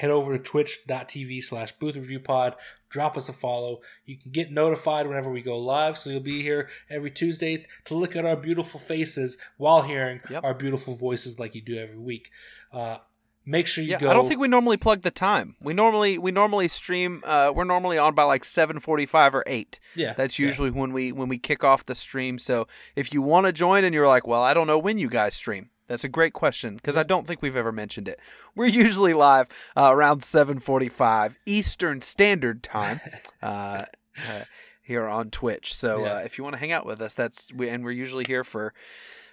head 0.00 0.10
over 0.10 0.36
to 0.36 0.42
twitch.tv 0.42 1.42
slash 1.42 1.72
booth 1.72 1.96
review 1.96 2.20
pod. 2.20 2.56
Drop 2.88 3.16
us 3.16 3.28
a 3.28 3.32
follow. 3.32 3.80
You 4.04 4.16
can 4.16 4.32
get 4.32 4.50
notified 4.50 5.06
whenever 5.06 5.30
we 5.30 5.42
go 5.42 5.58
live, 5.58 5.96
so 5.98 6.10
you'll 6.10 6.20
be 6.20 6.42
here 6.42 6.68
every 6.88 7.10
Tuesday 7.10 7.66
to 7.84 7.94
look 7.94 8.16
at 8.16 8.24
our 8.24 8.36
beautiful 8.36 8.80
faces 8.80 9.36
while 9.58 9.82
hearing 9.82 10.20
Yep. 10.30 10.42
our 10.44 10.54
beautiful 10.54 10.94
voices 10.94 11.38
like 11.38 11.54
you 11.54 11.60
do 11.60 11.76
every 11.78 11.98
week. 11.98 12.30
Uh, 12.72 12.98
make 13.46 13.66
sure 13.66 13.84
you 13.84 13.90
Yeah, 13.90 14.00
go. 14.00 14.10
I 14.10 14.14
don't 14.14 14.26
think 14.28 14.40
we 14.40 14.48
normally 14.48 14.76
plug 14.76 15.02
the 15.02 15.10
time. 15.10 15.56
We 15.60 15.72
normally 15.72 16.18
we 16.18 16.30
normally 16.32 16.66
stream. 16.68 17.22
Uh, 17.24 17.52
we're 17.54 17.64
normally 17.64 17.96
on 17.98 18.14
by 18.14 18.24
like 18.24 18.44
seven 18.44 18.80
forty 18.80 19.06
five 19.06 19.34
or 19.34 19.44
eight. 19.46 19.78
Yeah, 19.94 20.14
That's 20.14 20.38
yeah. 20.38 20.46
usually 20.46 20.70
when 20.70 20.92
we 20.92 21.12
when 21.12 21.28
we 21.28 21.38
kick 21.38 21.62
off 21.62 21.84
the 21.84 21.94
stream. 21.94 22.38
So 22.38 22.66
if 22.96 23.12
you 23.12 23.22
want 23.22 23.46
to 23.46 23.52
join 23.52 23.84
and 23.84 23.94
you're 23.94 24.08
like, 24.08 24.26
well, 24.26 24.42
I 24.42 24.52
don't 24.54 24.66
know 24.66 24.78
when 24.78 24.98
you 24.98 25.08
guys 25.08 25.34
stream. 25.34 25.70
That's 25.90 26.04
a 26.04 26.08
great 26.08 26.32
question 26.34 26.76
because 26.76 26.96
I 26.96 27.02
don't 27.02 27.26
think 27.26 27.42
we've 27.42 27.56
ever 27.56 27.72
mentioned 27.72 28.06
it. 28.06 28.20
We're 28.54 28.66
usually 28.66 29.12
live 29.12 29.48
uh, 29.76 29.90
around 29.92 30.20
7:45 30.22 31.34
Eastern 31.44 32.00
Standard 32.00 32.62
Time. 32.62 33.00
Uh, 33.42 33.84
uh, 34.28 34.44
here 34.82 35.06
on 35.06 35.30
Twitch. 35.30 35.74
So 35.74 36.04
Yeah. 36.04 36.16
uh, 36.16 36.18
if 36.18 36.36
you 36.36 36.44
want 36.44 36.54
to 36.54 36.58
hang 36.58 36.72
out 36.72 36.84
with 36.84 37.00
us, 37.00 37.14
that's 37.14 37.50
we 37.54 37.70
and 37.70 37.82
we're 37.82 37.90
usually 37.92 38.24
here 38.26 38.44
for 38.44 38.74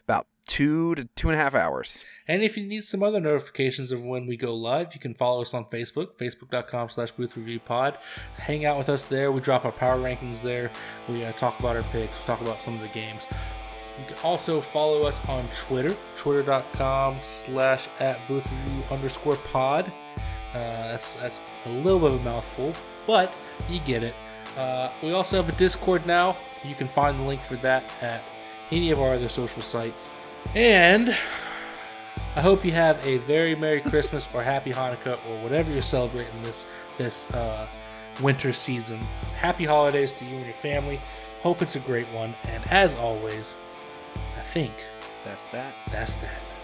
about 0.05 0.27
two 0.47 0.95
to 0.95 1.09
two 1.15 1.27
and 1.29 1.37
a 1.37 1.43
half 1.43 1.53
hours. 1.53 2.05
And 2.25 2.41
if 2.41 2.55
you 2.55 2.65
need 2.65 2.85
some 2.85 3.03
other 3.03 3.19
notifications 3.19 3.91
of 3.91 4.05
when 4.05 4.27
we 4.27 4.37
go 4.37 4.55
live, 4.55 4.93
you 4.93 5.01
can 5.01 5.13
follow 5.13 5.41
us 5.41 5.53
on 5.53 5.65
Facebook, 5.65 6.15
facebook.com 6.17 6.87
slash 6.87 7.11
booth 7.11 7.35
review 7.35 7.59
pod. 7.59 7.97
Hang 8.37 8.63
out 8.63 8.77
with 8.77 8.87
us 8.87 9.03
there. 9.03 9.29
We 9.31 9.41
drop 9.41 9.65
our 9.65 9.73
power 9.73 9.97
rankings 9.99 10.41
there. 10.41 10.71
We 11.09 11.25
uh, 11.25 11.33
talk 11.33 11.59
about 11.59 11.75
our 11.75 11.83
picks, 11.83 12.23
talk 12.25 12.39
about 12.39 12.61
some 12.61 12.75
of 12.75 12.81
the 12.81 12.87
games. 12.93 13.27
You 13.99 14.05
can 14.05 14.17
also 14.23 14.61
follow 14.61 15.03
us 15.03 15.19
on 15.27 15.45
Twitter, 15.45 15.95
twitter.com 16.15 17.17
slash 17.21 17.87
at 17.99 18.25
booth 18.27 18.49
review 18.51 18.83
underscore 18.91 19.37
pod. 19.37 19.91
Uh, 20.53 20.59
that's, 20.59 21.15
that's 21.15 21.41
a 21.65 21.69
little 21.69 21.99
bit 21.99 22.11
of 22.11 22.21
a 22.21 22.23
mouthful, 22.23 22.73
but 23.05 23.33
you 23.69 23.79
get 23.79 24.03
it. 24.03 24.13
Uh, 24.55 24.89
we 25.03 25.13
also 25.13 25.37
have 25.37 25.49
a 25.49 25.57
Discord 25.57 26.05
now. 26.05 26.37
You 26.63 26.75
can 26.75 26.87
find 26.87 27.19
the 27.19 27.23
link 27.23 27.41
for 27.41 27.55
that 27.57 27.91
at 28.01 28.23
any 28.71 28.91
of 28.91 28.99
our 28.99 29.13
other 29.13 29.29
social 29.29 29.61
sites. 29.61 30.11
And 30.55 31.15
I 32.35 32.41
hope 32.41 32.63
you 32.63 32.71
have 32.71 33.03
a 33.05 33.17
very 33.19 33.55
Merry 33.55 33.81
Christmas 33.81 34.27
or 34.33 34.43
Happy 34.43 34.71
Hanukkah 34.71 35.19
or 35.27 35.43
whatever 35.43 35.71
you're 35.71 35.81
celebrating 35.81 36.41
this 36.43 36.65
this 36.97 37.31
uh, 37.33 37.67
winter 38.21 38.53
season. 38.53 38.99
Happy 39.35 39.65
holidays 39.65 40.11
to 40.13 40.25
you 40.25 40.37
and 40.37 40.45
your 40.45 40.55
family. 40.55 40.99
Hope 41.41 41.61
it's 41.61 41.75
a 41.75 41.79
great 41.79 42.07
one. 42.09 42.35
And 42.45 42.63
as 42.71 42.95
always, 42.95 43.57
I 44.37 44.41
think 44.41 44.73
That's 45.23 45.43
that. 45.43 45.73
that's 45.91 46.13
that. 46.15 46.56